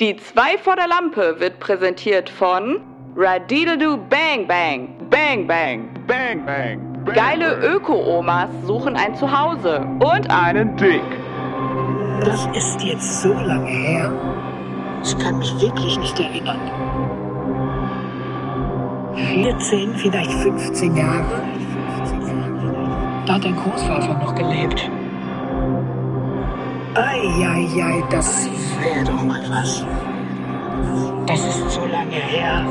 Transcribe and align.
Die 0.00 0.16
2 0.16 0.58
vor 0.58 0.74
der 0.74 0.88
Lampe 0.88 1.36
wird 1.38 1.60
präsentiert 1.60 2.28
von 2.28 2.80
Radideldu 3.14 3.96
Bang 3.96 4.44
Bang 4.48 4.88
Bang 5.08 5.46
Bang 5.46 5.46
Bang, 5.46 6.44
bang. 6.44 6.44
bang 6.44 7.14
Geile. 7.14 7.60
Öko-Omas 7.62 8.48
suchen 8.64 8.96
ein 8.96 9.14
Zuhause 9.14 9.86
und 10.00 10.28
Einen 10.28 10.76
Dick. 10.76 11.00
Das 12.22 12.44
ist 12.56 12.82
jetzt 12.82 13.22
so 13.22 13.32
lange 13.34 13.70
her. 13.70 14.12
Ich 15.04 15.16
kann 15.16 15.38
mich 15.38 15.60
wirklich 15.60 15.96
nicht 15.96 16.18
erinnern. 16.18 16.58
14, 19.14 19.94
vielleicht 19.94 20.32
15 20.32 20.96
Jahre. 20.96 21.40
Da 23.26 23.34
hat 23.34 23.44
dein 23.44 23.54
Großvater 23.54 24.14
noch 24.14 24.34
gelebt. 24.34 24.90
Eieiei, 26.94 28.04
das 28.08 28.48
wäre 28.80 29.04
doch 29.04 29.22
mal 29.24 29.42
was. 29.50 29.84
Das 31.26 31.40
ist 31.40 31.70
so 31.72 31.84
lange 31.86 32.14
her. 32.14 32.64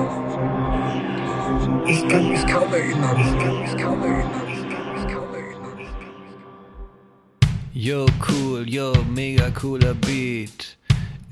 Ich 1.86 2.08
kann 2.08 2.30
mich 2.30 2.48
kaum 2.48 2.74
erinnern. 2.74 3.18
Ich 3.20 3.44
kann 3.44 3.60
mich 3.62 3.78
kaum 3.78 4.02
erinnern. 4.02 4.48
Ich 4.48 4.70
kann 4.70 4.94
mich 4.94 5.14
kaum 5.14 5.34
erinnern. 5.34 5.78
Yo, 7.74 8.06
cool, 8.30 8.64
yo, 8.70 8.94
mega 9.14 9.50
cooler 9.50 9.94
Beat. 9.94 10.78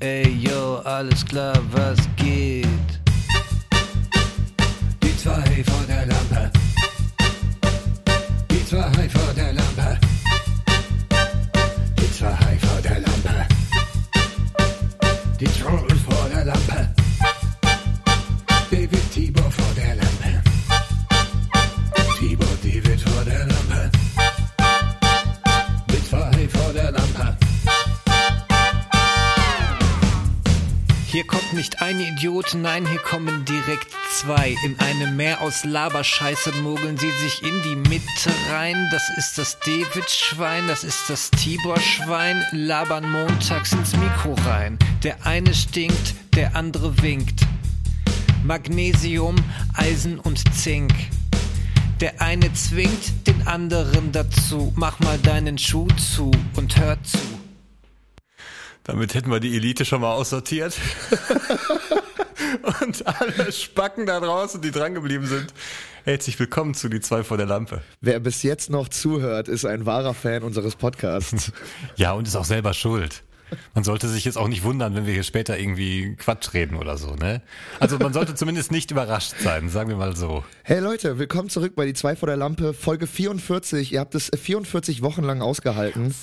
Ey, 0.00 0.28
yo, 0.28 0.80
alles 0.84 1.24
klar, 1.24 1.56
was 1.70 1.98
geht? 2.16 2.66
Die 5.02 5.16
zwei 5.16 5.64
vor 5.64 5.84
der 5.88 6.04
Lampe. 6.06 6.50
Die 8.50 8.66
zwei 8.66 9.08
vor 9.08 9.32
der 9.34 9.54
Lampe. 9.54 9.61
Die 15.42 15.48
nicht 32.22 32.28
ein 32.28 32.32
Idiot, 32.32 32.54
nein, 32.54 32.86
hier 32.86 33.00
kommen 33.00 33.44
direkt 33.44 33.88
zwei. 34.10 34.54
In 34.64 34.78
einem 34.80 35.16
Meer 35.16 35.40
aus 35.40 35.64
Laberscheiße 35.64 36.52
mogeln 36.62 36.96
sie 36.96 37.10
sich 37.10 37.42
in 37.42 37.62
die 37.62 37.76
Mitte 37.76 38.30
rein. 38.50 38.88
Das 38.90 39.02
ist 39.16 39.38
das 39.38 39.58
David-Schwein, 39.60 40.68
das 40.68 40.84
ist 40.84 41.08
das 41.08 41.30
Tibor-Schwein. 41.30 42.44
Labern 42.52 43.10
montags 43.10 43.72
ins 43.72 43.96
Mikro 43.96 44.34
rein. 44.46 44.78
Der 45.02 45.26
eine 45.26 45.54
stinkt, 45.54 46.14
der 46.34 46.54
andere 46.54 47.02
winkt. 47.02 47.40
Magnesium, 48.44 49.36
Eisen 49.74 50.18
und 50.18 50.42
Zink. 50.54 50.92
Der 52.00 52.20
eine 52.20 52.52
zwingt 52.54 53.26
den 53.26 53.46
anderen 53.46 54.12
dazu. 54.12 54.72
Mach 54.76 54.98
mal 55.00 55.18
deinen 55.18 55.58
Schuh 55.58 55.88
zu 55.96 56.30
und 56.56 56.76
hör 56.76 57.02
zu. 57.02 57.18
Damit 58.84 59.14
hätten 59.14 59.30
wir 59.30 59.38
die 59.38 59.56
Elite 59.56 59.84
schon 59.84 60.00
mal 60.00 60.12
aussortiert. 60.12 60.76
Und 62.62 63.06
alle 63.06 63.52
Spacken 63.52 64.06
da 64.06 64.20
draußen, 64.20 64.60
die 64.60 64.70
drangeblieben 64.70 65.26
sind. 65.26 65.52
Herzlich 66.04 66.38
willkommen 66.38 66.74
zu 66.74 66.88
Die 66.88 67.00
zwei 67.00 67.22
vor 67.24 67.36
der 67.36 67.46
Lampe. 67.46 67.82
Wer 68.00 68.20
bis 68.20 68.42
jetzt 68.42 68.70
noch 68.70 68.88
zuhört, 68.88 69.48
ist 69.48 69.64
ein 69.64 69.86
wahrer 69.86 70.14
Fan 70.14 70.42
unseres 70.42 70.76
Podcasts. 70.76 71.52
Ja, 71.96 72.12
und 72.12 72.26
ist 72.26 72.36
auch 72.36 72.44
selber 72.44 72.74
schuld. 72.74 73.22
Man 73.74 73.84
sollte 73.84 74.08
sich 74.08 74.24
jetzt 74.24 74.38
auch 74.38 74.48
nicht 74.48 74.64
wundern, 74.64 74.94
wenn 74.94 75.06
wir 75.06 75.12
hier 75.12 75.24
später 75.24 75.58
irgendwie 75.58 76.16
Quatsch 76.16 76.54
reden 76.54 76.76
oder 76.76 76.96
so, 76.96 77.14
ne? 77.14 77.42
Also 77.80 77.98
man 77.98 78.12
sollte 78.12 78.34
zumindest 78.34 78.72
nicht 78.72 78.90
überrascht 78.90 79.34
sein, 79.40 79.68
sagen 79.68 79.90
wir 79.90 79.96
mal 79.96 80.16
so. 80.16 80.42
Hey 80.62 80.80
Leute, 80.80 81.18
willkommen 81.18 81.50
zurück 81.50 81.74
bei 81.76 81.84
die 81.84 81.92
zwei 81.92 82.16
vor 82.16 82.28
der 82.28 82.36
Lampe, 82.36 82.72
Folge 82.72 83.06
44. 83.06 83.92
Ihr 83.92 84.00
habt 84.00 84.14
es 84.14 84.30
44 84.34 85.02
Wochen 85.02 85.22
lang 85.22 85.42
ausgehalten. 85.42 86.14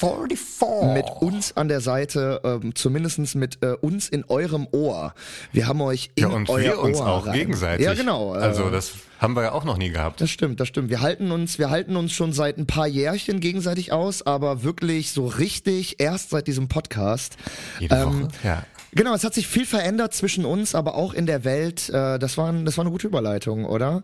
44. 0.00 0.94
Mit 0.94 1.06
uns 1.20 1.56
an 1.56 1.68
der 1.68 1.80
Seite, 1.80 2.40
ähm, 2.44 2.74
zumindest 2.74 3.34
mit 3.34 3.58
äh, 3.62 3.72
uns 3.80 4.08
in 4.08 4.24
eurem 4.28 4.66
Ohr. 4.72 5.14
Wir 5.52 5.66
haben 5.66 5.80
euch 5.80 6.10
in 6.14 6.22
Ja, 6.24 6.28
und 6.28 6.48
euer 6.50 6.62
wir 6.64 6.80
uns 6.80 6.98
Ohr 7.00 7.06
auch 7.08 7.26
rein. 7.26 7.34
gegenseitig. 7.34 7.84
Ja, 7.84 7.94
genau. 7.94 8.34
äh, 8.34 8.38
Also 8.38 8.70
das 8.70 8.92
haben 9.20 9.34
wir 9.34 9.42
ja 9.42 9.52
auch 9.52 9.64
noch 9.64 9.76
nie 9.76 9.90
gehabt. 9.90 10.20
Das 10.20 10.30
stimmt, 10.30 10.60
das 10.60 10.68
stimmt. 10.68 10.90
Wir 10.90 11.00
halten 11.00 11.32
uns, 11.32 11.58
wir 11.58 11.70
halten 11.70 11.96
uns 11.96 12.12
schon 12.12 12.32
seit 12.32 12.58
ein 12.58 12.66
paar 12.66 12.86
Jährchen 12.86 13.40
gegenseitig 13.40 13.92
aus, 13.92 14.24
aber 14.24 14.62
wirklich 14.62 15.10
so 15.12 15.26
richtig 15.26 16.00
erst 16.00 16.30
seit 16.30 16.46
diesem 16.46 16.68
Podcast. 16.68 17.36
Jede 17.80 17.96
Ähm, 17.96 18.22
Woche. 18.24 18.28
Ja. 18.44 18.62
Genau, 18.92 19.14
es 19.14 19.24
hat 19.24 19.34
sich 19.34 19.46
viel 19.46 19.66
verändert 19.66 20.14
zwischen 20.14 20.44
uns, 20.44 20.74
aber 20.74 20.94
auch 20.94 21.12
in 21.12 21.26
der 21.26 21.44
Welt. 21.44 21.88
Äh, 21.90 22.18
das, 22.18 22.38
war 22.38 22.50
ein, 22.50 22.64
das 22.64 22.78
war 22.78 22.84
eine 22.84 22.90
gute 22.90 23.06
Überleitung, 23.06 23.64
oder? 23.64 24.02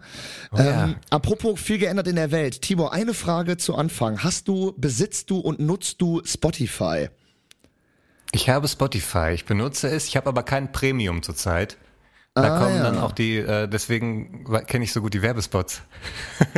Oh 0.52 0.58
ja. 0.58 0.84
ähm, 0.84 0.96
apropos 1.10 1.60
viel 1.60 1.78
geändert 1.78 2.06
in 2.06 2.16
der 2.16 2.30
Welt. 2.30 2.60
Tibor, 2.62 2.92
eine 2.92 3.14
Frage 3.14 3.56
zu 3.56 3.74
Anfang. 3.74 4.22
Hast 4.22 4.48
du, 4.48 4.74
besitzt 4.76 5.30
du 5.30 5.38
und 5.38 5.58
nutzt 5.58 6.00
du 6.00 6.22
Spotify? 6.24 7.08
Ich 8.32 8.48
habe 8.48 8.66
Spotify, 8.66 9.30
ich 9.32 9.44
benutze 9.44 9.88
es, 9.88 10.06
ich 10.08 10.16
habe 10.16 10.28
aber 10.28 10.42
kein 10.42 10.72
Premium 10.72 11.22
zurzeit. 11.22 11.76
Da 12.36 12.56
Ah, 12.56 12.58
kommen 12.58 12.76
ja. 12.78 12.82
dann 12.82 12.98
auch 12.98 13.12
die, 13.12 13.36
äh, 13.36 13.68
deswegen 13.68 14.44
kenne 14.66 14.82
ich 14.82 14.92
so 14.92 15.00
gut 15.00 15.14
die 15.14 15.22
Werbespots. 15.22 15.82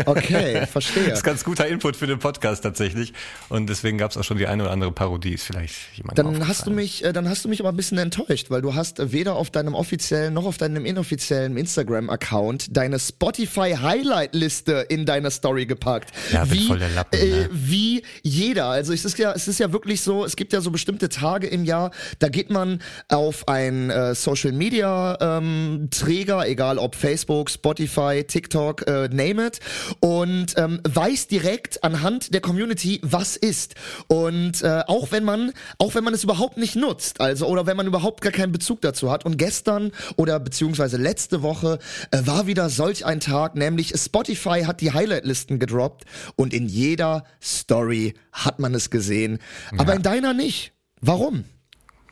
Okay, 0.06 0.66
verstehe. 0.72 1.04
Das 1.10 1.18
ist 1.18 1.22
ganz 1.22 1.44
guter 1.44 1.66
Input 1.66 1.96
für 1.96 2.06
den 2.06 2.18
Podcast 2.18 2.62
tatsächlich. 2.62 3.12
Und 3.50 3.68
deswegen 3.68 3.98
gab 3.98 4.10
es 4.10 4.16
auch 4.16 4.24
schon 4.24 4.38
die 4.38 4.46
eine 4.46 4.62
oder 4.62 4.72
andere 4.72 4.90
Parodie. 4.90 5.34
Ist 5.34 5.44
vielleicht 5.44 5.74
jemand 5.92 6.18
Dann 6.18 6.48
hast 6.48 6.66
du 6.66 6.70
mich, 6.70 7.04
äh, 7.04 7.12
dann 7.12 7.28
hast 7.28 7.44
du 7.44 7.50
mich 7.50 7.60
aber 7.60 7.68
ein 7.68 7.76
bisschen 7.76 7.98
enttäuscht, 7.98 8.48
weil 8.48 8.62
du 8.62 8.74
hast 8.74 9.00
äh, 9.00 9.12
weder 9.12 9.34
auf 9.36 9.50
deinem 9.50 9.74
offiziellen 9.74 10.32
noch 10.32 10.46
auf 10.46 10.56
deinem 10.56 10.86
inoffiziellen 10.86 11.58
Instagram-Account 11.58 12.74
deine 12.74 12.98
Spotify-Highlight-Liste 12.98 14.86
in 14.88 15.04
deine 15.04 15.30
Story 15.30 15.66
gepackt. 15.66 16.10
Ja, 16.32 16.50
wie, 16.50 16.68
voll 16.68 16.78
der 16.78 16.88
Lappen, 16.88 17.20
äh, 17.20 17.26
ne? 17.26 17.48
wie 17.52 18.02
jeder. 18.22 18.68
Also 18.68 18.94
es 18.94 19.04
ist 19.04 19.18
ja, 19.18 19.32
es 19.32 19.46
ist 19.46 19.60
ja 19.60 19.70
wirklich 19.74 20.00
so, 20.00 20.24
es 20.24 20.36
gibt 20.36 20.54
ja 20.54 20.62
so 20.62 20.70
bestimmte 20.70 21.10
Tage 21.10 21.46
im 21.48 21.66
Jahr, 21.66 21.90
da 22.18 22.30
geht 22.30 22.48
man 22.48 22.80
auf 23.10 23.46
ein 23.46 23.90
äh, 23.90 24.14
Social 24.14 24.52
Media 24.52 25.18
ähm, 25.20 25.65
Träger, 25.90 26.46
egal 26.46 26.78
ob 26.78 26.94
Facebook, 26.94 27.50
Spotify, 27.50 28.24
TikTok, 28.26 28.86
äh, 28.86 29.08
name 29.08 29.46
it, 29.46 29.60
und 30.00 30.54
ähm, 30.56 30.80
weiß 30.88 31.28
direkt 31.28 31.82
anhand 31.84 32.32
der 32.34 32.40
Community, 32.40 33.00
was 33.02 33.36
ist. 33.36 33.74
Und 34.08 34.62
äh, 34.62 34.82
auch 34.86 35.12
wenn 35.12 35.24
man, 35.24 35.52
auch 35.78 35.94
wenn 35.94 36.04
man 36.04 36.14
es 36.14 36.24
überhaupt 36.24 36.56
nicht 36.56 36.76
nutzt, 36.76 37.20
also 37.20 37.46
oder 37.46 37.66
wenn 37.66 37.76
man 37.76 37.86
überhaupt 37.86 38.20
gar 38.20 38.32
keinen 38.32 38.52
Bezug 38.52 38.80
dazu 38.80 39.10
hat. 39.10 39.24
Und 39.24 39.36
gestern 39.36 39.92
oder 40.16 40.40
beziehungsweise 40.40 40.96
letzte 40.96 41.42
Woche 41.42 41.78
äh, 42.10 42.22
war 42.24 42.46
wieder 42.46 42.68
solch 42.68 43.04
ein 43.04 43.20
Tag, 43.20 43.54
nämlich 43.54 43.92
Spotify 43.96 44.64
hat 44.66 44.80
die 44.80 44.92
Highlight-Listen 44.92 45.58
gedroppt 45.58 46.04
und 46.36 46.54
in 46.54 46.66
jeder 46.66 47.24
Story 47.42 48.14
hat 48.32 48.58
man 48.58 48.74
es 48.74 48.90
gesehen, 48.90 49.38
aber 49.76 49.94
in 49.94 50.02
deiner 50.02 50.34
nicht. 50.34 50.72
Warum? 51.00 51.44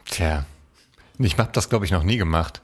Tja, 0.07 0.45
ich 1.19 1.39
habe 1.39 1.51
das 1.53 1.69
glaube 1.69 1.85
ich 1.85 1.91
noch 1.91 2.03
nie 2.03 2.17
gemacht. 2.17 2.64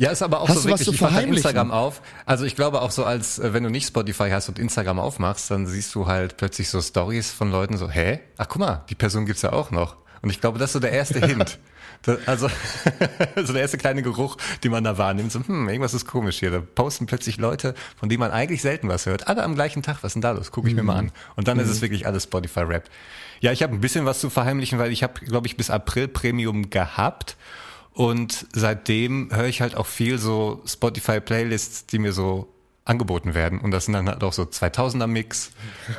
Ja, 0.00 0.10
ist 0.10 0.22
aber 0.22 0.40
auch 0.40 0.48
Hast 0.48 0.62
so 0.62 0.68
wirklich, 0.68 0.88
ich 0.88 1.00
mach? 1.00 1.20
Instagram 1.20 1.70
auf. 1.70 2.00
Also 2.24 2.46
ich 2.46 2.56
glaube 2.56 2.80
auch 2.80 2.90
so, 2.90 3.04
als 3.04 3.38
äh, 3.38 3.52
wenn 3.52 3.62
du 3.64 3.68
nicht 3.70 3.86
Spotify 3.86 4.30
hast 4.30 4.48
und 4.48 4.58
Instagram 4.58 4.98
aufmachst, 4.98 5.50
dann 5.50 5.66
siehst 5.66 5.94
du 5.94 6.06
halt 6.06 6.38
plötzlich 6.38 6.70
so 6.70 6.80
Stories 6.80 7.30
von 7.30 7.50
Leuten 7.52 7.76
so, 7.76 7.90
hä? 7.90 8.20
Ach 8.38 8.48
guck 8.48 8.60
mal, 8.60 8.84
die 8.88 8.94
Person 8.94 9.26
gibt's 9.26 9.42
ja 9.42 9.52
auch 9.52 9.70
noch. 9.70 9.96
Und 10.22 10.30
ich 10.30 10.40
glaube, 10.40 10.58
das 10.58 10.70
ist 10.70 10.72
so 10.74 10.80
der 10.80 10.92
erste 10.92 11.20
Hint. 11.26 11.58
Da- 12.00 12.16
Also 12.24 12.48
so 13.44 13.52
der 13.52 13.60
erste 13.60 13.76
kleine 13.76 14.00
Geruch, 14.02 14.38
den 14.64 14.70
man 14.70 14.84
da 14.84 14.96
wahrnimmt. 14.96 15.32
So, 15.32 15.40
hm, 15.46 15.68
irgendwas 15.68 15.92
ist 15.92 16.06
komisch 16.06 16.38
hier. 16.38 16.50
Da 16.50 16.60
posten 16.60 17.04
plötzlich 17.04 17.36
Leute, 17.36 17.74
von 17.98 18.08
denen 18.08 18.20
man 18.20 18.30
eigentlich 18.30 18.62
selten 18.62 18.88
was 18.88 19.04
hört. 19.04 19.28
Alle 19.28 19.42
am 19.42 19.54
gleichen 19.54 19.82
Tag. 19.82 19.98
Was 20.00 20.10
ist 20.10 20.14
denn 20.14 20.22
da 20.22 20.30
los? 20.30 20.50
Gucke 20.50 20.68
ich 20.68 20.74
mir 20.74 20.82
mal 20.82 20.96
an. 20.96 21.12
Und 21.36 21.46
dann 21.46 21.58
ist 21.58 21.68
es 21.68 21.82
wirklich 21.82 22.06
alles 22.06 22.22
Spotify-Rap. 22.24 22.84
Ja, 23.40 23.52
ich 23.52 23.62
habe 23.62 23.74
ein 23.74 23.80
bisschen 23.82 24.06
was 24.06 24.20
zu 24.20 24.30
verheimlichen, 24.30 24.78
weil 24.78 24.92
ich 24.92 25.02
habe, 25.02 25.20
glaube 25.26 25.46
ich, 25.46 25.58
bis 25.58 25.68
April 25.68 26.08
Premium 26.08 26.70
gehabt. 26.70 27.36
Und 27.92 28.46
seitdem 28.52 29.28
höre 29.32 29.46
ich 29.46 29.60
halt 29.60 29.76
auch 29.76 29.86
viel 29.86 30.18
so 30.18 30.62
Spotify-Playlists, 30.66 31.86
die 31.86 31.98
mir 31.98 32.12
so 32.12 32.48
angeboten 32.84 33.34
werden. 33.34 33.60
Und 33.60 33.70
das 33.72 33.84
sind 33.84 33.94
dann 33.94 34.08
halt 34.08 34.22
auch 34.22 34.32
so 34.32 34.42
2000er 34.42 35.06
Mix, 35.06 35.50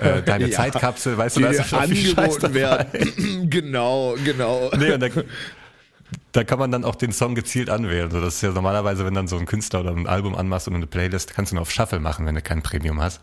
äh, 0.01 0.21
deine 0.25 0.47
Ja, 0.47 0.57
Zeitkapsel, 0.57 1.17
weißt 1.17 1.37
du, 1.37 1.41
da 1.41 1.49
ist 1.49 1.59
dir 1.59 1.63
schon 1.65 1.83
viel 1.83 2.15
Scheiß 2.15 2.17
angeboten 2.17 2.41
dabei. 2.41 2.93
werden. 2.93 3.49
genau, 3.49 4.15
genau. 4.23 4.71
Nee, 4.77 4.91
und 4.93 4.99
da, 5.01 5.07
da 6.31 6.43
kann 6.43 6.59
man 6.59 6.71
dann 6.71 6.83
auch 6.83 6.95
den 6.95 7.11
Song 7.11 7.35
gezielt 7.35 7.69
anwählen. 7.69 8.09
So, 8.11 8.19
das 8.21 8.35
ist 8.35 8.41
ja 8.41 8.51
normalerweise, 8.51 9.05
wenn 9.05 9.13
dann 9.13 9.27
so 9.27 9.37
ein 9.37 9.45
Künstler 9.45 9.81
oder 9.81 9.91
ein 9.91 10.07
Album 10.07 10.35
anmachst 10.35 10.67
und 10.67 10.75
eine 10.75 10.87
Playlist, 10.87 11.33
kannst 11.33 11.51
du 11.51 11.55
nur 11.55 11.61
auf 11.63 11.71
Shuffle 11.71 11.99
machen, 11.99 12.25
wenn 12.25 12.35
du 12.35 12.41
kein 12.41 12.61
Premium 12.61 13.01
hast. 13.01 13.21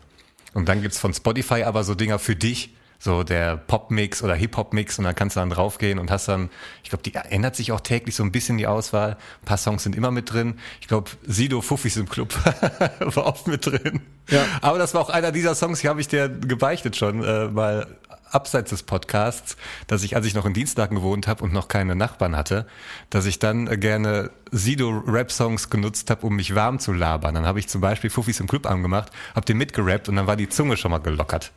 Und 0.53 0.67
dann 0.69 0.81
gibt's 0.81 0.97
von 0.97 1.13
Spotify 1.13 1.63
aber 1.63 1.83
so 1.83 1.95
Dinger 1.95 2.17
für 2.17 2.35
dich, 2.35 2.73
so 2.99 3.23
der 3.23 3.55
Pop-Mix 3.55 4.21
oder 4.21 4.35
Hip-Hop-Mix 4.35 4.99
und 4.99 5.05
dann 5.05 5.15
kannst 5.15 5.37
du 5.37 5.39
dann 5.39 5.49
draufgehen 5.49 5.99
und 5.99 6.11
hast 6.11 6.27
dann, 6.27 6.49
ich 6.83 6.89
glaube, 6.89 7.03
die 7.03 7.15
ändert 7.15 7.55
sich 7.55 7.71
auch 7.71 7.79
täglich 7.79 8.15
so 8.15 8.23
ein 8.23 8.31
bisschen 8.31 8.57
die 8.57 8.67
Auswahl. 8.67 9.11
Ein 9.41 9.45
paar 9.45 9.57
Songs 9.57 9.83
sind 9.83 9.95
immer 9.95 10.11
mit 10.11 10.33
drin. 10.33 10.59
Ich 10.81 10.87
glaube, 10.87 11.09
Sido 11.25 11.61
Fuffis 11.61 11.95
im 11.95 12.09
Club 12.09 12.35
war 12.99 13.25
oft 13.25 13.47
mit 13.47 13.65
drin. 13.65 14.01
Ja. 14.29 14.43
Aber 14.61 14.77
das 14.77 14.93
war 14.93 15.01
auch 15.01 15.09
einer 15.09 15.31
dieser 15.31 15.55
Songs, 15.55 15.79
die 15.79 15.87
habe 15.87 16.01
ich 16.01 16.09
dir 16.09 16.27
gebeichtet 16.27 16.97
schon, 16.97 17.23
äh, 17.23 17.47
mal 17.47 17.87
abseits 18.31 18.69
des 18.69 18.83
Podcasts, 18.83 19.57
dass 19.87 20.03
ich, 20.03 20.15
als 20.15 20.25
ich 20.25 20.33
noch 20.33 20.45
in 20.45 20.53
Dienstlagen 20.53 20.95
gewohnt 20.95 21.27
habe 21.27 21.43
und 21.43 21.53
noch 21.53 21.67
keine 21.67 21.95
Nachbarn 21.95 22.35
hatte, 22.35 22.67
dass 23.09 23.25
ich 23.25 23.39
dann 23.39 23.79
gerne 23.79 24.29
Sido-Rap-Songs 24.51 25.69
genutzt 25.69 26.09
habe, 26.09 26.27
um 26.27 26.35
mich 26.35 26.53
warm 26.53 26.79
zu 26.79 26.93
labern. 26.93 27.35
Dann 27.35 27.45
habe 27.45 27.59
ich 27.59 27.67
zum 27.67 27.81
Beispiel 27.81 28.09
Fuffis 28.09 28.39
im 28.39 28.47
Club 28.47 28.65
angemacht, 28.65 29.11
habe 29.35 29.45
den 29.45 29.57
mitgerappt 29.57 30.09
und 30.09 30.15
dann 30.15 30.27
war 30.27 30.35
die 30.35 30.49
Zunge 30.49 30.77
schon 30.77 30.91
mal 30.91 30.99
gelockert. 30.99 31.51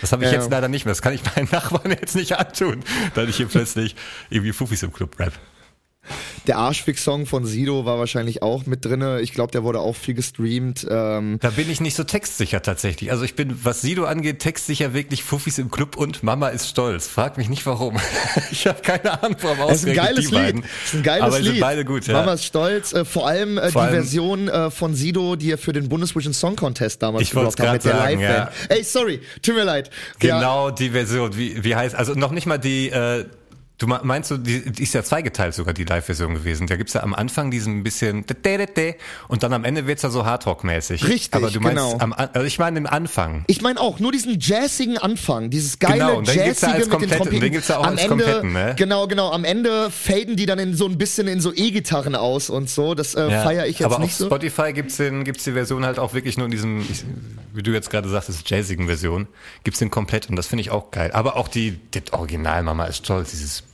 Das 0.00 0.12
habe 0.12 0.24
ich 0.24 0.30
Ja. 0.30 0.38
jetzt 0.38 0.50
leider 0.50 0.68
nicht 0.68 0.84
mehr. 0.84 0.92
Das 0.92 1.00
kann 1.02 1.14
ich 1.14 1.22
meinen 1.34 1.48
Nachbarn 1.50 1.90
jetzt 2.00 2.14
nicht 2.14 2.38
antun, 2.38 2.82
dass 3.14 3.28
ich 3.28 3.36
hier 3.36 3.46
plötzlich 3.46 3.96
irgendwie 4.30 4.52
Fuffis 4.52 4.82
im 4.82 4.92
Club 4.92 5.18
rap. 5.18 5.32
Der 6.48 6.58
Arschfix-Song 6.58 7.26
von 7.26 7.44
Sido 7.46 7.84
war 7.84 8.00
wahrscheinlich 8.00 8.42
auch 8.42 8.66
mit 8.66 8.84
drinne. 8.84 9.20
Ich 9.20 9.32
glaube, 9.32 9.52
der 9.52 9.62
wurde 9.62 9.78
auch 9.78 9.94
viel 9.94 10.14
gestreamt. 10.14 10.84
Ähm, 10.90 11.38
Da 11.40 11.50
bin 11.50 11.70
ich 11.70 11.80
nicht 11.80 11.94
so 11.94 12.02
textsicher 12.02 12.60
tatsächlich. 12.62 13.12
Also 13.12 13.22
ich 13.22 13.36
bin, 13.36 13.64
was 13.64 13.80
Sido 13.82 14.04
angeht, 14.06 14.40
textsicher 14.40 14.92
wirklich 14.92 15.22
Fuffis 15.22 15.58
im 15.58 15.70
Club 15.70 15.96
und 15.96 16.24
Mama 16.24 16.48
ist 16.48 16.68
stolz. 16.68 17.06
Frag 17.06 17.38
mich 17.38 17.48
nicht 17.48 17.64
warum. 17.66 17.96
Ich 18.50 18.66
habe 18.66 18.80
keine 18.82 19.22
Ahnung, 19.22 19.36
warum 19.42 19.70
Es 19.70 19.78
ist 19.84 19.88
ein 19.88 19.94
geiles 19.94 20.24
Lied. 20.26 20.34
beiden. 20.34 20.64
Es 20.84 20.88
ist 20.88 20.94
ein 20.94 21.02
geiles 21.04 21.24
Aber 21.26 21.38
Lied. 21.38 21.52
sind 21.52 21.60
beide 21.60 21.84
gut, 21.84 22.06
ja. 22.08 22.14
Mama 22.14 22.32
ist 22.34 22.44
stolz. 22.44 22.92
Äh, 22.92 23.04
vor 23.04 23.26
allem 23.28 23.56
äh, 23.58 23.70
Vor 23.70 23.82
die 23.82 23.88
allem- 23.88 23.94
Version 23.94 24.48
äh, 24.48 24.70
von 24.70 24.94
Sido, 24.94 25.36
die 25.36 25.52
er 25.52 25.58
für 25.58 25.72
den 25.72 25.88
Bundesvision 25.88 26.34
Song 26.34 26.56
Contest 26.56 27.02
damals 27.02 27.30
gedroppt 27.30 27.60
hat 27.60 27.72
mit 27.74 27.84
der 27.84 27.92
sagen, 27.92 28.20
Live-Band. 28.20 28.50
Ey, 28.68 28.82
sorry, 28.84 29.20
tut 29.42 29.54
mir 29.54 29.64
leid. 29.64 29.90
Ja, 30.20 30.38
Genau 30.38 30.70
die 30.72 30.90
Version. 30.90 31.36
Wie, 31.36 31.62
wie 31.62 31.76
heißt, 31.76 31.94
also 31.94 32.14
noch 32.14 32.32
nicht 32.32 32.46
mal 32.46 32.58
die, 32.58 32.90
äh, 32.90 33.24
du 33.82 33.88
me- 33.88 34.00
meinst 34.04 34.30
du, 34.30 34.36
die, 34.38 34.70
die 34.70 34.82
ist 34.84 34.94
ja 34.94 35.02
zweigeteilt 35.02 35.54
sogar, 35.54 35.74
die 35.74 35.84
Live-Version 35.84 36.34
gewesen. 36.34 36.66
Da 36.68 36.76
gibt's 36.76 36.92
ja 36.92 37.02
am 37.02 37.14
Anfang 37.14 37.50
diesen 37.50 37.82
bisschen 37.82 38.24
und 39.28 39.42
dann 39.42 39.52
am 39.52 39.64
Ende 39.64 39.86
wird's 39.86 40.02
ja 40.02 40.10
so 40.10 40.24
Hardrock-mäßig. 40.24 41.06
Richtig, 41.08 41.34
Aber 41.34 41.50
du 41.50 41.60
meinst, 41.60 41.76
genau. 41.82 41.98
am, 41.98 42.12
also 42.12 42.42
ich 42.46 42.58
meine 42.58 42.78
im 42.78 42.86
Anfang. 42.86 43.44
Ich 43.48 43.60
meine 43.62 43.80
auch, 43.80 43.98
nur 43.98 44.12
diesen 44.12 44.38
jazzigen 44.38 44.98
Anfang, 44.98 45.50
dieses 45.50 45.78
geile 45.78 45.94
Genau, 45.98 46.18
und 46.18 46.28
den 46.28 46.42
gibt's 46.44 46.60
ja 46.62 46.68
Jazzige 46.68 46.72
als 46.72 46.78
mit 46.78 46.84
den 46.86 46.90
Komplett- 47.00 47.18
Trompeten. 47.18 47.40
den 47.40 47.52
gibt's 47.52 47.68
ja 47.68 47.78
auch 47.78 47.84
am 47.86 47.92
als 47.92 48.02
Ende, 48.02 48.08
Kompletten, 48.24 48.52
ne? 48.52 48.74
Genau, 48.78 49.06
genau, 49.06 49.30
am 49.32 49.44
Ende 49.44 49.90
faden 49.90 50.36
die 50.36 50.46
dann 50.46 50.58
in 50.58 50.74
so 50.74 50.86
ein 50.86 50.98
bisschen 50.98 51.26
in 51.28 51.40
so 51.40 51.52
E-Gitarren 51.52 52.14
aus 52.14 52.50
und 52.50 52.70
so. 52.70 52.94
Das 52.94 53.14
äh, 53.14 53.30
Ja, 53.30 53.42
feiere 53.42 53.66
ich 53.66 53.78
jetzt 53.80 53.86
aber 53.86 53.98
nicht 53.98 54.12
auf 54.12 54.18
so. 54.18 54.26
Spotify 54.26 54.72
gibt's 54.72 54.96
den, 54.96 55.24
gibt's 55.24 55.44
die 55.44 55.52
Version 55.52 55.84
halt 55.84 55.98
auch 55.98 56.14
wirklich 56.14 56.36
nur 56.36 56.46
in 56.46 56.50
diesem, 56.52 56.80
ich- 56.80 57.04
wie 57.54 57.62
du 57.62 57.72
jetzt 57.72 57.90
gerade 57.90 58.08
sagtest, 58.08 58.48
jazzigen 58.48 58.86
Version. 58.86 59.26
Gibt's 59.64 59.78
den 59.80 59.90
komplett 59.90 60.28
und 60.30 60.36
das 60.36 60.46
finde 60.46 60.62
ich 60.62 60.70
auch 60.70 60.90
geil. 60.90 61.10
Aber 61.12 61.36
auch 61.36 61.48
die, 61.48 61.78
das 61.90 62.12
Original 62.12 62.62
Mama 62.62 62.84
ist 62.86 62.98
stolz, 62.98 63.30
dieses 63.32 63.64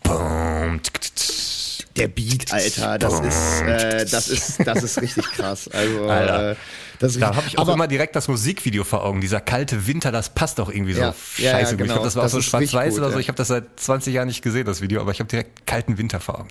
Der 1.96 2.08
Beat, 2.08 2.52
Alter, 2.52 2.98
das 2.98 3.20
ist, 3.20 3.60
äh, 3.62 4.06
das 4.06 4.28
ist, 4.28 4.66
das 4.66 4.82
ist 4.84 5.02
richtig 5.02 5.24
krass. 5.32 5.68
Also, 5.68 6.08
Alter. 6.08 6.56
Das 6.98 7.12
ist 7.14 7.20
Da 7.22 7.34
habe 7.34 7.46
ich 7.46 7.58
auch 7.58 7.62
aber, 7.62 7.74
immer 7.74 7.86
direkt 7.88 8.16
das 8.16 8.28
Musikvideo 8.28 8.84
vor 8.84 9.04
Augen. 9.04 9.20
Dieser 9.20 9.40
kalte 9.40 9.86
Winter, 9.86 10.12
das 10.12 10.30
passt 10.30 10.60
auch 10.60 10.70
irgendwie 10.70 10.94
so 10.94 11.00
Ja, 11.00 11.14
scheiße 11.14 11.42
ja, 11.42 11.60
gut. 11.60 11.70
Ich 11.70 11.76
genau. 11.78 11.92
glaube, 11.94 12.04
das 12.04 12.16
war 12.16 12.22
Das 12.24 12.32
auch 12.32 12.36
so 12.36 12.42
schwarz-weiß 12.42 12.98
oder 12.98 13.12
so. 13.12 13.18
Ich 13.18 13.28
habe 13.28 13.36
das 13.36 13.48
seit 13.48 13.64
20 13.76 14.14
Jahren 14.14 14.28
nicht 14.28 14.42
gesehen, 14.42 14.66
das 14.66 14.80
Video, 14.80 15.00
aber 15.00 15.12
ich 15.12 15.20
habe 15.20 15.28
direkt 15.28 15.66
kalten 15.66 15.98
Winter 15.98 16.20
vor 16.20 16.40
Augen. 16.40 16.48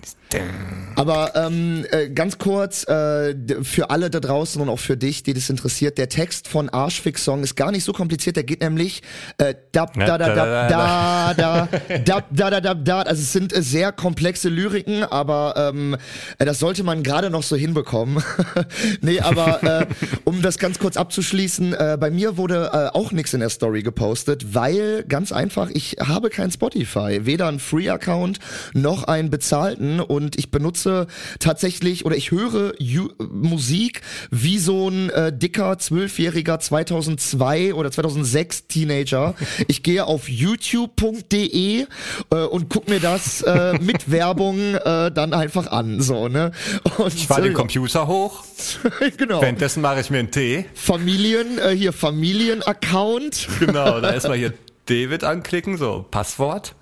Aber 0.96 1.34
ähm, 1.36 1.86
äh, 1.90 2.08
ganz 2.10 2.38
kurz 2.38 2.84
äh, 2.88 3.34
für 3.62 3.90
alle 3.90 4.10
da 4.10 4.20
draußen 4.20 4.60
und 4.60 4.68
auch 4.68 4.78
für 4.78 4.96
dich, 4.96 5.22
die 5.22 5.34
das 5.34 5.48
interessiert, 5.50 5.98
der 5.98 6.08
Text 6.08 6.48
von 6.48 6.68
Arschfix 6.68 7.24
Song 7.24 7.42
ist 7.42 7.54
gar 7.56 7.70
nicht 7.70 7.84
so 7.84 7.92
kompliziert. 7.92 8.36
Der 8.36 8.44
geht 8.44 8.60
nämlich 8.60 9.02
äh, 9.38 9.54
dab 9.72 9.94
da 9.94 10.18
da 10.18 10.34
da 10.34 10.68
da 10.68 11.34
da 11.34 11.68
dab 12.04 12.28
da 12.30 12.50
da 12.50 12.60
da 12.60 12.74
da. 12.74 13.02
Also 13.02 13.22
es 13.22 13.32
sind 13.32 13.54
äh, 13.54 13.62
sehr 13.62 13.92
komplexe 13.92 14.48
Lyriken, 14.48 15.04
aber 15.04 15.54
ähm, 15.56 15.96
äh, 16.38 16.44
das 16.44 16.58
sollte 16.58 16.82
man 16.84 17.02
gerade 17.02 17.30
noch 17.30 17.42
so 17.42 17.56
hinbekommen. 17.56 18.22
nee, 19.00 19.20
aber 19.20 19.62
äh, 19.62 19.86
um 20.24 20.37
das 20.42 20.58
ganz 20.58 20.78
kurz 20.78 20.96
abzuschließen, 20.96 21.74
äh, 21.74 21.96
bei 21.98 22.10
mir 22.10 22.36
wurde 22.36 22.70
äh, 22.72 22.96
auch 22.96 23.12
nichts 23.12 23.34
in 23.34 23.40
der 23.40 23.50
Story 23.50 23.82
gepostet, 23.82 24.54
weil 24.54 25.04
ganz 25.08 25.32
einfach, 25.32 25.70
ich 25.70 25.96
habe 26.00 26.30
kein 26.30 26.50
Spotify, 26.50 27.20
weder 27.24 27.48
einen 27.48 27.60
Free-Account 27.60 28.38
noch 28.74 29.04
einen 29.04 29.30
bezahlten 29.30 30.00
und 30.00 30.38
ich 30.38 30.50
benutze 30.50 31.06
tatsächlich 31.40 32.04
oder 32.04 32.16
ich 32.16 32.30
höre 32.30 32.74
Ju 32.78 33.08
Musik 33.18 34.02
wie 34.30 34.58
so 34.58 34.88
ein 34.88 35.10
äh, 35.10 35.32
dicker 35.36 35.78
zwölfjähriger 35.78 36.60
2002 36.60 37.74
oder 37.74 37.90
2006 37.90 38.66
Teenager. 38.66 39.34
Ich 39.66 39.82
gehe 39.82 40.04
auf 40.06 40.28
youtube.de 40.28 41.86
äh, 42.30 42.34
und 42.34 42.68
guck 42.68 42.88
mir 42.88 43.00
das 43.00 43.42
äh, 43.42 43.78
mit 43.80 44.10
Werbung 44.10 44.74
äh, 44.74 45.10
dann 45.10 45.32
einfach 45.32 45.70
an, 45.70 46.00
so 46.00 46.28
ne. 46.28 46.52
Und 46.98 47.14
Ich 47.14 47.26
fahre 47.26 47.42
den 47.42 47.54
Computer 47.54 48.06
hoch, 48.06 48.44
genau. 49.16 49.40
währenddessen 49.40 49.80
mache 49.80 50.00
ich 50.00 50.10
mir 50.10 50.18
einen 50.18 50.27
Tee. 50.30 50.66
Familien, 50.74 51.58
äh, 51.58 51.70
hier 51.70 51.92
Familienaccount 51.92 53.48
Genau, 53.60 54.00
da 54.00 54.12
erstmal 54.12 54.36
hier 54.38 54.52
David 54.86 55.24
anklicken, 55.24 55.76
so 55.76 56.06
Passwort. 56.10 56.74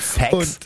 Sex. 0.00 0.32
und 0.32 0.58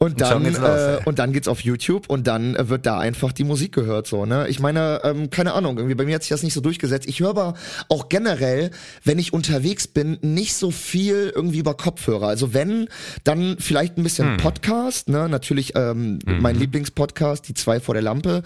und 0.00 0.20
dann 0.20 0.44
los, 0.44 0.58
äh, 0.58 0.96
ey. 0.96 1.00
und 1.06 1.18
dann 1.18 1.32
geht's 1.32 1.48
auf 1.48 1.60
YouTube 1.60 2.08
und 2.08 2.26
dann 2.28 2.54
äh, 2.54 2.68
wird 2.68 2.86
da 2.86 2.98
einfach 3.00 3.32
die 3.32 3.42
Musik 3.44 3.72
gehört 3.74 4.06
so 4.06 4.26
ne 4.26 4.46
ich 4.48 4.60
meine 4.60 5.00
ähm, 5.02 5.28
keine 5.30 5.54
Ahnung 5.54 5.76
irgendwie 5.76 5.96
bei 5.96 6.04
mir 6.04 6.14
hat 6.14 6.22
sich 6.22 6.30
das 6.30 6.42
nicht 6.44 6.54
so 6.54 6.60
durchgesetzt 6.60 7.08
ich 7.08 7.18
höre 7.20 7.30
aber 7.30 7.54
auch 7.88 8.08
generell 8.08 8.70
wenn 9.02 9.18
ich 9.18 9.32
unterwegs 9.32 9.88
bin 9.88 10.18
nicht 10.22 10.54
so 10.54 10.70
viel 10.70 11.32
irgendwie 11.34 11.58
über 11.58 11.74
Kopfhörer 11.74 12.28
also 12.28 12.54
wenn 12.54 12.88
dann 13.24 13.56
vielleicht 13.58 13.98
ein 13.98 14.02
bisschen 14.04 14.28
Hm. 14.32 14.36
Podcast 14.36 15.08
ne 15.08 15.28
natürlich 15.28 15.72
ähm, 15.74 16.20
mein 16.26 16.54
Mhm. 16.54 16.60
Lieblingspodcast 16.62 17.48
die 17.48 17.54
zwei 17.54 17.80
vor 17.80 17.94
der 17.94 18.02
Lampe 18.02 18.42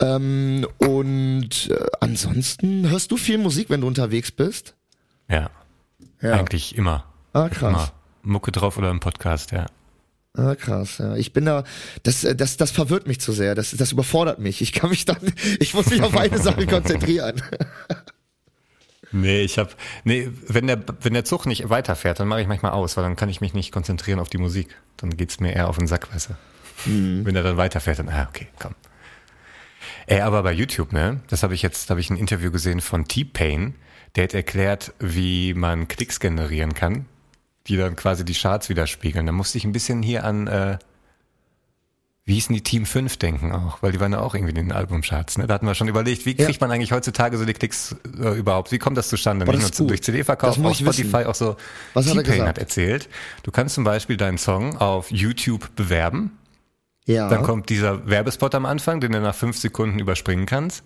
ähm, 0.00 0.66
und 0.78 1.70
äh, 1.70 1.86
ansonsten 2.00 2.90
hörst 2.90 3.10
du 3.12 3.16
viel 3.16 3.38
Musik 3.38 3.70
wenn 3.70 3.82
du 3.82 3.86
unterwegs 3.86 4.32
bist 4.32 4.74
ja, 5.28 5.50
ja 6.20 6.32
eigentlich 6.32 6.76
immer. 6.76 7.04
ah 7.32 7.48
krass 7.48 7.68
Immer. 7.70 7.92
Mucke 8.22 8.50
drauf 8.52 8.76
oder 8.76 8.90
im 8.90 9.00
Podcast, 9.00 9.52
ja. 9.52 9.66
Ah, 10.38 10.54
krass, 10.54 10.98
ja. 10.98 11.16
Ich 11.16 11.32
bin 11.32 11.46
da, 11.46 11.64
das, 12.04 12.22
äh, 12.22 12.36
das, 12.36 12.56
das 12.56 12.70
verwirrt 12.70 13.08
mich 13.08 13.20
zu 13.20 13.32
sehr. 13.32 13.56
Das, 13.56 13.72
das 13.72 13.90
überfordert 13.90 14.38
mich. 14.38 14.62
Ich 14.62 14.72
kann 14.72 14.88
mich 14.88 15.04
dann, 15.04 15.18
ich 15.58 15.74
muss 15.74 15.90
mich 15.90 16.00
auf 16.00 16.16
eine 16.16 16.38
Sache 16.38 16.66
konzentrieren. 16.66 17.42
Nee, 19.10 19.40
ich 19.40 19.58
hab, 19.58 19.74
nee, 20.04 20.30
wenn 20.48 20.66
der, 20.66 20.80
wenn 21.00 21.14
der 21.14 21.24
Zug 21.24 21.46
nicht 21.46 21.70
weiterfährt, 21.70 22.20
dann 22.20 22.28
mache 22.28 22.42
ich 22.42 22.46
manchmal 22.46 22.72
aus, 22.72 22.98
weil 22.98 23.04
dann 23.04 23.16
kann 23.16 23.30
ich 23.30 23.40
mich 23.40 23.54
nicht 23.54 23.72
konzentrieren 23.72 24.18
auf 24.18 24.28
die 24.28 24.36
Musik. 24.36 24.76
Dann 24.98 25.16
geht's 25.16 25.40
mir 25.40 25.54
eher 25.54 25.70
auf 25.70 25.78
den 25.78 25.86
Sack, 25.86 26.14
weißt 26.14 26.28
du. 26.28 27.24
Wenn 27.24 27.34
er 27.34 27.42
dann 27.42 27.56
weiterfährt, 27.56 28.00
dann, 28.00 28.10
ah, 28.10 28.26
okay, 28.28 28.48
komm. 28.58 28.74
Ey, 30.06 30.20
aber 30.20 30.42
bei 30.42 30.52
YouTube, 30.52 30.92
ne, 30.92 31.22
das 31.28 31.42
habe 31.42 31.54
ich 31.54 31.62
jetzt, 31.62 31.88
da 31.88 31.92
habe 31.92 32.00
ich 32.00 32.10
ein 32.10 32.18
Interview 32.18 32.50
gesehen 32.50 32.82
von 32.82 33.06
T-Pain, 33.06 33.74
der 34.14 34.24
hat 34.24 34.34
erklärt, 34.34 34.92
wie 34.98 35.54
man 35.54 35.88
Klicks 35.88 36.20
generieren 36.20 36.74
kann, 36.74 37.06
die 37.68 37.76
dann 37.76 37.96
quasi 37.96 38.24
die 38.24 38.34
Charts 38.34 38.68
widerspiegeln. 38.68 39.26
Da 39.26 39.32
musste 39.32 39.58
ich 39.58 39.64
ein 39.64 39.72
bisschen 39.72 40.02
hier 40.02 40.24
an, 40.24 40.46
äh, 40.46 40.78
wie 42.24 42.34
hießen 42.34 42.54
die 42.54 42.62
Team 42.62 42.84
5 42.84 43.16
denken 43.16 43.52
auch, 43.52 43.82
weil 43.82 43.92
die 43.92 44.00
waren 44.00 44.12
ja 44.12 44.20
auch 44.20 44.34
irgendwie 44.34 44.50
in 44.50 44.56
den 44.68 44.72
Albumcharts. 44.72 45.38
Ne? 45.38 45.46
Da 45.46 45.54
hatten 45.54 45.66
wir 45.66 45.74
schon 45.74 45.88
überlegt, 45.88 46.26
wie 46.26 46.36
Ja. 46.36 46.44
kriegt 46.44 46.60
man 46.60 46.70
eigentlich 46.70 46.92
heutzutage 46.92 47.38
so 47.38 47.46
die 47.46 47.54
Klicks 47.54 47.96
äh, 48.20 48.38
überhaupt? 48.38 48.70
Wie 48.70 48.78
kommt 48.78 48.98
das 48.98 49.08
zustande? 49.08 49.46
Boah, 49.46 49.52
Nicht 49.52 49.62
das 49.70 49.78
nur 49.78 49.84
gut. 49.86 49.90
durch 49.92 50.02
CD-Verkauf, 50.02 50.56
Das 50.56 50.64
auf 50.64 50.72
ich 50.72 50.84
wissen. 50.84 51.08
Spotify 51.08 51.24
auch 51.24 51.34
so. 51.34 51.56
Was 51.94 52.06
hat 52.08 52.16
er 52.16 52.22
gesagt? 52.22 52.48
hat 52.48 52.58
erzählt, 52.58 53.08
du 53.44 53.50
kannst 53.50 53.74
zum 53.76 53.84
Beispiel 53.84 54.18
deinen 54.18 54.36
Song 54.36 54.76
auf 54.76 55.10
YouTube 55.10 55.74
bewerben. 55.74 56.36
Ja. 57.06 57.30
Dann 57.30 57.42
kommt 57.42 57.70
dieser 57.70 58.06
Werbespot 58.06 58.54
am 58.54 58.66
Anfang, 58.66 59.00
den 59.00 59.12
du 59.12 59.20
nach 59.20 59.34
fünf 59.34 59.56
Sekunden 59.56 59.98
überspringen 59.98 60.44
kannst. 60.44 60.84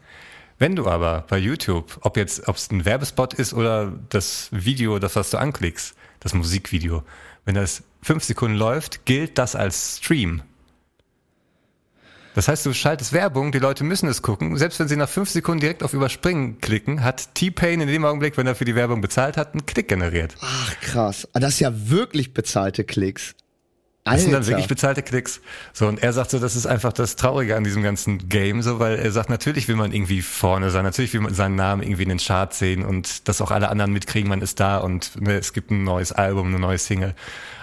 Wenn 0.60 0.76
du 0.76 0.86
aber 0.86 1.24
bei 1.28 1.38
YouTube, 1.38 1.98
ob 2.02 2.16
jetzt, 2.16 2.46
ob 2.46 2.54
es 2.54 2.70
ein 2.70 2.84
Werbespot 2.84 3.34
ist 3.34 3.52
oder 3.52 3.92
das 4.10 4.48
Video, 4.52 5.00
das 5.00 5.16
was 5.16 5.30
du 5.30 5.38
anklickst, 5.38 5.96
das 6.22 6.34
Musikvideo, 6.34 7.02
wenn 7.44 7.54
das 7.54 7.82
fünf 8.02 8.24
Sekunden 8.24 8.56
läuft, 8.56 9.04
gilt 9.04 9.38
das 9.38 9.54
als 9.56 9.98
Stream. 9.98 10.42
Das 12.34 12.48
heißt, 12.48 12.64
du 12.64 12.72
schaltest 12.72 13.12
Werbung, 13.12 13.52
die 13.52 13.58
Leute 13.58 13.84
müssen 13.84 14.08
es 14.08 14.22
gucken. 14.22 14.56
Selbst 14.56 14.80
wenn 14.80 14.88
sie 14.88 14.96
nach 14.96 15.08
fünf 15.08 15.28
Sekunden 15.28 15.60
direkt 15.60 15.82
auf 15.82 15.92
Überspringen 15.92 16.60
klicken, 16.62 17.04
hat 17.04 17.34
T-Pain 17.34 17.82
in 17.82 17.88
dem 17.88 18.06
Augenblick, 18.06 18.38
wenn 18.38 18.46
er 18.46 18.54
für 18.54 18.64
die 18.64 18.74
Werbung 18.74 19.02
bezahlt 19.02 19.36
hat, 19.36 19.52
einen 19.52 19.66
Klick 19.66 19.88
generiert. 19.88 20.34
Ach 20.40 20.80
krass. 20.80 21.28
Ah, 21.34 21.40
Das 21.40 21.54
ist 21.54 21.60
ja 21.60 21.90
wirklich 21.90 22.32
bezahlte 22.32 22.84
Klicks. 22.84 23.34
Alter. 24.04 24.16
Das 24.16 24.22
sind 24.24 24.32
dann 24.32 24.46
wirklich 24.48 24.66
bezahlte 24.66 25.02
Klicks. 25.02 25.40
So, 25.72 25.86
und 25.86 26.02
er 26.02 26.12
sagt 26.12 26.30
so, 26.30 26.40
das 26.40 26.56
ist 26.56 26.66
einfach 26.66 26.92
das 26.92 27.14
Traurige 27.14 27.56
an 27.56 27.62
diesem 27.62 27.84
ganzen 27.84 28.28
Game, 28.28 28.60
so, 28.60 28.80
weil 28.80 28.98
er 28.98 29.12
sagt, 29.12 29.30
natürlich 29.30 29.68
will 29.68 29.76
man 29.76 29.92
irgendwie 29.92 30.22
vorne 30.22 30.70
sein, 30.70 30.82
natürlich 30.82 31.14
will 31.14 31.20
man 31.20 31.34
seinen 31.34 31.54
Namen 31.54 31.84
irgendwie 31.84 32.02
in 32.02 32.08
den 32.08 32.18
Charts 32.18 32.58
sehen 32.58 32.84
und 32.84 33.28
dass 33.28 33.40
auch 33.40 33.52
alle 33.52 33.68
anderen 33.68 33.92
mitkriegen, 33.92 34.28
man 34.28 34.42
ist 34.42 34.58
da 34.58 34.78
und 34.78 35.20
ne, 35.20 35.38
es 35.38 35.52
gibt 35.52 35.70
ein 35.70 35.84
neues 35.84 36.10
Album, 36.10 36.48
eine 36.48 36.58
neue 36.58 36.78
Single. 36.78 37.14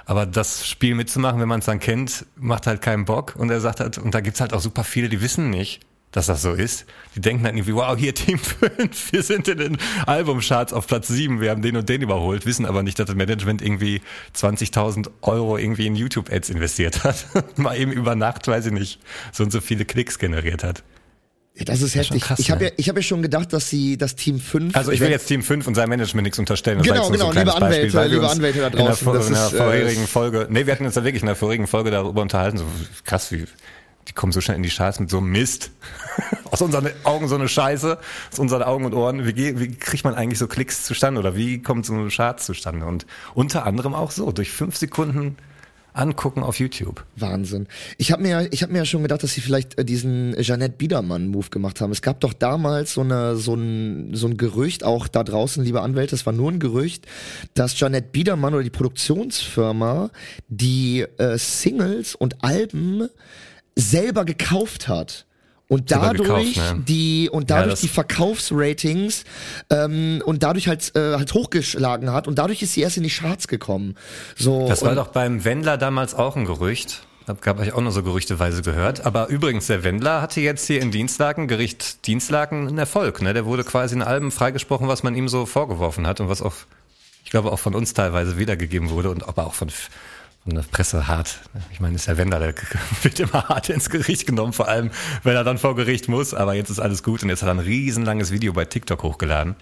Aber 0.05 0.25
das 0.25 0.65
Spiel 0.65 0.96
mitzumachen, 0.96 1.41
wenn 1.41 1.50
man 1.50 1.60
es 1.60 1.65
dann 1.65 1.79
kennt, 1.79 2.25
macht 2.38 2.67
halt 2.67 2.81
keinen 2.81 3.05
Bock. 3.05 3.36
Und 3.38 3.51
er 3.51 3.60
sagt 3.60 3.79
halt, 3.79 3.98
und 3.98 4.15
da 4.15 4.22
gibt's 4.22 4.41
halt 4.41 4.53
auch 4.53 4.62
super 4.62 4.84
viele, 4.84 5.08
die 5.08 5.22
wissen 5.22 5.50
nicht, 5.50 5.81
dass 6.12 6.25
das 6.25 6.42
so 6.42 6.54
ist. 6.54 6.86
Die 7.16 7.22
denken 7.22 7.44
dann 7.44 7.56
irgendwie, 7.56 7.75
wow, 7.75 7.96
hier 7.98 8.16
Team 8.16 8.39
5, 8.78 9.12
wir 9.13 9.24
sind 9.24 9.48
in 9.48 9.58
den 9.60 9.78
Albumcharts 10.08 10.74
auf 10.74 10.88
Platz 10.88 11.08
7, 11.08 11.39
wir 11.42 11.51
haben 11.51 11.62
den 11.62 11.78
und 11.78 11.88
den 11.88 12.01
überholt, 12.01 12.46
wissen 12.46 12.66
aber 12.66 12.82
nicht, 12.84 12.98
dass 13.00 13.06
das 13.08 13.16
Management 13.16 13.62
irgendwie 13.62 14.01
20.000 14.36 15.10
Euro 15.22 15.58
irgendwie 15.58 15.86
in 15.88 15.96
YouTube-Ads 15.96 16.50
investiert 16.50 17.04
hat. 17.04 17.25
Mal 17.58 17.78
eben 17.78 17.92
über 17.92 18.16
Nacht, 18.16 18.48
weiß 18.48 18.66
ich 18.68 18.72
nicht, 18.72 19.00
so 19.32 19.44
und 19.44 19.51
so 19.51 19.62
viele 19.62 19.86
Klicks 19.86 20.18
generiert 20.20 20.63
hat. 20.63 20.84
Ja, 21.56 21.66
Das 21.66 21.82
ist 21.82 21.96
heftig. 21.96 22.22
krass, 22.24 22.39
ich 22.39 22.51
habe 22.51 22.63
ne? 22.63 22.70
ja, 22.70 22.74
ich 22.78 22.88
hab 22.89 22.96
ja 22.96 23.01
schon 23.01 23.22
gedacht, 23.22 23.51
dass 23.51 23.70
sie 23.70 23.98
das 23.98 24.16
Team 24.16 24.39
5. 24.39 24.75
Also 24.75 24.92
ich 24.92 25.00
will 25.01 25.10
jetzt 25.10 25.25
Team 25.28 25.44
5 25.44 25.68
und 25.68 25.75
sein 25.75 25.89
Management 25.89 26.24
nichts 26.24 26.39
unterstellen. 26.39 26.78
Das 26.78 26.88
Genau, 26.88 27.10
genau, 27.10 27.32
so 27.34 27.38
liebe 27.39 27.54
Anwälte, 27.54 27.94
Beispiel, 27.98 28.13
liebe 28.16 28.30
Anwälte 28.30 28.60
da 28.62 28.68
In 28.68 28.72
der, 28.78 28.86
draußen, 28.86 29.04
vor- 29.06 29.13
das 29.16 29.28
in 29.28 29.34
der 29.34 29.46
ist, 29.48 29.54
äh, 29.54 29.58
vorherigen 29.58 30.08
Folge, 30.08 30.48
nee, 30.50 30.66
wir 30.66 30.74
hatten 30.74 30.86
uns 30.86 30.96
ja 30.96 31.04
wirklich 31.04 31.22
in 31.22 31.28
der 31.28 31.36
vorigen 31.36 31.68
Folge 31.68 31.92
darüber 31.92 32.22
unterhalten, 32.22 32.58
so 32.60 32.66
krass, 33.04 33.32
wie 33.32 33.44
die 34.10 34.13
kommen 34.13 34.32
so 34.32 34.42
schnell 34.42 34.58
in 34.58 34.63
die 34.63 34.70
Charts 34.70 35.00
mit 35.00 35.10
so 35.10 35.20
einem 35.20 35.32
Mist. 35.32 35.72
Aus 36.51 36.62
unseren 36.62 36.89
Augen 37.04 37.28
so 37.28 37.36
eine 37.36 37.48
Scheiße, 37.48 38.00
aus 38.32 38.39
unseren 38.39 38.63
Augen 38.63 38.84
und 38.84 38.96
Ohren. 38.96 39.24
Wie, 39.24 39.60
wie 39.60 39.72
kriegt 39.72 40.04
man 40.04 40.16
eigentlich 40.16 40.39
so 40.39 40.48
Klicks 40.48 40.84
zustande 40.84 41.20
oder 41.20 41.36
wie 41.36 41.62
kommt 41.62 41.86
so 41.86 41.94
eine 41.94 42.10
Charts 42.10 42.48
zustande? 42.48 42.88
Und 42.88 43.06
unter 43.36 43.68
anderem 43.68 43.94
auch 43.94 44.10
so, 44.10 44.32
durch 44.32 44.50
fünf 44.50 44.75
Sekunden 44.75 45.38
angucken 45.94 46.42
auf 46.42 46.60
YouTube. 46.60 47.06
Wahnsinn. 47.16 47.68
Ich 47.98 48.12
habe 48.12 48.24
mir, 48.24 48.48
ich 48.51 48.63
habe 48.63 48.72
mir 48.72 48.80
ja 48.80 48.86
schon 48.86 49.04
gedacht, 49.04 49.22
dass 49.22 49.34
sie 49.34 49.42
vielleicht 49.42 49.78
äh, 49.78 49.86
diesen 49.86 50.36
Jeanette 50.39 50.75
Biedermann-Move 50.78 51.50
gemacht 51.50 51.82
haben. 51.82 51.92
Es 51.92 52.01
gab 52.01 52.20
doch 52.22 52.34
damals 52.34 52.94
so 52.94 53.01
eine, 53.01 53.36
so 53.36 53.54
ein, 53.54 54.16
so 54.16 54.28
ein 54.28 54.38
Gerücht, 54.38 54.84
auch 54.84 55.08
da 55.08 55.24
draußen, 55.24 55.63
liebe 55.63 55.82
Anwälte, 55.82 56.16
es 56.16 56.25
war 56.25 56.34
nur 56.34 56.51
ein 56.51 56.60
Gerücht, 56.60 57.06
dass 57.54 57.75
Jeanette 57.75 58.08
Biedermann 58.12 58.54
oder 58.54 58.63
die 58.63 58.70
Produktionsfirma 58.70 60.10
die 60.48 61.06
äh, 61.18 61.38
Singles 61.38 62.16
und 62.16 62.44
Alben 62.44 63.10
selber 63.79 64.25
gekauft 64.25 64.88
hat. 64.88 65.25
Und 65.67 65.91
dadurch 65.91 66.53
gekauft, 66.53 66.75
ne? 66.77 66.83
die 66.88 67.29
und 67.31 67.48
Ja, 67.50 67.57
dadurch 67.57 67.74
das- 67.74 67.81
die 67.81 67.89
Verkaufsratings 67.89 69.24
ähm, 69.69 70.21
und 70.25 70.41
dadurch 70.41 70.67
halt 70.67 70.95
äh, 70.95 71.13
halt 71.15 71.31
hochgeschlagen 71.33 72.12
hat 72.12 72.27
und 72.27 72.39
dadurch 72.39 72.63
ist 72.63 72.74
sie 72.74 72.81
erst 72.81 72.98
in 72.98 73.03
die 73.03 73.09
Charts 73.12 73.48
gekommen. 73.48 73.95
So 74.36 74.67
Das 74.67 74.81
war 74.83 74.95
doch 74.95 75.09
beim 75.09 75.45
Wendler 75.45 75.77
damals 75.77 76.15
auch 76.15 76.36
ein 76.36 76.45
Gerücht. 76.45 77.03
Da 77.27 77.33
gab 77.39 77.62
ich 77.62 77.74
auch 77.74 77.81
nur 77.81 77.91
so 77.91 78.01
gerüchteweise 78.01 78.63
gehört. 78.63 79.05
Aber 79.05 79.27
übrigens, 79.27 79.67
der 79.67 79.83
Wendler 79.83 80.24
hatte 80.24 80.41
jetzt 80.41 80.65
hier 80.65 80.81
in 80.81 80.89
Dienstlaken, 80.89 81.48
Gericht 81.48 82.07
Dienstlaken, 82.07 82.67
einen 82.67 82.79
Erfolg. 82.79 83.21
Ne? 83.21 83.36
Der 83.36 83.45
wurde 83.45 83.63
quasi 83.63 83.93
in 83.93 84.01
Alben 84.01 84.31
freigesprochen, 84.31 84.88
was 84.88 85.03
man 85.03 85.13
ihm 85.13 85.27
so 85.29 85.45
vorgeworfen 85.45 86.07
hat 86.07 86.19
und 86.19 86.29
was 86.29 86.41
auch, 86.41 86.55
ich 87.24 87.29
glaube, 87.29 87.51
auch 87.51 87.59
von 87.59 87.75
uns 87.75 87.93
teilweise 87.93 88.39
wiedergegeben 88.39 88.89
wurde 88.89 89.12
und 89.12 89.27
aber 89.27 89.45
auch 89.45 89.53
von, 89.53 89.69
von 90.43 90.55
der 90.55 90.62
Presse 90.63 91.08
hart. 91.08 91.39
Ich 91.72 91.79
meine, 91.79 91.96
ist 91.96 92.08
der 92.08 92.17
Wendler, 92.17 92.39
der 92.39 92.53
wird 93.01 93.19
immer 93.19 93.48
hart 93.50 93.69
ins 93.69 93.89
Gericht 93.89 94.25
genommen, 94.25 94.53
vor 94.53 94.67
allem, 94.67 94.91
wenn 95.24 95.36
er 95.36 95.43
dann 95.43 95.58
vor 95.58 95.75
Gericht 95.75 96.08
muss. 96.08 96.34
Aber 96.34 96.53
jetzt 96.53 96.69
ist 96.69 96.79
alles 96.79 97.03
gut 97.03 97.24
und 97.24 97.29
jetzt 97.29 97.41
hat 97.41 97.50
er 97.50 97.55
ein 97.55 97.60
riesenlanges 97.60 98.31
Video 98.31 98.53
bei 98.53 98.65
TikTok 98.65 99.03
hochgeladen. 99.03 99.55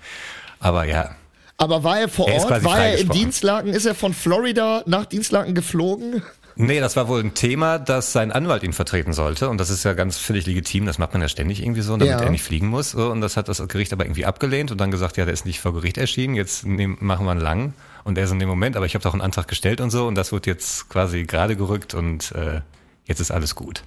Aber 0.59 0.85
ja, 0.85 1.11
Aber 1.57 1.83
war 1.83 1.99
er 1.99 2.09
vor 2.09 2.29
Er 2.29 2.41
Ort? 2.43 2.63
War 2.63 2.79
er 2.85 2.97
in. 2.97 3.09
Dienstlaken? 3.09 3.73
Ist 3.73 3.85
er 3.85 3.95
von 3.95 4.13
Florida 4.13 4.83
nach 4.85 5.05
Dienstlaken 5.05 5.55
geflogen? 5.55 6.21
Nee, 6.59 6.79
das 6.79 6.95
war 6.95 7.07
wohl 7.07 7.19
ein 7.19 7.35
Thema, 7.35 7.77
dass 7.77 8.13
sein 8.13 8.31
Anwalt 8.31 8.63
ihn 8.63 8.73
vertreten 8.73 9.13
sollte. 9.13 9.47
Und 9.49 9.59
das 9.59 9.69
ist 9.69 9.83
ja 9.83 9.93
ganz 9.93 10.17
völlig 10.17 10.47
legitim. 10.47 10.87
Das 10.87 10.97
macht 10.97 11.13
man 11.13 11.21
ja 11.21 11.27
ständig 11.29 11.61
irgendwie 11.61 11.81
so, 11.81 11.91
damit 11.95 12.07
Ja. 12.07 12.19
er 12.19 12.31
nicht 12.31 12.43
fliegen 12.43 12.67
muss. 12.67 12.95
Und 12.95 13.21
das 13.21 13.37
hat 13.37 13.47
das 13.47 13.67
Gericht 13.67 13.93
aber 13.93 14.05
irgendwie 14.05 14.25
abgelehnt 14.25 14.71
und 14.71 14.79
dann 14.81 14.89
gesagt, 14.89 15.17
ja, 15.17 15.25
der 15.25 15.35
ist 15.35 15.45
nicht 15.45 15.59
vor 15.59 15.73
Gericht 15.73 15.99
erschienen. 15.99 16.33
Jetzt 16.33 16.65
machen 16.65 17.25
wir 17.25 17.31
einen 17.31 17.41
lang. 17.41 17.73
Und 18.07 18.17
er 18.17 18.23
ist 18.23 18.31
in 18.31 18.39
dem 18.39 18.47
Moment, 18.47 18.77
aber 18.77 18.85
ich 18.85 18.95
habe 18.95 19.03
doch 19.03 19.11
einen 19.11 19.21
Antrag 19.21 19.49
gestellt 19.49 19.81
und 19.81 19.89
so. 19.89 20.07
Und 20.07 20.15
das 20.15 20.31
wird 20.31 20.47
jetzt 20.47 20.87
quasi 20.87 21.25
gerade 21.25 21.57
gerückt 21.57 21.93
und 21.93 22.31
äh, 22.31 22.61
jetzt 23.03 23.19
ist 23.19 23.31
alles 23.31 23.53
gut. 23.53 23.83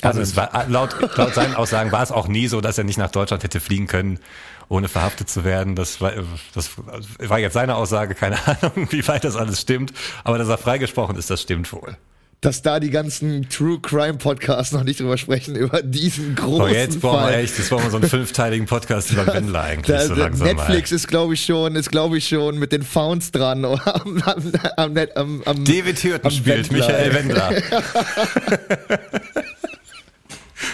Also 0.00 0.22
es 0.22 0.36
war, 0.36 0.66
laut, 0.68 0.96
laut 1.18 1.34
seinen 1.34 1.54
Aussagen 1.54 1.92
war 1.92 2.02
es 2.02 2.10
auch 2.10 2.28
nie 2.28 2.48
so, 2.48 2.62
dass 2.62 2.78
er 2.78 2.84
nicht 2.84 2.96
nach 2.96 3.10
Deutschland 3.10 3.42
hätte 3.42 3.60
fliegen 3.60 3.86
können, 3.88 4.20
ohne 4.70 4.88
verhaftet 4.88 5.28
zu 5.28 5.44
werden. 5.44 5.76
Das 5.76 6.00
war, 6.00 6.12
das 6.54 6.70
war 7.18 7.38
jetzt 7.38 7.52
seine 7.52 7.74
Aussage, 7.74 8.14
keine 8.14 8.38
Ahnung, 8.62 8.88
wie 8.90 9.06
weit 9.06 9.24
das 9.24 9.36
alles 9.36 9.60
stimmt. 9.60 9.92
Aber 10.24 10.38
dass 10.38 10.48
er 10.48 10.56
freigesprochen 10.56 11.16
ist, 11.16 11.28
das 11.28 11.42
stimmt 11.42 11.70
wohl. 11.74 11.98
Dass 12.44 12.60
da 12.60 12.78
die 12.78 12.90
ganzen 12.90 13.48
True 13.48 13.78
Crime 13.80 14.18
Podcasts 14.18 14.70
noch 14.74 14.84
nicht 14.84 15.00
drüber 15.00 15.16
sprechen, 15.16 15.56
über 15.56 15.80
diesen 15.80 16.34
großen 16.34 16.60
Oh, 16.62 16.68
jetzt 16.68 17.00
brauchen 17.00 17.20
Fall. 17.20 17.32
wir 17.32 17.38
echt, 17.38 17.56
jetzt 17.56 17.70
brauchen 17.70 17.84
wir 17.84 17.90
so 17.90 17.96
einen 17.96 18.06
fünfteiligen 18.10 18.66
Podcast 18.66 19.10
über 19.12 19.26
Wendler 19.32 19.62
eigentlich, 19.62 19.96
Da, 19.96 20.04
so 20.04 20.12
langsam 20.12 20.48
Netflix 20.48 20.92
ist, 20.92 21.08
glaube 21.08 21.32
ich, 21.32 21.42
schon, 21.42 21.74
ist, 21.74 21.90
glaube 21.90 22.18
ich, 22.18 22.28
schon 22.28 22.58
mit 22.58 22.72
den 22.72 22.82
Founds 22.82 23.30
dran. 23.30 23.64
am, 23.64 23.78
am, 24.26 24.52
am, 24.76 24.98
am, 25.14 25.42
mal. 25.42 25.54
David 25.64 26.04
Hürten 26.04 26.26
am 26.26 26.30
spielt, 26.30 26.70
Wendler, 26.70 26.86
Michael. 26.86 27.14
Wendler. 27.14 27.52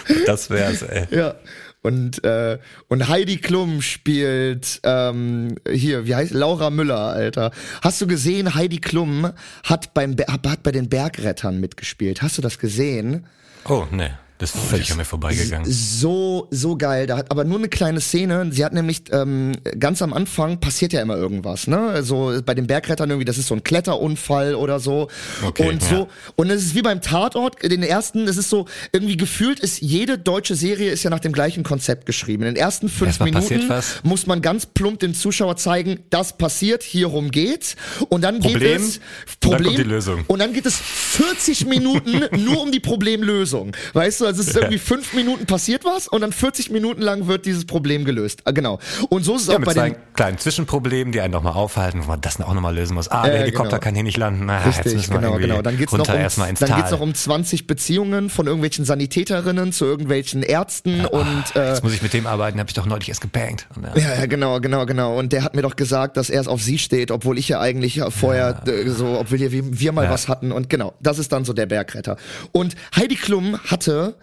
das 0.25 0.49
wär's, 0.49 0.81
ey. 0.81 1.07
Ja. 1.09 1.35
Und, 1.83 2.23
äh, 2.23 2.59
und 2.89 3.07
Heidi 3.07 3.37
Klum 3.37 3.81
spielt 3.81 4.79
ähm, 4.83 5.55
hier, 5.69 6.05
wie 6.05 6.13
heißt 6.15 6.31
Laura 6.31 6.69
Müller, 6.69 6.99
Alter. 6.99 7.51
Hast 7.81 7.99
du 8.01 8.07
gesehen, 8.07 8.53
Heidi 8.53 8.77
Klum 8.77 9.31
hat 9.63 9.93
beim 9.95 10.15
Be- 10.15 10.27
hat 10.27 10.61
bei 10.63 10.71
den 10.71 10.89
Bergrettern 10.89 11.59
mitgespielt. 11.59 12.21
Hast 12.21 12.37
du 12.37 12.41
das 12.43 12.59
gesehen? 12.59 13.25
Oh, 13.65 13.85
ne, 13.91 14.17
das 14.41 14.55
ist 14.55 14.63
völlig 14.63 14.91
an 14.91 14.97
mir 14.97 15.05
vorbeigegangen. 15.05 15.71
So, 15.71 16.47
so 16.49 16.75
geil. 16.75 17.05
Da 17.05 17.17
hat 17.17 17.29
aber 17.29 17.43
nur 17.43 17.59
eine 17.59 17.69
kleine 17.69 18.01
Szene. 18.01 18.49
Sie 18.51 18.65
hat 18.65 18.73
nämlich 18.73 19.03
ähm, 19.11 19.51
ganz 19.77 20.01
am 20.01 20.13
Anfang 20.13 20.59
passiert 20.59 20.93
ja 20.93 21.01
immer 21.03 21.15
irgendwas, 21.15 21.67
ne? 21.67 21.77
Also 21.77 22.41
bei 22.43 22.55
den 22.55 22.65
Bergrettern 22.65 23.11
irgendwie, 23.11 23.25
das 23.25 23.37
ist 23.37 23.49
so 23.49 23.53
ein 23.53 23.63
Kletterunfall 23.63 24.55
oder 24.55 24.79
so. 24.79 25.09
Okay, 25.45 25.69
und 25.69 25.83
ja. 25.83 25.89
so. 25.89 26.07
Und 26.37 26.49
es 26.49 26.65
ist 26.65 26.73
wie 26.73 26.81
beim 26.81 27.01
Tatort, 27.01 27.61
den 27.61 27.83
ersten, 27.83 28.27
es 28.27 28.37
ist 28.37 28.49
so, 28.49 28.65
irgendwie 28.91 29.15
gefühlt 29.15 29.59
ist 29.59 29.79
jede 29.79 30.17
deutsche 30.17 30.55
Serie 30.55 30.89
ist 30.89 31.03
ja 31.03 31.11
nach 31.11 31.19
dem 31.19 31.33
gleichen 31.33 31.61
Konzept 31.61 32.07
geschrieben. 32.07 32.41
In 32.41 32.55
den 32.55 32.57
ersten 32.59 32.89
fünf 32.89 33.19
Erstmal 33.19 33.29
Minuten 33.29 33.71
muss 34.01 34.25
man 34.25 34.41
ganz 34.41 34.65
plump 34.65 35.01
dem 35.01 35.13
Zuschauer 35.13 35.57
zeigen, 35.57 35.99
das 36.09 36.35
passiert, 36.35 36.81
hierum 36.81 37.29
geht's. 37.29 37.75
Und 38.09 38.23
dann 38.23 38.39
geht 38.39 38.53
Problem, 38.53 38.81
es 38.81 38.99
und 39.45 39.51
dann 39.51 39.63
kommt 39.65 39.77
die 39.77 39.83
Lösung. 39.83 40.23
und 40.25 40.39
dann 40.39 40.51
geht 40.51 40.65
es 40.65 40.77
40 40.77 41.67
Minuten 41.67 42.23
nur 42.43 42.59
um 42.59 42.71
die 42.71 42.79
Problemlösung. 42.79 43.73
Weißt 43.93 44.21
du, 44.21 44.30
es 44.31 44.47
ist 44.47 44.55
irgendwie 44.55 44.77
fünf 44.79 45.13
Minuten 45.13 45.45
passiert 45.45 45.83
was 45.85 46.07
und 46.07 46.21
dann 46.21 46.31
40 46.31 46.69
Minuten 46.71 47.01
lang 47.01 47.27
wird 47.27 47.45
dieses 47.45 47.65
Problem 47.65 48.05
gelöst. 48.05 48.41
Ah, 48.45 48.51
Genau. 48.51 48.79
Und 49.09 49.23
so 49.23 49.35
ist 49.35 49.43
es 49.43 49.47
Ja, 49.47 49.55
auch 49.55 49.59
mit 49.59 49.65
bei 49.67 49.73
den 49.73 49.95
kleinen 50.13 50.37
Zwischenproblemen, 50.37 51.11
die 51.11 51.21
einen 51.21 51.31
nochmal 51.33 51.53
aufhalten, 51.53 52.01
wo 52.03 52.07
man 52.07 52.21
das 52.21 52.39
auch 52.41 52.53
nochmal 52.53 52.75
lösen 52.75 52.93
muss. 52.95 53.07
Ah, 53.07 53.25
Äh, 53.27 53.31
der 53.31 53.39
Helikopter 53.41 53.69
genau. 53.71 53.81
kann 53.81 53.95
hier 53.95 54.03
nicht 54.03 54.17
landen. 54.17 54.49
Jetzt 54.65 54.85
Richtig, 54.85 55.09
wir 55.09 55.17
genau, 55.19 55.37
genau. 55.37 55.61
Dann 55.61 55.77
geht's 55.77 55.91
noch 55.93 56.07
um, 56.07 56.15
erstmal 56.15 56.49
ins 56.49 56.59
dann 56.59 56.69
Tal. 56.69 56.79
geht's 56.79 56.91
noch 56.91 56.99
um 57.01 57.13
20 57.13 57.67
Beziehungen 57.67 58.29
von 58.29 58.45
irgendwelchen 58.47 58.85
Sanitäterinnen 58.85 59.71
zu 59.73 59.85
irgendwelchen 59.85 60.43
Ärzten 60.43 61.05
und 61.05 61.43
äh, 61.55 61.69
Jetzt 61.69 61.83
muss 61.83 61.93
ich 61.93 62.01
mit 62.01 62.13
dem 62.13 62.27
arbeiten, 62.27 62.59
habe 62.59 62.69
ich 62.69 62.73
doch 62.73 62.85
neulich 62.85 63.09
erst 63.09 63.21
gebankt. 63.21 63.67
Ja. 63.81 64.01
Ja, 64.01 64.15
ja, 64.19 64.25
genau, 64.25 64.59
genau, 64.59 64.85
genau. 64.85 65.17
Und 65.17 65.33
der 65.33 65.43
hat 65.43 65.55
mir 65.55 65.61
doch 65.61 65.75
gesagt, 65.75 66.17
dass 66.17 66.29
er 66.29 66.41
es 66.41 66.47
auf 66.47 66.61
sie 66.61 66.77
steht, 66.77 67.11
obwohl 67.11 67.37
ich 67.37 67.47
ja 67.49 67.59
eigentlich 67.59 68.01
vorher 68.09 68.61
äh, 68.67 68.89
so, 68.89 69.17
obwohl 69.19 69.39
wir, 69.39 69.51
wir 69.79 69.91
mal 69.91 70.05
Ja. 70.05 70.11
was 70.11 70.27
hatten. 70.27 70.51
Und 70.51 70.69
genau, 70.69 70.93
das 70.99 71.19
ist 71.19 71.31
dann 71.31 71.45
so 71.45 71.53
der 71.53 71.65
Bergretter. 71.65 72.17
Und 72.51 72.75
Heidi 72.95 73.15
Klum 73.15 73.57
hatte 73.67 74.15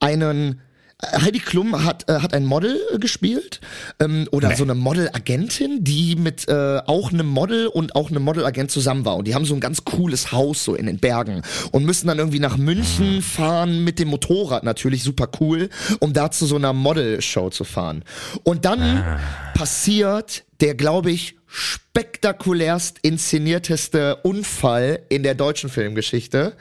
einen 0.00 0.60
äh, 1.02 1.20
Heidi 1.20 1.38
Klum 1.38 1.84
hat, 1.84 2.08
äh, 2.08 2.20
hat 2.20 2.34
ein 2.34 2.44
Model 2.44 2.78
äh, 2.92 2.98
gespielt 2.98 3.60
ähm, 4.00 4.28
oder 4.32 4.54
so 4.56 4.64
eine 4.64 4.74
Modelagentin, 4.74 5.84
die 5.84 6.16
mit 6.16 6.48
äh, 6.48 6.80
auch 6.86 7.12
einem 7.12 7.26
Model 7.26 7.68
und 7.68 7.94
auch 7.94 8.10
einem 8.10 8.22
Modelagent 8.22 8.70
zusammen 8.70 9.04
war. 9.04 9.16
Und 9.16 9.28
die 9.28 9.34
haben 9.34 9.44
so 9.44 9.54
ein 9.54 9.60
ganz 9.60 9.84
cooles 9.84 10.32
Haus 10.32 10.64
so 10.64 10.74
in 10.74 10.86
den 10.86 10.98
Bergen 10.98 11.42
und 11.70 11.84
müssen 11.84 12.08
dann 12.08 12.18
irgendwie 12.18 12.40
nach 12.40 12.56
München 12.56 13.22
fahren 13.22 13.84
mit 13.84 13.98
dem 13.98 14.08
Motorrad 14.08 14.64
natürlich 14.64 15.02
super 15.02 15.28
cool, 15.40 15.68
um 16.00 16.12
da 16.12 16.30
zu 16.30 16.46
so 16.46 16.56
einer 16.56 16.72
Modelshow 16.72 17.50
zu 17.50 17.64
fahren. 17.64 18.04
Und 18.42 18.64
dann 18.64 19.18
passiert 19.54 20.44
der, 20.60 20.74
glaube 20.74 21.10
ich, 21.10 21.36
spektakulärst 21.46 22.98
inszenierteste 23.02 24.16
Unfall 24.16 25.00
in 25.08 25.22
der 25.22 25.34
deutschen 25.34 25.68
Filmgeschichte. 25.68 26.54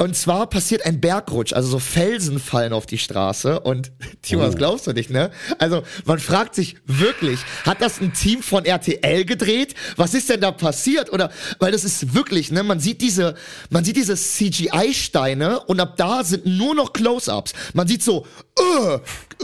Und 0.00 0.16
zwar 0.16 0.46
passiert 0.48 0.86
ein 0.86 0.98
Bergrutsch, 0.98 1.52
also 1.52 1.68
so 1.68 1.78
Felsen 1.78 2.38
fallen 2.38 2.72
auf 2.72 2.86
die 2.86 2.96
Straße 2.96 3.60
und 3.60 3.92
Timo, 4.22 4.40
das 4.46 4.56
glaubst 4.56 4.86
du 4.86 4.94
nicht, 4.94 5.10
ne? 5.10 5.30
Also 5.58 5.82
man 6.06 6.18
fragt 6.18 6.54
sich 6.54 6.76
wirklich, 6.86 7.40
hat 7.66 7.82
das 7.82 8.00
ein 8.00 8.14
Team 8.14 8.42
von 8.42 8.64
RTL 8.64 9.26
gedreht? 9.26 9.74
Was 9.96 10.14
ist 10.14 10.30
denn 10.30 10.40
da 10.40 10.52
passiert? 10.52 11.12
Oder 11.12 11.30
weil 11.58 11.70
das 11.72 11.84
ist 11.84 12.14
wirklich, 12.14 12.50
ne? 12.50 12.62
Man 12.62 12.80
sieht 12.80 13.02
diese, 13.02 13.34
man 13.68 13.84
sieht 13.84 13.96
diese 13.96 14.16
CGI-Steine 14.16 15.60
und 15.60 15.78
ab 15.80 15.98
da 15.98 16.24
sind 16.24 16.46
nur 16.46 16.74
noch 16.74 16.94
Close-ups. 16.94 17.52
Man 17.74 17.86
sieht 17.86 18.02
so 18.02 18.26
äh, 18.58 18.98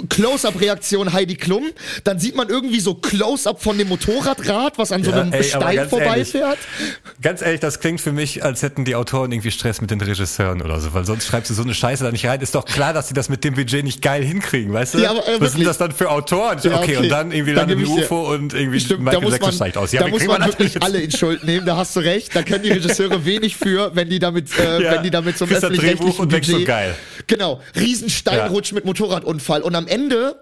Close-up-Reaktion 0.09 1.13
Heidi 1.13 1.37
Klum, 1.37 1.65
dann 2.05 2.19
sieht 2.19 2.35
man 2.35 2.49
irgendwie 2.49 2.81
so 2.81 2.95
Close-up 2.95 3.63
von 3.63 3.77
dem 3.77 3.89
Motorradrad, 3.89 4.79
was 4.79 4.91
an 4.91 5.05
so 5.05 5.11
Ja, 5.11 5.21
einem 5.21 5.33
ey, 5.35 5.45
Stein 5.45 5.87
vorbeifährt. 5.87 6.59
Ganz 7.21 7.43
ehrlich, 7.43 7.61
das 7.61 7.81
klingt 7.81 8.01
für 8.01 8.13
mich, 8.13 8.43
als 8.43 8.63
hätten 8.63 8.87
die 8.87 8.95
Autoren 8.95 9.33
irgendwie 9.33 9.51
Stress 9.51 9.83
mit 9.83 9.91
den 9.91 10.01
Regisseuren 10.01 10.46
oder 10.51 10.81
so, 10.81 10.95
weil 10.95 11.05
sonst 11.05 11.27
schreibst 11.27 11.51
du 11.51 11.55
so 11.55 11.63
eine 11.63 11.75
Scheiße 11.75 12.05
da 12.05 12.11
nicht 12.11 12.27
rein. 12.27 12.41
Ist 12.41 12.55
doch 12.55 12.65
klar, 12.65 12.93
dass 12.93 13.09
sie 13.09 13.15
das 13.15 13.29
mit 13.29 13.45
dem 13.45 13.55
Budget 13.55 13.85
nicht 13.85 14.03
geil 14.03 14.23
hinkriegen, 14.25 14.73
weißt 14.73 14.95
du? 14.95 14.99
Ja, 14.99 15.11
aber, 15.11 15.27
äh, 15.29 15.41
Was 15.41 15.53
sind 15.53 15.65
das 15.67 15.79
dann 15.79 15.93
für 15.93 16.11
Autoren? 16.11 16.59
Ja, 16.63 16.79
okay, 16.81 16.97
und 16.97 17.09
dann 17.09 17.33
irgendwie 17.33 17.55
Dann 17.55 17.69
landet 17.69 17.87
dir- 17.87 17.93
UFO 18.05 18.33
und 18.35 18.55
irgendwie 18.55 18.81
Stimmt, 18.81 19.03
Michael 19.03 19.23
Jackson 19.25 19.41
man, 19.41 19.53
steigt 19.53 19.77
aus. 19.77 19.93
Ja, 19.93 20.01
da 20.03 20.09
muss 20.09 20.25
man 20.25 20.41
wir 20.41 20.47
wirklich 20.47 20.75
natürlich- 20.75 20.83
alle 20.83 21.03
in 21.05 21.11
Schuld 21.11 21.45
nehmen, 21.45 21.67
da 21.67 21.77
hast 21.77 21.95
du 21.97 22.01
recht. 22.01 22.35
Da 22.35 22.43
können 22.43 22.63
die 22.63 22.71
Regisseure 22.73 23.25
wenig 23.25 23.57
für, 23.57 23.95
wenn 23.95 24.09
die 24.09 24.19
damit, 24.19 24.49
äh, 24.59 24.83
Ja, 24.83 24.93
wenn 24.93 25.03
die 25.03 25.11
damit 25.11 25.37
zum 25.39 25.49
öffentlich-rechtlichen 25.51 25.99
Drehbuch 25.99 26.19
und 26.19 26.31
so, 26.33 26.37
Budget, 26.53 26.67
geil. 26.67 26.95
Genau, 27.27 27.61
Riesensteinrutsch 27.75 28.73
mit 28.73 28.85
Motorradunfall. 28.85 29.63
Und 29.63 29.75
am 29.75 29.87
Ende, 29.87 30.37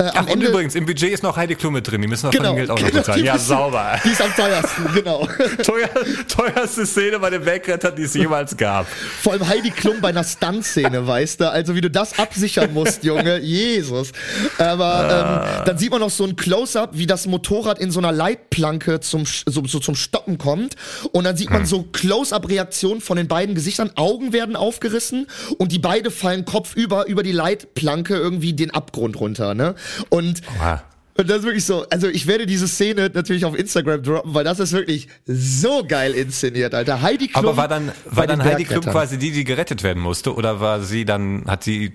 äh, 0.00 0.04
am 0.04 0.10
Ach, 0.14 0.22
und 0.22 0.28
Ende. 0.30 0.46
übrigens, 0.46 0.74
im 0.74 0.86
Budget 0.86 1.12
ist 1.12 1.22
noch 1.22 1.36
Heidi 1.36 1.54
Klum 1.54 1.74
mit 1.74 1.90
drin. 1.90 2.00
Die 2.02 2.08
müssen 2.08 2.24
wir 2.24 2.30
genau, 2.30 2.48
von 2.50 2.56
dem 2.56 2.66
Geld 2.66 2.70
auch 2.70 2.80
noch 2.80 2.86
genau, 2.90 2.98
bezahlen. 3.00 3.20
die 3.20 3.26
Ja, 3.26 3.38
sauber. 3.38 4.00
Die 4.04 4.08
ist 4.10 4.22
am 4.22 4.34
teuersten, 4.34 4.94
genau. 4.94 5.28
Teuer, 5.62 5.88
teuerste 6.28 6.86
Szene 6.86 7.18
bei 7.18 7.30
den 7.30 7.44
Bergrettern, 7.44 7.94
die 7.96 8.02
es 8.02 8.14
jemals 8.14 8.56
gab. 8.56 8.86
Vor 9.22 9.32
allem 9.32 9.46
Heidi 9.46 9.70
Klum 9.70 10.00
bei 10.00 10.08
einer 10.08 10.24
Stunt-Szene, 10.24 11.06
weißt 11.06 11.40
du? 11.40 11.50
Also 11.50 11.74
wie 11.74 11.80
du 11.80 11.90
das 11.90 12.18
absichern 12.18 12.72
musst, 12.72 13.04
Junge. 13.04 13.38
Jesus. 13.40 14.12
Aber 14.58 15.54
ähm, 15.58 15.64
dann 15.66 15.78
sieht 15.78 15.90
man 15.90 16.00
noch 16.00 16.10
so 16.10 16.24
ein 16.24 16.36
Close-Up, 16.36 16.90
wie 16.94 17.06
das 17.06 17.26
Motorrad 17.26 17.78
in 17.78 17.90
so 17.90 18.00
einer 18.00 18.12
Leitplanke 18.12 19.00
zum, 19.00 19.24
so, 19.26 19.64
so 19.66 19.78
zum 19.78 19.94
Stoppen 19.94 20.38
kommt. 20.38 20.76
Und 21.12 21.24
dann 21.24 21.36
sieht 21.36 21.50
man 21.50 21.66
so 21.66 21.82
Close-Up-Reaktionen 21.92 23.00
von 23.00 23.16
den 23.16 23.28
beiden 23.28 23.54
Gesichtern. 23.54 23.90
Augen 23.96 24.32
werden 24.32 24.56
aufgerissen 24.56 25.26
und 25.58 25.72
die 25.72 25.78
beide 25.78 26.10
fallen 26.10 26.44
kopfüber 26.44 27.06
über 27.06 27.22
die 27.22 27.32
Leitplanke 27.32 28.14
irgendwie 28.16 28.52
den 28.52 28.70
Abgrund 28.70 29.18
runter, 29.20 29.54
ne? 29.54 29.74
Und 30.08 30.42
Oha. 30.58 30.82
und 31.16 31.30
das 31.30 31.38
ist 31.38 31.44
wirklich 31.44 31.64
so, 31.64 31.86
also 31.90 32.08
ich 32.08 32.26
werde 32.26 32.46
diese 32.46 32.68
Szene 32.68 33.10
natürlich 33.12 33.44
auf 33.44 33.56
Instagram 33.56 34.02
droppen, 34.02 34.34
weil 34.34 34.44
das 34.44 34.60
ist 34.60 34.72
wirklich 34.72 35.08
so 35.26 35.84
geil 35.86 36.12
inszeniert, 36.14 36.74
Alter. 36.74 37.02
Heidi 37.02 37.28
Klum 37.28 37.44
Aber 37.44 37.56
war 37.56 37.68
dann, 37.68 37.92
war 38.06 38.26
dann 38.26 38.42
Heidi 38.42 38.64
Klum 38.64 38.84
quasi 38.84 39.18
die, 39.18 39.30
die 39.30 39.44
gerettet 39.44 39.82
werden 39.82 40.02
musste? 40.02 40.34
Oder 40.34 40.60
war 40.60 40.82
sie 40.82 41.04
dann, 41.04 41.44
hat 41.46 41.64
sie 41.64 41.92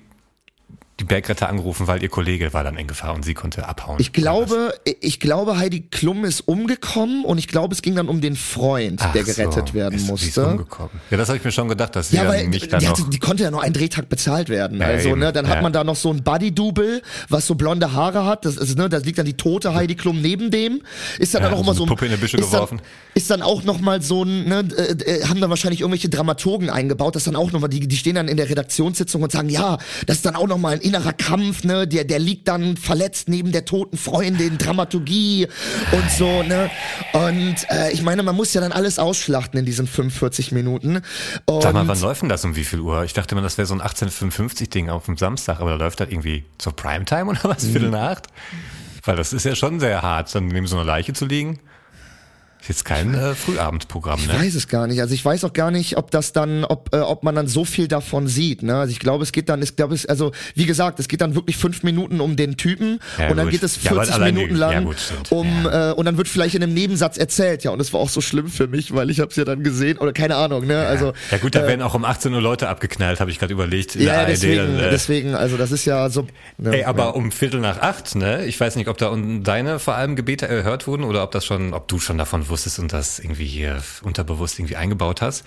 die 0.99 1.03
Bergretter 1.03 1.49
angerufen, 1.49 1.87
weil 1.87 2.01
ihr 2.01 2.09
Kollege 2.09 2.53
war 2.53 2.63
dann 2.63 2.77
in 2.77 2.87
Gefahr 2.87 3.13
und 3.13 3.25
sie 3.25 3.33
konnte 3.33 3.67
abhauen? 3.67 3.97
Ich 3.99 4.13
glaube, 4.13 4.73
ich 5.01 5.19
glaube, 5.19 5.57
Heidi 5.57 5.81
Klum 5.81 6.23
ist 6.23 6.41
umgekommen 6.41 7.25
und 7.25 7.37
ich 7.37 7.47
glaube, 7.49 7.73
es 7.73 7.81
ging 7.81 7.95
dann 7.95 8.07
um 8.07 8.21
den 8.21 8.35
Freund, 8.37 9.01
Ach 9.03 9.11
der 9.11 9.25
so, 9.25 9.33
gerettet 9.33 9.73
werden 9.73 9.95
ist, 9.95 10.07
musste. 10.07 10.27
Ist 10.27 10.37
umgekommen. 10.37 10.91
Ja, 11.09 11.17
das 11.17 11.27
habe 11.27 11.37
ich 11.37 11.43
mir 11.43 11.51
schon 11.51 11.67
gedacht, 11.67 11.95
dass 11.97 12.09
sie 12.09 12.15
Ja, 12.15 12.23
dann 12.23 12.31
weil 12.33 12.47
nicht 12.47 12.65
die, 12.65 12.67
dann 12.69 12.81
noch... 12.81 12.91
hatte, 12.91 13.03
die 13.09 13.19
konnte 13.19 13.43
ja 13.43 13.51
nur 13.51 13.61
einen 13.61 13.73
Drehtag 13.73 14.07
bezahlt 14.07 14.47
werden. 14.47 14.79
Ja, 14.79 14.87
also, 14.87 15.09
eben. 15.09 15.19
ne, 15.19 15.33
dann 15.33 15.47
hat 15.49 15.55
Ja. 15.57 15.61
man 15.61 15.73
da 15.73 15.83
noch 15.83 15.97
so 15.97 16.11
ein 16.11 16.23
Buddy-Double, 16.23 17.01
was 17.27 17.45
so 17.45 17.55
blonde 17.55 17.91
Haare 17.91 18.25
hat. 18.25 18.45
Das 18.45 18.55
ist, 18.55 18.77
ne, 18.77 18.87
da 18.87 18.97
liegt 18.99 19.17
dann 19.17 19.25
die 19.25 19.35
tote 19.35 19.73
Heidi 19.73 19.95
Klum 19.95 20.21
neben 20.21 20.49
dem. 20.49 20.81
Ist 21.19 21.33
dann 21.35 21.43
Ja, 21.43 21.49
auch 21.51 21.57
so 21.57 21.63
immer 21.63 21.73
so 21.73 21.83
ein, 21.83 21.89
Puppe 21.89 22.05
in 22.05 22.11
die 22.11 22.17
Büsche 22.17 22.37
ist 22.37 22.51
geworfen. 22.51 22.77
Dann, 22.77 22.87
ist 23.15 23.29
dann 23.29 23.41
auch 23.41 23.63
noch 23.63 23.81
mal 23.81 24.01
so 24.01 24.23
ein, 24.23 24.47
ne, 24.47 24.63
äh, 24.77 24.93
äh, 25.19 25.25
haben 25.25 25.41
dann 25.41 25.49
wahrscheinlich 25.49 25.81
irgendwelche 25.81 26.07
Dramaturgen 26.07 26.69
eingebaut, 26.69 27.15
dass 27.17 27.25
dann 27.25 27.35
auch 27.35 27.51
noch 27.51 27.59
mal 27.59 27.67
die, 27.67 27.85
die 27.85 27.97
stehen 27.97 28.15
dann 28.15 28.29
in 28.29 28.37
der 28.37 28.49
Redaktionssitzung 28.49 29.21
und 29.23 29.31
sagen, 29.33 29.49
ja, 29.49 29.77
das 30.07 30.17
ist 30.17 30.25
dann 30.25 30.35
auch 30.37 30.47
noch 30.47 30.57
mal 30.57 30.73
ein 30.73 30.84
innerer 30.85 31.13
Kampf, 31.13 31.63
ne, 31.63 31.87
der, 31.87 32.03
der 32.03 32.19
liegt 32.19 32.47
dann 32.47 32.77
verletzt 32.77 33.27
neben 33.27 33.51
der 33.51 33.65
toten 33.65 33.97
Freundin, 33.97 34.57
Dramaturgie 34.57 35.47
und 35.91 36.11
so, 36.11 36.43
ne. 36.43 36.69
Und 37.13 37.55
äh, 37.69 37.91
ich 37.91 38.03
meine, 38.03 38.23
man 38.23 38.35
muss 38.35 38.53
ja 38.53 38.61
dann 38.61 38.71
alles 38.71 38.99
ausschlachten 38.99 39.59
in 39.59 39.65
diesen 39.65 39.87
45 39.87 40.51
Minuten. 40.51 41.01
Und 41.45 41.63
Sag 41.63 41.73
mal, 41.73 41.87
wann 41.87 41.99
läuft 41.99 42.21
denn 42.21 42.29
das 42.29 42.45
um 42.45 42.55
wie 42.55 42.63
viel 42.63 42.79
Uhr? 42.79 43.03
Ich 43.03 43.13
dachte 43.13 43.33
immer, 43.33 43.41
das 43.41 43.57
wäre 43.57 43.65
so 43.65 43.73
ein 43.73 43.81
1855-Ding 43.81 44.89
auf 44.89 45.05
dem 45.05 45.17
Samstag, 45.17 45.59
aber 45.59 45.71
da 45.71 45.77
läuft 45.77 45.99
das 45.99 46.09
irgendwie 46.09 46.45
zur 46.57 46.75
Primetime 46.75 47.25
oder 47.25 47.43
was? 47.43 47.65
Viertel 47.65 47.89
nach 47.89 48.11
acht? 48.11 48.27
Weil 49.03 49.15
das 49.15 49.33
ist 49.33 49.45
ja 49.45 49.55
schon 49.55 49.79
sehr 49.79 50.01
hart, 50.01 50.33
dann 50.33 50.47
neben 50.47 50.67
so 50.67 50.75
einer 50.75 50.85
Leiche 50.85 51.13
zu 51.13 51.25
liegen. 51.25 51.59
Ist 52.65 52.69
jetzt 52.69 52.85
kein 52.85 53.13
äh, 53.13 53.35
Frühabendprogramm, 53.35 54.19
Ich 54.19 54.27
ne? 54.27 54.33
weiß 54.39 54.55
es 54.55 54.67
gar 54.67 54.87
nicht. 54.87 54.99
Also 54.99 55.13
ich 55.13 55.23
weiß 55.23 55.43
auch 55.43 55.53
gar 55.53 55.69
nicht, 55.69 55.97
ob 55.97 56.09
das 56.09 56.33
dann, 56.33 56.63
ob, 56.65 56.89
äh, 56.95 56.97
ob 56.97 57.21
man 57.23 57.35
dann 57.35 57.47
so 57.47 57.63
viel 57.63 57.87
davon 57.87 58.27
sieht. 58.27 58.63
Ne? 58.63 58.75
Also 58.75 58.91
ich 58.91 58.97
glaube, 58.97 59.21
es 59.23 59.31
geht 59.31 59.49
dann, 59.49 59.61
ich 59.61 59.75
glaube, 59.75 59.93
es, 59.93 60.07
also 60.07 60.31
wie 60.55 60.65
gesagt, 60.65 60.99
es 60.99 61.07
geht 61.07 61.21
dann 61.21 61.35
wirklich 61.35 61.57
fünf 61.57 61.83
Minuten 61.83 62.19
um 62.21 62.35
den 62.35 62.57
Typen 62.57 62.99
Ja, 63.19 63.29
und 63.29 63.37
dann 63.37 63.45
gut. 63.45 63.51
geht 63.51 63.61
es 63.63 63.83
Ja, 63.83 63.91
aber 63.91 63.99
40 64.01 64.15
allein 64.15 64.33
die- 64.33 64.41
Minuten 64.41 64.55
lang 64.59 64.71
ja, 64.73 64.79
gut, 64.79 64.95
um 65.29 65.67
äh, 65.71 65.91
und 65.91 66.05
dann 66.05 66.17
wird 66.17 66.27
vielleicht 66.27 66.55
in 66.55 66.63
einem 66.63 66.73
Nebensatz 66.73 67.17
erzählt. 67.17 67.63
Ja, 67.63 67.69
und 67.69 67.77
das 67.77 67.93
war 67.93 67.99
auch 67.99 68.09
so 68.09 68.19
schlimm 68.19 68.47
für 68.47 68.65
mich, 68.65 68.95
weil 68.95 69.11
ich 69.11 69.19
habe 69.19 69.29
es 69.29 69.35
ja 69.35 69.45
dann 69.45 69.61
gesehen 69.61 69.99
oder 69.99 70.11
keine 70.11 70.35
Ahnung. 70.35 70.65
Ne? 70.65 70.87
Also 70.87 71.13
Ja 71.29 71.37
gut, 71.37 71.53
da 71.53 71.67
werden 71.67 71.83
auch 71.83 71.93
um 71.93 72.03
18 72.03 72.33
Uhr 72.33 72.41
Leute 72.41 72.67
abgeknallt, 72.67 73.19
habe 73.19 73.29
ich 73.29 73.37
gerade 73.37 73.53
überlegt. 73.53 73.95
In 73.95 74.01
ja, 74.07 74.13
ja, 74.13 74.19
ARD, 74.21 74.29
deswegen, 74.29 74.79
äh, 74.79 74.89
deswegen, 74.89 75.35
also 75.35 75.55
das 75.57 75.71
ist 75.71 75.85
ja 75.85 76.09
so. 76.09 76.25
Ne? 76.57 76.77
Ey, 76.79 76.83
aber 76.85 77.15
um 77.15 77.31
Viertel 77.31 77.59
nach 77.59 77.79
acht, 77.81 78.15
ne? 78.15 78.43
Ich 78.45 78.59
weiß 78.59 78.75
nicht, 78.75 78.87
ob 78.87 78.97
da 78.97 79.11
un- 79.11 79.43
deine 79.43 79.77
vor 79.77 79.93
allem 79.93 80.15
Gebete 80.15 80.47
erhört 80.47 80.87
wurden 80.87 81.03
oder 81.03 81.21
ob 81.21 81.31
das 81.31 81.45
schon, 81.45 81.71
ob 81.75 81.87
du 81.87 81.99
schon 81.99 82.17
davon 82.17 82.41
wusstest 82.41 82.54
und 82.79 82.93
das 82.93 83.19
irgendwie 83.19 83.45
hier 83.45 83.81
unterbewusst 84.03 84.59
irgendwie 84.59 84.75
eingebaut 84.75 85.21
hast. 85.21 85.45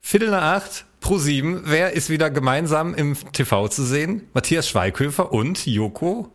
Viertel 0.00 0.30
nach 0.30 0.56
acht, 0.56 0.84
pro 1.00 1.18
sieben, 1.18 1.62
wer 1.64 1.92
ist 1.92 2.10
wieder 2.10 2.30
gemeinsam 2.30 2.94
im 2.94 3.16
TV 3.32 3.68
zu 3.68 3.84
sehen? 3.84 4.28
Matthias 4.34 4.68
Schweighöfer 4.68 5.32
und 5.32 5.66
Joko 5.66 6.30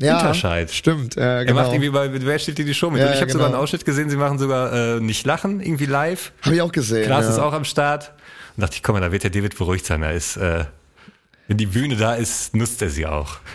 ja, 0.00 0.18
Unterscheid. 0.18 0.70
Stimmt, 0.70 1.16
äh, 1.16 1.20
Er 1.20 1.44
genau. 1.44 1.60
macht 1.60 1.72
irgendwie 1.72 1.90
bei 1.90 2.10
Wer 2.12 2.38
steht 2.38 2.58
dir 2.58 2.64
die 2.64 2.74
Show 2.74 2.90
mit? 2.90 3.00
Ja, 3.00 3.06
und 3.06 3.14
ich 3.14 3.20
habe 3.20 3.30
sogar 3.30 3.46
genau. 3.46 3.56
einen 3.56 3.62
Ausschnitt 3.62 3.84
gesehen, 3.84 4.10
sie 4.10 4.16
machen 4.16 4.38
sogar 4.38 4.96
äh, 4.96 5.00
nicht 5.00 5.24
lachen, 5.26 5.60
irgendwie 5.60 5.86
live. 5.86 6.32
Habe 6.42 6.56
ich 6.56 6.62
auch 6.62 6.72
gesehen. 6.72 7.04
Klaas 7.04 7.26
ja. 7.26 7.32
ist 7.32 7.38
auch 7.38 7.52
am 7.52 7.64
Start. 7.64 8.12
Und 8.56 8.62
dachte 8.62 8.76
ich, 8.76 8.82
komm 8.82 8.94
mal, 8.94 9.00
da 9.00 9.12
wird 9.12 9.22
der 9.22 9.30
David 9.30 9.56
beruhigt 9.56 9.86
sein. 9.86 10.02
Er 10.02 10.12
ist, 10.12 10.36
äh, 10.36 10.64
wenn 11.52 11.58
die 11.58 11.66
Bühne 11.66 11.96
da 11.96 12.14
ist, 12.14 12.56
nutzt 12.56 12.80
er 12.80 12.88
sie 12.88 13.06
auch. 13.06 13.36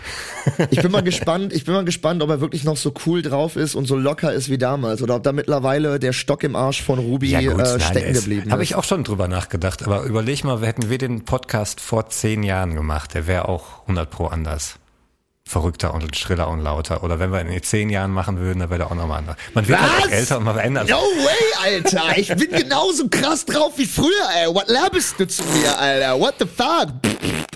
Ich 0.70 0.82
bin 0.82 0.93
mal 0.93 1.04
gespannt, 1.04 1.52
ich 1.52 1.65
bin 1.65 1.74
mal 1.74 1.84
gespannt, 1.84 2.24
ob 2.24 2.30
er 2.30 2.39
wirklich 2.39 2.63
noch 2.63 2.78
so 2.78 2.93
cool 3.06 3.21
drauf 3.21 3.58
ist 3.58 3.76
und 3.76 3.86
so 3.86 3.98
locker 3.98 4.32
ist 4.32 4.50
wie 4.50 4.58
damals 4.58 5.02
oder 5.02 5.15
ob 5.15 5.24
da 5.24 5.34
mittlerweile 5.34 6.00
der 6.00 6.13
Stock 6.13 6.41
im 6.43 6.56
Arsch 6.56 6.82
von 6.84 7.00
Ruby 7.00 7.34
äh, 7.34 7.80
stecken 7.82 8.13
geblieben 8.13 8.52
Habe 8.54 8.63
ist. 8.63 8.69
ich 8.69 8.76
auch 8.76 8.86
schon 8.86 9.04
drüber 9.04 9.28
nachgedacht, 9.28 9.84
aber 9.84 10.04
überleg 10.04 10.45
mal, 10.45 10.62
hätten 10.65 10.89
wir 10.89 11.00
den 11.00 11.26
Podcast 11.26 11.82
vor 11.82 12.08
zehn 12.08 12.43
Jahren 12.43 12.76
gemacht, 12.76 13.13
der 13.13 13.28
wäre 13.28 13.50
auch 13.50 13.82
100 13.82 14.10
pro 14.10 14.28
anders. 14.28 14.76
Verrückter 15.43 15.93
und 15.93 16.15
schriller 16.15 16.48
und 16.48 16.62
lauter. 16.62 17.04
Oder 17.04 17.19
wenn 17.19 17.32
wir 17.32 17.41
ihn 17.41 17.48
in 17.48 17.63
zehn 17.63 17.89
Jahren 17.89 18.12
machen 18.12 18.39
würden, 18.39 18.60
dann 18.60 18.69
wäre 18.69 18.80
der 18.80 18.88
auch 18.88 18.95
nochmal 18.95 19.19
anders. 19.19 19.36
Man 19.54 19.67
wird 19.67 19.82
halt 19.82 19.91
Was? 19.98 20.06
auch 20.06 20.12
älter 20.12 20.38
und 20.38 20.43
man 20.45 20.54
verändert 20.56 20.89
No 20.89 20.95
way, 20.95 21.74
Alter. 21.74 22.17
Ich 22.17 22.28
bin 22.36 22.52
genauso 22.52 23.10
krass 23.10 23.45
drauf 23.45 23.74
wie 23.78 23.86
früher, 23.86 24.30
ey. 24.41 24.54
What 24.54 24.69
labest 24.69 25.19
du 25.19 25.28
zu 25.28 25.43
mir, 25.43 25.78
Alter? 25.78 26.19
What 26.19 26.36
the 26.39 26.45
fuck? 26.45 27.46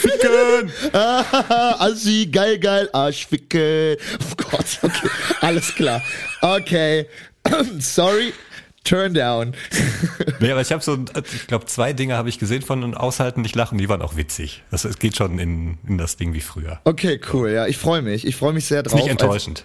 Ficken! 0.00 0.72
Assi, 0.92 2.26
geil, 2.26 2.58
geil, 2.58 2.88
Arschficke. 2.92 3.98
Oh 4.20 4.34
Gott, 4.36 4.78
okay. 4.82 5.08
Alles 5.40 5.74
klar. 5.74 6.02
Okay. 6.40 7.06
Sorry. 7.78 8.32
Turn 8.84 9.14
down. 9.14 9.54
Nee, 10.40 10.52
aber 10.52 10.62
ich 10.62 10.72
habe 10.72 10.82
so, 10.82 10.96
ich 11.34 11.46
glaube, 11.48 11.66
zwei 11.66 11.92
Dinge 11.92 12.16
habe 12.16 12.30
ich 12.30 12.38
gesehen 12.38 12.62
von 12.62 12.82
und 12.82 12.94
Aushalten, 12.94 13.42
nicht 13.42 13.54
lachen, 13.54 13.76
die 13.76 13.90
waren 13.90 14.00
auch 14.00 14.16
witzig. 14.16 14.62
Das, 14.70 14.86
es 14.86 14.98
geht 14.98 15.14
schon 15.14 15.38
in, 15.38 15.76
in 15.86 15.98
das 15.98 16.16
Ding 16.16 16.32
wie 16.32 16.40
früher. 16.40 16.80
Okay, 16.84 17.20
cool. 17.34 17.50
Ja, 17.50 17.66
ich 17.66 17.76
freue 17.76 18.00
mich. 18.00 18.26
Ich 18.26 18.36
freue 18.36 18.54
mich 18.54 18.64
sehr 18.64 18.82
drauf. 18.82 18.94
Nicht 18.94 19.08
enttäuschend. 19.08 19.64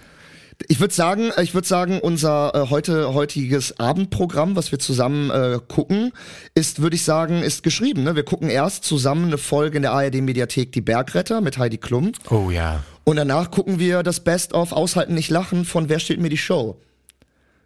Ich 0.68 0.80
würde 0.80 0.94
sagen, 0.94 1.32
ich 1.42 1.54
würde 1.54 1.68
sagen, 1.68 2.00
unser 2.00 2.54
äh, 2.56 2.70
heute 2.70 3.14
heutiges 3.14 3.78
Abendprogramm, 3.80 4.56
was 4.56 4.72
wir 4.72 4.80
zusammen 4.80 5.30
äh, 5.30 5.60
gucken, 5.68 6.12
ist, 6.54 6.82
würde 6.82 6.96
ich 6.96 7.04
sagen, 7.04 7.44
ist 7.44 7.62
geschrieben. 7.62 8.04
Ne? 8.04 8.16
Wir 8.16 8.24
gucken 8.24 8.50
erst 8.50 8.86
zusammen 8.86 9.26
eine 9.26 9.38
Folge 9.38 9.78
in 9.78 9.82
der 9.84 9.92
ARD 9.92 10.16
Mediathek 10.22 10.72
Die 10.72 10.82
Bergretter 10.82 11.42
mit 11.42 11.58
Heidi 11.58 11.78
Klum 11.78 12.14
Oh 12.30 12.50
ja. 12.52 12.84
und 13.04 13.18
danach 13.18 13.52
gucken 13.52 13.80
wir 13.80 14.02
das 14.02 14.22
Best 14.22 14.54
of 14.54 14.72
Aushalten 14.72 15.14
nicht 15.14 15.30
lachen 15.30 15.66
von 15.66 15.90
Wer 15.90 16.00
steht 16.00 16.22
mir 16.22 16.30
die 16.30 16.38
Show. 16.38 16.78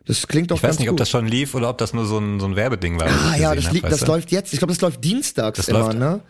Das 0.05 0.27
klingt 0.27 0.49
doch 0.49 0.57
Ich 0.57 0.63
weiß 0.63 0.79
nicht, 0.79 0.89
ob 0.89 0.93
gut. 0.93 1.01
das 1.01 1.11
schon 1.11 1.27
lief 1.27 1.53
oder 1.53 1.69
ob 1.69 1.77
das 1.77 1.93
nur 1.93 2.05
so 2.05 2.17
ein, 2.17 2.39
so 2.39 2.47
ein 2.47 2.55
Werbeding 2.55 2.99
war. 2.99 3.07
ah 3.07 3.35
ja, 3.37 3.53
das, 3.53 3.65
hab, 3.67 3.73
liegt, 3.73 3.91
das 3.91 4.07
läuft 4.07 4.31
jetzt. 4.31 4.51
Ich 4.53 4.59
glaube, 4.59 4.73
das 4.73 4.81
läuft 4.81 5.03
dienstags 5.03 5.57
Das 5.57 5.67
immer, 5.67 5.79
läuft- 5.93 5.99
ne? 5.99 6.21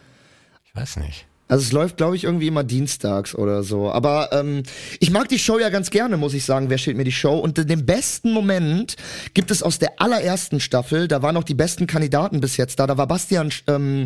Ich 0.65 0.75
weiß 0.75 0.97
nicht. 0.97 1.25
Also 1.49 1.63
es 1.63 1.71
läuft, 1.71 1.97
glaube 1.97 2.15
ich, 2.15 2.23
irgendwie 2.23 2.47
immer 2.47 2.63
dienstags 2.63 3.33
oder 3.33 3.63
so. 3.63 3.91
Aber 3.91 4.29
ähm, 4.31 4.61
ich 4.99 5.09
mag 5.09 5.27
die 5.29 5.39
Show 5.39 5.57
ja 5.57 5.69
ganz 5.69 5.89
gerne, 5.89 6.15
muss 6.15 6.35
ich 6.35 6.45
sagen. 6.45 6.69
Wer 6.69 6.77
steht 6.77 6.95
mir 6.95 7.03
die 7.03 7.11
Show? 7.11 7.37
Und 7.39 7.57
den 7.57 7.85
besten 7.87 8.31
Moment 8.31 8.95
gibt 9.33 9.49
es 9.49 9.63
aus 9.63 9.79
der 9.79 9.99
allerersten 9.99 10.59
Staffel. 10.59 11.07
Da 11.07 11.23
waren 11.23 11.33
noch 11.33 11.43
die 11.43 11.55
besten 11.55 11.87
Kandidaten 11.87 12.39
bis 12.39 12.55
jetzt 12.57 12.79
da. 12.79 12.85
Da 12.85 12.97
war 12.97 13.07
Bastian, 13.07 13.51
ähm, 13.65 14.05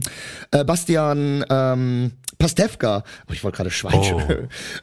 äh, 0.51 0.63
Bastian 0.63 1.43
ähm, 1.49 2.11
Pastewka. 2.37 3.03
Oh, 3.29 3.33
ich 3.33 3.43
wollte 3.43 3.57
gerade 3.57 3.71
schweigen. 3.71 4.13
Oh. 4.13 4.33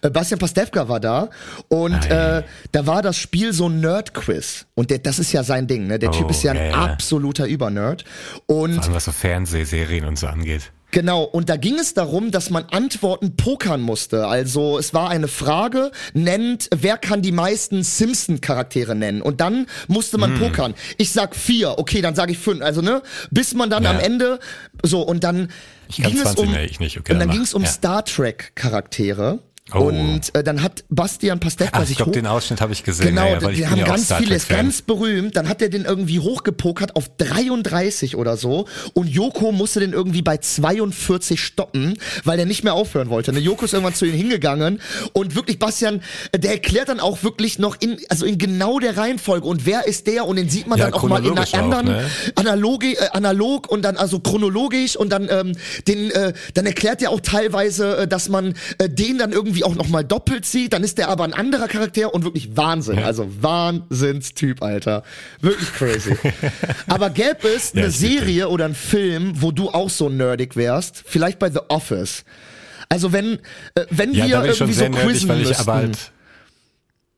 Äh, 0.03 0.11
Bastian 0.11 0.39
Pastewka 0.39 0.89
war 0.89 1.01
da. 1.01 1.31
Und 1.69 2.11
äh, 2.11 2.43
da 2.73 2.87
war 2.87 3.01
das 3.03 3.17
Spiel 3.17 3.53
so 3.55 3.69
ein 3.69 3.81
Nerd-Quiz. 3.81 4.67
Und 4.75 4.91
der, 4.91 4.99
das 4.99 5.19
ist 5.19 5.33
ja 5.33 5.43
sein 5.45 5.67
Ding. 5.67 5.87
Ne? 5.87 5.99
Der 5.99 6.11
Oh, 6.11 6.13
Typ 6.13 6.31
ist 6.31 6.43
ja 6.43 6.53
ein 6.53 6.71
ja. 6.71 6.75
absoluter 6.75 7.47
Übernerd. 7.47 8.05
Und 8.47 8.75
Vor 8.75 8.85
allem 8.85 8.95
was 8.95 9.07
so 9.07 9.13
Fernsehserien 9.13 10.05
und 10.05 10.19
so 10.19 10.27
angeht. 10.27 10.73
Genau, 10.93 11.23
und 11.23 11.49
da 11.49 11.57
ging 11.57 11.79
es 11.79 11.95
darum, 11.95 12.31
dass 12.31 12.51
man 12.51 12.65
Antworten 12.71 13.37
pokern 13.37 13.81
musste. 13.81 14.27
Also 14.27 14.79
es 14.79 14.93
war 14.93 15.09
eine 15.11 15.29
Frage, 15.29 15.93
nennt, 16.15 16.69
wer 16.75 16.97
kann 16.99 17.23
die 17.23 17.33
meisten 17.33 17.83
Simpson-Charaktere 17.83 18.95
nennen? 18.95 19.23
Und 19.23 19.41
dann 19.41 19.67
musste 19.89 20.19
man 20.19 20.33
Hm. 20.35 20.41
pokern. 20.41 20.75
Ich 20.99 21.13
sag 21.13 21.37
vier, 21.37 21.79
okay, 21.79 22.01
dann 22.03 22.15
sage 22.15 22.33
ich 22.33 22.39
fünf. 22.39 22.63
Also 22.63 22.81
ne, 22.83 23.03
bis 23.31 23.55
man 23.55 23.71
dann 23.71 23.85
Ja. 23.85 23.91
am 23.91 24.01
Ende 24.01 24.41
so 24.83 25.03
und 25.03 25.23
dann 25.25 25.49
Ich 25.89 26.03
kann 26.03 26.11
ging 26.13 26.17
es 26.21 26.25
20, 26.35 26.47
um 26.47 26.53
nee, 26.53 26.65
ich 26.65 26.81
nicht. 26.81 26.99
Okay, 26.99 27.13
und 27.13 27.19
dann 27.21 27.31
ging 27.31 27.43
es 27.43 27.55
um 27.55 27.63
Ja. 27.63 27.69
Star 27.69 28.05
Trek 28.05 28.53
Charaktere. 28.55 29.39
Oh. 29.75 29.85
Und 29.85 30.35
äh, 30.35 30.43
dann 30.43 30.63
hat 30.63 30.85
Bastian 30.89 31.41
Pastewka 31.41 31.71
Ach, 31.75 31.83
ich 31.83 31.89
sich 31.89 31.97
glaube, 31.99 32.13
den 32.13 32.27
Ausschnitt 32.27 32.61
habe 32.61 32.73
ich 32.73 32.85
gesehen. 32.85 33.09
Genau, 33.09 33.27
ja, 33.27 33.33
ja, 33.35 33.43
weil 33.43 33.55
die 33.55 33.63
ich 33.63 33.67
haben 33.69 33.79
ja 33.79 33.87
ganz 33.87 34.11
ist 34.11 34.49
ganz 34.49 34.83
berühmt. 34.83 35.37
Dann 35.37 35.49
hat 35.49 35.63
er 35.63 35.69
den 35.69 35.85
irgendwie 35.85 36.21
hochgepokert 36.21 36.97
auf 36.97 37.11
33 37.19 38.17
oder 38.17 38.37
so. 38.37 38.67
Und 38.95 39.09
Joko 39.09 39.53
musste 39.53 39.81
den 39.81 39.93
irgendwie 39.93 40.23
bei 40.23 40.37
42 40.37 41.43
stoppen, 41.43 41.99
weil 42.25 42.37
der 42.37 42.47
nicht 42.47 42.65
mehr 42.65 42.75
aufhören 42.75 43.11
wollte. 43.11 43.33
Ne? 43.33 43.41
Joko 43.41 43.65
ist 43.65 43.73
irgendwann 43.73 43.95
zu 43.95 44.07
ihm 44.07 44.15
hingegangen 44.15 44.81
und 45.13 45.35
wirklich 45.35 45.59
Bastian, 45.59 46.03
äh, 46.33 46.39
der 46.39 46.53
erklärt 46.53 46.89
dann 46.89 47.01
auch 47.01 47.23
wirklich 47.23 47.59
noch 47.59 47.77
in, 47.81 47.99
also 48.09 48.27
in 48.27 48.39
genau 48.39 48.79
der 48.79 48.97
Reihenfolge. 48.97 49.47
Und 49.47 49.67
wer 49.67 49.87
ist 49.87 50.07
der? 50.07 50.27
Und 50.27 50.37
den 50.37 50.49
sieht 50.49 50.67
man 50.67 50.79
Ja, 50.79 50.87
dann 50.87 50.95
auch 50.95 51.03
mal 51.05 51.25
in 51.25 51.37
einer 51.37 51.55
anderen, 51.55 51.87
ne? 51.87 52.11
analogi, 52.35 52.95
äh, 52.95 53.09
analog 53.13 53.71
und 53.71 53.83
dann 53.83 53.97
also 53.97 54.21
chronologisch 54.21 54.97
und 54.97 55.11
dann 55.11 55.29
ähm, 55.31 55.53
den, 55.87 56.11
äh, 56.11 56.33
dann 56.55 56.67
erklärt 56.67 57.03
er 57.03 57.11
auch 57.11 57.21
teilweise, 57.21 57.99
äh, 57.99 58.09
dass 58.09 58.29
man 58.29 58.55
äh, 58.79 58.89
den 58.89 59.19
dann 59.19 59.33
irgendwie 59.33 59.60
auch 59.65 59.75
noch 59.75 59.89
mal 59.89 60.05
doppelt 60.05 60.45
sieht. 60.47 60.73
Dann 60.73 60.83
ist 60.85 60.99
der 60.99 61.09
aber 61.09 61.25
ein 61.25 61.35
anderer 61.35 61.69
Charakter 61.69 62.13
und 62.15 62.25
wirklich 62.25 62.57
Wahnsinn. 62.57 62.99
Ja. 62.99 63.05
Also 63.07 63.27
Wahnsinnstyp, 63.43 64.63
Alter. 64.63 65.03
Wirklich 65.41 65.73
crazy. 65.73 66.17
aber 66.89 67.11
gäbe 67.11 67.49
es 67.49 67.73
Ja, 67.73 67.81
eine 67.83 67.89
witzig. 67.93 68.19
Serie 68.19 68.49
oder 68.49 68.65
einen 68.67 68.75
Film, 68.75 69.41
wo 69.43 69.53
du 69.53 69.71
auch 69.71 69.91
so 69.91 70.09
nerdig 70.09 70.57
wärst? 70.57 71.03
Vielleicht 71.07 71.39
bei 71.39 71.51
The 71.51 71.61
Office. 71.69 72.25
Also 72.89 73.13
wenn, 73.13 73.35
äh, 73.75 73.85
wenn 73.91 74.13
Ja, 74.13 74.27
wir 74.27 74.45
irgendwie 74.45 74.73
so 74.73 74.83
nerdig, 74.89 75.01
quizzen 75.01 75.41
ich 75.41 75.49
müssten. 75.49 75.67
halt. 75.73 76.13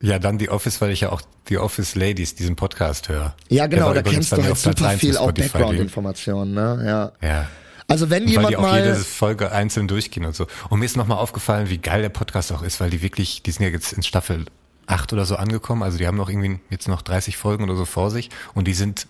Ja, 0.01 0.19
dann 0.19 0.37
die 0.37 0.49
Office, 0.49 0.81
weil 0.81 0.91
ich 0.91 1.01
ja 1.01 1.11
auch 1.13 1.21
die 1.47 1.57
Office 1.57 1.95
Ladies, 1.95 2.35
diesen 2.35 2.55
Podcast 2.57 3.07
höre. 3.07 3.35
ja, 3.49 3.67
genau, 3.67 3.93
da 3.93 4.01
kennst 4.01 4.33
du 4.33 4.35
ja 4.37 4.43
halt 4.43 4.57
super 4.57 4.87
1 4.89 4.99
viel 4.99 5.15
auch. 5.17 5.31
Background-Informationen, 5.31 6.53
ne? 6.53 7.11
Ja. 7.21 7.27
Ja. 7.27 7.47
Also 7.93 8.09
wenn 8.09 8.23
weil 8.23 8.31
jemand 8.31 8.49
die 8.49 8.57
auch 8.57 8.61
mal 8.63 8.79
jede 8.79 8.95
Folge 8.95 9.51
einzeln 9.51 9.87
durchgehen 9.87 10.25
und 10.25 10.35
so. 10.35 10.47
Und 10.69 10.79
mir 10.79 10.85
ist 10.85 10.97
nochmal 10.97 11.19
aufgefallen, 11.19 11.69
wie 11.69 11.77
geil 11.77 12.01
der 12.01 12.09
Podcast 12.09 12.51
auch 12.51 12.63
ist, 12.63 12.79
weil 12.79 12.89
die 12.89 13.03
wirklich, 13.03 13.43
die 13.43 13.51
sind 13.51 13.63
ja 13.63 13.69
jetzt 13.69 13.93
in 13.93 14.01
Staffel 14.01 14.45
8 14.87 15.13
oder 15.13 15.25
so 15.25 15.35
angekommen. 15.35 15.83
Also 15.83 15.99
die 15.99 16.07
haben 16.07 16.17
noch 16.17 16.27
irgendwie 16.27 16.59
jetzt 16.71 16.87
noch 16.87 17.03
30 17.03 17.37
Folgen 17.37 17.63
oder 17.63 17.75
so 17.75 17.85
vor 17.85 18.09
sich 18.09 18.31
und 18.55 18.67
die 18.67 18.73
sind 18.73 19.05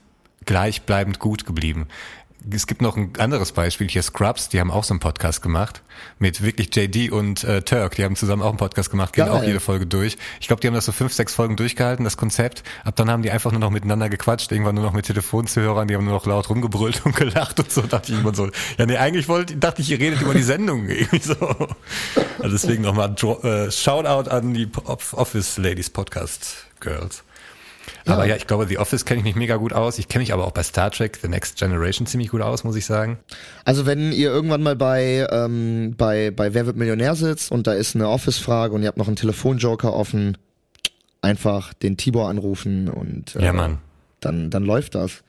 gleichbleibend 0.46 1.19
gut 1.19 1.46
geblieben. 1.46 1.88
Es 2.52 2.68
gibt 2.68 2.82
noch 2.82 2.98
ein 2.98 3.14
anderes 3.20 3.52
Beispiel 3.54 3.88
hier, 3.90 4.02
Scrubs, 4.04 4.50
die 4.50 4.60
haben 4.60 4.70
auch 4.72 4.84
so 4.84 4.94
einen 4.94 5.00
Podcast 5.00 5.42
gemacht 5.42 5.82
mit 6.20 6.42
wirklich 6.42 6.76
JD 6.76 7.12
und 7.12 7.44
äh, 7.44 7.62
Turk, 7.62 7.96
die 7.96 8.04
haben 8.04 8.16
zusammen 8.16 8.42
auch 8.42 8.50
einen 8.50 8.58
Podcast 8.58 8.90
gemacht, 8.90 9.14
gehen 9.14 9.26
Geil. 9.28 9.34
auch 9.34 9.44
jede 9.44 9.60
Folge 9.60 9.86
durch. 9.86 10.18
Ich 10.42 10.48
glaube, 10.48 10.60
die 10.60 10.68
haben 10.68 10.74
das 10.74 10.86
so 10.86 10.92
fünf, 10.92 11.14
sechs 11.14 11.34
Folgen 11.34 11.56
durchgehalten, 11.56 12.04
das 12.04 12.18
Konzept. 12.18 12.64
Ab 12.84 12.96
dann 12.98 13.10
haben 13.10 13.24
die 13.24 13.32
einfach 13.32 13.52
nur 13.52 13.60
noch 13.62 13.70
miteinander 13.70 14.10
gequatscht, 14.10 14.52
irgendwann 14.52 14.76
nur 14.76 14.84
noch 14.84 14.94
mit 14.94 15.06
Telefonzuhörern, 15.06 15.88
die 15.88 15.96
haben 15.96 16.04
nur 16.04 16.16
noch 16.16 16.26
laut 16.26 16.50
rumgebrüllt 16.50 17.02
und 17.06 17.16
gelacht 17.16 17.60
und 17.60 17.72
so. 17.72 17.82
Dachte 17.84 18.12
ich 18.12 18.20
immer 18.20 18.36
so, 18.36 18.50
ja 18.78 18.86
nee, 18.86 18.98
eigentlich 18.98 19.28
wollte, 19.30 19.56
dachte 19.56 19.82
ich, 19.82 19.90
ihr 19.90 20.00
redet 20.00 20.22
über 20.22 20.34
die 20.34 20.44
Sendung 20.44 20.86
irgendwie 20.88 21.20
so. 21.20 21.36
Also 22.40 22.50
deswegen 22.52 22.84
nochmal 22.84 23.16
äh, 23.44 23.72
Shoutout 23.72 24.30
an 24.30 24.54
die 24.54 24.70
Off- 24.86 25.14
Office 25.14 25.58
Ladies 25.58 25.90
Podcast 25.90 26.66
Girls. 26.80 27.24
Aber 28.06 28.26
ja, 28.26 28.36
ich 28.36 28.48
glaube, 28.48 28.68
The 28.68 28.78
Office 28.78 29.06
kenne 29.06 29.20
ich 29.20 29.24
mich 29.24 29.36
mega 29.36 29.56
gut 29.56 29.74
aus. 29.74 29.98
Ich 30.00 30.08
kenne 30.08 30.24
mich 30.24 30.34
aber 30.34 30.46
auch 30.46 30.52
bei 30.52 30.63
Star 30.63 30.92
Trek 30.92 31.18
The 31.22 31.28
Next 31.28 31.58
Generation 31.58 32.06
ziemlich 32.06 32.30
gut 32.30 32.42
aus, 32.42 32.63
muss 32.63 32.76
ich 32.76 32.86
sagen. 32.86 33.18
Also 33.66 33.86
wenn 33.86 34.12
ihr 34.12 34.30
irgendwann 34.30 34.62
mal 34.62 34.76
bei, 34.76 35.28
ähm, 35.32 35.96
bei, 35.98 36.32
bei 36.32 36.54
Wer 36.54 36.66
wird 36.66 36.76
Millionär 36.76 37.16
sitzt 37.16 37.52
und 37.52 37.68
da 37.68 37.74
ist 37.74 37.96
eine 37.96 38.10
Office-Frage 38.10 38.74
und 38.74 38.82
ihr 38.82 38.88
habt 38.88 38.98
noch 38.98 39.08
einen 39.08 39.16
Telefonjoker 39.16 39.94
offen, 39.94 40.38
einfach 41.22 41.74
den 41.74 41.96
Tibor 41.98 42.30
anrufen 42.30 42.89
und 42.89 43.36
äh, 43.36 43.46
Ja, 43.46 43.54
Mann. 43.54 43.78
Dann, 44.20 44.50
dann 44.50 44.63
läuft 44.63 44.96
das. 44.96 45.24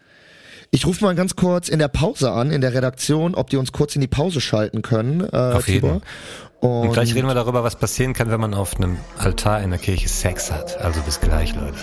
Ich 0.70 0.86
rufe 0.86 1.04
mal 1.04 1.14
ganz 1.14 1.36
kurz 1.36 1.68
in 1.68 1.78
der 1.78 1.86
Pause 1.88 2.32
an, 2.32 2.50
in 2.50 2.60
der 2.60 2.74
Redaktion, 2.74 3.36
ob 3.36 3.50
die 3.50 3.56
uns 3.56 3.70
kurz 3.70 3.94
in 3.94 4.00
die 4.00 4.08
Pause 4.08 4.40
schalten 4.40 4.82
können, 4.82 5.20
äh, 5.20 5.36
Auf 5.36 5.68
jeden. 5.68 6.00
Und 6.60 6.88
Und, 6.88 6.92
gleich 6.92 7.14
reden 7.14 7.28
wir 7.28 7.34
darüber, 7.34 7.62
was 7.62 7.76
passieren 7.76 8.12
kann, 8.14 8.30
wenn 8.30 8.40
man 8.40 8.54
auf 8.54 8.76
einem 8.76 8.96
Altar 9.18 9.62
in 9.62 9.70
der 9.70 9.78
Kirche 9.78 10.08
Sex 10.08 10.50
hat. 10.50 10.80
Also 10.80 11.00
bis 11.02 11.20
gleich, 11.20 11.54
Leute. 11.54 11.76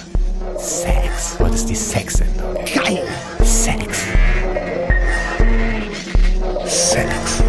Sex. 0.61 1.35
Heute 1.39 1.55
ist 1.55 1.67
die 1.69 1.75
Sex-Sendung. 1.75 2.53
Geil! 2.53 3.03
Sex. 3.43 4.05
Sex. 6.65 7.43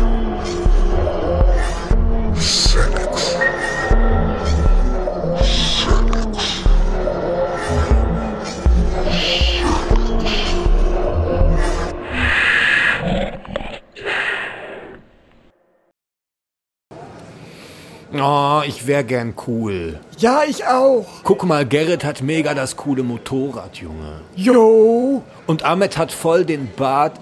Oh, 18.25 18.63
ich 18.65 18.87
wäre 18.87 19.03
gern 19.03 19.35
cool. 19.49 19.99
Ja, 20.19 20.43
ich 20.47 20.65
auch. 20.65 21.07
Guck 21.25 21.45
mal, 21.45 21.67
Gerrit 21.67 22.05
hat 22.05 22.23
mega 22.23 22.55
das 22.55 22.77
coole 22.77 23.03
Motorrad, 23.03 23.79
Junge. 23.79 24.21
Jo. 24.37 25.25
Und 25.49 25.65
Ahmed 25.65 25.99
hat 25.99 26.13
voll 26.13 26.45
den 26.45 26.71
Bart. 26.77 27.19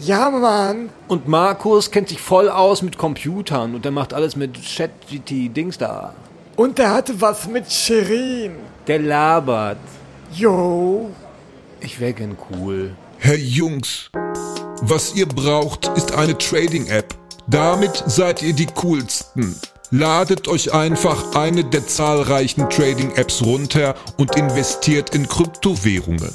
Ja, 0.00 0.28
Mann. 0.28 0.90
Und 1.08 1.28
Markus 1.28 1.90
kennt 1.90 2.10
sich 2.10 2.20
voll 2.20 2.50
aus 2.50 2.82
mit 2.82 2.98
Computern 2.98 3.74
und 3.74 3.86
der 3.86 3.92
macht 3.92 4.12
alles 4.12 4.36
mit 4.36 4.60
Chat-GT-Dings 4.60 5.78
da. 5.78 6.12
Und 6.56 6.76
der 6.76 6.92
hatte 6.92 7.18
was 7.22 7.48
mit 7.48 7.72
Shirin. 7.72 8.52
Der 8.86 8.98
labert. 8.98 9.78
Jo. 10.34 11.10
Ich 11.80 11.98
wäre 12.00 12.12
gern 12.12 12.36
cool. 12.50 12.94
Herr 13.16 13.38
Jungs, 13.38 14.10
was 14.82 15.14
ihr 15.14 15.26
braucht, 15.26 15.88
ist 15.96 16.12
eine 16.12 16.36
Trading-App. 16.36 17.14
Damit 17.46 18.04
seid 18.06 18.42
ihr 18.42 18.52
die 18.52 18.66
coolsten. 18.66 19.58
Ladet 19.90 20.48
euch 20.48 20.72
einfach 20.72 21.34
eine 21.34 21.64
der 21.64 21.86
zahlreichen 21.86 22.68
Trading-Apps 22.70 23.42
runter 23.42 23.94
und 24.16 24.34
investiert 24.36 25.14
in 25.14 25.28
Kryptowährungen. 25.28 26.32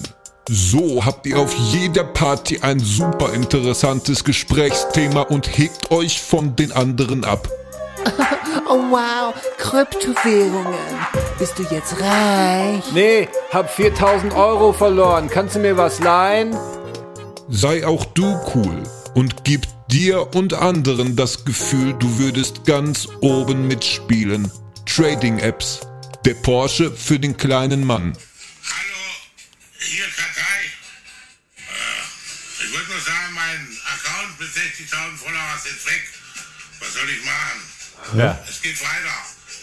So 0.49 1.03
habt 1.05 1.25
ihr 1.25 1.37
auf 1.37 1.53
jeder 1.53 2.03
Party 2.03 2.59
ein 2.61 2.79
super 2.79 3.33
interessantes 3.33 4.23
Gesprächsthema 4.23 5.21
und 5.21 5.57
hegt 5.57 5.91
euch 5.91 6.21
von 6.21 6.55
den 6.55 6.71
anderen 6.71 7.23
ab. 7.23 7.47
Oh 8.71 8.91
wow, 8.91 9.33
Kryptowährungen. 9.57 10.75
Bist 11.39 11.57
du 11.57 11.63
jetzt 11.71 11.99
reich? 11.99 12.83
Nee, 12.93 13.27
hab 13.51 13.71
4000 13.71 14.35
Euro 14.35 14.73
verloren. 14.73 15.27
Kannst 15.27 15.55
du 15.55 15.59
mir 15.59 15.75
was 15.75 15.99
leihen? 15.99 16.55
Sei 17.47 17.85
auch 17.87 18.05
du 18.05 18.37
cool 18.53 18.83
und 19.13 19.43
gib 19.43 19.67
dir 19.89 20.33
und 20.35 20.53
anderen 20.53 21.15
das 21.15 21.45
Gefühl, 21.45 21.93
du 21.93 22.19
würdest 22.19 22.65
ganz 22.65 23.07
oben 23.21 23.67
mitspielen. 23.67 24.51
Trading 24.85 25.39
Apps. 25.39 25.79
Der 26.25 26.33
Porsche 26.33 26.91
für 26.91 27.17
den 27.19 27.37
kleinen 27.37 27.85
Mann. 27.85 28.13
Hallo, 28.13 28.19
hier 29.79 30.05
Kartei. 30.05 30.59
Äh, 31.57 32.65
ich 32.65 32.73
wollte 32.73 32.91
nur 32.91 33.01
sagen, 33.01 33.33
mein 33.33 33.77
Account 33.95 34.37
mit 34.39 34.49
60.000 34.49 35.17
Followers 35.17 35.65
ist 35.65 35.85
weg. 35.85 36.03
Was 36.79 36.93
soll 36.93 37.09
ich 37.09 37.23
machen? 37.25 37.61
Ja. 38.19 38.39
Es 38.49 38.61
geht 38.61 38.79
weiter. 38.81 39.15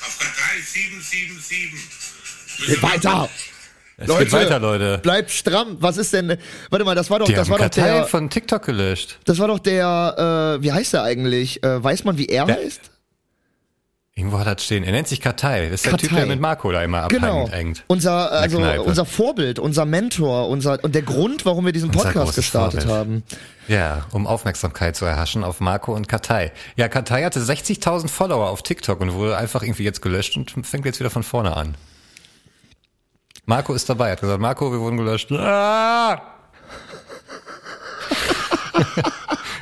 Auf 0.07 0.19
Kartei 0.19 0.61
777. 0.61 1.81
Geht 2.67 2.83
weiter! 2.83 3.31
Es 3.99 4.19
geht 4.19 4.33
weiter, 4.33 4.59
Leute. 4.59 4.99
Bleibt 4.99 5.31
stramm. 5.31 5.77
Was 5.81 5.97
ist 5.97 6.13
denn? 6.13 6.37
Warte 6.71 6.85
mal, 6.85 6.95
das 6.95 7.09
war 7.11 7.19
doch, 7.19 7.27
Die 7.27 7.33
das 7.35 7.49
war 7.49 7.57
doch 7.57 7.65
Kartei 7.65 7.93
der, 7.95 8.05
von 8.07 8.29
TikTok 8.29 8.63
gelöscht. 8.65 9.19
das 9.25 9.39
war 9.39 9.49
doch 9.49 9.59
der, 9.59 10.57
äh, 10.59 10.63
wie 10.63 10.71
heißt 10.73 10.93
der 10.93 11.03
eigentlich? 11.03 11.63
Äh, 11.65 11.83
weiß 11.83 12.05
man, 12.05 12.19
wie 12.19 12.27
er 12.27 12.45
Der- 12.47 12.57
heißt? 12.57 12.91
Irgendwo 14.19 14.39
hat 14.39 14.47
das 14.47 14.65
stehen. 14.65 14.83
Er 14.83 14.93
nennt 14.93 15.09
sich 15.09 15.21
Kartei. 15.21 15.67
Das 15.67 15.75
ist 15.75 15.85
der 15.85 15.91
Kartei. 15.91 16.07
Typ, 16.09 16.17
der 16.17 16.27
mit 16.27 16.41
Marco 16.41 16.73
da 16.73 16.83
immer 16.83 17.07
Genau. 17.09 17.45
abhängt. 17.45 17.85
Unser, 17.87 18.33
also 18.33 18.59
unser 18.83 19.05
Vorbild, 19.05 19.59
unser 19.59 19.85
Mentor, 19.85 20.49
unser 20.49 20.83
und 20.83 20.95
der 20.95 21.03
Grund, 21.03 21.45
warum 21.45 21.67
wir 21.67 21.73
diesen 21.73 21.91
Podcast 21.91 22.35
gestartet 22.35 22.85
Vorbild. 22.85 22.99
haben. 22.99 23.23
Ja, 23.69 24.07
um 24.13 24.27
Aufmerksamkeit 24.27 24.97
zu 24.97 25.05
erhaschen 25.05 25.45
auf 25.45 25.61
Marco 25.61 25.95
und 25.95 26.09
Kartei. 26.09 26.53
Ja, 26.77 26.89
Kartei 26.89 27.25
hatte 27.25 27.41
60.000 27.41 28.09
Follower 28.09 28.49
auf 28.49 28.63
TikTok 28.63 29.03
und 29.03 29.13
wurde 29.13 29.37
einfach 29.37 29.63
irgendwie 29.63 29.85
jetzt 29.85 30.01
gelöscht 30.01 30.35
und 30.37 30.51
fängt 30.67 30.87
jetzt 30.87 30.99
wieder 30.99 31.11
von 31.11 31.23
vorne 31.23 31.55
an. 31.55 31.75
Marco 33.47 33.75
ist 33.75 33.89
dabei, 33.89 34.11
hat 34.11 34.21
gesagt, 34.21 34.41
Marco, 34.41 34.73
wir 34.73 34.81
wurden 34.81 34.97
gelöscht. 34.97 35.31
Ah! 35.31 36.21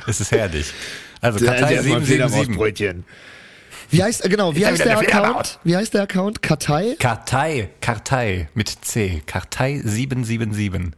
es 0.07 0.19
ist 0.19 0.31
herrlich. 0.31 0.73
Also 1.21 1.45
Kartei 1.45 1.77
777. 1.81 2.57
Brötchen. 2.57 3.05
Wie 3.91 4.03
heißt 4.03 4.25
äh, 4.25 4.29
genau? 4.29 4.55
Wie 4.55 4.59
Ist 4.59 4.65
da 4.65 4.71
heißt 4.71 4.85
der 4.85 4.99
der 4.99 5.17
Account? 5.19 5.59
Wie 5.63 5.75
heißt 5.75 5.93
der 5.93 6.01
Account? 6.01 6.41
Kartei? 6.41 6.95
Kartei, 6.97 7.69
Kartei 7.79 8.49
mit 8.55 8.69
C. 8.69 9.21
Kartei 9.25 9.81
777. 9.83 10.91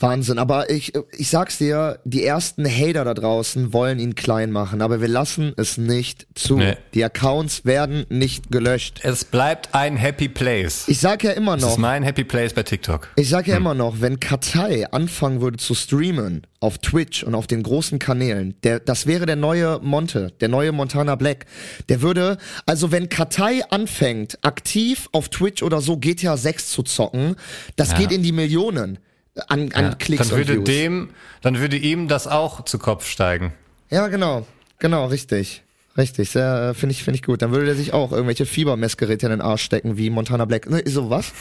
Wahnsinn, 0.00 0.38
aber 0.38 0.70
ich, 0.70 0.92
ich 1.16 1.28
sag's 1.28 1.58
dir, 1.58 1.98
die 2.04 2.24
ersten 2.24 2.64
Hater 2.66 3.04
da 3.04 3.14
draußen 3.14 3.72
wollen 3.72 3.98
ihn 3.98 4.14
klein 4.14 4.52
machen, 4.52 4.80
aber 4.80 5.00
wir 5.00 5.08
lassen 5.08 5.52
es 5.56 5.76
nicht 5.76 6.26
zu. 6.34 6.56
Nee. 6.56 6.76
Die 6.94 7.04
Accounts 7.04 7.64
werden 7.64 8.06
nicht 8.08 8.50
gelöscht. 8.52 9.00
Es 9.02 9.24
bleibt 9.24 9.74
ein 9.74 9.96
Happy 9.96 10.28
Place. 10.28 10.84
Ich 10.86 11.00
sag 11.00 11.24
ja 11.24 11.32
immer 11.32 11.56
Das 11.56 11.64
ist 11.64 11.70
noch, 11.70 11.78
mein 11.78 12.02
Happy 12.04 12.24
Place 12.24 12.52
bei 12.52 12.62
TikTok. 12.62 13.08
ich 13.16 13.28
sag 13.28 13.48
ja 13.48 13.56
immer 13.56 13.74
noch, 13.74 14.00
wenn 14.00 14.20
Katai 14.20 14.86
anfangen 14.92 15.40
würde 15.40 15.58
zu 15.58 15.74
streamen 15.74 16.42
auf 16.60 16.78
Twitch 16.78 17.22
und 17.22 17.34
auf 17.34 17.46
den 17.46 17.62
großen 17.62 17.98
Kanälen, 17.98 18.54
der, 18.62 18.80
das 18.80 19.06
wäre 19.06 19.26
der 19.26 19.36
neue 19.36 19.78
Monte, 19.80 20.32
der 20.40 20.48
neue 20.48 20.72
Montana 20.72 21.14
Black. 21.14 21.46
Der 21.88 22.02
würde, 22.02 22.38
also 22.66 22.90
wenn 22.92 23.08
Katai 23.08 23.62
anfängt, 23.70 24.38
aktiv 24.42 25.08
auf 25.12 25.28
Twitch 25.28 25.62
oder 25.62 25.80
so 25.80 25.96
GTA 25.96 26.36
6 26.36 26.70
zu 26.70 26.82
zocken, 26.82 27.36
das 27.76 27.94
geht 27.94 28.12
in 28.12 28.22
die 28.22 28.32
Millionen 28.32 28.98
an, 29.48 29.72
an 29.72 29.84
Ja, 29.84 29.94
Klicks 29.94 30.28
dann 30.28 30.36
würde 30.38 30.52
und 30.58 30.66
Views. 30.68 30.76
dem, 30.76 31.10
dann 31.42 31.58
würde 31.58 31.76
ihm 31.76 32.08
das 32.08 32.26
auch 32.26 32.64
zu 32.64 32.78
Kopf 32.78 33.06
steigen. 33.06 33.52
Ja, 33.90 34.08
genau. 34.08 34.46
Genau, 34.78 35.06
richtig. 35.06 35.62
Richtig, 35.96 36.30
sehr, 36.30 36.70
äh, 36.70 36.74
finde 36.74 36.92
ich, 36.92 37.02
finde 37.02 37.16
ich 37.16 37.22
gut. 37.24 37.42
Dann 37.42 37.50
würde 37.50 37.66
der 37.66 37.74
sich 37.74 37.92
auch 37.92 38.12
irgendwelche 38.12 38.46
Fiebermessgeräte 38.46 39.26
in 39.26 39.30
den 39.30 39.40
Arsch 39.40 39.62
stecken, 39.62 39.96
wie 39.96 40.10
Montana 40.10 40.44
Black. 40.44 40.70
Ne, 40.70 40.82
so 40.86 41.10
was? 41.10 41.32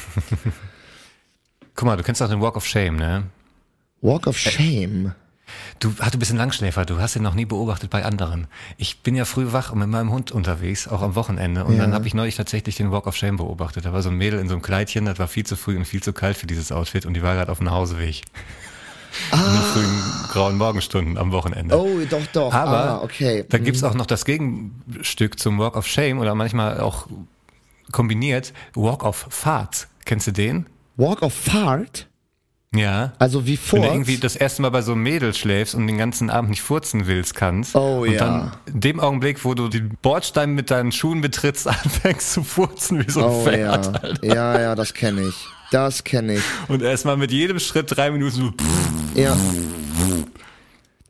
Guck 1.75 1.85
mal, 1.85 1.95
du 1.95 2.03
kennst 2.03 2.21
auch 2.23 2.29
den 2.29 2.41
Walk 2.41 2.55
of 2.55 2.65
Shame, 2.65 2.95
ne? 2.95 3.23
Walk 4.01 4.25
of 4.25 4.37
Shame. 4.37 5.13
Du, 5.79 5.93
ach, 5.99 6.09
du 6.09 6.17
bist 6.17 6.31
ein 6.31 6.37
Langschläfer, 6.37 6.85
du 6.85 6.99
hast 6.99 7.15
ihn 7.15 7.21
noch 7.21 7.35
nie 7.35 7.45
beobachtet 7.45 7.89
bei 7.91 8.03
anderen. 8.03 8.47
Ich 8.77 8.99
bin 9.01 9.15
ja 9.15 9.25
früh 9.25 9.51
wach 9.53 9.71
und 9.71 9.79
mit 9.79 9.89
meinem 9.89 10.11
Hund 10.11 10.31
unterwegs, 10.31 10.87
auch 10.87 11.01
am 11.03 11.13
Wochenende. 11.15 11.65
Und 11.65 11.75
Ja. 11.75 11.81
dann 11.83 11.93
habe 11.93 12.07
ich 12.07 12.13
neulich 12.15 12.35
tatsächlich 12.35 12.75
den 12.75 12.91
Walk 12.91 13.05
of 13.05 13.15
Shame 13.15 13.37
beobachtet. 13.37 13.85
Da 13.85 13.93
war 13.93 14.01
so 14.01 14.09
ein 14.09 14.15
Mädel 14.15 14.39
in 14.39 14.47
so 14.47 14.55
einem 14.55 14.63
Kleidchen, 14.63 15.05
das 15.05 15.19
war 15.19 15.27
viel 15.27 15.45
zu 15.45 15.55
früh 15.55 15.75
und 15.77 15.85
viel 15.85 16.01
zu 16.01 16.13
kalt 16.13 16.37
für 16.37 16.47
dieses 16.47 16.71
Outfit 16.71 17.05
und 17.05 17.13
die 17.13 17.21
war 17.21 17.35
gerade 17.35 17.51
auf 17.51 17.59
dem 17.59 17.65
Nachhauseweg. 17.65 18.23
In 19.31 19.37
den 19.39 19.61
frühen 19.73 20.01
grauen 20.29 20.57
Morgenstunden 20.57 21.17
am 21.17 21.31
Wochenende. 21.31 21.75
Ah. 21.75 21.79
Oh, 21.79 21.99
doch, 22.09 22.25
doch. 22.33 22.53
Aber 22.53 22.77
ah, 22.77 23.01
okay. 23.03 23.45
da 23.47 23.57
gibt's 23.57 23.83
auch 23.83 23.93
noch 23.93 24.05
das 24.05 24.25
Gegenstück 24.25 25.39
zum 25.39 25.59
Walk 25.59 25.75
of 25.75 25.87
Shame 25.87 26.19
oder 26.19 26.35
manchmal 26.35 26.79
auch 26.79 27.07
kombiniert 27.91 28.53
Walk 28.75 29.03
of 29.03 29.27
Fart. 29.29 29.87
Kennst 30.05 30.27
du 30.27 30.31
den? 30.31 30.65
Walk 30.97 31.21
of 31.21 31.33
Fart? 31.33 32.07
Ja. 32.77 33.13
Also 33.19 33.45
wie 33.45 33.51
Wenn 33.51 33.57
vor. 33.57 33.79
du 33.79 33.85
irgendwie 33.87 34.17
das 34.17 34.35
erste 34.35 34.61
Mal 34.61 34.69
bei 34.69 34.81
so 34.81 34.93
einem 34.93 35.03
Mädel 35.03 35.33
schläfst 35.33 35.75
und 35.75 35.87
den 35.87 35.97
ganzen 35.97 36.29
Abend 36.29 36.49
nicht 36.51 36.61
furzen 36.61 37.07
willst, 37.07 37.35
kannst. 37.35 37.75
Oh, 37.75 38.01
und 38.03 38.11
ja. 38.11 38.19
dann 38.19 38.51
in 38.73 38.79
dem 38.81 38.99
Augenblick, 38.99 39.43
wo 39.43 39.53
du 39.53 39.67
den 39.67 39.97
Bordstein 40.01 40.53
mit 40.55 40.71
deinen 40.71 40.91
Schuhen 40.91 41.21
betrittst, 41.21 41.67
anfängst 41.67 42.33
zu 42.33 42.43
furzen 42.43 43.05
wie 43.05 43.11
so 43.11 43.19
ein 43.21 43.25
Oh 43.31 43.43
Pferd. 43.43 43.85
ja. 43.85 43.91
Alter. 43.91 44.25
Ja, 44.25 44.59
ja, 44.61 44.75
das 44.75 44.93
kenne 44.93 45.21
ich. 45.27 45.35
Das 45.71 46.03
kenne 46.03 46.35
ich. 46.35 46.43
Und 46.69 46.81
erstmal 46.81 47.17
mit 47.17 47.31
jedem 47.31 47.59
Schritt 47.59 47.87
drei 47.95 48.09
Minuten 48.11 48.31
so. 48.31 48.53
Ja. 49.21 49.35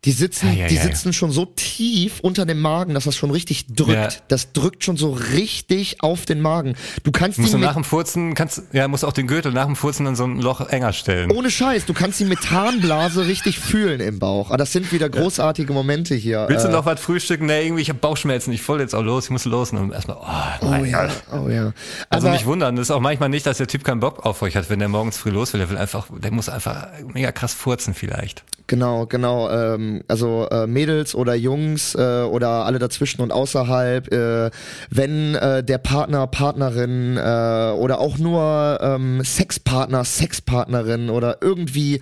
Die 0.07 0.13
sitzen, 0.13 0.47
Ja, 0.53 0.61
ja, 0.61 0.67
die 0.67 0.77
sitzen 0.77 1.11
schon 1.11 1.31
so 1.31 1.43
tief 1.45 2.21
unter 2.21 2.45
dem 2.45 2.61
Magen, 2.61 2.93
dass 2.93 3.03
das 3.03 3.15
schon 3.17 3.29
richtig 3.29 3.65
drückt. 3.67 4.23
Das 4.29 4.53
drückt 4.53 4.85
schon 4.85 4.95
so 4.95 5.11
richtig 5.11 6.01
auf 6.01 6.25
den 6.25 6.39
Magen. 6.39 6.75
Du 7.03 7.11
kannst 7.11 7.37
Musst 7.39 7.51
die 7.53 7.57
du 7.57 7.63
nach 7.63 7.73
dem 7.73 7.83
Furzen, 7.83 8.33
kannst, 8.33 8.61
ja, 8.71 8.87
musst 8.87 9.03
auch 9.03 9.11
den 9.11 9.27
Gürtel 9.27 9.51
nach 9.51 9.65
dem 9.65 9.75
Furzen 9.75 10.05
in 10.07 10.15
so 10.15 10.23
ein 10.23 10.39
Loch 10.39 10.61
enger 10.69 10.93
stellen. 10.93 11.29
ohne 11.31 11.51
Scheiß, 11.51 11.85
du 11.85 11.93
kannst 11.93 12.21
die 12.21 12.25
Methanblase 12.25 13.27
richtig 13.27 13.59
fühlen 13.59 13.99
im 13.99 14.17
Bauch. 14.17 14.49
Ah, 14.49 14.55
das 14.55 14.71
sind 14.71 14.93
wieder 14.93 15.09
großartige 15.09 15.73
Momente 15.73 16.15
hier. 16.15 16.45
Willst 16.47 16.63
du 16.63 16.69
Äh, 16.69 16.71
noch 16.71 16.85
was 16.85 17.01
frühstücken? 17.01 17.45
Nee, 17.45 17.65
irgendwie, 17.65 17.81
ich 17.81 17.89
habe 17.89 17.99
Bauchschmerzen, 17.99 18.53
ich 18.53 18.61
voll 18.61 18.79
jetzt 18.79 18.95
auch 18.95 19.03
los, 19.03 19.25
ich 19.25 19.31
muss 19.31 19.43
los. 19.43 19.71
Und 19.73 19.77
dann 19.79 19.91
erstmal, 19.91 20.17
oh, 20.61 20.65
Oh 20.79 20.85
ja, 20.85 21.09
oh 21.33 21.49
ja. 21.49 21.73
Also 22.09 22.27
Aber- 22.27 22.33
nicht 22.35 22.45
wundern, 22.45 22.77
das 22.77 22.87
ist 22.87 22.91
auch 22.91 23.01
manchmal 23.01 23.27
nicht, 23.27 23.45
dass 23.45 23.57
der 23.57 23.67
Typ 23.67 23.83
keinen 23.83 23.99
Bock 23.99 24.25
auf 24.25 24.41
euch 24.41 24.55
hat, 24.55 24.69
wenn 24.69 24.79
der 24.79 24.87
morgens 24.87 25.17
früh 25.17 25.31
los 25.31 25.51
will. 25.51 25.59
Der 25.59 25.69
will 25.69 25.77
einfach, 25.77 26.07
der 26.17 26.31
muss 26.31 26.47
einfach 26.47 26.87
mega 27.13 27.33
krass 27.33 27.53
furzen 27.53 27.93
vielleicht. 27.93 28.45
Genau, 28.67 29.05
genau. 29.05 29.49
Ähm, 29.49 30.03
also 30.09 30.47
äh, 30.51 30.67
Mädels 30.67 31.15
oder 31.15 31.35
Jungs 31.35 31.95
äh, 31.95 32.23
oder 32.23 32.65
alle 32.65 32.79
dazwischen 32.79 33.21
und 33.21 33.31
außerhalb, 33.31 34.11
äh, 34.11 34.51
wenn 34.89 35.35
äh, 35.35 35.63
der 35.63 35.77
Partner, 35.77 36.27
Partnerin 36.27 37.15
äh, 37.15 37.71
oder 37.77 37.99
auch 37.99 38.17
nur 38.17 38.77
ähm, 38.81 39.23
Sexpartner, 39.23 40.03
Sexpartnerin 40.03 41.09
oder 41.09 41.37
irgendwie 41.39 42.01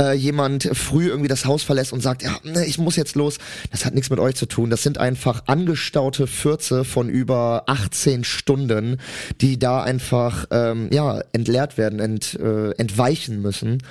äh, 0.00 0.14
jemand 0.14 0.70
früh 0.72 1.08
irgendwie 1.08 1.28
das 1.28 1.44
Haus 1.44 1.62
verlässt 1.62 1.92
und 1.92 2.00
sagt, 2.00 2.22
ja, 2.22 2.30
ne, 2.42 2.64
ich 2.64 2.78
muss 2.78 2.96
jetzt 2.96 3.14
los, 3.14 3.36
das 3.70 3.84
hat 3.84 3.94
nichts 3.94 4.08
mit 4.08 4.18
euch 4.18 4.34
zu 4.34 4.46
tun. 4.46 4.70
Das 4.70 4.82
sind 4.82 4.96
einfach 4.96 5.42
angestaute 5.46 6.26
Fürze 6.26 6.84
von 6.84 7.10
über 7.10 7.64
18 7.66 8.24
Stunden, 8.24 8.96
die 9.42 9.58
da 9.58 9.82
einfach 9.82 10.46
ähm, 10.52 10.88
ja 10.90 11.20
entleert 11.32 11.76
werden, 11.76 12.00
ent, 12.00 12.32
äh, 12.40 12.70
entweichen 12.78 13.42
müssen. 13.42 13.82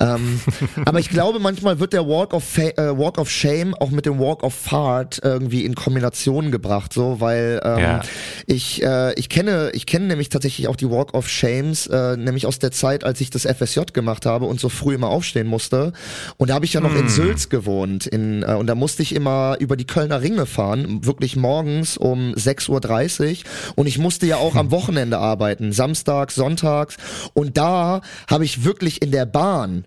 Ähm, 0.00 0.40
aber 0.84 0.98
ich 0.98 1.08
glaube, 1.10 1.38
manchmal 1.38 1.78
wird 1.78 1.92
der 1.92 2.06
Walk 2.08 2.34
of, 2.34 2.44
Fa 2.44 2.62
äh, 2.62 2.98
Walk 2.98 3.18
of 3.18 3.30
Shame 3.30 3.74
auch 3.74 3.90
mit 3.90 4.06
dem 4.06 4.18
Walk 4.18 4.42
of 4.42 4.54
Fart 4.54 5.20
irgendwie 5.22 5.64
in 5.64 5.74
Kombination 5.74 6.50
gebracht, 6.50 6.92
so, 6.92 7.20
weil 7.20 7.60
ähm, 7.64 7.78
Ja. 7.78 8.00
ich 8.46 8.82
äh, 8.82 9.12
ich 9.14 9.28
kenne 9.28 9.70
ich 9.74 9.86
kenne 9.86 10.06
nämlich 10.06 10.28
tatsächlich 10.28 10.68
auch 10.68 10.76
die 10.76 10.90
Walk 10.90 11.14
of 11.14 11.28
Shames, 11.28 11.86
äh, 11.86 12.16
nämlich 12.16 12.46
aus 12.46 12.58
der 12.58 12.72
Zeit, 12.72 13.04
als 13.04 13.20
ich 13.20 13.30
das 13.30 13.42
FSJ 13.46 13.80
gemacht 13.92 14.26
habe 14.26 14.46
und 14.46 14.58
so 14.60 14.68
früh 14.68 14.94
immer 14.94 15.08
aufstehen 15.08 15.46
musste. 15.46 15.92
Und 16.36 16.50
da 16.50 16.54
habe 16.54 16.64
ich 16.64 16.72
ja 16.72 16.80
noch 16.80 16.94
in 16.94 17.08
Sülz 17.08 17.48
gewohnt, 17.48 18.06
in 18.06 18.42
äh, 18.42 18.54
und 18.54 18.66
da 18.66 18.74
musste 18.74 19.02
ich 19.02 19.14
immer 19.14 19.56
über 19.60 19.76
die 19.76 19.86
Kölner 19.86 20.20
Ringe 20.22 20.46
fahren, 20.46 21.04
wirklich 21.04 21.36
morgens 21.36 21.96
um 21.96 22.32
6:30 22.34 22.68
Uhr 22.70 23.72
und 23.76 23.86
ich 23.86 23.98
musste 23.98 24.26
ja 24.26 24.36
auch 24.36 24.56
am 24.56 24.70
Wochenende 24.72 25.18
arbeiten, 25.18 25.72
samstags, 25.72 26.34
sonntags 26.34 26.96
und 27.34 27.56
da 27.56 28.00
habe 28.28 28.44
ich 28.44 28.64
wirklich 28.64 29.02
in 29.02 29.10
der 29.12 29.26
Bahn 29.26 29.84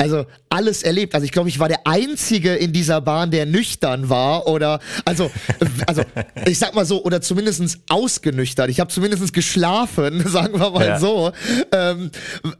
also 0.00 0.26
alles 0.48 0.84
erlebt. 0.84 1.14
Also 1.14 1.24
ich 1.24 1.32
glaube, 1.32 1.48
ich 1.48 1.58
war 1.58 1.68
der 1.68 1.84
Einzige 1.86 2.54
in 2.54 2.72
dieser 2.72 3.00
Bahn, 3.00 3.32
der 3.32 3.46
nüchtern 3.46 4.08
war 4.08 4.46
oder 4.46 4.78
also 5.04 5.30
also 5.86 6.02
ich 6.46 6.58
sag 6.58 6.74
mal 6.76 6.84
so 6.86 7.02
oder 7.04 7.20
zumindestens 7.20 7.80
ausgenüchtert. 7.88 8.70
Ich 8.70 8.78
habe 8.78 8.90
zumindest 8.90 9.32
geschlafen, 9.32 10.22
sagen 10.28 10.58
wir 10.60 10.70
mal 10.70 10.86
Ja. 10.86 11.00
so. 11.00 11.32
Ähm, 11.72 12.10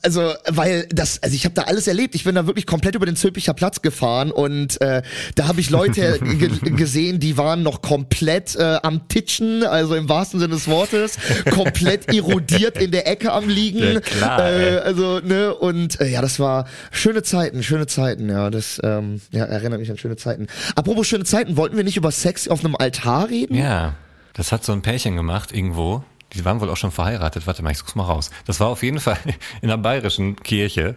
also 0.03 0.33
weil 0.49 0.87
das 0.91 1.23
also 1.23 1.35
ich 1.37 1.45
habe 1.45 1.55
da 1.55 1.63
alles 1.63 1.87
erlebt. 1.87 2.17
Ich 2.17 2.25
bin 2.25 2.35
da 2.35 2.47
wirklich 2.47 2.67
komplett 2.67 2.97
über 2.97 3.07
den 3.07 3.15
Zülpicher 3.17 3.55
Platz 3.55 3.83
gefahren 3.83 4.33
und 4.33 4.81
äh, 4.81 5.03
da 5.37 5.47
habe 5.47 5.61
ich 5.61 5.71
Leute 5.71 6.19
ge 6.19 6.49
gesehen, 6.73 7.21
die 7.21 7.37
waren 7.39 7.63
noch 7.63 7.83
komplett 7.83 8.57
äh, 8.57 8.79
am 8.83 9.07
Titschen, 9.09 9.63
also 9.63 9.95
im 9.95 10.09
wahrsten 10.09 10.41
Sinne 10.41 10.55
des 10.55 10.67
Wortes, 10.67 11.17
komplett 11.51 12.13
erodiert 12.13 12.83
in 12.83 12.91
der 12.91 13.07
Ecke 13.07 13.33
am 13.33 13.49
liegen. 13.49 13.95
Ja, 13.95 14.01
klar, 14.01 14.53
äh, 14.53 14.79
also 14.79 15.21
ne 15.21 15.55
und 15.55 16.01
äh, 16.01 16.09
ja, 16.09 16.21
das 16.21 16.41
war 16.41 16.67
schöne 16.91 17.23
Zeiten, 17.29 17.63
schöne 17.63 17.87
Zeiten, 17.87 18.29
ja, 18.29 18.51
das 18.51 18.81
ähm, 18.83 19.21
ja, 19.31 19.45
erinnert 19.45 19.81
mich 19.81 19.91
an 19.91 19.99
schöne 19.99 20.17
Zeiten. 20.17 20.47
Apropos 20.75 21.07
schöne 21.07 21.25
Zeiten, 21.25 21.57
wollten 21.57 21.77
wir 21.77 21.85
nicht 21.85 21.97
über 21.97 22.11
Sex 22.11 22.49
auf 22.49 22.65
einem 22.65 22.75
Altar 22.77 23.29
reden? 23.29 23.55
Ja, 23.55 23.95
das 24.33 24.53
hat 24.53 24.65
so 24.65 24.73
ein 24.73 24.83
Pärchen 24.83 25.17
gemacht 25.17 25.53
irgendwo. 25.53 26.05
Die 26.35 26.45
waren 26.45 26.61
wohl 26.61 26.71
auch 26.71 26.77
schon 26.77 26.91
verheiratet. 26.91 27.47
Warte 27.47 27.63
mal, 27.63 27.71
ich 27.71 27.79
such's 27.79 27.95
mal 27.95 28.05
raus. 28.05 28.31
Das 28.47 28.61
war 28.61 28.69
auf 28.69 28.83
jeden 28.83 29.01
Fall 29.01 29.19
in 29.63 29.71
einer 29.71 29.79
bayerischen 29.79 30.37
Kirche. 30.37 30.97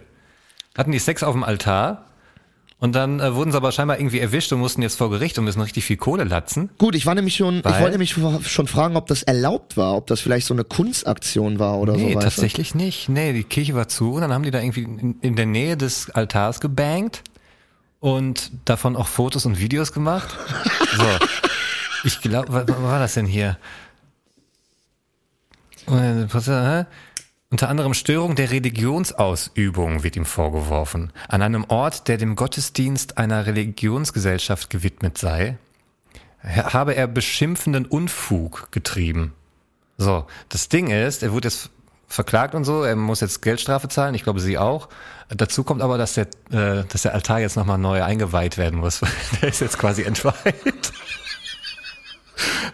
Hatten 0.76 0.92
die 0.92 0.98
Sex 0.98 1.22
auf 1.22 1.34
dem 1.34 1.44
Altar 1.44 2.06
und 2.82 2.96
dann 2.96 3.20
äh, 3.20 3.32
wurden 3.36 3.52
sie 3.52 3.56
aber 3.56 3.70
scheinbar 3.70 4.00
irgendwie 4.00 4.18
erwischt 4.18 4.52
und 4.52 4.58
mussten 4.58 4.82
jetzt 4.82 4.98
vor 4.98 5.08
Gericht 5.08 5.38
und 5.38 5.44
müssen 5.44 5.60
richtig 5.60 5.84
viel 5.84 5.96
Kohle 5.96 6.24
latzen. 6.24 6.68
Gut, 6.78 6.96
ich 6.96 7.06
war 7.06 7.14
nämlich 7.14 7.36
schon, 7.36 7.58
ich 7.58 7.64
wollte 7.64 7.92
nämlich 7.92 8.10
schon 8.10 8.66
fragen, 8.66 8.96
ob 8.96 9.06
das 9.06 9.22
erlaubt 9.22 9.76
war, 9.76 9.94
ob 9.94 10.08
das 10.08 10.18
vielleicht 10.20 10.48
so 10.48 10.54
eine 10.54 10.64
Kunstaktion 10.64 11.60
war 11.60 11.78
oder 11.78 11.92
Nee, 11.92 12.00
so. 12.00 12.06
weißt 12.08 12.16
du? 12.16 12.20
tatsächlich 12.22 12.74
nicht. 12.74 13.08
Nee, 13.08 13.32
die 13.34 13.44
Kirche 13.44 13.76
war 13.76 13.86
zu 13.86 14.14
und 14.14 14.22
dann 14.22 14.32
haben 14.32 14.42
die 14.42 14.50
da 14.50 14.60
irgendwie 14.60 14.82
in, 14.82 15.14
in 15.20 15.36
der 15.36 15.46
Nähe 15.46 15.76
des 15.76 16.10
Altars 16.10 16.58
gebankt 16.58 17.22
und 18.00 18.50
davon 18.64 18.96
auch 18.96 19.06
Fotos 19.06 19.46
und 19.46 19.60
Videos 19.60 19.92
gemacht. 19.92 20.36
So. 20.96 21.06
Ich 22.04 22.20
glaube, 22.20 22.52
was, 22.52 22.68
was 22.68 22.82
war 22.82 22.98
das 22.98 23.14
denn 23.14 23.24
hier? 23.24 23.56
Äh, 25.86 26.26
Unter 27.52 27.68
anderem 27.68 27.92
Störung 27.92 28.34
der 28.34 28.50
Religionsausübung 28.50 30.02
wird 30.02 30.16
ihm 30.16 30.24
vorgeworfen. 30.24 31.12
An 31.28 31.42
einem 31.42 31.66
Ort, 31.68 32.08
der 32.08 32.16
dem 32.16 32.34
Gottesdienst 32.34 33.18
einer 33.18 33.44
Religionsgesellschaft 33.44 34.70
gewidmet 34.70 35.18
sei, 35.18 35.58
habe 36.42 36.94
er 36.94 37.06
beschimpfenden 37.06 37.84
Unfug 37.84 38.72
getrieben. 38.72 39.34
So, 39.98 40.24
das 40.48 40.70
Ding 40.70 40.88
ist, 40.88 41.22
er 41.22 41.32
wurde 41.32 41.48
jetzt 41.48 41.68
verklagt 42.08 42.54
und 42.54 42.64
so, 42.64 42.84
er 42.84 42.96
muss 42.96 43.20
jetzt 43.20 43.42
Geldstrafe 43.42 43.88
zahlen, 43.88 44.14
ich 44.14 44.22
glaube 44.22 44.40
sie 44.40 44.56
auch. 44.56 44.88
Dazu 45.28 45.62
kommt 45.62 45.82
aber, 45.82 45.98
dass 45.98 46.14
der, 46.14 46.28
äh, 46.52 46.84
dass 46.88 47.02
der 47.02 47.12
Altar 47.12 47.40
jetzt 47.40 47.56
nochmal 47.56 47.76
neu 47.76 48.02
eingeweiht 48.02 48.56
werden 48.56 48.80
muss. 48.80 49.02
der 49.42 49.50
ist 49.50 49.60
jetzt 49.60 49.78
quasi 49.78 50.04
entweiht. 50.04 50.92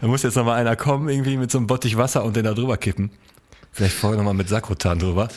da 0.00 0.06
muss 0.06 0.22
jetzt 0.22 0.36
nochmal 0.36 0.60
einer 0.60 0.76
kommen, 0.76 1.08
irgendwie 1.08 1.36
mit 1.36 1.50
so 1.50 1.58
einem 1.58 1.66
Bottich 1.66 1.96
Wasser 1.96 2.22
und 2.22 2.36
den 2.36 2.44
da 2.44 2.54
drüber 2.54 2.76
kippen. 2.76 3.10
Vielleicht 3.78 3.94
vorher 3.94 4.16
nochmal 4.16 4.34
mit 4.34 4.48
Sakrotan 4.48 4.98
drüber. 4.98 5.28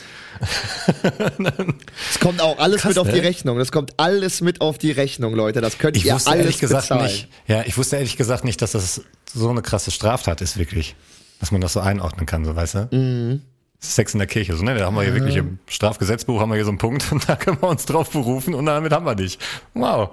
Es 2.09 2.19
kommt 2.19 2.41
auch 2.41 2.57
alles 2.57 2.81
Krass, 2.81 2.89
mit 2.89 2.97
auf 2.97 3.07
die 3.07 3.17
ne? 3.21 3.27
Rechnung. 3.27 3.59
Das 3.59 3.71
kommt 3.71 3.93
alles 3.97 4.41
mit 4.41 4.61
auf 4.61 4.79
die 4.79 4.89
Rechnung, 4.89 5.35
Leute. 5.35 5.61
Das 5.61 5.77
könnt 5.77 5.95
Ich 5.95 6.05
ihr 6.05 6.15
wusste 6.15 6.31
alles 6.31 6.45
ehrlich 6.45 6.59
gesagt 6.59 6.89
bezahlen. 6.89 7.03
nicht, 7.03 7.27
ja, 7.45 7.61
ich 7.67 7.77
wusste 7.77 7.97
ehrlich 7.97 8.17
gesagt 8.17 8.43
nicht, 8.43 8.59
dass 8.63 8.71
das 8.71 9.01
so 9.31 9.47
eine 9.47 9.61
krasse 9.61 9.91
Straftat 9.91 10.41
ist, 10.41 10.57
wirklich. 10.57 10.95
Dass 11.39 11.51
man 11.51 11.61
das 11.61 11.73
so 11.73 11.81
einordnen 11.81 12.25
kann, 12.25 12.43
so 12.43 12.55
weißt 12.55 12.73
du? 12.73 13.39
Sex 13.83 14.13
in 14.13 14.19
der 14.19 14.27
Kirche, 14.27 14.55
so, 14.55 14.63
ne? 14.63 14.75
Da 14.77 14.85
haben 14.85 14.95
wir 14.95 15.01
hier 15.01 15.15
wirklich 15.15 15.35
im 15.37 15.57
Strafgesetzbuch 15.67 16.39
haben 16.39 16.49
wir 16.49 16.55
hier 16.55 16.65
so 16.65 16.69
einen 16.69 16.77
Punkt 16.77 17.11
und 17.11 17.27
da 17.27 17.35
können 17.35 17.57
wir 17.61 17.67
uns 17.67 17.85
drauf 17.85 18.11
berufen 18.11 18.53
und 18.53 18.67
damit 18.67 18.91
haben 18.93 19.05
wir 19.07 19.15
dich. 19.15 19.39
Wow. 19.73 20.11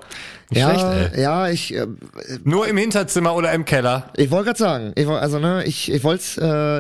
Nicht 0.49 0.61
Ja, 0.61 0.71
schlecht, 0.71 1.15
ey. 1.15 1.23
ja, 1.23 1.49
ich, 1.51 1.75
äh, 1.75 1.87
Nur 2.45 2.67
im 2.67 2.79
Hinterzimmer 2.79 3.35
oder 3.35 3.53
im 3.53 3.67
Keller. 3.67 4.11
ich 4.17 4.31
wollte 4.31 4.47
gerade 4.47 4.59
sagen, 4.59 4.93
ich, 4.97 5.07
also 5.07 5.39
ne, 5.39 5.65
ich, 5.65 5.93
ich 5.93 6.03
wollte, 6.03 6.25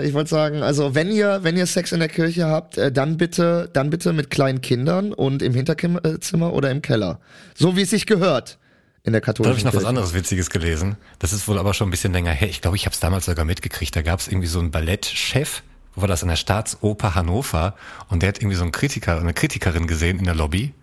äh, 0.02 0.06
ich 0.08 0.14
wollte 0.14 0.30
sagen, 0.30 0.62
also 0.62 0.94
wenn 0.94 1.10
ihr, 1.10 1.40
wenn 1.42 1.58
ihr 1.58 1.66
Sex 1.66 1.92
in 1.92 2.00
der 2.00 2.08
Kirche 2.08 2.46
habt, 2.46 2.78
äh, 2.78 2.90
dann 2.90 3.18
bitte, 3.18 3.68
dann 3.74 3.90
bitte 3.90 4.14
mit 4.14 4.30
kleinen 4.30 4.62
Kindern 4.62 5.12
und 5.12 5.42
im 5.42 5.52
Hinterzimmer 5.52 6.54
oder 6.54 6.70
im 6.70 6.80
Keller, 6.80 7.20
so 7.54 7.76
wie 7.76 7.82
es 7.82 7.90
sich 7.90 8.06
gehört 8.06 8.58
in 9.04 9.12
der 9.12 9.20
Da 9.20 9.26
katholischen 9.26 9.52
habe 9.52 9.58
ich 9.68 9.74
noch 9.74 9.74
was 9.74 9.84
anderes 9.86 10.14
Witziges 10.14 10.48
gelesen. 10.48 10.96
Das 11.18 11.34
ist 11.34 11.46
wohl 11.48 11.58
aber 11.58 11.74
schon 11.74 11.88
ein 11.88 11.90
bisschen 11.90 12.14
länger 12.14 12.32
her. 12.32 12.48
Ich 12.48 12.62
glaube, 12.62 12.76
ich 12.76 12.86
habe 12.86 12.94
es 12.94 13.00
damals 13.00 13.26
sogar 13.26 13.44
mitgekriegt. 13.44 13.94
Da 13.94 14.00
gab 14.02 14.20
es 14.20 14.28
irgendwie 14.28 14.48
so 14.48 14.58
einen 14.58 14.70
Ballettchef, 14.70 15.62
war 16.00 16.08
das 16.08 16.22
an 16.22 16.28
der 16.28 16.36
Staatsoper 16.36 17.14
Hannover 17.14 17.74
und 18.08 18.22
der 18.22 18.30
hat 18.30 18.38
irgendwie 18.38 18.56
so 18.56 18.62
einen 18.62 18.72
Kritiker, 18.72 19.18
eine 19.18 19.34
Kritikerin 19.34 19.86
gesehen 19.86 20.18
in 20.18 20.24
der 20.24 20.34
Lobby, 20.34 20.74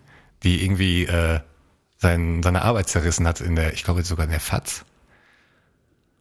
die 0.43 0.63
irgendwie 0.63 1.06
äh, 1.06 1.39
sein, 1.97 2.43
seine 2.43 2.62
Arbeit 2.62 2.89
zerrissen 2.89 3.28
hat 3.28 3.41
in 3.41 3.56
der, 3.56 3.73
ich 3.73 3.84
glaube 3.84 4.04
sogar 4.04 4.25
in 4.25 4.32
der 4.32 4.39
FAZ. 4.39 4.86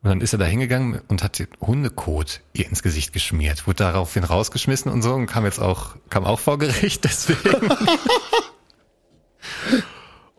Und 0.03 0.11
dann 0.11 0.21
ist 0.21 0.35
er 0.35 0.39
da 0.39 0.45
hingegangen 0.45 1.01
und 1.09 1.23
hat 1.23 1.39
den 1.39 1.49
Hundekot 1.61 2.43
ihr 2.53 2.67
ins 2.67 2.83
Gesicht 2.83 3.13
geschmiert, 3.13 3.67
wurde 3.67 3.85
daraufhin 3.85 4.25
rausgeschmissen 4.25 4.93
und 4.93 5.03
so 5.03 5.15
und 5.15 5.27
kam 5.27 5.45
jetzt 5.47 5.61
auch, 5.61 5.97
kam 6.11 6.25
auch 6.25 6.41
vor 6.41 6.59
Gericht, 6.59 7.05
deswegen. 7.07 7.71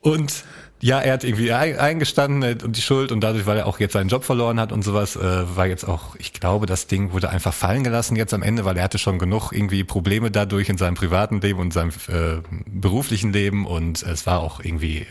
Und 0.01 0.43
ja, 0.85 0.99
er 0.99 1.13
hat 1.13 1.23
irgendwie 1.23 1.51
ein- 1.51 1.79
eingestanden 1.79 2.43
äh, 2.43 2.63
und 2.63 2.75
die 2.77 2.81
Schuld 2.81 3.11
und 3.11 3.21
dadurch, 3.21 3.47
weil 3.47 3.57
er 3.57 3.65
auch 3.65 3.79
jetzt 3.79 3.93
seinen 3.93 4.07
Job 4.07 4.23
verloren 4.23 4.59
hat 4.59 4.71
und 4.71 4.83
sowas, 4.83 5.15
äh, 5.15 5.19
war 5.55 5.65
jetzt 5.65 5.83
auch, 5.87 6.15
ich 6.17 6.31
glaube, 6.31 6.67
das 6.67 6.85
Ding 6.85 7.11
wurde 7.11 7.29
einfach 7.29 7.55
fallen 7.55 7.83
gelassen 7.83 8.15
jetzt 8.15 8.35
am 8.35 8.43
Ende, 8.43 8.65
weil 8.65 8.77
er 8.77 8.83
hatte 8.83 8.99
schon 8.99 9.17
genug 9.17 9.51
irgendwie 9.51 9.83
Probleme 9.83 10.29
dadurch 10.29 10.69
in 10.69 10.77
seinem 10.77 10.93
privaten 10.93 11.41
Leben 11.41 11.59
und 11.59 11.73
seinem 11.73 11.89
äh, 12.07 12.37
beruflichen 12.67 13.33
Leben 13.33 13.65
und 13.65 14.03
es 14.03 14.27
war 14.27 14.41
auch 14.41 14.59
irgendwie 14.63 15.07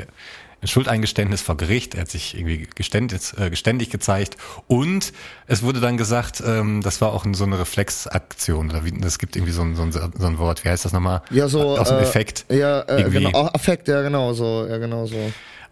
ein 0.62 0.68
Schuldeingeständnis 0.68 1.42
vor 1.42 1.56
Gericht. 1.56 1.94
Er 1.94 2.02
hat 2.02 2.08
sich 2.08 2.36
irgendwie 2.38 2.68
geständig, 2.76 3.20
äh, 3.36 3.50
geständig 3.50 3.90
gezeigt 3.90 4.36
und 4.68 5.12
es 5.48 5.64
wurde 5.64 5.80
dann 5.80 5.96
gesagt, 5.96 6.40
ähm, 6.46 6.82
das 6.82 7.00
war 7.00 7.12
auch 7.12 7.26
so 7.32 7.44
eine 7.44 7.58
Reflexaktion 7.58 8.70
oder 8.70 8.84
wie, 8.84 8.94
es 9.04 9.18
gibt 9.18 9.34
irgendwie 9.34 9.52
so 9.52 9.62
ein, 9.62 9.74
so 9.74 9.82
ein, 9.82 9.90
so 9.92 10.26
ein 10.26 10.38
Wort, 10.38 10.64
wie 10.64 10.68
heißt 10.68 10.84
das 10.84 10.92
nochmal? 10.92 11.20
Ja, 11.30 11.48
so. 11.48 11.76
Aus 11.76 11.88
dem 11.88 11.98
äh, 11.98 12.02
Effekt. 12.02 12.46
Ja, 12.48 12.80
äh, 12.82 13.00
irgendwie. 13.00 13.24
genau. 13.24 13.46
Affekt, 13.52 13.88
ja, 13.88 14.02
genau 14.02 14.32
so. 14.34 14.66
Ja, 14.68 14.78
genau 14.78 15.04
so. 15.06 15.16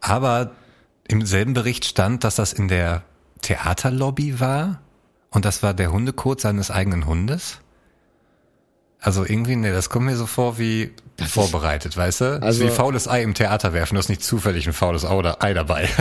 Aber 0.03 0.51
im 1.09 1.25
selben 1.25 1.55
Bericht 1.55 1.87
stand, 1.87 2.25
dass 2.25 2.35
das 2.35 2.53
in 2.53 2.69
der 2.69 3.03
Theaterlobby 3.41 4.41
war 4.41 4.81
und 5.31 5.47
das 5.47 5.63
war 5.63 5.73
der 5.73 5.91
Hundekot 5.93 6.41
seines 6.41 6.71
eigenen 6.71 7.07
Hundes. 7.07 7.59
Also 9.01 9.25
irgendwie, 9.25 9.57
nee, 9.57 9.73
das 9.73 9.89
kommt 9.89 10.07
mir 10.07 10.17
so 10.17 10.27
vor 10.27 10.59
wie 10.59 10.93
vorbereitet, 11.19 11.97
weißt 11.97 12.21
du? 12.21 12.43
Also, 12.43 12.65
wie 12.65 12.69
faules 12.69 13.09
Ei 13.09 13.23
im 13.23 13.35
Theater 13.35 13.73
werfen, 13.73 13.95
du 13.95 13.99
hast 13.99 14.09
nicht 14.09 14.23
zufällig 14.23 14.67
ein 14.67 14.73
faules 14.73 15.05
Ei 15.05 15.55
dabei. 15.55 15.89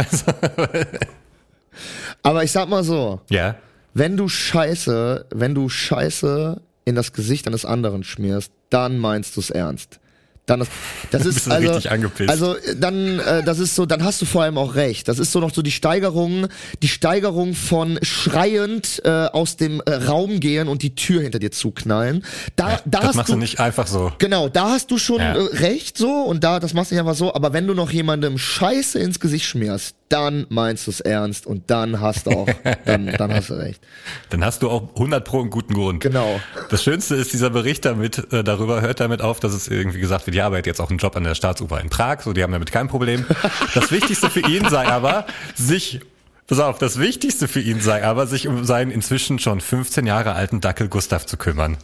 Aber 2.24 2.44
ich 2.44 2.52
sag 2.52 2.70
mal 2.70 2.84
so, 2.84 3.22
ja. 3.30 3.56
wenn 3.94 4.18
du 4.18 4.28
Scheiße, 4.28 5.28
wenn 5.32 5.56
du 5.56 5.70
Scheiße 5.70 6.62
in 6.86 6.96
das 6.96 7.14
Gesicht 7.14 7.48
eines 7.48 7.66
anderen 7.66 8.04
schmierst, 8.04 8.52
dann 8.70 8.98
meinst 8.98 9.36
du 9.36 9.40
es 9.40 9.50
ernst. 9.50 10.01
Dann 10.48 10.60
das, 10.60 10.70
das 11.12 11.26
ist 11.26 11.50
also, 11.50 11.80
also 12.28 12.56
dann 12.78 13.20
äh, 13.20 13.44
das 13.44 13.60
ist 13.60 13.76
so, 13.76 13.86
dann 13.86 14.04
hast 14.04 14.22
du 14.22 14.26
vor 14.26 14.44
allem 14.44 14.58
auch 14.58 14.76
recht. 14.76 15.08
Das 15.08 15.20
ist 15.20 15.32
so 15.32 15.40
noch 15.40 15.54
so 15.54 15.62
die 15.62 15.72
Steigerung, 15.72 16.48
die 16.82 16.88
Steigerung 16.88 17.54
von 17.54 18.00
schreiend 18.02 19.02
äh, 19.06 19.10
aus 19.10 19.56
dem 19.58 19.82
äh, 19.86 19.94
Raum 19.94 20.40
gehen 20.40 20.68
und 20.68 20.82
die 20.82 20.96
Tür 20.96 21.22
hinter 21.22 21.40
dir 21.40 21.52
zuknallen. 21.52 22.26
Da, 22.56 22.80
da 22.86 23.00
das 23.00 23.04
hast 23.10 23.16
machst 23.16 23.30
du 23.30 23.34
du 23.34 23.40
nicht 23.40 23.60
einfach 23.60 23.88
so. 23.88 24.12
Genau, 24.18 24.50
da 24.50 24.72
hast 24.72 24.90
du 24.92 24.98
schon 24.98 25.20
Ja. 25.20 25.36
äh, 25.36 25.40
recht 25.58 25.98
so 25.98 26.10
und 26.10 26.44
da, 26.44 26.60
das 26.60 26.74
machst 26.74 26.92
du 26.92 26.96
nicht 26.96 27.02
einfach 27.02 27.16
so, 27.16 27.34
aber 27.34 27.54
wenn 27.54 27.68
du 27.68 27.74
noch 27.74 27.92
jemandem 27.92 28.38
Scheiße 28.38 29.00
ins 29.00 29.20
Gesicht 29.20 29.46
schmierst, 29.46 29.96
dann 30.12 30.46
meinst 30.50 30.88
du 30.88 30.92
es 30.92 31.00
ernst 31.00 31.46
und 31.48 31.70
dann 31.70 32.02
hast 32.02 32.28
du 32.28 32.32
auch, 32.32 32.50
dann, 32.86 33.08
dann 33.08 33.34
hast 33.34 33.50
du 33.50 33.54
recht. 33.54 33.82
Dann 34.30 34.44
hast 34.46 34.62
du 34.62 34.70
auch 34.70 34.90
100 34.96 35.26
pro 35.26 35.42
einen 35.42 35.50
guten 35.50 35.74
Grund. 35.74 36.02
Genau. 36.02 36.40
Das 36.70 36.84
Schönste 36.84 37.16
ist, 37.16 37.34
dieser 37.34 37.50
Bericht 37.50 37.86
damit, 37.86 38.32
äh, 38.32 38.44
darüber 38.44 38.82
hört 38.82 39.00
damit 39.00 39.22
auf, 39.22 39.40
dass 39.40 39.54
es 39.54 39.68
irgendwie 39.68 40.00
gesagt 40.00 40.26
wird, 40.26 40.36
ja, 40.36 40.46
aber 40.46 40.56
er 40.56 40.60
hat 40.60 40.68
jetzt 40.68 40.80
auch 40.80 40.90
einen 40.90 41.00
Job 41.00 41.16
an 41.16 41.24
der 41.24 41.36
Staatsoper 41.36 41.80
in 41.82 41.90
Prag, 41.90 42.22
so, 42.22 42.34
die 42.34 42.44
haben 42.44 42.52
damit 42.52 42.72
kein 42.72 42.88
Problem. 42.88 43.26
Das 43.74 43.92
Wichtigste 43.92 44.30
für 44.30 44.42
ihn 44.42 44.68
sei 44.70 44.88
aber, 44.88 45.26
sich, 45.56 46.02
pass 46.48 46.60
auf, 46.60 46.78
das 46.78 47.00
Wichtigste 47.00 47.48
für 47.48 47.62
ihn 47.62 47.82
sei 47.82 48.04
aber, 48.04 48.28
sich 48.28 48.48
um 48.48 48.64
seinen 48.64 48.92
inzwischen 48.92 49.40
schon 49.40 49.62
15 49.62 50.06
Jahre 50.06 50.34
alten 50.34 50.62
Dackel 50.62 50.88
Gustav 50.88 51.26
zu 51.26 51.38
kümmern. 51.38 51.78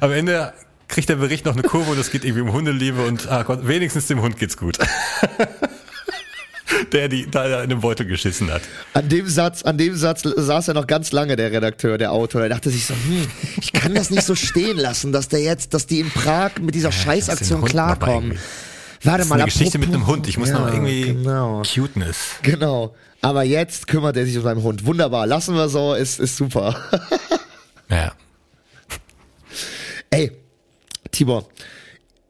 Am 0.00 0.12
Ende 0.12 0.52
kriegt 0.88 1.08
der 1.08 1.16
Bericht 1.16 1.44
noch 1.44 1.54
eine 1.54 1.62
Kurve 1.62 1.92
und 1.92 1.98
es 1.98 2.10
geht 2.10 2.24
irgendwie 2.24 2.42
um 2.42 2.52
Hundeliebe 2.52 3.04
und 3.06 3.30
ah 3.30 3.42
Gott, 3.42 3.66
wenigstens 3.66 4.06
dem 4.06 4.20
Hund 4.22 4.38
geht's 4.38 4.56
gut. 4.56 4.78
der 6.92 7.08
die 7.08 7.30
da 7.30 7.62
in 7.62 7.70
den 7.70 7.80
Beutel 7.80 8.06
geschissen 8.06 8.50
hat. 8.50 8.62
An 8.94 9.08
dem 9.08 9.28
Satz, 9.28 9.62
an 9.62 9.78
dem 9.78 9.96
Satz 9.96 10.22
saß 10.22 10.68
er 10.68 10.74
noch 10.74 10.86
ganz 10.86 11.12
lange, 11.12 11.36
der 11.36 11.50
Redakteur, 11.52 11.98
der 11.98 12.12
Autor. 12.12 12.42
Er 12.42 12.48
dachte 12.48 12.70
sich 12.70 12.86
so, 12.86 12.94
hm, 12.94 13.26
ich 13.60 13.72
kann 13.72 13.94
das 13.94 14.10
nicht 14.10 14.22
so 14.22 14.34
stehen 14.34 14.76
lassen, 14.76 15.12
dass 15.12 15.28
der 15.28 15.40
jetzt, 15.40 15.74
dass 15.74 15.86
die 15.86 16.00
in 16.00 16.10
Prag 16.10 16.52
mit 16.60 16.74
dieser 16.74 16.92
Scheißaktion 16.92 17.62
Hund 17.62 17.74
dabei 17.74 17.96
klarkommen. 17.96 18.38
Warte 19.02 19.24
mal, 19.26 19.36
eine 19.36 19.44
Geschichte 19.44 19.78
mit 19.78 19.88
einem 19.88 20.06
Hund. 20.06 20.26
Ich 20.28 20.38
muss 20.38 20.48
ja, 20.48 20.58
noch 20.58 20.72
irgendwie 20.72 21.14
Genau. 21.14 21.62
Cuteness. 21.62 22.16
Genau. 22.42 22.94
Aber 23.20 23.42
jetzt 23.44 23.86
kümmert 23.86 24.16
er 24.16 24.26
sich 24.26 24.36
um 24.36 24.42
seinen 24.42 24.62
Hund. 24.62 24.84
Wunderbar. 24.84 25.26
Lassen 25.26 25.54
wir 25.54 25.68
so, 25.68 25.94
ist, 25.94 26.20
ist 26.20 26.36
super. 26.36 26.76
Ja. 27.90 28.12
Ey, 30.10 30.30
Tibor, 31.10 31.48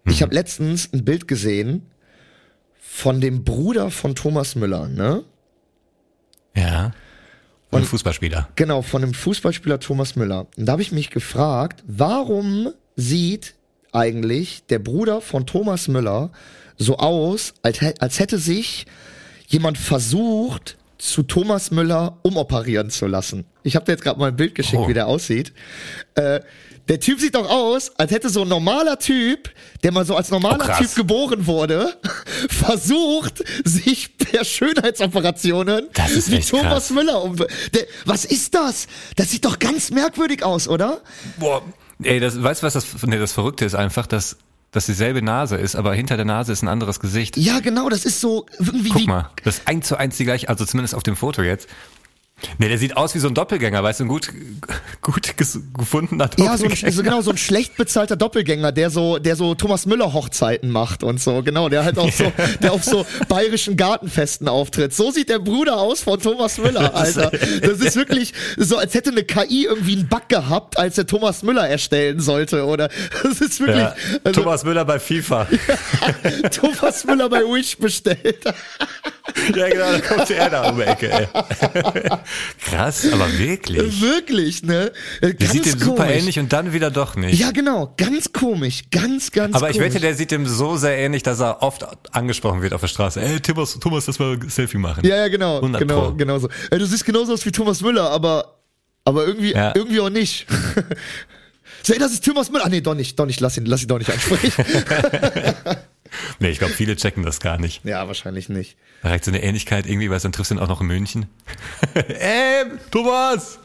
Mhm. 0.05 0.13
ich 0.13 0.23
habe 0.23 0.35
letztens 0.35 0.93
ein 0.93 1.05
Bild 1.05 1.29
gesehen 1.29 1.83
von 2.81 3.21
dem 3.21 3.45
Bruder 3.45 3.91
von 3.91 4.15
Thomas 4.15 4.55
Müller, 4.55 4.89
ne? 4.89 5.25
Ja. 6.57 6.93
Und 7.71 7.85
Fußballspieler. 7.85 8.49
Genau, 8.57 8.81
von 8.83 9.03
dem 9.03 9.13
Fußballspieler 9.13 9.79
Thomas 9.81 10.17
Müller. 10.17 10.47
Und 10.57 10.67
da 10.67 10.73
habe 10.73 10.83
ich 10.83 10.91
mich 10.93 11.11
gefragt, 11.11 11.85
warum 11.87 12.71
sieht 12.97 13.55
eigentlich 13.93 14.65
der 14.67 14.79
Bruder 14.79 15.21
von 15.21 15.47
Thomas 15.47 15.87
Müller 15.89 16.31
so 16.79 16.97
aus, 16.99 17.55
als, 17.63 17.79
als 18.01 18.19
hätte 18.21 18.39
sich 18.39 18.87
jemand 19.49 19.77
versucht, 19.79 20.77
zu 20.99 21.23
Thomas 21.23 21.71
Müller 21.71 22.19
umoperieren 22.23 22.91
zu 22.91 23.07
lassen. 23.07 23.45
Ich 23.63 23.77
habe 23.77 23.85
dir 23.85 23.93
jetzt 23.93 24.03
gerade 24.03 24.19
mal 24.19 24.29
ein 24.29 24.37
Bild 24.37 24.55
geschickt, 24.55 24.83
Oh. 24.85 24.89
wie 24.89 24.95
der 24.95 25.07
aussieht. 25.07 25.53
Äh, 26.17 26.41
der 26.89 27.01
Typ 27.01 27.21
sieht 27.21 27.35
doch 27.35 27.49
aus, 27.49 27.93
als 27.99 28.11
hätte 28.11 28.29
so 28.31 28.43
ein 28.43 28.49
normaler 28.49 28.99
Typ, 28.99 29.51
der 29.83 29.93
mal 29.93 30.05
so 30.07 30.17
als 30.17 30.31
normaler 30.31 30.77
Oh. 30.79 30.83
Typ 30.83 30.95
geboren 30.95 31.47
wurde, 31.47 31.97
versucht, 32.49 33.43
sich 33.65 34.17
per 34.19 34.45
Schönheitsoperationen 34.45 35.89
Das 35.95 36.13
ist 36.13 36.31
wie 36.31 36.41
Thomas 36.41 36.65
krass. 36.89 36.91
Müller 36.91 37.23
um. 37.23 37.37
Der, 37.37 37.47
was 38.05 38.25
ist 38.25 38.55
das? 38.55 38.87
Das 39.17 39.31
sieht 39.31 39.45
doch 39.45 39.59
ganz 39.59 39.91
merkwürdig 39.91 40.43
aus, 40.43 40.69
oder? 40.69 41.01
Boah. 41.39 41.63
Ey, 42.03 42.21
das, 42.21 42.41
weißt 42.43 42.63
du, 42.63 42.67
was 42.67 42.75
das, 42.75 42.87
nee, 43.07 43.19
das 43.19 43.33
Verrückte 43.33 43.65
ist 43.65 43.75
einfach, 43.75 44.07
dass 44.07 44.37
das 44.71 44.87
dieselbe 44.87 45.23
Nase 45.23 45.57
ist, 45.57 45.75
aber 45.77 45.95
hinter 45.95 46.17
der 46.17 46.27
Nase 46.27 46.53
ist 46.53 46.63
ein 46.63 46.69
anderes 46.69 47.01
Gesicht. 47.01 47.37
Ja, 47.37 47.61
genau, 47.61 47.89
das 47.89 48.05
ist 48.05 48.21
so 48.21 48.47
irgendwie 48.59 48.91
Guck 48.91 49.07
mal, 49.07 49.31
das 49.43 49.59
ist 49.59 49.69
eins 49.69 49.89
zu 49.89 49.97
eins 49.97 50.17
die 50.19 50.25
gleiche, 50.25 50.49
also 50.49 50.65
zumindest 50.65 50.95
auf 50.95 51.03
dem 51.03 51.17
Foto 51.17 51.43
jetzt. 51.43 51.69
Nee, 52.59 52.69
der 52.69 52.79
sieht 52.79 52.97
aus 52.97 53.15
wie 53.15 53.19
so 53.19 53.29
ein 53.29 53.35
Doppelgänger, 53.35 53.83
weißt 53.83 54.01
du, 54.01 54.05
ein 54.05 54.09
gut, 54.09 54.29
gut 55.03 55.35
gefundener 55.37 56.31
Ja, 56.39 56.57
so 56.57 56.65
ein, 56.65 56.71
Doppelgänger. 56.71 56.93
so, 56.93 57.03
genau, 57.03 57.21
so 57.21 57.31
ein 57.31 57.37
schlecht 57.37 57.77
bezahlter 57.77 58.17
Doppelgänger, 58.17 58.71
der 58.73 58.91
so, 58.91 59.19
der 59.19 59.35
so 59.37 59.55
Thomas 59.55 59.87
Müller 59.87 60.13
Hochzeiten 60.13 60.71
macht 60.71 61.03
und 61.03 61.21
so, 61.21 61.43
genau, 61.43 61.69
der 61.69 61.85
halt 61.85 61.99
auch 61.99 62.13
so, 62.13 62.33
der 62.63 62.73
auf 62.73 62.85
so 62.85 63.05
bayerischen 63.29 63.77
Gartenfesten 63.77 64.49
auftritt. 64.49 64.95
So 64.95 65.11
sieht 65.11 65.29
der 65.29 65.41
Bruder 65.41 65.79
aus 65.79 66.03
von 66.03 66.21
Thomas 66.21 66.59
Müller, 66.59 66.95
Alter. 66.99 67.31
Das 67.31 67.81
ist 67.81 67.97
wirklich 67.97 68.33
so, 68.57 68.77
als 68.79 68.95
hätte 68.95 69.11
eine 69.11 69.25
KI 69.25 69.65
irgendwie 69.65 69.95
einen 69.95 70.09
Bug 70.09 70.29
gehabt, 70.29 70.79
als 70.79 70.97
er 70.97 71.07
Thomas 71.07 71.43
Müller 71.43 71.69
erstellen 71.69 72.21
sollte, 72.21 72.65
oder? 72.65 72.89
Das 73.23 73.41
ist 73.41 73.61
wirklich, 73.61 73.79
ja, 73.79 73.95
also, 74.25 74.43
Thomas 74.43 74.65
Müller 74.65 74.85
bei 74.85 74.99
FIFA. 74.99 75.47
Thomas 76.51 77.05
Müller 77.05 77.29
bei 77.29 77.41
Wish 77.41 77.77
bestellt. 77.79 78.45
Ja, 79.55 79.69
genau, 79.69 79.93
da 79.93 80.01
kommt 80.01 80.31
er 80.31 80.51
da 80.51 80.69
um 80.71 80.77
die 80.77 80.83
Ecke, 80.83 81.11
ey. 81.13 81.29
Krass, 82.65 83.07
aber 83.13 83.39
wirklich. 83.39 84.01
Wirklich, 84.01 84.63
ne? 84.63 84.93
Äh, 85.21 85.35
Der 85.35 85.49
sieht 85.49 85.67
dem 85.67 85.79
super 85.79 86.05
komisch. 86.05 86.17
ähnlich 86.19 86.39
und 86.39 86.53
dann 86.53 86.73
wieder 86.73 86.91
doch 86.91 87.17
nicht. 87.17 87.39
Ja, 87.39 87.51
genau, 87.51 87.95
ganz 87.97 88.33
komisch, 88.33 88.85
ganz, 88.91 89.31
ganz 89.33 89.55
Aber 89.55 89.71
ich 89.71 89.77
komisch. 89.79 89.93
wette, 89.95 90.01
der 90.01 90.15
sieht 90.15 90.31
dem 90.31 90.47
so 90.47 90.77
sehr 90.77 90.97
ähnlich, 90.99 91.23
dass 91.23 91.41
er 91.41 91.63
oft 91.63 91.85
angesprochen 92.15 92.63
wird 92.63 92.73
auf 92.73 92.81
der 92.81 92.89
Straße. 92.89 93.21
Ey, 93.21 93.41
Thomas, 93.41 93.79
Thomas, 93.79 94.07
lass 94.07 94.19
mal 94.19 94.35
ein 94.35 94.49
Selfie 94.49 94.79
machen. 94.79 95.05
Ja, 95.07 95.17
ja, 95.17 95.29
genau, 95.29 95.57
100 95.57 95.81
genau, 95.81 96.01
Pro. 96.09 96.15
genau 96.15 96.39
so. 96.39 96.49
Ey, 96.71 96.79
du 96.79 96.87
siehst 96.87 97.05
genauso 97.05 97.33
aus 97.33 97.45
wie 97.47 97.53
Thomas 97.53 97.81
Müller, 97.81 98.11
aber, 98.11 98.59
aber 99.05 99.27
irgendwie, 99.27 99.53
Ja. 99.53 99.73
irgendwie 99.75 100.01
auch 100.01 100.11
nicht. 100.11 100.47
so, 101.83 101.93
ey, 101.93 101.99
das 101.99 102.13
ist 102.13 102.25
Thomas 102.25 102.51
Müller. 102.51 102.65
Ah, 102.67 102.69
nee, 102.69 102.81
doch 102.81 102.95
nicht, 102.95 103.19
doch 103.19 103.27
nicht, 103.27 103.41
lass 103.41 103.57
ihn, 103.57 103.67
lass 103.67 103.83
ihn 103.83 103.89
doch 103.89 103.99
nicht 103.99 104.11
ansprechen. 104.11 104.65
Nee, 106.41 106.51
ich 106.51 106.59
glaube, 106.59 106.73
viele 106.73 106.95
checken 106.97 107.25
das 107.25 107.41
gar 107.41 107.59
nicht. 107.59 107.85
ja, 107.85 108.07
wahrscheinlich 108.07 108.49
nicht. 108.49 108.77
Da 109.03 109.09
reicht 109.09 109.25
so 109.25 109.31
eine 109.33 109.43
Ähnlichkeit 109.43 109.87
irgendwie, 109.87 110.09
weil 110.11 110.21
dann 110.21 110.31
triffst 110.33 110.51
du 110.53 110.55
ihn 110.55 110.61
auch 110.61 110.69
noch 110.69 110.81
in 110.81 110.87
München. 110.87 111.27
Ey, 111.95 112.65
Thomas! 112.93 113.59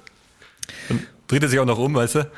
Und 0.90 1.02
dreht 1.28 1.44
er 1.44 1.50
sich 1.50 1.60
auch 1.60 1.66
noch 1.66 1.78
um, 1.78 1.94
weißt 1.94 2.16
du? 2.16 2.32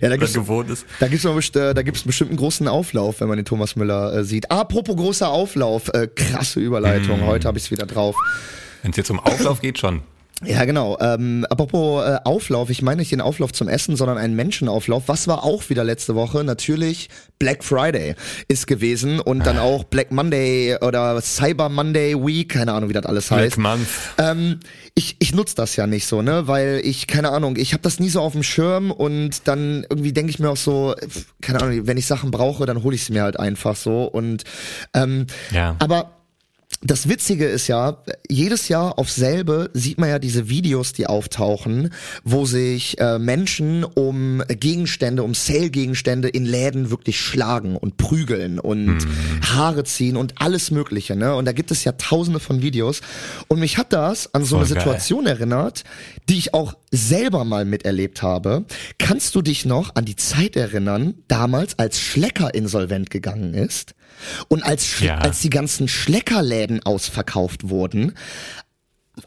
Ja, 0.00 0.08
da 0.08 0.16
gibt's, 0.16 0.32
gewohnt 0.32 0.70
ist. 0.70 0.86
da 0.98 1.08
gibt's, 1.08 1.24
best- 1.24 1.56
äh, 1.56 1.74
da 1.74 1.82
gibt's 1.82 2.02
bestimmt 2.02 2.30
einen 2.30 2.38
großen 2.38 2.66
Auflauf, 2.66 3.20
wenn 3.20 3.28
man 3.28 3.36
den 3.36 3.44
Thomas 3.44 3.76
Müller 3.76 4.14
äh, 4.14 4.24
sieht. 4.24 4.50
Apropos 4.50 4.96
großer 4.96 5.28
Auflauf, 5.28 5.88
äh, 5.92 6.06
krasse 6.08 6.58
Überleitung. 6.60 7.24
Heute 7.26 7.46
habe 7.46 7.58
ich's 7.58 7.70
wieder 7.70 7.84
drauf. 7.86 8.16
Wenn 8.82 8.92
es 8.92 8.96
jetzt 8.96 9.10
um 9.10 9.20
Auflauf 9.20 9.60
geht, 9.60 9.78
schon. 9.78 10.00
Ja, 10.44 10.64
genau. 10.64 10.96
Ähm, 11.00 11.46
apropos 11.50 12.04
äh, 12.04 12.18
Auflauf, 12.24 12.70
ich 12.70 12.80
meine 12.80 13.00
nicht 13.00 13.12
den 13.12 13.20
Auflauf 13.20 13.52
zum 13.52 13.68
Essen, 13.68 13.96
sondern 13.96 14.16
einen 14.16 14.34
Menschenauflauf. 14.34 15.04
Was 15.06 15.28
war 15.28 15.44
auch 15.44 15.68
wieder 15.68 15.84
letzte 15.84 16.14
Woche? 16.14 16.44
Natürlich 16.44 17.10
Black 17.38 17.62
Friday 17.62 18.14
ist 18.48 18.66
gewesen 18.66 19.20
und 19.20 19.44
dann 19.44 19.58
auch 19.58 19.84
Black 19.84 20.10
Monday 20.12 20.76
oder 20.80 21.20
Cyber 21.20 21.68
Monday 21.68 22.14
Week, 22.14 22.48
keine 22.48 22.72
Ahnung, 22.72 22.88
wie 22.88 22.94
das 22.94 23.04
alles 23.04 23.30
heißt. 23.30 23.56
Black 23.56 23.58
Month. 23.58 23.88
Ähm, 24.18 24.60
ich 24.94 25.16
ich 25.18 25.34
nutze 25.34 25.54
das 25.56 25.76
ja 25.76 25.86
nicht 25.86 26.06
so, 26.06 26.22
ne, 26.22 26.48
weil 26.48 26.80
ich 26.84 27.06
keine 27.06 27.30
Ahnung, 27.32 27.56
ich 27.56 27.72
habe 27.72 27.82
das 27.82 28.00
nie 28.00 28.08
so 28.08 28.20
auf 28.20 28.32
dem 28.32 28.42
Schirm 28.42 28.90
und 28.90 29.46
dann 29.46 29.86
irgendwie 29.90 30.12
denke 30.12 30.30
ich 30.30 30.38
mir 30.38 30.50
auch 30.50 30.56
so, 30.56 30.94
keine 31.42 31.60
Ahnung, 31.60 31.86
wenn 31.86 31.96
ich 31.98 32.06
Sachen 32.06 32.30
brauche, 32.30 32.64
dann 32.66 32.82
hole 32.82 32.94
ich 32.94 33.04
sie 33.04 33.12
mir 33.12 33.22
halt 33.22 33.38
einfach 33.38 33.76
so 33.76 34.04
und 34.04 34.44
ähm, 34.94 35.26
Ja. 35.50 35.76
aber 35.78 36.19
das 36.82 37.10
Witzige 37.10 37.44
ist 37.46 37.66
ja, 37.66 38.02
jedes 38.30 38.68
Jahr 38.68 38.98
auf 38.98 39.10
selbe 39.10 39.68
sieht 39.74 39.98
man 39.98 40.08
ja 40.08 40.18
diese 40.18 40.48
Videos, 40.48 40.94
die 40.94 41.06
auftauchen, 41.06 41.90
wo 42.24 42.46
sich 42.46 42.98
äh, 42.98 43.18
Menschen 43.18 43.84
um 43.84 44.42
Gegenstände, 44.48 45.22
um 45.22 45.34
Sale-Gegenstände 45.34 46.28
in 46.28 46.46
Läden 46.46 46.90
wirklich 46.90 47.20
schlagen 47.20 47.76
und 47.76 47.98
prügeln 47.98 48.58
und 48.58 49.06
Haare 49.42 49.84
ziehen 49.84 50.16
und 50.16 50.40
alles 50.40 50.70
Mögliche. 50.70 51.16
Ne? 51.16 51.34
Und 51.34 51.44
da 51.44 51.52
gibt 51.52 51.70
es 51.70 51.84
ja 51.84 51.92
tausende 51.92 52.40
von 52.40 52.62
Videos. 52.62 53.02
Und 53.48 53.60
mich 53.60 53.76
hat 53.76 53.92
das 53.92 54.32
an 54.32 54.44
so 54.44 54.56
Voll 54.56 54.64
eine 54.64 54.74
geil. 54.74 54.82
Situation 54.82 55.26
erinnert, 55.26 55.84
die 56.30 56.38
ich 56.38 56.54
auch 56.54 56.72
selber 56.90 57.44
mal 57.44 57.66
miterlebt 57.66 58.22
habe. 58.22 58.64
Kannst 58.98 59.34
du 59.34 59.42
dich 59.42 59.66
noch 59.66 59.96
an 59.96 60.06
die 60.06 60.16
Zeit 60.16 60.56
erinnern, 60.56 61.12
damals 61.28 61.78
als 61.78 62.00
Schlecker 62.00 62.54
insolvent 62.54 63.10
gegangen 63.10 63.52
ist? 63.52 63.94
Und 64.48 64.62
als, 64.62 65.00
Ja. 65.00 65.18
als 65.18 65.40
die 65.40 65.50
ganzen 65.50 65.88
Schleckerläden 65.88 66.82
ausverkauft 66.84 67.68
wurden, 67.68 68.14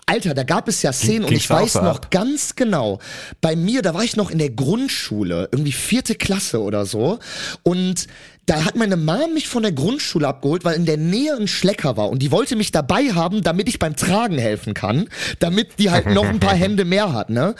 Alter, 0.07 0.33
da 0.33 0.43
gab 0.43 0.67
es 0.67 0.81
ja 0.81 0.91
Szenen 0.91 1.23
und 1.23 1.29
Ging's 1.29 1.43
ich 1.43 1.47
da 1.49 1.57
auch 1.57 1.61
weiß 1.61 1.75
noch 1.75 1.97
ab? 1.97 2.11
ganz 2.11 2.55
genau. 2.55 2.99
Bei 3.41 3.55
mir, 3.55 3.81
da 3.83 3.93
war 3.93 4.03
ich 4.03 4.15
noch 4.15 4.31
in 4.31 4.39
der 4.39 4.49
Grundschule, 4.49 5.49
irgendwie 5.51 5.71
vierte 5.71 6.15
Klasse 6.15 6.61
oder 6.61 6.85
so. 6.85 7.19
Und 7.61 8.07
da 8.45 8.65
hat 8.65 8.75
meine 8.75 8.97
Mom 8.97 9.33
mich 9.33 9.47
von 9.47 9.63
der 9.63 9.71
Grundschule 9.71 10.27
abgeholt, 10.27 10.65
weil 10.65 10.75
in 10.75 10.85
der 10.85 10.97
Nähe 10.97 11.33
ein 11.35 11.47
Schlecker 11.47 11.95
war 11.95 12.09
und 12.09 12.19
die 12.19 12.31
wollte 12.31 12.57
mich 12.57 12.71
dabei 12.71 13.13
haben, 13.13 13.41
damit 13.41 13.69
ich 13.69 13.79
beim 13.79 13.95
Tragen 13.95 14.37
helfen 14.37 14.73
kann, 14.73 15.07
damit 15.39 15.79
die 15.79 15.91
halt 15.91 16.07
noch 16.07 16.25
ein 16.25 16.39
paar 16.41 16.55
Hände 16.63 16.83
mehr 16.83 17.13
hat, 17.13 17.29
ne? 17.29 17.55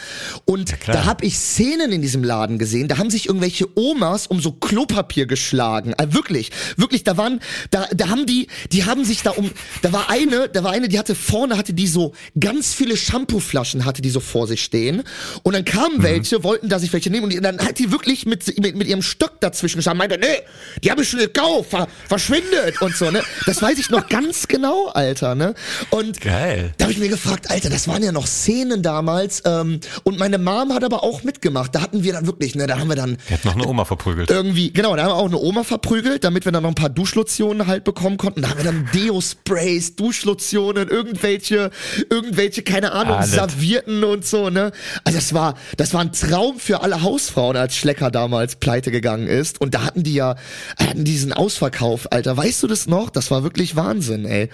Und 0.46 0.74
da 0.86 1.06
habe 1.06 1.26
ich 1.26 1.38
Szenen 1.38 1.92
in 1.94 2.02
diesem 2.02 2.24
Laden 2.24 2.58
gesehen, 2.58 2.90
da 2.90 2.98
haben 2.98 3.10
sich 3.10 3.28
irgendwelche 3.28 3.68
Omas 3.78 4.28
um 4.28 4.42
so 4.42 4.52
Klopapier 4.52 5.26
geschlagen. 5.26 5.94
Äh, 5.94 6.14
wirklich, 6.14 6.52
wirklich, 6.76 7.04
da 7.04 7.16
waren, 7.16 7.40
da, 7.72 7.88
da 7.94 8.10
haben 8.10 8.26
die, 8.26 8.48
die 8.72 8.84
haben 8.84 9.06
sich 9.06 9.22
da 9.24 9.32
um, 9.32 9.52
da 9.82 9.94
war 9.94 10.10
eine, 10.10 10.50
da 10.50 10.66
war 10.66 10.72
eine, 10.72 10.90
die 10.90 11.00
hatte 11.00 11.16
vorne, 11.16 11.58
hatte 11.58 11.74
die 11.74 11.88
so 11.88 12.14
ganz 12.38 12.74
viele 12.74 12.98
Shampooflaschen, 12.98 13.86
hatte 13.86 14.02
die 14.02 14.10
so 14.10 14.20
vor 14.20 14.48
sich 14.48 14.64
stehen. 14.64 15.04
Und 15.44 15.54
dann 15.54 15.64
kamen 15.64 16.04
welche, 16.04 16.44
wollten 16.44 16.68
da 16.68 16.80
sich 16.80 16.92
welche 16.92 17.10
nehmen 17.10 17.24
und 17.24 17.34
die, 17.34 17.40
dann 17.40 17.60
hat 17.60 17.80
die 17.80 17.92
wirklich 17.92 18.26
mit, 18.26 18.60
mit, 18.60 18.76
mit 18.76 18.88
ihrem 18.88 19.02
Stock 19.02 19.40
dazwischen 19.40 19.78
gestanden, 19.78 20.00
meinte, 20.00 20.18
nee, 20.20 20.44
die 20.84 20.92
habe 20.92 21.02
ich 21.04 21.10
schon 21.10 21.20
gekauft, 21.20 21.70
ver, 21.72 21.88
verschwindet 22.08 22.82
und 22.82 22.96
so, 22.96 23.12
ne? 23.12 23.22
Das 23.46 23.62
weiß 23.62 23.78
ich 23.78 23.90
noch 23.90 24.08
ganz 24.08 24.48
genau, 24.48 24.88
Alter, 24.90 25.36
ne? 25.36 25.54
Und 25.90 26.22
Geil. 26.22 26.74
da 26.78 26.86
habe 26.86 26.94
ich 26.94 27.00
mir 27.00 27.10
gefragt, 27.10 27.50
Alter, 27.52 27.70
das 27.70 27.88
waren 27.88 28.04
ja 28.04 28.12
noch 28.12 28.28
Szenen 28.28 28.82
damals. 28.82 29.42
Ähm, 29.46 29.80
und 30.04 30.20
meine 30.20 30.38
Mom 30.38 30.74
hat 30.74 30.84
aber 30.84 31.04
auch 31.04 31.24
mitgemacht. 31.24 31.76
Da 31.76 31.82
hatten 31.82 32.04
wir 32.04 32.14
dann 32.14 32.26
wirklich, 32.26 32.56
ne, 32.56 32.68
da 32.68 32.80
haben 32.80 32.90
wir 32.90 32.96
dann 32.96 33.18
Der 33.30 33.38
hat 33.38 33.46
noch 33.46 33.56
eine 33.56 33.68
Oma 33.68 33.86
verprügelt. 33.86 34.30
irgendwie, 34.30 34.72
genau, 34.72 34.96
da 34.96 35.04
haben 35.04 35.10
wir 35.12 35.16
auch 35.16 35.28
eine 35.28 35.38
Oma 35.40 35.64
verprügelt, 35.64 36.24
damit 36.24 36.46
wir 36.46 36.52
dann 36.52 36.64
noch 36.64 36.70
ein 36.70 36.76
paar 36.76 36.90
Duschlotionen 36.90 37.68
halt 37.68 37.84
bekommen 37.84 38.18
konnten. 38.18 38.42
Da 38.42 38.50
haben 38.50 38.58
wir 38.58 38.66
dann 38.66 38.90
Deo-Sprays, 38.94 39.96
Duschlotionen, 39.96 40.88
irgendwelche, 40.90 41.72
irgendwelche, 42.10 42.64
keine 42.64 42.92
Ahnung, 42.94 43.16
Alles. 43.18 43.32
Servierten 43.32 44.04
und 44.04 44.26
so, 44.26 44.50
ne? 44.50 44.72
Also 45.04 45.18
das 45.20 45.34
war, 45.34 45.56
das 45.78 45.94
war 45.94 46.02
ein 46.02 46.12
Traum 46.12 46.60
für 46.60 46.82
alle 46.82 47.02
Hausfrauen, 47.02 47.58
als 47.58 47.76
Schlecker 47.76 48.12
damals 48.12 48.56
pleite 48.56 48.92
gegangen 48.92 49.28
ist. 49.28 49.60
Und 49.62 49.74
da 49.74 49.84
hatten 49.84 50.04
die 50.04 50.14
ja, 50.14 50.36
hatten 50.78 51.04
diesen 51.04 51.34
Ausverkauf, 51.34 52.12
Alter. 52.12 52.36
Weißt 52.38 52.62
du 52.64 52.68
das 52.68 52.88
noch? 52.88 53.10
Das 53.10 53.32
war 53.32 53.44
wirklich 53.44 53.76
Wahnsinn, 53.76 54.26
ey. 54.26 54.50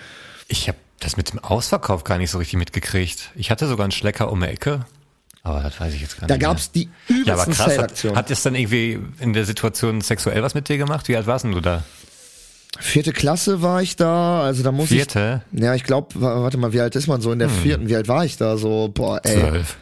Ich 0.48 0.68
habe 0.68 0.78
das 1.00 1.16
mit 1.18 1.32
dem 1.32 1.40
Ausverkauf 1.40 2.04
gar 2.04 2.18
nicht 2.18 2.32
so 2.32 2.38
richtig 2.40 2.58
mitgekriegt. 2.60 3.32
Ich 3.36 3.52
hatte 3.52 3.68
sogar 3.68 3.86
einen 3.86 3.92
Schlecker 3.92 4.32
um 4.32 4.42
die 4.42 4.48
Ecke. 4.48 4.86
Aber 5.44 5.62
das 5.62 5.80
weiß 5.80 5.94
ich 5.94 6.02
jetzt 6.02 6.20
gar 6.20 6.28
Da 6.28 6.36
nicht. 6.36 6.42
gab's 6.44 6.72
die 6.72 6.90
mehr. 7.08 7.20
Ja, 7.26 7.34
aber 7.34 7.44
übelsten 7.44 7.54
krass. 7.54 7.78
Hat, 7.78 8.16
hat 8.16 8.32
es 8.32 8.44
dann 8.44 8.56
irgendwie 8.56 9.00
in 9.20 9.34
der 9.34 9.46
Situation 9.46 10.02
sexuell 10.02 10.44
was 10.44 10.54
mit 10.54 10.68
dir 10.68 10.78
gemacht? 10.78 11.08
Wie 11.08 11.16
alt 11.16 11.28
warst 11.28 11.46
denn 11.46 11.54
du 11.54 11.62
da? 11.62 11.84
Vierte 12.80 13.14
Klasse 13.14 13.62
war 13.62 13.82
ich 13.82 13.96
da, 13.96 14.42
also 14.44 14.62
da 14.64 14.72
muss 14.72 14.90
Vierte? 14.90 15.42
ich. 15.54 15.62
Ja, 15.62 15.74
ich 15.76 15.84
glaube, 15.86 16.10
warte 16.22 16.58
mal, 16.58 16.72
wie 16.74 16.82
alt 16.82 16.96
ist 16.96 17.08
man 17.08 17.20
so 17.22 17.32
in 17.32 17.40
der 17.40 17.50
vierten? 17.50 17.88
Wie 17.90 17.96
alt 17.96 18.08
war 18.08 18.26
ich 18.26 18.38
da? 18.38 18.58
So, 18.58 18.90
boah, 18.94 19.20
ey, 19.24 19.40
Zwölf. 19.40 19.78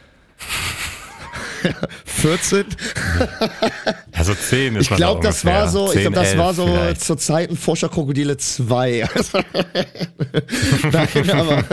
14? 2.05 2.65
Ja, 4.15 4.23
so 4.23 4.33
zehn 4.35 4.75
ist 4.75 4.89
Ich 4.89 4.95
glaube, 4.97 5.21
da 5.21 5.29
das 5.29 5.45
war 5.45 5.67
so, 5.69 5.87
ich 5.87 5.93
Zehn, 5.93 6.01
glaube, 6.13 6.15
das 6.15 6.37
war 6.37 6.53
so 6.53 6.65
vielleicht. 6.67 7.01
zur 7.01 7.17
Zeiten 7.17 7.55
Forscherkrokodile 7.57 8.37
2. 8.37 9.07
Nein, 10.91 11.29
aber, 11.31 11.63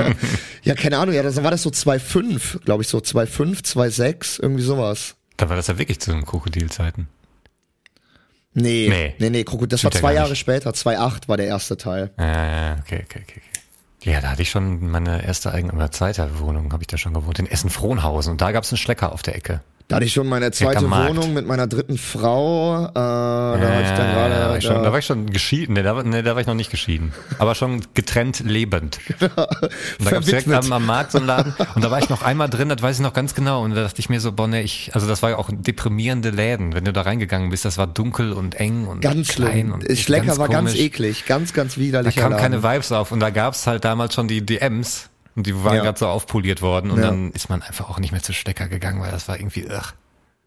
ja, 0.62 0.74
keine 0.74 0.98
Ahnung, 0.98 1.14
ja, 1.14 1.22
das 1.22 1.42
war 1.42 1.50
das 1.50 1.62
so 1.62 1.70
2,5, 1.70 2.64
glaube 2.64 2.82
ich, 2.82 2.88
so 2.88 2.98
2,5, 2.98 3.62
2,6, 3.64 4.42
irgendwie 4.42 4.62
sowas. 4.62 5.14
Da 5.36 5.48
war 5.48 5.56
das 5.56 5.66
ja 5.66 5.78
wirklich 5.78 6.00
zu 6.00 6.12
den 6.12 6.24
Krokodilzeiten. 6.24 7.08
Nee, 8.56 8.86
Nee. 8.88 9.14
nee, 9.18 9.30
nee, 9.30 9.44
Krokodil, 9.44 9.68
das 9.68 9.82
war 9.82 9.90
Stimmt 9.90 9.94
ja 10.02 10.08
zwei 10.08 10.14
Jahre 10.14 10.30
nicht. 10.30 10.38
später, 10.38 10.70
2,8 10.70 11.28
war 11.28 11.36
der 11.36 11.46
erste 11.46 11.76
Teil. 11.76 12.10
Ja, 12.18 12.24
ja, 12.26 12.76
okay, 12.80 13.04
okay, 13.04 13.22
okay. 13.28 13.40
Ja, 14.04 14.20
da 14.20 14.30
hatte 14.30 14.42
ich 14.42 14.50
schon 14.50 14.90
meine 14.90 15.24
erste 15.24 15.50
eigene, 15.52 15.72
oder 15.72 15.90
zweite 15.90 16.38
Wohnung, 16.38 16.72
habe 16.72 16.82
ich 16.82 16.86
da 16.88 16.98
schon 16.98 17.14
gewohnt, 17.14 17.38
in 17.38 17.46
Essen-Frohnhausen. 17.46 18.32
Und 18.32 18.40
da 18.42 18.52
gab 18.52 18.62
es 18.64 18.70
einen 18.70 18.76
Schlecker 18.78 19.12
auf 19.12 19.22
der 19.22 19.34
Ecke. 19.34 19.62
Da 19.86 19.96
hatte 19.96 20.06
ich 20.06 20.14
schon 20.14 20.26
meine 20.28 20.50
zweite. 20.50 20.90
Wohnung 20.90 21.34
mit 21.34 21.46
meiner 21.46 21.66
dritten 21.66 21.98
Frau, 21.98 22.86
äh, 22.86 22.92
da 22.94 23.60
war 23.60 23.80
ich 23.82 23.88
dann 23.88 23.96
da, 23.96 24.16
war 24.16 24.28
gerade, 24.30 24.58
ich 24.58 24.64
schon, 24.64 24.82
da 24.82 24.92
war 24.92 24.98
ich 24.98 25.04
schon 25.04 25.26
geschieden. 25.30 25.74
Nee 25.74 25.82
da, 25.82 25.94
war- 25.94 26.02
nee, 26.04 26.22
da 26.22 26.34
war 26.34 26.40
ich 26.40 26.46
noch 26.46 26.54
nicht 26.54 26.70
geschieden. 26.70 27.12
Aber 27.38 27.54
schon 27.54 27.82
getrennt 27.92 28.40
lebend. 28.40 28.98
Und 29.20 29.30
da 29.30 30.10
gab 30.10 30.20
es 30.20 30.24
direkt 30.26 30.50
am, 30.50 30.72
am 30.72 30.86
Markt 30.86 31.12
so 31.12 31.18
einen 31.18 31.26
Laden. 31.26 31.54
Und 31.74 31.84
da 31.84 31.90
war 31.90 31.98
ich 31.98 32.08
noch 32.08 32.22
einmal 32.22 32.48
drin, 32.48 32.70
das 32.70 32.80
weiß 32.80 32.96
ich 32.96 33.02
noch 33.02 33.12
ganz 33.12 33.34
genau. 33.34 33.62
Und 33.62 33.74
da 33.74 33.82
dachte 33.82 34.00
ich 34.00 34.08
mir 34.08 34.20
so, 34.20 34.32
boah, 34.32 34.48
nee, 34.48 34.62
ich, 34.62 34.90
also 34.94 35.06
das 35.06 35.22
war 35.22 35.30
ja 35.30 35.36
auch 35.36 35.50
deprimierende 35.52 36.30
Läden. 36.30 36.74
Wenn 36.74 36.86
du 36.86 36.92
da 36.94 37.02
reingegangen 37.02 37.50
bist, 37.50 37.66
das 37.66 37.76
war 37.76 37.86
dunkel 37.86 38.32
und 38.32 38.54
eng 38.54 38.86
und 38.86 39.00
Ganz 39.02 39.28
klein. 39.28 39.70
Und 39.70 39.84
Schlecker 39.98 40.38
war 40.38 40.48
ganz 40.48 40.70
komisch. 40.70 40.80
eklig, 40.82 41.26
ganz, 41.26 41.52
ganz 41.52 41.74
Da 41.74 41.80
widerlicher 41.82 42.22
kamen 42.22 42.38
keine. 42.38 42.62
Vibes 42.62 42.90
auf. 42.90 43.12
Und 43.12 43.20
da 43.20 43.28
gab's 43.28 43.66
halt 43.66 43.84
damals 43.84 44.14
schon 44.14 44.28
die 44.28 44.44
DMs. 44.46 45.10
Und 45.36 45.46
die 45.46 45.64
waren 45.64 45.76
Ja. 45.76 45.82
gerade 45.82 45.98
so 45.98 46.06
aufpoliert 46.08 46.62
worden. 46.62 46.90
Und 46.90 46.98
Ja. 47.00 47.06
dann 47.06 47.30
ist 47.32 47.48
man 47.48 47.62
einfach 47.62 47.90
auch 47.90 47.98
nicht 47.98 48.12
mehr 48.12 48.22
zu 48.22 48.32
Stecker 48.32 48.68
gegangen, 48.68 49.00
weil 49.00 49.10
das 49.10 49.26
war 49.28 49.38
irgendwie, 49.38 49.64
ugh, 49.66 49.92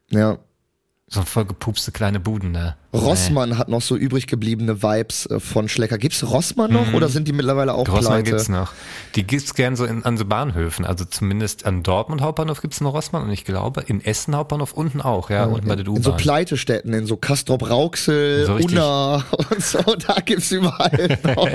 Ja. 0.10 0.38
so 1.08 1.22
voll 1.24 1.46
gepupste 1.46 1.92
kleine 1.92 2.20
Buden 2.20 2.54
da. 2.54 2.78
Rossmann 2.94 3.58
hat 3.58 3.68
noch 3.68 3.82
so 3.82 3.96
übrig 3.98 4.28
gebliebene 4.28 4.82
Vibes 4.82 5.26
äh, 5.26 5.40
von 5.40 5.68
Schlecker. 5.68 5.98
Gibt's 5.98 6.24
Rossmann 6.30 6.72
noch 6.72 6.94
oder 6.94 7.10
sind 7.10 7.28
die 7.28 7.34
mittlerweile 7.34 7.74
auch 7.74 7.88
Rossmann 7.88 8.24
pleite? 8.24 8.32
gibt's 8.32 8.50
noch. 8.50 8.72
Die 9.16 9.24
gibt's 9.24 9.54
gern 9.56 9.76
so 9.76 9.84
in, 9.86 10.04
an 10.06 10.18
so 10.18 10.26
Bahnhöfen. 10.26 10.86
Also 10.86 11.04
zumindest 11.06 11.66
an 11.66 11.84
Dortmund 11.84 12.22
Hauptbahnhof 12.22 12.62
gibt's 12.62 12.80
noch 12.82 12.94
Rossmann 12.94 13.24
und 13.24 13.32
ich 13.32 13.44
glaube 13.46 13.84
in 13.88 14.04
Essen 14.04 14.36
Hauptbahnhof 14.36 14.74
unten 14.74 15.02
auch, 15.02 15.30
ja, 15.30 15.46
unten 15.46 15.68
bei 15.68 15.76
der 15.76 15.86
in 15.86 16.02
so 16.02 16.10
U-Bahn. 16.12 16.18
Pleitestädten, 16.22 16.94
in 16.94 17.06
so 17.06 17.18
Castrop 17.18 17.70
Rauxel, 17.70 18.46
So. 18.46 18.54
Unna 18.54 19.16
und 19.52 19.62
so, 19.64 19.80
da 19.80 20.16
gibt's 20.26 20.52
überall 20.52 21.20
noch. 21.24 21.50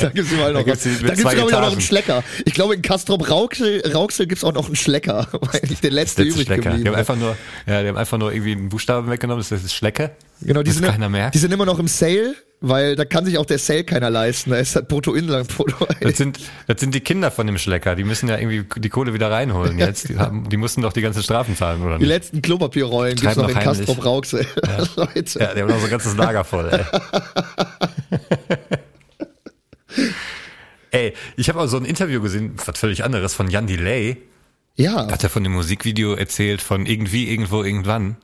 Da 0.00 0.08
gibt's 0.10 0.32
überall 0.32 0.52
noch. 0.52 0.60
Da 0.60 0.64
gibt's 0.64 0.82
die 0.82 0.90
da 1.00 1.14
gibt's 1.14 1.22
glaube 1.22 1.50
ich 1.50 1.56
auch 1.56 1.60
noch 1.62 1.72
einen. 1.72 1.80
Schlecker. 1.80 2.22
Ich 2.44 2.52
glaube 2.54 2.74
in 2.74 2.82
Castrop 2.82 3.28
Rauxel, 3.30 3.82
Rauxel 3.92 4.26
gibt's 4.26 4.44
auch 4.44 4.52
noch 4.52 4.66
einen 4.66 4.76
Schlecker, 4.76 5.28
weil 5.40 5.60
der 5.82 5.90
letzte 5.90 6.22
übrig 6.24 6.44
Schlecker. 6.46 6.62
Die 6.62 6.68
geblieben 6.68 6.88
haben 6.88 6.94
ist. 6.94 7.10
einfach 7.10 7.16
nur, 7.16 7.36
ja, 7.66 7.82
die 7.82 7.88
haben 7.88 7.96
einfach 7.96 8.18
nur 8.18 8.32
irgendwie 8.32 8.52
einen 8.52 8.68
Buchstaben 8.68 9.10
weggenommen, 9.10 9.44
das 9.48 9.64
ist 9.64 9.72
Schlecke. 9.74 10.10
Genau, 10.40 10.62
die 10.62 10.70
das 10.70 10.78
sind, 10.78 10.86
keiner 10.86 11.08
merkt. 11.08 11.34
die 11.34 11.38
sind 11.38 11.52
immer 11.52 11.64
noch 11.66 11.78
im 11.78 11.88
Sale, 11.88 12.34
weil 12.60 12.96
da 12.96 13.04
kann 13.04 13.24
sich 13.24 13.38
auch 13.38 13.46
der 13.46 13.58
Sale 13.58 13.84
keiner 13.84 14.10
leisten. 14.10 14.50
Da 14.50 14.56
ist 14.56 14.74
halt 14.74 14.88
Bruttoinlandprodukt. 14.88 15.96
Das 16.04 16.16
sind, 16.16 16.38
das 16.66 16.80
sind 16.80 16.94
die 16.94 17.00
Kinder 17.00 17.30
von 17.30 17.46
dem 17.46 17.56
Schlecker. 17.58 17.94
Die 17.94 18.04
müssen 18.04 18.28
ja 18.28 18.38
irgendwie 18.38 18.64
die 18.80 18.88
Kohle 18.88 19.14
wieder 19.14 19.30
reinholen 19.30 19.78
jetzt. 19.78 20.08
Die, 20.08 20.18
haben, 20.18 20.48
die 20.48 20.56
mussten 20.56 20.82
doch 20.82 20.92
die 20.92 21.00
ganzen 21.02 21.22
Strafen 21.22 21.56
zahlen, 21.56 21.82
oder 21.82 21.94
Die 21.98 22.00
nicht? 22.04 22.08
letzten 22.08 22.42
Klopapierrollen 22.42 23.16
gibt's 23.16 23.34
Treiben 23.34 23.42
noch 23.42 23.48
in 23.48 23.54
noch 23.54 23.60
heimlich. 23.64 23.86
Castrop 23.86 24.04
Rauxel. 24.04 24.46
Leute. 24.96 25.38
Ja, 25.38 25.54
die 25.54 25.60
haben 25.62 25.68
noch 25.68 25.78
so 25.78 25.84
ein 25.84 25.90
ganzes 25.90 26.16
Lager 26.16 26.44
voll, 26.44 26.68
ey. 26.70 26.84
ey, 30.90 31.14
ich 31.36 31.48
habe 31.48 31.60
auch 31.60 31.66
so 31.66 31.76
ein 31.76 31.84
Interview 31.84 32.20
gesehen, 32.20 32.54
was 32.64 32.78
völlig 32.78 33.04
anderes, 33.04 33.34
von 33.34 33.48
Jan 33.48 33.66
Delay. 33.66 34.16
Ja. 34.76 35.06
Hat 35.10 35.22
er 35.22 35.30
von 35.30 35.44
dem 35.44 35.52
Musikvideo 35.52 36.14
erzählt, 36.14 36.60
von 36.60 36.86
irgendwie, 36.86 37.30
irgendwo, 37.30 37.62
irgendwann. 37.62 38.16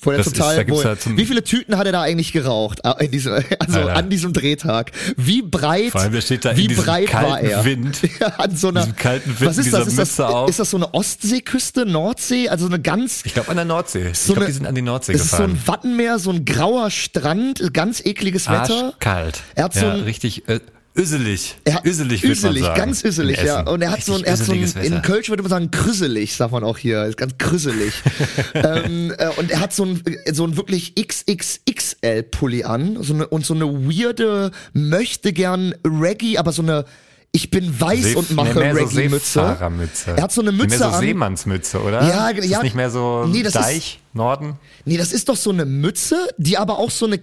Wo 0.00 0.10
er 0.10 0.18
Das 0.18 0.26
ist- 0.28 0.36
total, 0.36 0.66
ja 0.68 0.96
zum- 0.98 1.16
wie 1.16 1.24
viele 1.24 1.42
Tüten 1.42 1.78
hat 1.78 1.86
er 1.86 1.92
da 1.92 2.02
eigentlich 2.02 2.32
geraucht? 2.32 2.80
In 3.00 3.10
diesem, 3.10 3.32
also 3.58 3.80
Alter. 3.80 3.96
an 3.96 4.10
diesem 4.10 4.32
Drehtag. 4.32 4.92
Wie 5.16 5.42
breit, 5.42 5.92
Vor 5.92 6.00
allem, 6.02 6.12
der 6.12 6.20
steht 6.20 6.44
da 6.44 6.56
wie 6.56 6.68
breit 6.68 7.12
war 7.14 7.40
er? 7.40 7.64
Wind. 7.64 7.98
Ja, 8.20 8.28
an 8.38 8.56
so 8.56 8.68
einer, 8.68 8.86
kalten 8.88 9.30
Wind 9.40 9.50
was 9.50 9.58
ist 9.58 9.72
das? 9.72 9.86
Ist 9.88 9.98
das, 10.18 10.48
ist 10.50 10.58
das 10.58 10.70
so 10.70 10.76
eine 10.76 10.92
Ostseeküste, 10.94 11.86
Nordsee? 11.86 12.48
Also 12.48 12.66
eine 12.66 12.80
ganz, 12.80 13.22
Ich 13.24 13.34
glaube 13.34 13.48
an 13.50 13.56
der 13.56 13.64
Nordsee. 13.64 14.12
so 14.12 14.32
ich 14.32 14.36
glaube, 14.36 14.46
die 14.46 14.52
sind 14.52 14.66
an 14.66 14.74
die 14.74 14.82
Nordsee 14.82 15.12
es 15.12 15.22
ist 15.22 15.30
so 15.30 15.36
gefahren. 15.38 15.50
ein 15.52 15.66
Wattenmeer, 15.68 16.18
so 16.18 16.30
ein 16.30 16.44
grauer 16.44 16.90
Strand, 16.90 17.72
ganz 17.72 18.00
ekliges 18.04 18.48
Wetter. 18.48 18.86
Arschkalt. 18.94 19.42
Er 19.54 19.64
hat 19.64 19.74
so 19.74 19.80
ja, 19.86 19.92
ein- 19.94 20.00
richtig 20.00 20.48
äh, 20.48 20.60
üsselig. 20.96 21.56
Er 21.64 21.74
hat, 21.74 21.84
üselig, 21.84 22.22
würde 22.22 22.40
man 22.40 22.56
sagen. 22.58 22.78
ganz 22.78 23.04
üselig, 23.04 23.38
in 23.38 23.46
ja. 23.46 23.60
Und 23.60 23.82
er 23.82 23.90
hat 23.92 24.02
so 24.02 24.12
ein, 24.12 24.24
Richtig 24.24 24.28
er 24.28 24.38
hat 24.38 24.74
so 24.74 24.80
ein 24.80 24.92
in. 24.94 25.02
Kölsch 25.02 25.28
würde 25.28 25.42
man 25.42 25.50
sagen, 25.50 25.70
krüsselig, 25.70 26.34
sagt 26.34 26.52
man 26.52 26.64
auch 26.64 26.78
hier. 26.78 27.04
Ist 27.04 27.16
ganz 27.16 27.36
krüsselig. 27.38 27.92
ähm, 28.54 29.12
äh, 29.16 29.28
und 29.36 29.50
er 29.50 29.60
hat 29.60 29.72
so 29.72 29.84
ein, 29.84 30.02
so 30.32 30.44
ein 30.44 30.56
wirklich 30.56 30.94
XXXL-Pulli 30.94 32.64
an 32.64 33.02
so 33.02 33.14
eine, 33.14 33.26
und 33.28 33.44
so 33.44 33.54
eine 33.54 33.66
weirde, 33.66 34.50
möchte 34.72 35.32
gern 35.32 35.74
Reggae, 35.84 36.38
aber 36.38 36.52
so 36.52 36.62
eine 36.62 36.84
ich 37.36 37.50
bin 37.50 37.78
weiß 37.78 38.02
Seef- 38.02 38.16
und 38.16 38.30
mache 38.30 38.54
nee, 38.54 38.60
mehr 38.60 38.74
so 38.74 38.80
Reggae-Mütze. 38.80 39.40
Seefahrermütze. 39.40 40.14
er 40.16 40.22
hat 40.22 40.32
so 40.32 40.40
eine 40.40 40.52
Mütze 40.52 40.68
Mehr 40.68 40.78
so 40.78 40.84
an. 40.86 41.00
Seemannsmütze, 41.00 41.82
oder? 41.82 42.08
Ja, 42.08 42.28
ist 42.30 42.44
ja. 42.46 42.56
Das 42.58 42.62
nicht 42.62 42.76
mehr 42.76 42.88
so 42.90 43.26
Nee, 43.26 43.42
das 43.42 43.54
ist- 43.54 43.60
Deich, 43.62 44.00
Norden? 44.14 44.54
Nee, 44.86 44.96
das 44.96 45.12
ist 45.12 45.28
doch 45.28 45.36
so 45.36 45.50
eine 45.50 45.66
Mütze, 45.66 46.16
die 46.38 46.56
aber 46.56 46.78
auch 46.78 46.90
so 46.90 47.04
eine 47.04 47.18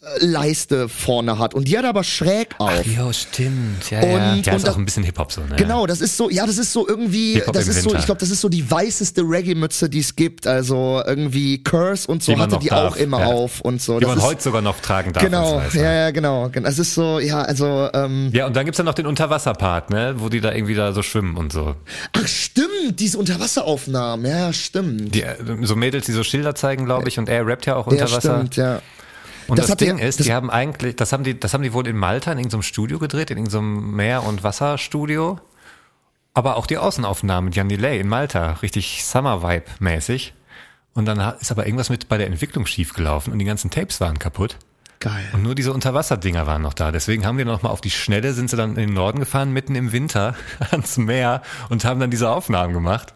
Cap-Leiste 0.00 0.88
vorne 0.88 1.38
hat. 1.38 1.54
Und 1.54 1.68
die 1.68 1.76
hat 1.76 1.84
er 1.84 1.90
aber 1.90 2.04
schräg 2.04 2.54
auf. 2.58 2.86
Jo, 2.86 3.12
stimmt. 3.12 3.90
Ja, 3.90 4.00
Und- 4.00 4.10
ja. 4.10 4.32
und 4.32 4.46
Der 4.46 4.56
ist 4.56 4.68
auch 4.68 4.76
ein 4.78 4.84
bisschen 4.84 5.02
Hip-Hop 5.04 5.30
so, 5.32 5.42
ne? 5.42 5.56
Genau, 5.56 5.86
das 5.86 6.00
ist 6.00 6.16
so, 6.16 6.30
ja, 6.30 6.46
das 6.46 6.58
ist 6.58 6.72
so 6.72 6.88
irgendwie, 6.88 7.42
das 7.52 7.68
ist 7.68 7.82
so, 7.82 7.94
ich 7.94 8.06
glaube, 8.06 8.18
das 8.20 8.30
ist 8.30 8.40
so 8.40 8.48
die 8.48 8.68
weißeste 8.70 9.22
Reggae-Mütze, 9.22 9.88
die 9.90 10.00
es 10.00 10.16
gibt. 10.16 10.46
Also 10.46 11.02
irgendwie 11.06 11.62
Curse 11.62 12.08
und 12.10 12.22
so 12.22 12.34
Die 12.34 12.40
hatte 12.40 12.58
die 12.58 12.68
darf, 12.68 12.92
auch 12.92 12.96
immer 12.96 13.20
ja. 13.20 13.26
auf 13.26 13.60
und 13.60 13.82
so. 13.82 13.98
Die 13.98 14.06
Das 14.06 14.16
man 14.16 14.24
heute 14.24 14.42
sogar 14.42 14.62
noch 14.62 14.80
tragen 14.80 15.12
darf. 15.12 15.22
genau, 15.22 15.62
ja, 15.74 15.92
ja, 15.92 16.10
genau. 16.10 16.50
Es 16.64 16.78
ist 16.78 16.94
so, 16.94 17.18
ja, 17.18 17.42
also, 17.42 17.88
ähm, 17.92 18.30
Ja, 18.32 18.46
und 18.46 18.56
dann 18.56 18.64
gibt's 18.64 18.78
ja 18.78 18.84
noch 18.84 18.94
den 18.94 19.06
Unterwasserpart, 19.06 19.90
ne? 19.90 20.14
Wo 20.18 20.28
die 20.28 20.40
da 20.40 20.52
irgendwie 20.52 20.74
da 20.74 20.92
so 20.92 21.02
schwimmen 21.02 21.36
und 21.36 21.52
so. 21.52 21.76
ach 22.12 22.26
stimmt, 22.26 22.98
diese 22.98 23.18
Unterwasseraufnahmen, 23.18 24.24
ja, 24.26 24.38
ja, 24.46 24.52
stimmt. 24.52 25.14
Die, 25.14 25.22
äh, 25.22 25.36
so 25.62 25.76
Mädels, 25.76 26.06
die 26.06 26.12
so 26.12 26.24
Schilder 26.24 26.54
zeigen, 26.54 26.84
glaube 26.86 27.08
ich, 27.08 27.18
und 27.18 27.28
er 27.28 27.46
rappt 27.46 27.66
ja 27.66 27.76
auch 27.76 27.86
ja, 27.86 27.92
unter 27.92 28.04
Wasser. 28.12 28.36
stimmt, 28.38 28.56
ja. 28.56 28.80
Und 29.50 29.58
Das 29.58 29.66
das, 29.66 29.76
Ding 29.76 29.98
ja- 29.98 30.04
ist, 30.04 30.18
das- 30.20 30.26
die 30.26 30.32
haben 30.32 30.50
eigentlich, 30.50 30.96
das 30.96 31.12
haben 31.12 31.24
die, 31.24 31.38
das 31.38 31.52
haben 31.54 31.62
die 31.62 31.72
wohl 31.72 31.86
in 31.86 31.96
Malta 31.96 32.32
in 32.32 32.38
irgendeinem 32.38 32.62
Studio 32.62 32.98
gedreht, 32.98 33.30
in 33.30 33.38
irgendeinem 33.38 33.94
Meer- 33.96 34.24
und 34.24 34.42
Wasserstudio. 34.42 35.38
Aber 36.32 36.56
auch 36.56 36.66
die 36.66 36.78
Außenaufnahmen 36.78 37.46
mit 37.46 37.56
Jan 37.56 37.68
Delay 37.68 37.98
in 38.00 38.08
Malta, 38.08 38.52
richtig 38.62 39.04
Summer-Vibe-mäßig. 39.04 40.32
Und 40.94 41.06
dann 41.06 41.18
ist 41.40 41.50
aber 41.50 41.66
irgendwas 41.66 41.90
mit 41.90 42.08
bei 42.08 42.18
der 42.18 42.26
Entwicklung 42.26 42.66
schiefgelaufen 42.66 43.32
und 43.32 43.38
die 43.38 43.44
ganzen 43.44 43.70
Tapes 43.70 44.00
waren 44.00 44.18
kaputt. 44.18 44.56
Geil. 45.00 45.24
Und 45.32 45.42
nur 45.42 45.54
diese 45.54 45.72
Unterwasserdinger 45.72 46.46
waren 46.46 46.62
noch 46.62 46.74
da. 46.74 46.92
Deswegen 46.92 47.24
haben 47.24 47.38
wir 47.38 47.44
noch 47.46 47.62
mal 47.62 47.70
auf 47.70 47.80
die 47.80 47.90
Schnelle, 47.90 48.34
sind 48.34 48.50
sie 48.50 48.56
dann 48.56 48.70
in 48.70 48.88
den 48.88 48.92
Norden 48.94 49.18
gefahren, 49.18 49.50
mitten 49.52 49.74
im 49.74 49.92
Winter 49.92 50.34
ans 50.72 50.96
Meer 50.98 51.42
und 51.70 51.84
haben 51.84 52.00
dann 52.00 52.10
diese 52.10 52.28
Aufnahmen 52.30 52.74
gemacht. 52.74 53.14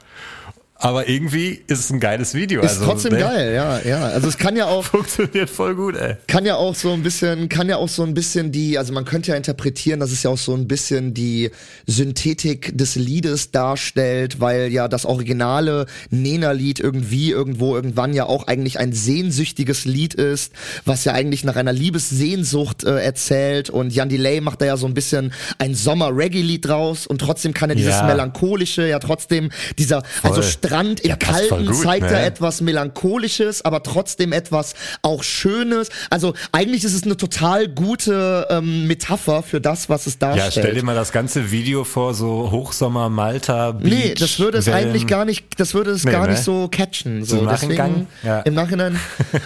Aber 0.84 1.08
irgendwie 1.08 1.62
ist 1.66 1.78
es 1.78 1.90
ein 1.90 1.98
geiles 1.98 2.34
Video. 2.34 2.60
Ist 2.60 2.72
also, 2.72 2.84
trotzdem 2.84 3.12
ne? 3.14 3.20
geil, 3.20 3.54
ja, 3.54 3.80
ja. 3.80 4.04
Also 4.04 4.28
es 4.28 4.36
kann 4.36 4.54
ja 4.54 4.66
auch, 4.66 4.84
Funktioniert 4.94 5.48
voll 5.48 5.74
gut, 5.74 5.96
ey. 5.96 6.16
kann 6.26 6.44
ja 6.44 6.56
auch 6.56 6.74
so 6.74 6.92
ein 6.92 7.02
bisschen, 7.02 7.48
kann 7.48 7.70
ja 7.70 7.78
auch 7.78 7.88
so 7.88 8.02
ein 8.02 8.12
bisschen 8.12 8.52
die, 8.52 8.76
also 8.76 8.92
man 8.92 9.06
könnte 9.06 9.30
ja 9.30 9.36
interpretieren, 9.38 9.98
dass 9.98 10.12
es 10.12 10.22
ja 10.24 10.28
auch 10.28 10.36
so 10.36 10.52
ein 10.54 10.68
bisschen 10.68 11.14
die 11.14 11.50
Synthetik 11.86 12.76
des 12.76 12.96
Liedes 12.96 13.50
darstellt, 13.50 14.40
weil 14.40 14.70
ja 14.72 14.86
das 14.86 15.06
originale 15.06 15.86
Nena-Lied 16.10 16.80
irgendwie, 16.80 17.30
irgendwo, 17.30 17.74
irgendwann 17.74 18.12
ja 18.12 18.26
auch 18.26 18.46
eigentlich 18.46 18.78
ein 18.78 18.92
sehnsüchtiges 18.92 19.86
Lied 19.86 20.12
ist, 20.12 20.52
was 20.84 21.06
ja 21.06 21.14
eigentlich 21.14 21.44
nach 21.44 21.56
einer 21.56 21.72
Liebessehnsucht 21.72 22.84
äh, 22.84 23.02
erzählt 23.02 23.70
und 23.70 23.94
Jan 23.94 24.10
Delay 24.10 24.42
macht 24.42 24.60
da 24.60 24.66
ja 24.66 24.76
so 24.76 24.86
ein 24.86 24.92
bisschen 24.92 25.32
ein 25.56 25.74
Sommer-Reggae-Lied 25.74 26.66
draus 26.66 27.06
und 27.06 27.22
trotzdem 27.22 27.54
kann 27.54 27.70
er 27.70 27.76
dieses 27.76 27.94
Ja. 27.94 28.06
melancholische, 28.06 28.86
ja 28.86 28.98
trotzdem 28.98 29.48
dieser, 29.78 30.02
also 30.22 30.42
Strand 30.74 31.00
im 31.00 31.10
Ja, 31.10 31.16
Kalten 31.16 31.66
gut, 31.66 31.76
zeigt 31.82 32.04
er 32.06 32.10
ne? 32.20 32.24
etwas 32.26 32.60
Melancholisches, 32.60 33.64
aber 33.64 33.82
trotzdem 33.82 34.32
etwas 34.32 34.74
auch 35.02 35.22
Schönes. 35.22 35.88
Also 36.10 36.34
eigentlich 36.52 36.84
ist 36.84 36.94
es 36.94 37.04
eine 37.04 37.16
total 37.16 37.68
gute 37.68 38.46
ähm, 38.50 38.86
Metapher 38.86 39.42
für 39.42 39.60
das, 39.60 39.88
was 39.88 40.06
es 40.06 40.14
Ja, 40.20 40.28
darstellt. 40.34 40.52
stell 40.66 40.74
dir 40.74 40.82
mal 40.84 40.94
das 40.94 41.12
ganze 41.12 41.50
Video 41.50 41.84
vor, 41.84 42.14
so 42.14 42.50
Hochsommer, 42.50 43.08
Malta, 43.08 43.72
Beach, 43.72 43.92
Nee, 43.92 44.14
das 44.18 44.38
würde 44.38 44.58
es 44.58 44.66
Wellen. 44.66 44.76
eigentlich 44.88 45.06
gar 45.06 45.24
nicht, 45.24 45.44
das 45.58 45.74
würde 45.74 45.90
es 45.92 46.04
Nee, 46.04 46.12
gar 46.12 46.26
ne? 46.26 46.32
nicht 46.32 46.42
so 46.42 46.68
catchen. 46.68 47.24
So, 47.24 47.38
im 47.38 47.48
deswegen 47.48 47.74
Nachgang? 47.76 48.06
Ja. 48.22 48.40
im 48.40 48.54
Nachhinein. 48.54 48.98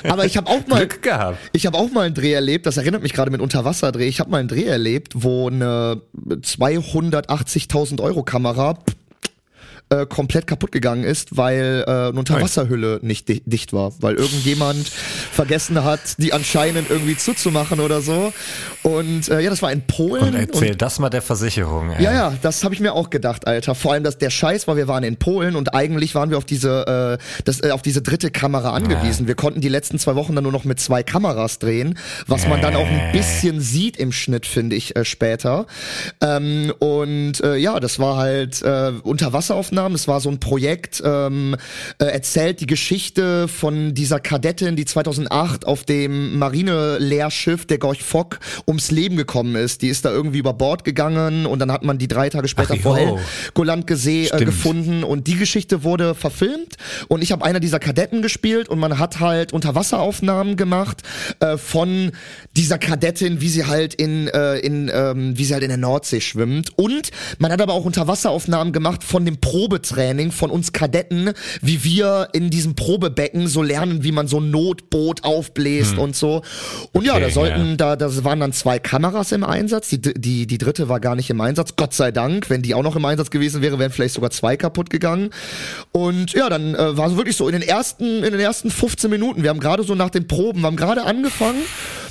Aber 0.09 0.25
ich 0.25 0.37
habe 0.37 0.47
auch 0.49 0.67
mal, 0.67 0.79
Glück 0.87 1.03
gehabt. 1.03 1.39
ich 1.53 1.67
habe 1.67 1.77
auch 1.77 1.91
mal 1.91 2.07
einen 2.07 2.15
Dreh 2.15 2.33
erlebt. 2.33 2.67
Das 2.67 2.77
erinnert 2.77 3.03
mich 3.03 3.13
gerade 3.13 3.31
mit 3.31 3.41
Unterwasserdreh. 3.41 4.07
Ich 4.09 4.21
habe 4.21 4.31
mal 4.31 4.39
einen 4.39 4.49
Dreh 4.49 4.65
erlebt, 4.65 5.13
wo 5.15 5.49
eine 5.49 6.01
280.000 6.27 8.01
Euro 8.03 8.23
Kamera 8.23 8.79
äh, 9.91 10.07
komplett 10.07 10.47
kaputt 10.47 10.73
gegangen 10.73 11.05
ist, 11.05 11.37
weil 11.37 11.85
äh, 11.87 11.91
eine 11.91 12.19
Unterwasserhülle 12.19 13.01
nicht 13.03 13.29
di 13.29 13.43
dicht 13.47 13.73
war, 13.73 13.93
weil 14.01 14.17
irgendjemand 14.17 14.89
vergessen 14.89 15.83
hat, 15.85 16.01
die 16.19 16.33
anscheinend 16.33 16.91
irgendwie 16.91 17.17
zuzumachen 17.17 17.81
oder 17.81 18.01
so. 18.01 18.33
Und 18.83 19.29
äh, 19.29 19.41
ja, 19.41 19.51
das 19.51 19.63
war 19.63 19.73
in 19.73 19.83
Polen. 19.83 20.29
Und 20.29 20.35
erzähl 20.35 20.77
das 20.77 20.99
mal 20.99 21.09
der 21.09 21.23
Versicherung. 21.23 21.91
Ey. 21.93 22.05
Ja, 22.05 22.13
ja, 22.13 22.35
das 22.43 22.65
habe 22.65 22.75
ich 22.75 22.81
mir 22.81 22.93
auch 22.93 23.11
gedacht, 23.11 23.47
Alter. 23.47 23.75
Vor 23.75 23.93
allem, 23.93 24.05
dass 24.05 24.19
der 24.19 24.31
Scheiß 24.31 24.69
war, 24.69 24.77
wir 24.77 24.89
waren 24.89 25.05
in 25.05 25.17
Polen 25.17 25.57
und 25.57 25.75
eigentlich 25.75 26.15
waren 26.15 26.31
wir 26.31 26.39
auf 26.39 26.45
diese, 26.45 27.19
äh, 27.19 27.43
das, 27.45 27.63
äh, 27.63 27.71
auf 27.71 27.83
diese 27.83 28.03
dritte 28.03 28.31
Kamera 28.31 28.73
angewiesen. 28.73 29.27
Wir 29.27 29.35
konnten 29.35 29.61
die 29.61 29.69
letzten 29.69 29.99
zwei 29.99 30.15
Wochen 30.15 30.35
dann 30.35 30.45
nur 30.45 30.53
noch 30.53 30.65
mit 30.65 30.81
zwei 30.81 31.03
Kameras 31.03 31.59
drehen, 31.59 31.99
was 32.27 32.47
man 32.47 32.61
dann 32.61 32.77
auch 32.77 32.87
ein 32.87 33.13
bisschen 33.13 33.61
sieht 33.61 33.97
im 33.97 34.13
Schnitt, 34.13 34.47
finde 34.47 34.77
ich, 34.77 34.97
äh, 34.97 35.05
später. 35.05 35.67
Ähm, 36.21 36.73
und 36.79 37.41
äh, 37.43 37.57
ja, 37.57 37.81
das 37.81 37.99
war 37.99 38.17
halt 38.17 38.61
äh, 38.63 38.93
Unterwasseraufnahmen. 39.03 39.78
Es 39.95 40.09
war 40.09 40.21
so 40.21 40.29
ein 40.29 40.41
Projekt, 40.41 41.03
ähm, 41.05 41.57
äh, 41.99 42.05
erzählt 42.05 42.61
die 42.61 42.67
Geschichte 42.67 43.49
von 43.49 43.95
dieser 43.95 44.21
Kadettin, 44.21 44.77
die 44.77 44.85
2008 44.85 45.67
auf 45.67 45.85
dem 45.85 46.39
Marineleerschiff 46.39 47.67
der 47.67 47.79
Gorch 47.79 48.03
Fock 48.03 48.41
ums 48.67 48.91
Leben 48.91 49.17
gekommen 49.17 49.55
ist. 49.55 49.83
Die 49.83 49.89
ist 49.89 50.05
da 50.05 50.11
irgendwie 50.11 50.39
über 50.39 50.53
Bord 50.53 50.85
gegangen 50.85 51.47
und 51.47 51.59
dann 51.59 51.73
hat 51.73 51.85
man 51.85 51.99
die 51.99 52.09
drei 52.09 52.29
Tage 52.29 52.49
später 52.49 52.75
Ach, 52.77 52.83
vor. 52.83 52.97
Helgoland 52.97 53.91
äh, 53.91 54.27
Stimmt. 54.27 54.45
gefunden 54.45 55.05
und 55.05 55.27
die 55.27 55.37
Geschichte 55.37 55.83
wurde 55.85 56.15
verfilmt 56.15 56.77
und 57.09 57.23
ich 57.23 57.33
habe 57.33 57.45
einer 57.45 57.61
dieser 57.61 57.79
Kadetten 57.79 58.23
gespielt 58.23 58.69
und 58.69 58.79
man 58.79 58.99
hat 58.99 59.21
halt 59.21 59.53
Unterwasseraufnahmen 59.53 60.57
gemacht 60.57 61.03
äh, 61.41 61.57
von 61.57 62.13
dieser 62.57 62.79
Kadettin, 62.79 63.41
wie 63.41 63.49
sie 63.49 63.67
halt 63.67 63.95
in, 63.95 64.29
äh, 64.29 64.59
in 64.59 64.91
ähm, 64.93 65.37
wie 65.37 65.45
sie 65.45 65.53
halt 65.53 65.63
in 65.63 65.69
der 65.69 65.79
Nordsee 65.79 66.21
schwimmt 66.21 66.71
und 66.77 67.11
man 67.39 67.53
hat 67.53 67.61
aber 67.61 67.75
auch 67.75 67.85
Unterwasseraufnahmen 67.85 68.73
gemacht 68.73 69.05
von 69.05 69.25
dem 69.25 69.39
Probetraining 69.69 70.33
von 70.33 70.51
uns 70.51 70.73
Kadetten, 70.73 71.33
wie 71.61 71.85
wir 71.85 72.29
in 72.33 72.49
diesem 72.49 72.75
Probebecken 72.75 73.49
so 73.49 73.63
lernen, 73.63 74.03
wie 74.03 74.13
man 74.13 74.27
so 74.27 74.41
ein 74.41 74.51
Notboot 74.51 75.25
aufbläst 75.25 75.99
und 75.99 76.17
so 76.17 76.43
und 76.93 77.05
ja, 77.05 77.19
Okay, 77.19 77.23
da 77.27 77.31
sollten 77.31 77.71
ja. 77.71 77.77
da, 77.77 77.97
das 77.97 78.25
waren 78.25 78.41
dann 78.41 78.53
zwei 78.53 78.79
Kameras 78.79 79.33
im 79.33 79.45
Einsatz. 79.45 79.89
Die, 79.89 80.01
die, 80.01 80.47
die 80.47 80.59
dritte 80.59 80.89
war 80.89 81.01
gar 81.01 81.17
nicht 81.17 81.31
im 81.31 81.41
Einsatz. 81.41 81.77
Gott 81.77 81.93
sei 81.93 82.13
Dank. 82.13 82.49
Wenn 82.49 82.63
die 82.63 82.75
auch 82.75 82.83
noch 82.83 82.97
im 82.97 83.05
Einsatz 83.05 83.31
gewesen 83.31 83.61
wäre, 83.63 83.79
wären 83.79 83.91
vielleicht 83.91 84.15
sogar 84.15 84.31
zwei 84.31 84.57
kaputt 84.57 84.91
gegangen. 84.91 85.31
Und 85.93 86.33
ja, 86.33 86.49
dann 86.49 86.75
äh, 86.75 86.97
war 86.97 87.09
es 87.09 87.17
wirklich 87.17 87.37
so 87.37 87.49
in 87.49 87.53
den 87.53 87.63
ersten, 87.63 88.23
in 88.23 88.33
den 88.33 88.41
ersten 88.41 88.71
15 88.71 89.11
Minuten. 89.11 89.43
Wir 89.43 89.51
haben 89.51 89.61
gerade 89.61 89.83
so 89.83 89.95
nach 89.95 90.11
den 90.11 90.27
Proben, 90.29 90.61
wir 90.61 90.67
haben 90.67 90.77
gerade 90.77 91.05
angefangen. 91.05 91.61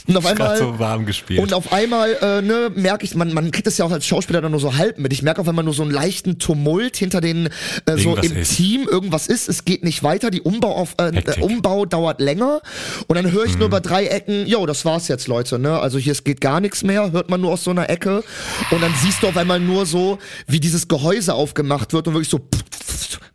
Und 0.08 0.18
auf 0.18 0.26
einmal. 0.26 0.58
so 0.58 0.80
warm 0.80 1.05
gespielt. 1.05 1.39
Und 1.39 1.53
auf 1.53 1.72
einmal 1.74 2.18
äh, 2.22 2.41
ne, 2.41 2.72
merke 2.74 3.05
ich, 3.05 3.16
man, 3.16 3.34
man 3.34 3.51
kriegt 3.51 3.68
das 3.68 3.78
ja 3.78 3.86
auch 3.86 3.91
als 3.91 4.05
Schauspieler 4.05 4.41
dann 4.41 4.51
nur 4.51 4.60
so 4.60 4.76
halb 4.78 4.97
mit. 4.99 5.12
Ich 5.14 5.22
merke 5.22 5.41
auf 5.41 5.47
einmal 5.49 5.66
nur 5.66 5.74
so 5.74 5.84
einen 5.84 5.91
leichten 5.91 6.39
Tumult 6.39 6.95
hinter 6.97 7.22
den 7.22 7.49
äh, 7.86 7.97
so 7.97 8.16
im 8.16 8.36
ist. 8.38 8.55
Team. 8.55 8.88
Irgendwas 8.89 9.28
ist, 9.28 9.49
es 9.49 9.66
geht 9.66 9.84
nicht 9.84 10.03
weiter. 10.03 10.32
Die 10.32 10.41
Umbau 10.41 10.74
auf 10.76 10.95
äh, 10.99 11.41
Umbau 11.41 11.86
dauert 11.86 12.22
länger. 12.22 12.62
Und 13.08 13.16
dann 13.16 13.32
höre 13.32 13.45
ich 13.45 13.53
Mhm. 13.53 13.60
nur 13.60 13.70
bei 13.70 13.80
drei 13.80 14.05
Ecken, 14.08 14.45
jo, 14.47 14.66
das 14.66 14.86
war's 14.86 15.08
jetzt, 15.08 15.28
Leute. 15.28 15.60
Ne? 15.60 15.80
Also 15.80 15.97
hier 15.97 16.12
es 16.12 16.24
geht 16.24 16.41
gar 16.41 16.60
nichts 16.62 16.84
mehr. 16.84 17.12
Hört 17.12 17.30
man 17.30 17.41
nur 17.41 17.51
aus 17.51 17.64
so 17.64 17.72
einer 17.72 17.89
Ecke. 17.89 18.24
Und 18.72 18.82
dann 18.82 18.93
siehst 19.01 19.24
du 19.24 19.28
auf 19.28 19.38
einmal 19.38 19.60
nur 19.60 19.86
so, 19.86 20.20
wie 20.47 20.60
dieses 20.60 20.88
Gehäuse 20.88 21.34
aufgemacht 21.34 21.93
wird 21.93 22.08
und 22.08 22.14
wirklich 22.14 22.30
so 22.30 22.39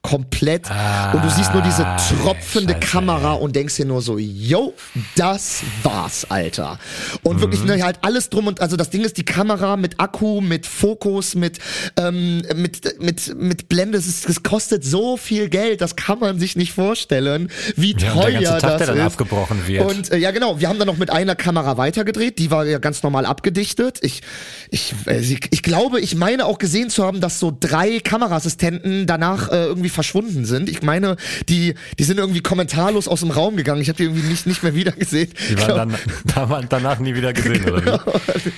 komplett. 0.03 0.69
und 1.15 1.25
du 1.25 1.31
siehst 1.31 1.53
nur 1.53 1.63
diese 1.63 1.83
tropfende 2.23 2.75
Ah, 2.75 2.81
Scheiße, 2.81 2.93
Kamera 2.93 3.33
und 3.35 3.55
denkst 3.57 3.77
dir 3.77 3.85
nur 3.87 4.03
so, 4.03 4.19
yo, 4.19 4.75
das 5.17 5.63
war's, 5.83 6.27
Alter. 6.29 6.79
Und 7.23 7.41
wirklich 7.41 7.63
ne, 7.65 7.83
halt 7.83 7.99
alles 8.03 8.29
drum 8.29 8.47
und 8.49 8.61
also 8.61 8.77
das 8.77 8.91
Ding 8.91 9.03
ist 9.03 9.17
die 9.17 9.25
Kamera 9.25 9.77
mit 9.77 10.01
Akku, 10.01 10.41
mit 10.41 10.67
Fokus, 10.67 11.35
mit 11.35 11.59
ähm, 11.97 12.43
mit 12.55 13.01
mit 13.01 13.35
mit 13.37 13.69
Blende. 13.69 13.99
Es, 13.99 14.07
ist, 14.07 14.29
es 14.29 14.43
kostet 14.43 14.85
so 14.85 15.17
viel 15.17 15.49
Geld, 15.49 15.81
das 15.81 15.97
kann 15.97 16.19
man 16.19 16.39
sich 16.39 16.57
nicht 16.57 16.73
vorstellen, 16.73 17.49
wie 17.77 17.93
Ja, 17.97 18.13
teuer 18.13 18.31
der 18.31 18.33
ganze 18.41 18.51
Tag, 18.59 18.61
das 18.63 18.79
der 18.79 18.87
dann 18.89 18.97
ist. 18.99 19.03
abgebrochen 19.05 19.67
wird. 19.67 19.89
Und 19.89 20.13
äh, 20.13 20.19
ja, 20.19 20.31
genau. 20.31 20.59
Wir 20.61 20.69
haben 20.69 20.79
dann 20.79 20.89
noch 20.89 20.97
mit 20.99 21.11
einer 21.11 21.35
Kamera 21.37 21.77
weitergedreht. 21.77 22.39
Die 22.39 22.51
war 22.51 22.65
ja 22.67 22.79
ganz 22.79 23.03
normal 23.03 23.25
abgedichtet. 23.27 23.99
Ich 24.03 24.23
ich 24.71 24.95
äh, 25.07 25.21
ich, 25.21 25.41
ich 25.51 25.63
glaube, 25.63 26.01
ich 26.01 26.15
meine 26.17 26.47
auch 26.47 26.59
gesehen 26.59 26.91
zu 26.91 27.05
haben, 27.05 27.21
dass 27.21 27.39
so 27.39 27.57
drei 27.59 28.01
Kameraassistenten 28.01 29.07
danach 29.07 29.42
äh, 29.49 29.67
irgendwie 29.67 29.89
verschwunden 29.89 30.45
sind. 30.45 30.69
Ich 30.69 30.83
meine, 30.83 31.17
die, 31.49 31.75
die 31.99 32.05
sind 32.05 32.19
irgendwie 32.19 32.41
kommentarlos 32.41 33.09
aus 33.09 33.21
dem 33.21 33.31
Raum 33.31 33.57
gegangen. 33.57 33.81
Ich 33.81 33.89
habe 33.89 33.97
die 33.97 34.05
irgendwie 34.05 34.29
nicht, 34.29 34.47
nicht 34.47 34.63
mehr 34.63 34.75
wieder 34.75 34.93
gesehen. 34.93 35.31
Die 35.51 35.59
waren 35.59 35.77
dann, 35.77 35.95
da 36.35 36.49
waren 36.49 36.67
danach 36.69 36.99
nie 36.99 37.15
wieder 37.15 37.33
gesehen, 37.33 37.65
oder 37.65 37.85
wie? 37.85 38.51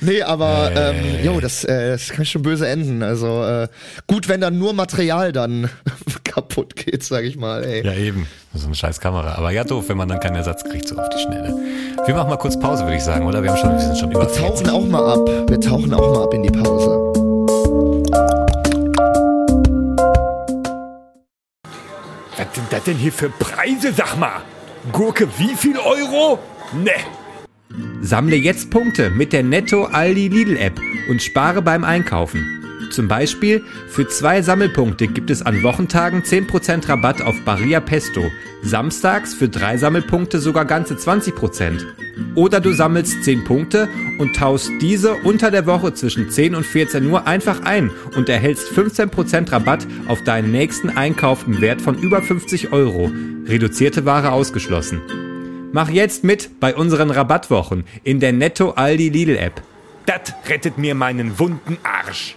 Nee, 0.00 0.22
aber 0.22 0.70
ähm, 0.74 1.24
jo, 1.24 1.40
das, 1.40 1.64
äh, 1.64 1.90
das 1.90 2.10
kann 2.10 2.24
schon 2.24 2.42
böse 2.42 2.68
enden. 2.68 3.02
Also 3.02 3.44
äh, 3.44 3.68
gut, 4.06 4.28
wenn 4.28 4.40
dann 4.40 4.58
nur 4.58 4.72
Material 4.72 5.32
dann 5.32 5.68
kaputt 6.24 6.76
geht, 6.76 7.02
sag 7.02 7.24
ich 7.24 7.36
mal. 7.36 7.64
Ey. 7.64 7.84
Ja, 7.84 7.94
eben. 7.94 8.26
So 8.54 8.66
eine 8.66 8.74
scheiß 8.74 9.00
Kamera. 9.00 9.34
Aber 9.34 9.50
ja, 9.50 9.64
doof, 9.64 9.88
wenn 9.88 9.96
man 9.96 10.08
dann 10.08 10.20
keinen 10.20 10.36
Ersatz 10.36 10.64
kriegt, 10.64 10.88
so 10.88 10.96
auf 10.96 11.08
die 11.10 11.22
Schnelle. 11.22 11.54
Wir 12.06 12.14
machen 12.14 12.30
mal 12.30 12.36
kurz 12.36 12.58
Pause, 12.58 12.84
würde 12.84 12.96
ich 12.96 13.02
sagen, 13.02 13.26
oder? 13.26 13.42
Wir 13.42 13.50
haben 13.50 13.58
schon, 13.58 13.72
wir 13.72 13.80
sind 13.80 13.98
schon 13.98 14.10
über 14.10 14.22
Wir 14.22 14.32
tauchen 14.32 14.70
auch 14.70 14.86
mal 14.86 15.12
ab. 15.12 15.50
Wir 15.50 15.60
tauchen 15.60 15.92
auch 15.92 16.14
mal 16.14 16.22
ab 16.24 16.34
in 16.34 16.42
die 16.42 16.50
Pause. 16.50 17.27
Was 22.38 22.54
sind 22.54 22.72
das 22.72 22.84
denn 22.84 22.96
hier 22.96 23.12
für 23.12 23.30
Preise, 23.30 23.92
sag 23.92 24.16
mal? 24.16 24.42
Gurke 24.92 25.28
wie 25.38 25.56
viel 25.56 25.76
Euro? 25.76 26.38
Ne. 26.72 26.92
Sammle 28.00 28.36
jetzt 28.36 28.70
Punkte 28.70 29.10
mit 29.10 29.32
der 29.32 29.42
Netto 29.42 29.86
Aldi 29.86 30.28
Lidl 30.28 30.56
App 30.56 30.80
und 31.10 31.20
spare 31.20 31.62
beim 31.62 31.82
Einkaufen. 31.82 32.57
Zum 32.90 33.08
Beispiel 33.08 33.62
für 33.88 34.08
zwei 34.08 34.42
Sammelpunkte 34.42 35.08
gibt 35.08 35.30
es 35.30 35.42
an 35.42 35.62
Wochentagen 35.62 36.22
10% 36.22 36.88
Rabatt 36.88 37.22
auf 37.22 37.36
Barilla 37.44 37.80
Pesto, 37.80 38.30
samstags 38.62 39.34
für 39.34 39.48
drei 39.48 39.76
Sammelpunkte 39.76 40.38
sogar 40.38 40.64
ganze 40.64 40.94
20%. 40.94 41.84
Oder 42.34 42.60
du 42.60 42.72
sammelst 42.72 43.24
10 43.24 43.44
Punkte 43.44 43.88
und 44.18 44.34
tauschst 44.34 44.72
diese 44.80 45.14
unter 45.14 45.50
der 45.50 45.66
Woche 45.66 45.94
zwischen 45.94 46.30
10 46.30 46.54
und 46.54 46.64
14 46.64 47.06
Uhr 47.06 47.26
einfach 47.26 47.62
ein 47.62 47.90
und 48.16 48.28
erhältst 48.28 48.68
15% 48.72 49.52
Rabatt 49.52 49.86
auf 50.08 50.22
deinen 50.24 50.50
nächsten 50.50 50.90
Einkauf 50.90 51.46
im 51.46 51.60
Wert 51.60 51.80
von 51.80 51.98
über 51.98 52.22
50 52.22 52.72
Euro. 52.72 53.10
Reduzierte 53.46 54.04
Ware 54.04 54.32
ausgeschlossen. 54.32 55.00
Mach 55.72 55.90
jetzt 55.90 56.24
mit 56.24 56.60
bei 56.60 56.74
unseren 56.74 57.10
Rabattwochen 57.10 57.84
in 58.02 58.20
der 58.20 58.32
Netto 58.32 58.70
Aldi 58.70 59.10
Lidl 59.10 59.36
App. 59.36 59.62
Das 60.06 60.32
rettet 60.48 60.78
mir 60.78 60.94
meinen 60.94 61.38
wunden 61.38 61.76
Arsch. 61.82 62.36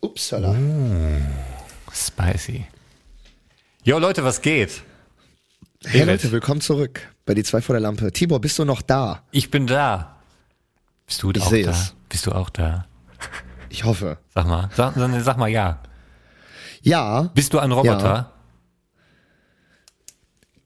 Upsala. 0.00 0.54
Spicy. 1.92 2.66
Jo, 3.84 3.98
Leute, 3.98 4.24
was 4.24 4.40
geht? 4.40 4.82
Hey 5.84 6.00
David. 6.00 6.06
Leute, 6.22 6.32
willkommen 6.32 6.60
zurück 6.62 7.00
bei 7.26 7.34
die 7.34 7.42
zwei 7.42 7.60
vor 7.60 7.74
der 7.74 7.80
Lampe. 7.80 8.10
Tibor, 8.10 8.40
bist 8.40 8.58
du 8.58 8.64
noch 8.64 8.80
da? 8.80 9.22
Ich 9.32 9.50
bin 9.50 9.66
da. 9.66 10.16
Bist 11.06 11.22
du 11.22 11.30
Ich 11.30 11.42
auch 11.42 11.50
sehe 11.50 11.64
da? 11.64 11.70
es. 11.72 11.94
Bist 12.08 12.26
du 12.26 12.32
auch 12.32 12.48
da? 12.48 12.86
Ich 13.68 13.84
hoffe. 13.84 14.18
Sag 14.34 14.46
mal, 14.46 14.70
sag, 14.74 14.94
sag, 14.96 15.36
mal 15.36 15.48
ja. 15.48 15.80
Ja. 16.80 17.22
Bist 17.34 17.52
du 17.52 17.58
ein 17.58 17.70
Roboter? 17.72 18.04
Ja. 18.04 18.32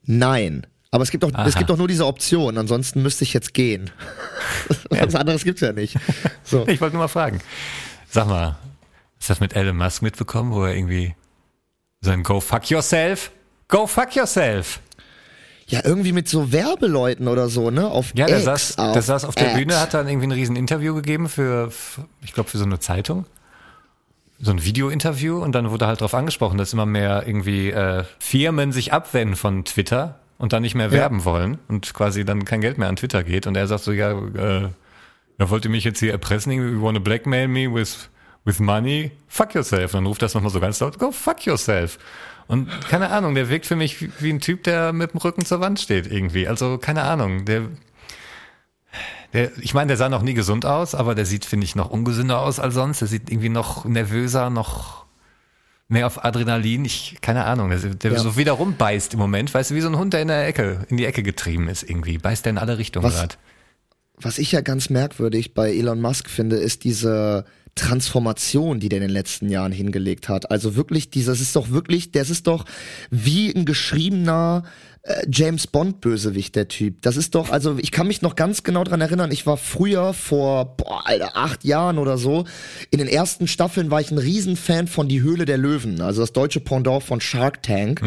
Nein. 0.04 0.66
Aber 0.90 1.02
es 1.02 1.10
gibt 1.10 1.24
doch, 1.24 1.32
es 1.46 1.56
gibt 1.56 1.68
doch 1.68 1.76
nur 1.76 1.88
diese 1.88 2.06
Option, 2.06 2.56
ansonsten 2.56 3.02
müsste 3.02 3.24
ich 3.24 3.34
jetzt 3.34 3.52
gehen. 3.54 3.90
Was 4.90 5.14
anderes 5.14 5.44
gibt's 5.44 5.60
ja 5.60 5.72
nicht. 5.72 5.96
So. 6.44 6.66
Ich 6.66 6.80
wollte 6.80 6.94
nur 6.96 7.04
mal 7.04 7.08
fragen. 7.08 7.40
Sag 8.10 8.26
mal, 8.26 8.56
ist 9.20 9.28
das 9.30 9.40
mit 9.40 9.54
Elon 9.54 9.76
Musk 9.76 10.02
mitbekommen, 10.02 10.52
wo 10.52 10.64
er 10.64 10.74
irgendwie 10.74 11.14
sein 12.00 12.22
Go 12.22 12.40
fuck 12.40 12.70
yourself? 12.70 13.30
Go 13.68 13.86
fuck 13.86 14.14
yourself! 14.16 14.80
Ja, 15.66 15.80
irgendwie 15.84 16.12
mit 16.12 16.28
so 16.28 16.50
Werbeleuten 16.50 17.28
oder 17.28 17.48
so, 17.48 17.70
ne? 17.70 17.86
Auf 17.88 18.12
Ja, 18.14 18.26
der 18.26 18.36
X, 18.38 18.44
saß, 18.46 18.76
der 18.76 19.02
saß 19.02 19.24
auf 19.26 19.34
der 19.34 19.48
X. 19.48 19.56
Bühne, 19.58 19.78
hat 19.78 19.92
dann 19.92 20.08
irgendwie 20.08 20.28
ein 20.28 20.32
riesen 20.32 20.56
Interview 20.56 20.94
gegeben 20.94 21.28
für, 21.28 21.70
ich 22.22 22.32
glaube, 22.32 22.48
für 22.48 22.56
so 22.56 22.64
eine 22.64 22.78
Zeitung. 22.80 23.26
So 24.40 24.52
ein 24.52 24.64
Video-Interview 24.64 25.42
und 25.42 25.52
dann 25.52 25.70
wurde 25.70 25.86
halt 25.86 26.00
darauf 26.00 26.14
angesprochen, 26.14 26.56
dass 26.56 26.72
immer 26.72 26.86
mehr 26.86 27.24
irgendwie 27.26 27.70
äh, 27.70 28.04
Firmen 28.18 28.72
sich 28.72 28.94
abwenden 28.94 29.36
von 29.36 29.64
Twitter 29.66 30.20
und 30.38 30.54
dann 30.54 30.62
nicht 30.62 30.76
mehr 30.76 30.90
werben 30.92 31.24
wollen 31.26 31.58
und 31.68 31.92
quasi 31.92 32.24
dann 32.24 32.46
kein 32.46 32.62
Geld 32.62 32.78
mehr 32.78 32.88
an 32.88 32.96
Twitter 32.96 33.22
geht. 33.22 33.46
Und 33.46 33.56
er 33.56 33.66
sagt 33.66 33.82
so, 33.82 33.92
ja, 33.92 34.12
äh, 34.12 34.68
ja 35.38 35.50
wollt 35.50 35.64
ihr 35.64 35.70
mich 35.70 35.84
jetzt 35.84 36.00
hier 36.00 36.12
erpressen, 36.12 36.52
irgendwie, 36.52 36.72
you 36.72 36.82
wanna 36.82 36.98
blackmail 36.98 37.48
me 37.48 37.72
with, 37.72 38.08
with 38.44 38.58
money? 38.60 39.12
Fuck 39.28 39.54
yourself. 39.54 39.94
Und 39.94 40.00
dann 40.00 40.06
ruft 40.06 40.22
das 40.22 40.34
nochmal 40.34 40.50
so 40.50 40.60
ganz 40.60 40.80
laut, 40.80 40.98
go 40.98 41.12
fuck 41.12 41.46
yourself. 41.46 41.98
Und 42.46 42.68
keine 42.88 43.10
Ahnung, 43.10 43.34
der 43.34 43.50
wirkt 43.50 43.66
für 43.66 43.76
mich 43.76 44.20
wie, 44.22 44.32
ein 44.32 44.40
Typ, 44.40 44.64
der 44.64 44.92
mit 44.92 45.12
dem 45.12 45.18
Rücken 45.18 45.44
zur 45.44 45.60
Wand 45.60 45.80
steht 45.80 46.10
irgendwie. 46.10 46.48
Also 46.48 46.78
keine 46.78 47.02
Ahnung, 47.02 47.44
der 47.44 47.68
der, 49.34 49.50
ich 49.58 49.74
meine, 49.74 49.88
der 49.88 49.96
sah 49.98 50.08
noch 50.08 50.22
nie 50.22 50.32
gesund 50.34 50.64
aus, 50.64 50.94
aber 50.94 51.14
der 51.14 51.26
sieht, 51.26 51.44
finde 51.44 51.64
ich, 51.64 51.76
noch 51.76 51.90
ungesünder 51.90 52.40
aus 52.40 52.58
als 52.58 52.74
sonst. 52.74 53.00
Der 53.00 53.08
sieht 53.08 53.30
irgendwie 53.30 53.50
noch 53.50 53.84
nervöser, 53.84 54.48
noch 54.48 55.04
mehr 55.88 56.06
auf 56.06 56.24
Adrenalin. 56.24 56.86
Ich, 56.86 57.18
keine 57.20 57.44
Ahnung, 57.44 57.68
der, 57.68 57.78
der 57.78 58.12
Ja. 58.12 58.18
so 58.18 58.36
wieder 58.38 58.52
rumbeißt 58.52 59.12
im 59.12 59.18
Moment. 59.18 59.52
Weißt 59.52 59.70
du, 59.70 59.74
wie 59.74 59.82
so 59.82 59.88
ein 59.88 59.98
Hund, 59.98 60.14
der 60.14 60.22
in 60.22 60.28
der 60.28 60.46
Ecke, 60.46 60.86
in 60.88 60.96
die 60.96 61.04
Ecke 61.04 61.22
getrieben 61.22 61.68
ist 61.68 61.82
irgendwie. 61.82 62.16
Beißt 62.16 62.46
der 62.46 62.50
in 62.50 62.58
alle 62.58 62.78
Richtungen 62.78 63.10
gerade. 63.10 63.34
Was 64.20 64.38
ich 64.38 64.52
ja 64.52 64.60
ganz 64.60 64.90
merkwürdig 64.90 65.54
bei 65.54 65.72
Elon 65.72 66.00
Musk 66.00 66.28
finde, 66.28 66.56
ist 66.56 66.84
diese 66.84 67.44
Transformation, 67.74 68.80
die 68.80 68.88
der 68.88 68.98
in 68.98 69.02
den 69.02 69.12
letzten 69.12 69.48
Jahren 69.48 69.72
hingelegt 69.72 70.28
hat. 70.28 70.50
Also 70.50 70.74
wirklich, 70.74 71.10
dieses 71.10 71.40
ist 71.40 71.54
doch 71.54 71.70
wirklich, 71.70 72.10
das 72.10 72.28
ist 72.28 72.46
doch 72.48 72.64
wie 73.10 73.54
ein 73.54 73.64
geschriebener 73.64 74.64
äh, 75.08 75.26
James 75.30 75.66
Bond 75.66 76.00
Bösewicht, 76.00 76.56
der 76.56 76.68
Typ. 76.68 77.02
Das 77.02 77.16
ist 77.16 77.34
doch, 77.34 77.50
also 77.50 77.76
ich 77.78 77.92
kann 77.92 78.06
mich 78.06 78.22
noch 78.22 78.36
ganz 78.36 78.62
genau 78.62 78.84
dran 78.84 79.00
erinnern, 79.00 79.30
ich 79.30 79.46
war 79.46 79.56
früher 79.56 80.12
vor, 80.14 80.76
boah, 80.76 81.06
Alter, 81.06 81.36
acht 81.36 81.64
Jahren 81.64 81.98
oder 81.98 82.18
so, 82.18 82.44
in 82.90 82.98
den 82.98 83.08
ersten 83.08 83.46
Staffeln 83.46 83.90
war 83.90 84.00
ich 84.00 84.10
ein 84.10 84.18
Riesenfan 84.18 84.86
von 84.86 85.08
Die 85.08 85.22
Höhle 85.22 85.44
der 85.44 85.58
Löwen, 85.58 86.00
also 86.00 86.20
das 86.20 86.32
deutsche 86.32 86.60
Pendant 86.60 87.02
von 87.02 87.20
Shark 87.20 87.62
Tank, 87.62 88.00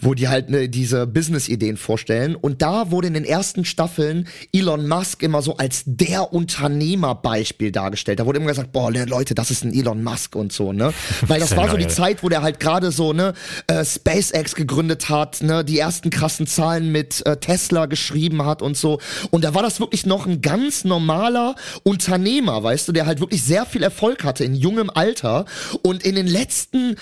wo 0.00 0.14
die 0.14 0.28
halt 0.28 0.50
ne, 0.50 0.68
diese 0.68 1.06
Business-Ideen 1.06 1.76
vorstellen. 1.76 2.34
Und 2.34 2.62
da 2.62 2.90
wurde 2.90 3.08
in 3.08 3.14
den 3.14 3.24
ersten 3.24 3.64
Staffeln 3.64 4.28
Elon 4.52 4.88
Musk 4.88 5.22
immer 5.22 5.42
so 5.42 5.56
als 5.56 5.82
der 5.86 6.32
Unternehmerbeispiel 6.32 7.72
dargestellt. 7.72 8.20
Da 8.20 8.26
wurde 8.26 8.38
immer 8.38 8.48
gesagt, 8.48 8.72
boah, 8.72 8.90
Leute, 8.90 9.34
das 9.34 9.50
ist 9.50 9.64
ein 9.64 9.72
Elon 9.72 10.02
Musk 10.02 10.34
und 10.34 10.52
so, 10.52 10.72
ne? 10.72 10.92
Weil 11.26 11.40
das 11.40 11.56
war 11.56 11.70
so 11.70 11.76
die. 11.76 11.88
Zeit, 11.88 12.22
wo 12.22 12.28
der 12.28 12.42
halt 12.42 12.60
gerade 12.60 12.90
so, 12.90 13.12
ne, 13.12 13.34
äh, 13.66 13.84
SpaceX 13.84 14.54
gegründet 14.54 15.08
hat, 15.08 15.42
ne, 15.42 15.64
die 15.64 15.78
ersten 15.78 16.10
krassen 16.10 16.46
Zahlen 16.48 16.90
mit 16.90 17.24
äh, 17.26 17.36
Tesla 17.36 17.86
geschrieben 17.86 18.44
hat 18.44 18.62
und 18.62 18.76
so. 18.76 18.98
Und 19.30 19.44
da 19.44 19.54
war 19.54 19.62
das 19.62 19.80
wirklich 19.80 20.06
noch 20.06 20.26
ein 20.26 20.40
ganz 20.40 20.84
normaler 20.84 21.54
Unternehmer, 21.84 22.62
weißt 22.62 22.88
du, 22.88 22.92
der 22.92 23.06
halt 23.06 23.20
wirklich 23.20 23.44
sehr 23.44 23.66
viel 23.66 23.82
Erfolg 23.82 24.24
hatte 24.24 24.44
in 24.44 24.54
jungem 24.54 24.90
Alter. 24.90 25.44
Und 25.82 26.02
in 26.02 26.14
den 26.14 26.26
letzten 26.26 26.96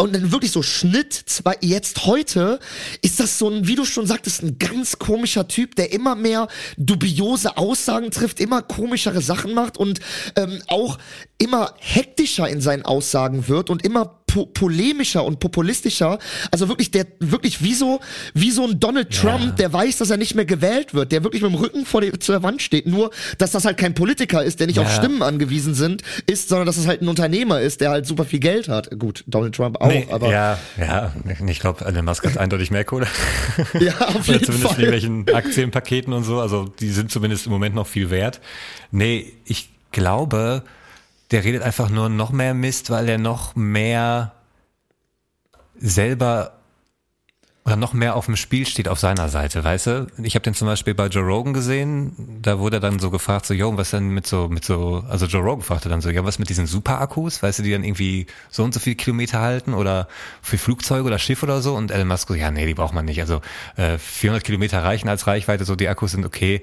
und 0.00 0.14
dann 0.14 0.32
wirklich 0.32 0.50
so 0.50 0.62
Schnitt, 0.62 1.12
zwei, 1.12 1.56
jetzt 1.60 2.06
heute, 2.06 2.58
ist 3.02 3.20
das 3.20 3.38
so 3.38 3.48
ein, 3.48 3.68
wie 3.68 3.74
du 3.74 3.84
schon 3.84 4.06
sagtest, 4.06 4.42
ein 4.42 4.58
ganz 4.58 4.98
komischer 4.98 5.48
Typ, 5.48 5.76
der 5.76 5.92
immer 5.92 6.14
mehr 6.14 6.48
dubiose 6.76 7.56
Aussagen 7.56 8.10
trifft, 8.10 8.40
immer 8.40 8.62
komischere 8.62 9.20
Sachen 9.20 9.54
macht 9.54 9.76
und 9.76 10.00
ähm, 10.34 10.62
auch 10.66 10.98
immer 11.38 11.74
hektischer 11.78 12.48
in 12.48 12.60
seinen 12.60 12.84
Aussagen 12.84 13.48
wird 13.48 13.68
und 13.68 13.84
immer 13.84 14.21
po 14.32 14.46
polemischer 14.46 15.24
und 15.24 15.40
populistischer. 15.40 16.18
Also 16.50 16.68
wirklich, 16.68 16.90
der 16.90 17.06
wirklich 17.20 17.62
wie 17.62 17.74
so, 17.74 18.00
wie 18.34 18.50
so 18.50 18.64
ein 18.66 18.80
Donald 18.80 19.10
Trump, 19.10 19.56
der 19.56 19.72
weiß, 19.72 19.98
dass 19.98 20.10
er 20.10 20.16
nicht 20.16 20.34
mehr 20.34 20.44
gewählt 20.46 20.94
wird, 20.94 21.12
der 21.12 21.22
wirklich 21.22 21.42
mit 21.42 21.52
dem 21.52 21.58
Rücken 21.58 21.84
vor 21.84 22.00
der, 22.00 22.18
zur 22.18 22.42
Wand 22.42 22.62
steht. 22.62 22.86
Nur, 22.86 23.10
dass 23.38 23.50
das 23.50 23.64
halt 23.64 23.76
kein 23.76 23.94
Politiker 23.94 24.42
ist, 24.42 24.60
der 24.60 24.66
nicht 24.66 24.78
auf 24.78 24.88
Ja. 24.88 24.94
Stimmen 24.94 25.22
angewiesen 25.22 25.74
sind, 25.74 26.02
ist, 26.26 26.48
sondern 26.48 26.66
dass 26.66 26.76
es 26.78 26.86
halt 26.86 27.02
ein 27.02 27.08
Unternehmer 27.08 27.60
ist, 27.60 27.80
der 27.80 27.90
halt 27.90 28.06
super 28.06 28.24
viel 28.24 28.40
Geld 28.40 28.68
hat. 28.68 28.90
Gut, 28.98 29.24
Donald 29.26 29.54
Trump 29.54 29.80
auch, 29.80 29.88
Nee, 29.88 30.06
aber 30.10 30.30
ja, 30.30 30.58
ja, 30.78 31.12
ich 31.46 31.60
glaube, 31.60 31.84
Elon 31.84 32.04
Musk 32.04 32.24
hat 32.24 32.38
eindeutig 32.38 32.70
mehr 32.70 32.84
Kohle. 32.84 33.06
Ja, 33.80 33.92
auf 34.08 34.28
Oder 34.28 34.32
jeden 34.38 34.44
zumindest 34.44 34.74
Fall. 34.74 34.84
in 34.84 34.92
irgendwelchen 34.92 35.34
Aktienpaketen 35.34 36.12
und 36.12 36.24
so. 36.24 36.40
Also 36.40 36.66
die 36.80 36.90
sind 36.90 37.10
zumindest 37.10 37.46
im 37.46 37.52
Moment 37.52 37.74
noch 37.74 37.86
viel 37.86 38.10
wert. 38.10 38.40
Nee, 38.90 39.32
ich 39.44 39.68
glaube, 39.92 40.62
der 41.32 41.44
redet 41.44 41.62
einfach 41.62 41.88
nur 41.88 42.08
noch 42.08 42.30
mehr 42.30 42.54
Mist, 42.54 42.90
weil 42.90 43.08
er 43.08 43.18
noch 43.18 43.56
mehr 43.56 44.32
selber 45.78 46.52
oder 47.64 47.76
noch 47.76 47.92
mehr 47.92 48.16
auf 48.16 48.26
dem 48.26 48.34
Spiel 48.34 48.66
steht 48.66 48.88
auf 48.88 48.98
seiner 48.98 49.28
Seite, 49.28 49.62
weißt 49.62 49.86
du? 49.86 50.06
Ich 50.20 50.34
habe 50.34 50.42
den 50.42 50.54
zum 50.54 50.66
Beispiel 50.66 50.94
bei 50.94 51.06
Joe 51.06 51.22
Rogan 51.22 51.52
gesehen, 51.52 52.40
da 52.42 52.58
wurde 52.58 52.78
er 52.78 52.80
dann 52.80 52.98
so 52.98 53.10
gefragt, 53.10 53.46
so, 53.46 53.54
yo, 53.54 53.76
was 53.76 53.90
denn 53.90 54.08
mit 54.08 54.26
so, 54.26 54.48
mit 54.48 54.64
so, 54.64 55.04
also 55.08 55.26
Joe 55.26 55.42
Rogan 55.42 55.62
fragte 55.62 55.88
dann 55.88 56.00
so, 56.00 56.10
ja, 56.10 56.24
was 56.24 56.40
mit 56.40 56.48
diesen 56.48 56.66
Superakkus, 56.66 57.40
weißt 57.40 57.60
du, 57.60 57.62
die 57.62 57.70
dann 57.70 57.84
irgendwie 57.84 58.26
so 58.50 58.64
und 58.64 58.74
so 58.74 58.80
viel 58.80 58.96
Kilometer 58.96 59.40
halten 59.40 59.74
oder 59.74 60.08
für 60.42 60.58
Flugzeuge 60.58 61.04
oder 61.04 61.20
Schiff 61.20 61.44
oder 61.44 61.62
so? 61.62 61.74
Und 61.74 61.92
Elon 61.92 62.08
Musk 62.08 62.30
ja, 62.30 62.50
nee, 62.50 62.66
die 62.66 62.74
braucht 62.74 62.94
man 62.94 63.04
nicht, 63.04 63.20
also 63.20 63.40
äh, 63.76 63.96
400 63.96 64.42
Kilometer 64.42 64.82
reichen 64.82 65.08
als 65.08 65.28
Reichweite, 65.28 65.64
so 65.64 65.76
die 65.76 65.88
Akkus 65.88 66.10
sind 66.10 66.26
okay 66.26 66.62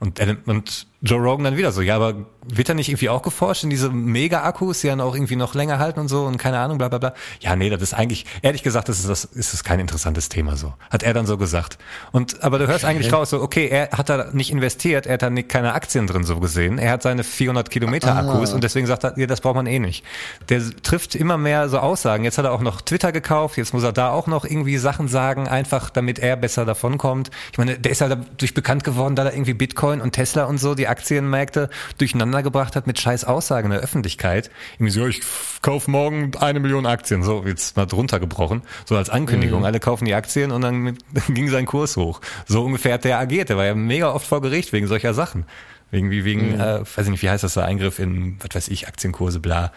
und, 0.00 0.20
und 0.46 0.86
Joe 1.02 1.18
Rogan 1.18 1.44
dann 1.44 1.56
wieder 1.56 1.72
so, 1.72 1.80
ja, 1.80 1.96
aber 1.96 2.14
wird 2.46 2.68
da 2.68 2.74
nicht 2.74 2.88
irgendwie 2.88 3.08
auch 3.08 3.22
geforscht 3.22 3.64
in 3.64 3.70
diese 3.70 3.90
Mega-Akkus, 3.90 4.80
die 4.80 4.88
dann 4.88 5.00
auch 5.00 5.14
irgendwie 5.14 5.36
noch 5.36 5.54
länger 5.54 5.78
halten 5.78 6.00
und 6.00 6.08
so 6.08 6.24
und 6.24 6.36
keine 6.36 6.58
Ahnung, 6.58 6.76
bla 6.76 6.88
bla 6.88 6.98
bla. 6.98 7.14
Ja, 7.40 7.56
nee, 7.56 7.70
das 7.70 7.80
ist 7.80 7.94
eigentlich, 7.94 8.26
ehrlich 8.42 8.62
gesagt, 8.62 8.88
das 8.88 8.98
ist 8.98 9.08
das 9.08 9.24
ist 9.24 9.54
das 9.54 9.64
kein 9.64 9.80
interessantes 9.80 10.28
Thema. 10.28 10.56
so. 10.56 10.74
Hat 10.90 11.02
er 11.02 11.14
dann 11.14 11.24
so 11.24 11.38
gesagt. 11.38 11.78
Und, 12.12 12.42
aber 12.42 12.58
du 12.58 12.66
hörst 12.66 12.84
eigentlich 12.84 13.12
raus, 13.12 13.30
so, 13.30 13.40
okay, 13.40 13.68
er 13.68 13.90
hat 13.96 14.10
da 14.10 14.30
nicht 14.32 14.50
investiert, 14.50 15.06
er 15.06 15.14
hat 15.14 15.22
da 15.22 15.30
nicht, 15.30 15.48
keine 15.48 15.72
Aktien 15.72 16.06
drin 16.06 16.24
so 16.24 16.38
gesehen. 16.38 16.78
Er 16.78 16.92
hat 16.92 17.02
seine 17.02 17.24
400 17.24 17.70
Kilometer 17.70 18.16
Akkus 18.16 18.52
und 18.52 18.62
deswegen 18.62 18.86
sagt 18.86 19.04
er, 19.04 19.18
ja, 19.18 19.26
das 19.26 19.40
braucht 19.40 19.56
man 19.56 19.66
eh 19.66 19.78
nicht. 19.78 20.04
Der 20.48 20.62
trifft 20.82 21.14
immer 21.14 21.38
mehr 21.38 21.68
so 21.68 21.78
Aussagen. 21.78 22.24
Jetzt 22.24 22.36
hat 22.36 22.44
er 22.44 22.52
auch 22.52 22.62
noch 22.62 22.82
Twitter 22.82 23.12
gekauft, 23.12 23.56
jetzt 23.56 23.72
muss 23.72 23.84
er 23.84 23.92
da 23.92 24.10
auch 24.10 24.26
noch 24.26 24.44
irgendwie 24.44 24.76
Sachen 24.76 25.08
sagen, 25.08 25.48
einfach 25.48 25.88
damit 25.88 26.18
er 26.18 26.36
besser 26.36 26.64
davonkommt. 26.66 27.30
Ich 27.52 27.58
meine, 27.58 27.78
der 27.78 27.92
ist 27.92 28.00
ja 28.00 28.08
dadurch 28.08 28.54
bekannt 28.54 28.84
geworden, 28.84 29.14
da 29.14 29.24
er 29.24 29.32
irgendwie 29.32 29.54
Bitcoin 29.54 29.89
und 29.98 30.12
Tesla 30.12 30.44
und 30.44 30.58
so 30.58 30.74
die 30.74 30.88
Aktienmärkte 30.88 31.70
durcheinander 31.98 32.42
gebracht 32.42 32.76
hat 32.76 32.86
mit 32.86 33.00
scheiß 33.00 33.24
Aussagen 33.24 33.66
in 33.66 33.72
der 33.72 33.80
Öffentlichkeit. 33.80 34.50
Irgendwie 34.74 34.92
so, 34.92 35.06
ich 35.06 35.22
kauf 35.62 35.88
morgen 35.88 36.32
eine 36.38 36.60
Million 36.60 36.86
Aktien, 36.86 37.22
so 37.22 37.44
jetzt 37.46 37.76
mal 37.76 37.86
drunter 37.86 38.20
gebrochen, 38.20 38.62
so 38.84 38.96
als 38.96 39.10
Ankündigung. 39.10 39.64
Alle 39.64 39.80
kaufen 39.80 40.04
die 40.04 40.14
Aktien 40.14 40.52
und 40.52 40.60
dann, 40.60 40.98
dann 41.12 41.34
ging 41.34 41.48
sein 41.48 41.66
Kurs 41.66 41.96
hoch. 41.96 42.20
So 42.46 42.64
ungefähr 42.64 42.94
hat 42.94 43.04
der 43.04 43.18
agiert. 43.18 43.48
Der 43.48 43.56
war 43.56 43.64
ja 43.64 43.74
mega 43.74 44.12
oft 44.12 44.26
vor 44.26 44.40
Gericht 44.40 44.72
wegen 44.72 44.86
solcher 44.86 45.14
Sachen. 45.14 45.46
Irgendwie 45.92 46.24
wegen, 46.24 46.54
äh, 46.54 46.80
weiß 46.80 47.06
ich 47.06 47.10
nicht, 47.10 47.22
wie 47.22 47.30
heißt 47.30 47.42
das, 47.42 47.54
der 47.54 47.64
Eingriff 47.64 47.98
in, 47.98 48.36
was 48.40 48.54
weiß 48.54 48.68
ich, 48.68 48.86
Aktienkurse, 48.86 49.40
bla. 49.40 49.72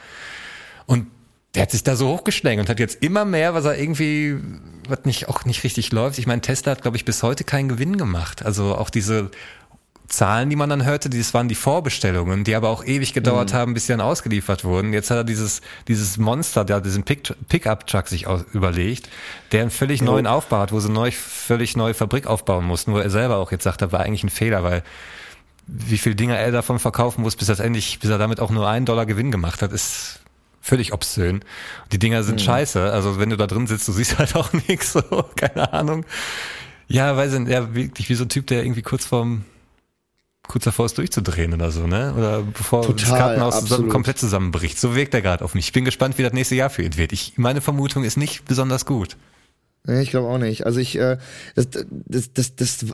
Und 0.86 1.08
der 1.56 1.64
hat 1.64 1.72
sich 1.72 1.84
da 1.84 1.96
so 1.96 2.10
hochgeschlängelt 2.10 2.68
und 2.68 2.70
hat 2.70 2.80
jetzt 2.80 3.04
immer 3.04 3.26
mehr, 3.26 3.54
was 3.54 3.66
er 3.66 3.78
irgendwie, 3.78 4.38
was 4.88 5.06
nicht, 5.06 5.30
auch 5.30 5.46
nicht 5.46 5.64
richtig 5.64 5.92
läuft. 5.92 6.18
Ich 6.18 6.26
meine, 6.26 6.42
Tesla 6.42 6.72
hat, 6.72 6.82
glaube 6.82 6.98
ich, 6.98 7.06
bis 7.06 7.22
heute 7.22 7.44
keinen 7.44 7.70
Gewinn 7.70 7.98
gemacht. 7.98 8.44
Also 8.44 8.76
auch 8.76 8.90
diese 8.90 9.30
Zahlen, 10.08 10.50
die 10.50 10.56
man 10.56 10.70
dann 10.70 10.86
hörte, 10.86 11.10
das 11.10 11.34
waren 11.34 11.48
die 11.48 11.56
Vorbestellungen, 11.56 12.44
die 12.44 12.56
aber 12.56 12.70
auch 12.70 12.86
ewig 12.86 13.14
gedauert 13.14 13.54
haben, 13.54 13.74
bis 13.74 13.88
sie 13.88 13.94
dann 13.94 14.02
ausgeliefert 14.02 14.64
wurden. 14.64 14.94
Jetzt 14.94 15.10
hat 15.10 15.18
er 15.18 15.24
dieses, 15.24 15.62
dieses 15.88 16.18
Monster, 16.18 16.66
der 16.66 16.82
diesen 16.82 17.04
Pick- 17.04 17.36
Pickup-Truck 17.48 18.08
sich 18.08 18.28
aus, 18.28 18.44
überlegt, 18.54 19.10
der 19.52 19.62
einen 19.62 19.72
völlig 19.72 20.02
neuen 20.02 20.28
Aufbau 20.28 20.60
hat, 20.60 20.72
wo 20.72 20.80
sie 20.80 20.92
neu, 20.92 21.12
völlig 21.12 21.76
neue 21.76 21.94
Fabrik 21.94 22.28
aufbauen 22.28 22.66
mussten, 22.66 22.94
wo 22.94 23.00
er 23.00 23.10
selber 23.10 23.38
auch 23.38 23.52
jetzt 23.52 23.64
sagt, 23.64 23.82
das 23.82 23.92
war 23.92 24.02
eigentlich 24.02 24.24
ein 24.24 24.30
Fehler, 24.30 24.64
weil 24.64 24.84
wie 25.66 25.98
viel 25.98 26.14
Dinger 26.16 26.36
er 26.38 26.52
davon 26.52 26.78
verkaufen 26.80 27.22
muss, 27.22 27.36
bis 27.36 27.50
er 27.50 27.60
endlich, 27.60 28.00
bis 28.00 28.10
er 28.10 28.18
damit 28.18 28.40
auch 28.40 28.52
nur 28.52 28.68
einen 28.68 28.86
Dollar 28.86 29.06
Gewinn 29.06 29.32
gemacht 29.32 29.62
hat, 29.62 29.72
ist 29.72 30.20
völlig 30.62 30.94
obszön. 30.94 31.44
Die 31.92 32.00
Dinger 32.00 32.24
sind 32.24 32.42
scheiße. 32.42 32.92
Also 32.92 33.20
wenn 33.20 33.30
du 33.30 33.38
da 33.38 33.48
drin 33.48 33.68
sitzt, 33.68 33.88
du 33.88 33.94
siehst 33.94 34.18
halt 34.20 34.36
auch 34.36 34.52
nichts, 34.68 34.94
so, 34.94 35.02
keine 35.36 35.72
Ahnung. 35.74 36.06
Ja, 36.88 37.16
weiß 37.16 37.34
ich 37.34 37.40
nicht, 37.40 37.52
ja, 37.52 37.74
wirklich 37.74 38.10
wie 38.10 38.16
so 38.16 38.26
ein 38.26 38.30
Typ, 38.30 38.48
der 38.48 38.64
irgendwie 38.64 38.82
kurz 38.82 39.06
vorm 39.06 39.46
kurz 40.48 40.66
davor 40.66 40.86
ist 40.86 40.98
durchzudrehen 40.98 41.54
oder 41.54 41.72
so, 41.72 41.88
ne? 41.88 42.14
Oder 42.18 42.42
bevor 42.42 42.82
das 42.86 42.96
Total, 42.96 43.18
Kartenhaus 43.18 43.54
zusammen, 43.56 43.72
absolut. 43.72 43.92
komplett 43.92 44.18
zusammenbricht. 44.20 44.80
So 44.80 44.96
wirkt 44.96 45.14
er 45.14 45.22
gerade 45.22 45.44
auf 45.44 45.56
mich. 45.56 45.66
Ich 45.66 45.74
bin 45.74 45.86
gespannt, 45.86 46.18
wie 46.18 46.24
das 46.24 46.34
nächste 46.34 46.56
Jahr 46.56 46.70
für 46.70 46.84
ihn 46.84 46.98
wird. 46.98 47.14
Ich, 47.14 47.34
meine 47.38 47.62
Vermutung 47.62 48.04
ist 48.04 48.18
nicht 48.18 48.46
besonders 48.46 48.86
gut. 48.86 49.18
Nee, 49.86 50.02
ich 50.02 50.12
glaube 50.12 50.30
auch 50.30 50.38
nicht. 50.38 50.66
Also 50.66 50.80
ich, 50.80 50.98
äh, 50.98 51.18
das, 51.56 51.68
das, 52.08 52.32
das, 52.32 52.56
das, 52.56 52.86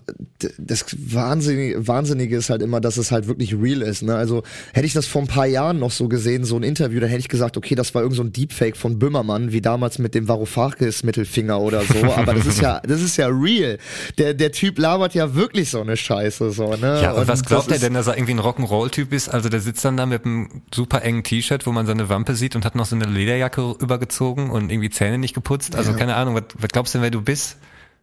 das 0.57 0.85
Wahnsinnige, 0.97 1.87
Wahnsinnige 1.87 2.35
ist 2.35 2.49
halt 2.49 2.63
immer, 2.63 2.81
dass 2.81 2.97
es 2.97 3.11
halt 3.11 3.27
wirklich 3.27 3.53
real 3.53 3.83
ist. 3.83 4.01
Ne? 4.01 4.15
Also 4.15 4.41
hätte 4.73 4.87
ich 4.87 4.93
das 4.93 5.05
vor 5.05 5.21
ein 5.21 5.27
paar 5.27 5.45
Jahren 5.45 5.77
noch 5.77 5.91
so 5.91 6.07
gesehen, 6.07 6.45
so 6.45 6.55
ein 6.55 6.63
Interview, 6.63 6.99
dann 6.99 7.09
hätte 7.09 7.19
ich 7.19 7.29
gesagt, 7.29 7.57
okay, 7.57 7.75
das 7.75 7.93
war 7.93 8.01
irgend 8.01 8.15
so 8.15 8.23
ein 8.23 8.33
Deepfake 8.33 8.75
von 8.75 8.97
Böhmermann, 8.97 9.51
wie 9.51 9.61
damals 9.61 9.99
mit 9.99 10.15
dem 10.15 10.27
Varoufakis 10.27 11.03
Mittelfinger 11.03 11.61
oder 11.61 11.83
so. 11.83 12.11
Aber 12.15 12.33
das 12.33 12.47
ist 12.47 12.59
ja, 12.59 12.79
das 12.79 13.03
ist 13.03 13.17
ja 13.17 13.27
real. 13.27 13.77
Der, 14.17 14.33
der 14.33 14.51
Typ 14.51 14.79
labert 14.79 15.13
ja 15.13 15.35
wirklich 15.35 15.69
so 15.69 15.81
eine 15.81 15.95
Scheiße, 15.95 16.49
so, 16.49 16.75
ne? 16.75 17.01
Ja, 17.03 17.11
und, 17.11 17.27
was 17.27 17.45
glaubt 17.45 17.71
er 17.71 17.77
denn, 17.77 17.93
dass 17.93 18.07
er 18.07 18.17
irgendwie 18.17 18.33
ein 18.33 18.39
Rock'n'Roll-Typ 18.39 19.13
ist? 19.13 19.29
Also 19.29 19.49
der 19.49 19.59
sitzt 19.59 19.85
dann 19.85 19.95
da 19.95 20.07
mit 20.07 20.25
einem 20.25 20.63
super 20.73 21.03
engen 21.03 21.23
T-Shirt, 21.23 21.67
wo 21.67 21.71
man 21.71 21.85
seine 21.85 22.09
Wampe 22.09 22.33
sieht 22.33 22.55
und 22.55 22.65
hat 22.65 22.73
noch 22.73 22.87
so 22.87 22.95
eine 22.95 23.05
Lederjacke 23.05 23.75
übergezogen 23.77 24.49
und 24.49 24.71
irgendwie 24.71 24.89
Zähne 24.89 25.19
nicht 25.19 25.35
geputzt. 25.35 25.75
Also 25.75 25.93
keine 25.93 26.15
Ahnung, 26.15 26.33
was, 26.33 26.43
was 26.57 26.78
glaubst 26.79 26.93
du 26.93 26.99
denn, 26.99 27.03
wer 27.03 27.11
du 27.11 27.21
bist? 27.21 27.57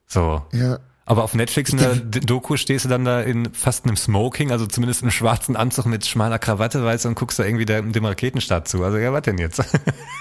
So. 0.06 0.42
Ja. 0.52 0.78
Aber 1.08 1.22
auf 1.24 1.34
Netflix 1.34 1.70
in 1.70 1.78
der 1.78 1.94
Doku 1.94 2.56
stehst 2.56 2.84
du 2.84 2.88
dann 2.88 3.04
da 3.04 3.22
in 3.22 3.52
fast 3.54 3.84
einem 3.86 3.96
Smoking, 3.96 4.50
also 4.50 4.66
zumindest 4.66 5.02
einem 5.02 5.12
schwarzen 5.12 5.56
Anzug 5.56 5.86
mit 5.86 6.04
schmaler 6.04 6.38
Krawatte, 6.38 6.84
weißt 6.84 7.04
du, 7.04 7.08
und 7.10 7.14
guckst 7.14 7.38
da 7.38 7.44
irgendwie 7.44 7.64
der, 7.64 7.80
dem 7.80 8.04
Raketenstart 8.04 8.66
zu. 8.68 8.82
Also 8.84 8.98
ja, 8.98 9.12
was 9.12 9.22
denn 9.22 9.38
jetzt? 9.38 9.62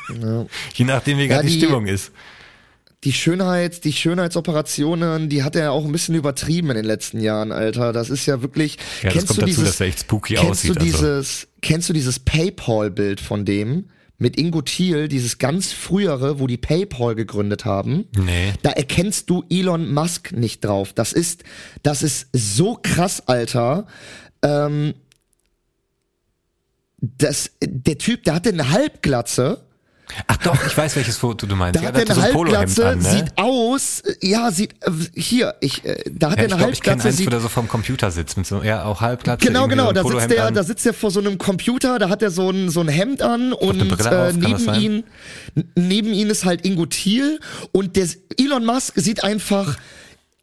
Je 0.73 0.83
nachdem, 0.85 1.17
wie 1.17 1.23
Ja, 1.23 1.27
gerade 1.37 1.47
die, 1.47 1.53
die- 1.53 1.59
Stimmung 1.65 1.87
ist. 1.87 2.11
die 3.03 3.13
Schönheit, 3.13 3.83
die 3.83 3.93
Schönheitsoperationen, 3.93 5.27
die 5.27 5.43
hat 5.43 5.55
er 5.55 5.71
auch 5.71 5.85
ein 5.85 5.91
bisschen 5.91 6.15
übertrieben 6.15 6.69
in 6.69 6.75
den 6.75 6.85
letzten 6.85 7.19
Jahren, 7.19 7.51
Alter. 7.51 7.91
Das 7.91 8.09
ist 8.09 8.25
ja 8.25 8.41
wirklich. 8.41 8.77
Ja, 9.01 9.09
das 9.09 9.13
kennst 9.13 9.27
kommt 9.27 9.37
du 9.37 9.41
dazu, 9.41 9.45
dieses, 9.47 9.65
dass 9.65 9.81
er 9.81 9.87
echt 9.87 9.99
spooky 10.01 10.35
kennst 10.35 10.49
aussieht, 10.51 10.75
Du 10.75 10.79
also. 10.79 10.85
dieses, 10.85 11.47
Kennst 11.61 11.89
du 11.89 11.93
dieses 11.93 12.19
PayPal-Bild 12.19 13.19
von 13.21 13.43
dem? 13.43 13.89
Mit 14.17 14.37
Ingo 14.39 14.61
Thiel, 14.61 15.07
dieses 15.07 15.39
ganz 15.39 15.73
frühere, 15.73 16.39
wo 16.39 16.47
die 16.47 16.57
PayPal 16.57 17.15
gegründet 17.15 17.65
haben. 17.65 18.05
Nee. 18.17 18.53
Da 18.61 18.71
erkennst 18.71 19.29
du 19.29 19.43
Elon 19.49 19.93
Musk 19.93 20.31
nicht 20.31 20.63
drauf. 20.63 20.93
Das 20.93 21.11
ist, 21.11 21.43
das 21.83 22.01
ist 22.01 22.27
so 22.31 22.79
krass, 22.81 23.27
Alter. 23.27 23.87
Ähm, 24.41 24.93
das, 26.97 27.51
der 27.61 27.97
Typ, 27.97 28.23
der 28.23 28.35
hatte 28.35 28.49
eine 28.49 28.71
Halbglatze. 28.71 29.65
Ach 30.27 30.37
doch, 30.37 30.55
ich 30.65 30.77
weiß, 30.77 30.95
welches 30.95 31.17
Foto 31.17 31.45
du 31.47 31.55
meinst. 31.55 31.77
Da 31.77 31.81
ja, 31.83 31.87
hat 31.89 31.97
er 31.97 32.05
der 32.05 32.15
eine 32.15 32.27
so 32.31 32.39
Halbglatze, 32.39 32.87
an, 32.87 32.99
ne? 32.99 33.09
sieht 33.09 33.25
aus, 33.37 34.01
äh, 34.01 34.13
ja, 34.27 34.51
sieht, 34.51 34.73
äh, 34.81 34.91
hier, 35.19 35.55
ich, 35.61 35.83
äh, 35.83 35.97
da 36.11 36.31
hat 36.31 36.37
Ja, 36.37 36.43
er 36.43 36.49
eine 36.51 36.57
glaube, 36.57 36.73
ich 36.73 36.81
kenne 36.81 36.93
Halbglatze, 37.03 37.07
eins, 37.07 37.17
wo 37.17 37.23
sieht, 37.23 37.31
der 37.33 37.39
so 37.41 37.49
vorm 37.49 37.67
Computer 37.67 38.11
sitzt, 38.11 38.37
mit 38.37 38.45
so, 38.47 38.61
ja, 38.63 38.85
auch 38.85 39.01
Halbglatze. 39.01 39.45
genau, 39.45 39.67
genau, 39.67 39.87
so 39.87 39.93
da 39.93 40.03
sitzt 40.03 40.31
der, 40.31 40.45
an. 40.45 40.53
da 40.53 40.63
sitzt 40.63 40.85
er 40.85 40.93
vor 40.93 41.11
so 41.11 41.19
einem 41.19 41.37
Computer, 41.37 41.99
da 41.99 42.09
hat 42.09 42.21
er 42.21 42.31
so 42.31 42.49
ein, 42.49 42.69
so 42.69 42.81
ein 42.81 42.87
Hemd 42.87 43.21
an 43.21 43.51
und 43.51 43.81
äh, 43.81 43.91
auf, 43.91 43.97
das 43.97 44.35
neben 44.35 44.73
ihn, 44.75 45.03
n- 45.55 45.71
neben 45.75 46.13
ihn 46.13 46.29
ist 46.29 46.45
halt 46.45 46.65
Ingo 46.65 46.85
Thiel 46.85 47.39
und 47.71 47.95
der 47.95 48.07
Elon 48.39 48.63
Musk 48.65 48.93
sieht 48.97 49.23
einfach 49.23 49.77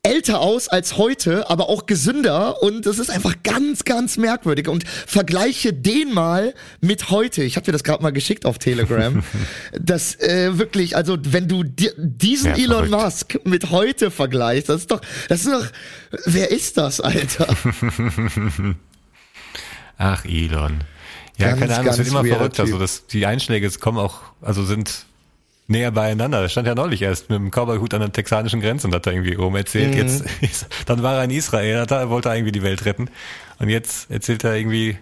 älter 0.04 0.40
aus 0.40 0.68
als 0.68 0.96
heute, 0.96 1.48
aber 1.48 1.68
auch 1.68 1.86
gesünder 1.86 2.60
und 2.60 2.86
das 2.86 2.98
ist 2.98 3.08
einfach 3.08 3.36
ganz, 3.44 3.84
ganz 3.84 4.16
merkwürdig 4.16 4.66
und 4.66 4.82
vergleiche 4.88 5.72
den 5.72 6.12
mal 6.12 6.54
mit 6.80 7.10
heute. 7.10 7.44
Ich 7.44 7.54
habe 7.54 7.64
dir 7.64 7.70
das 7.70 7.84
gerade 7.84 8.02
mal 8.02 8.10
geschickt 8.10 8.44
auf 8.44 8.58
Telegram. 8.58 9.22
das 9.80 10.18
äh, 10.18 10.58
wirklich, 10.58 10.96
also 10.96 11.16
wenn 11.20 11.46
du 11.46 11.62
di 11.62 11.90
diesen 11.96 12.56
Ja, 12.56 12.56
Elon. 12.56 12.90
Musk 12.90 13.38
mit 13.44 13.70
heute 13.70 14.10
vergleichst, 14.10 14.68
das 14.68 14.80
ist 14.82 14.90
doch, 14.90 15.00
das 15.28 15.44
ist 15.44 15.52
doch, 15.52 15.66
wer 16.26 16.50
ist 16.50 16.78
das, 16.78 17.00
Alter? 17.00 17.46
Ach, 19.98 20.24
Elon. 20.24 20.80
Ja, 21.38 21.50
Ganz, 21.50 21.60
keine 21.60 21.76
Ahnung, 21.76 21.92
es 21.92 21.98
wird 21.98 22.08
immer 22.08 22.24
verrückter. 22.24 22.66
So, 22.66 22.76
dass 22.78 23.06
die 23.06 23.24
Einschläge 23.24 23.70
kommen 23.78 23.98
auch, 23.98 24.20
also 24.40 24.64
sind 24.64 25.06
näher 25.72 25.90
beieinander. 25.90 26.42
Das 26.42 26.52
stand 26.52 26.68
ja 26.68 26.74
neulich 26.74 27.02
erst 27.02 27.28
mit 27.28 27.38
dem 27.38 27.50
Cowboyhut 27.50 27.92
an 27.94 28.00
der 28.00 28.12
texanischen 28.12 28.60
Grenze 28.60 28.86
und 28.86 28.94
hat 28.94 29.06
da 29.06 29.10
irgendwie 29.10 29.34
rum 29.34 29.56
erzählt. 29.56 29.92
Mhm. 29.92 29.98
Jetzt, 30.40 30.66
dann 30.86 31.02
war 31.02 31.16
er 31.16 31.24
in 31.24 31.30
Israel, 31.30 31.80
hat 31.80 31.90
er, 31.90 32.08
wollte 32.08 32.28
er 32.28 32.36
irgendwie 32.36 32.52
die 32.52 32.62
Welt 32.62 32.84
retten. 32.84 33.08
Und 33.58 33.68
jetzt 33.68 34.10
erzählt 34.10 34.44
er 34.44 34.56
irgendwie, 34.56 34.96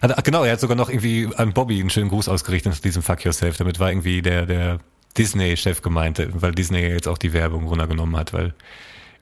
hat, 0.00 0.16
ach 0.16 0.22
genau, 0.22 0.44
er 0.44 0.52
hat 0.52 0.60
sogar 0.60 0.76
noch 0.76 0.88
irgendwie 0.88 1.28
an 1.36 1.52
Bobby 1.52 1.78
einen 1.80 1.90
schönen 1.90 2.08
Gruß 2.08 2.28
ausgerichtet 2.28 2.74
zu 2.74 2.82
diesem 2.82 3.02
Fuck 3.02 3.24
Yourself. 3.24 3.58
Damit 3.58 3.78
war 3.78 3.90
irgendwie 3.90 4.22
der, 4.22 4.46
der 4.46 4.78
Disney-Chef 5.18 5.82
gemeint, 5.82 6.22
weil 6.32 6.52
Disney 6.52 6.80
jetzt 6.80 7.08
auch 7.08 7.18
die 7.18 7.32
Werbung 7.32 7.66
runtergenommen 7.66 8.16
hat, 8.16 8.32
weil 8.32 8.54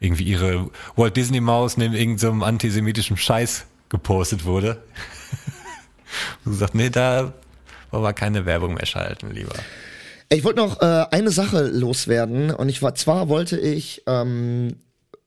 irgendwie 0.00 0.24
ihre 0.24 0.70
Walt 0.96 1.16
Disney 1.16 1.40
Maus 1.40 1.76
neben 1.76 1.94
irgendeinem 1.94 2.42
antisemitischen 2.42 3.16
Scheiß 3.16 3.66
gepostet 3.88 4.44
wurde. 4.44 4.82
Und 6.44 6.52
gesagt, 6.52 6.74
nee, 6.74 6.90
da 6.90 7.32
wollen 7.90 8.02
wir 8.02 8.12
keine 8.12 8.46
Werbung 8.46 8.74
mehr 8.74 8.86
schalten, 8.86 9.30
lieber. 9.32 9.54
Ich 10.30 10.44
wollte 10.44 10.60
noch 10.60 10.80
äh, 10.82 11.06
eine 11.10 11.30
Sache 11.30 11.68
loswerden. 11.68 12.50
Und 12.50 12.68
ich 12.68 12.82
war 12.82 12.94
zwar 12.94 13.28
wollte 13.28 13.58
ich 13.58 14.02
ähm, 14.06 14.76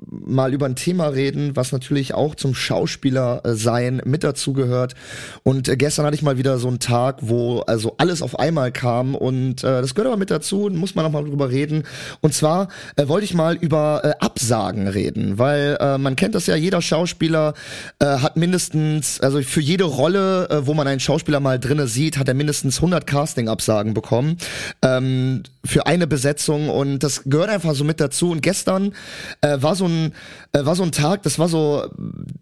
mal 0.10 0.54
über 0.54 0.66
ein 0.66 0.76
Thema 0.76 1.08
reden, 1.08 1.56
was 1.56 1.72
natürlich 1.72 2.14
auch 2.14 2.36
zum 2.36 2.56
Schauspieler 2.56 3.42
äh, 3.44 3.54
sein 3.54 4.02
mit 4.06 4.24
dazugehört. 4.24 4.96
Und 5.44 5.68
äh, 5.68 5.78
gestern 5.78 6.06
hatte 6.06 6.16
ich 6.16 6.22
mal 6.22 6.38
wieder 6.38 6.58
so 6.58 6.68
einen 6.68 6.80
Tag, 6.80 7.18
wo 7.22 7.60
also 7.62 7.96
alles 7.98 8.22
auf 8.22 8.40
einmal 8.40 8.72
kam 8.72 9.16
und 9.16 9.64
äh, 9.64 9.82
das 9.82 9.96
gehört 9.96 10.08
aber 10.08 10.18
mit 10.18 10.32
dazu, 10.32 10.70
muss 10.72 10.96
man 10.96 11.06
noch 11.06 11.12
mal 11.12 11.24
drüber 11.24 11.50
reden. 11.50 11.84
Und 12.22 12.34
zwar 12.34 12.70
äh, 12.96 13.08
wollte 13.08 13.26
ich 13.26 13.34
mal 13.34 13.56
über 13.56 14.02
äh, 14.04 14.14
Absagen 14.20 14.88
reden, 14.88 15.38
weil 15.38 15.78
äh, 15.80 15.98
man 15.98 16.16
kennt 16.16 16.36
das 16.36 16.48
ja, 16.48 16.56
jeder 16.56 16.82
Schauspieler 16.82 17.54
äh, 18.00 18.06
hat 18.06 18.38
mindestens, 18.38 19.20
also 19.22 19.42
für 19.42 19.62
jede 19.62 19.84
Rolle, 19.84 20.50
äh, 20.50 20.68
wo 20.68 20.74
man 20.74 20.88
einen 20.88 21.00
Schauspieler 21.00 21.40
mal 21.40 21.60
drinne 21.60 21.88
sieht, 21.88 22.18
hat 22.18 22.28
er 22.28 22.34
mindestens 22.34 22.78
100 22.78 23.06
Casting-Absagen 23.06 23.94
bekommen 23.94 24.38
ähm, 24.82 25.44
für 25.64 25.86
eine 25.86 26.08
Besetzung 26.08 26.70
und 26.70 27.00
das 27.00 27.24
gehört 27.26 27.50
einfach 27.50 27.76
so 27.76 27.84
mit 27.84 28.00
dazu. 28.00 28.32
Und 28.32 28.42
gestern 28.42 28.94
äh, 29.42 29.62
war 29.62 29.76
so 29.76 29.86
ein 29.86 30.14
äh, 30.54 30.66
war 30.66 30.76
so 30.76 30.84
ein 30.84 30.92
Tag, 30.92 31.24
das 31.24 31.40
war 31.40 31.48
so, 31.48 31.86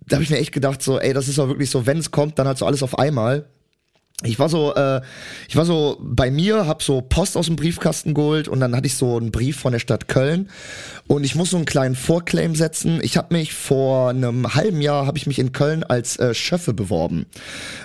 da 0.08 0.16
habe 0.16 0.24
ich 0.24 0.30
mir 0.30 0.38
echt 0.38 0.54
gedacht 0.54 0.82
so, 0.82 1.00
ey, 1.00 1.14
das 1.14 1.28
ist 1.28 1.38
doch 1.38 1.48
wirklich 1.48 1.70
so, 1.70 1.86
wenn 1.86 1.98
es 1.98 2.12
kommt, 2.12 2.40
dann 2.40 2.48
halt 2.48 2.58
so 2.58 2.66
alles 2.66 2.84
auf 2.84 2.98
einmal. 2.98 3.46
Ich 4.24 4.38
war 4.38 4.50
so, 4.50 4.76
äh, 4.76 5.00
ich 5.48 5.56
war 5.56 5.64
so 5.64 5.98
bei 6.02 6.30
mir, 6.30 6.68
hab 6.68 6.84
so 6.84 7.00
Post 7.00 7.38
aus 7.38 7.46
dem 7.46 7.56
Briefkasten 7.56 8.14
geholt 8.14 8.50
und 8.50 8.60
dann 8.60 8.76
hatte 8.76 8.88
ich 8.88 8.96
so 8.96 9.16
einen 9.16 9.32
Brief 9.32 9.58
von 9.58 9.72
der 9.72 9.80
Stadt 9.80 10.10
Köln 10.10 10.50
und 11.08 11.24
ich 11.24 11.36
muss 11.36 11.52
so 11.52 11.58
einen 11.58 11.66
kleinen 11.66 11.96
Vorclaim 11.96 12.54
setzen. 12.54 13.00
Ich 13.02 13.16
habe 13.16 13.34
mich 13.34 13.54
vor 13.54 14.10
einem 14.10 14.56
halben 14.56 14.82
Jahr 14.82 15.06
habe 15.06 15.18
ich 15.18 15.26
mich 15.26 15.40
in 15.40 15.54
Köln 15.54 15.86
als 15.86 16.20
äh, 16.20 16.34
Schöffe 16.34 16.74
beworben 16.74 17.28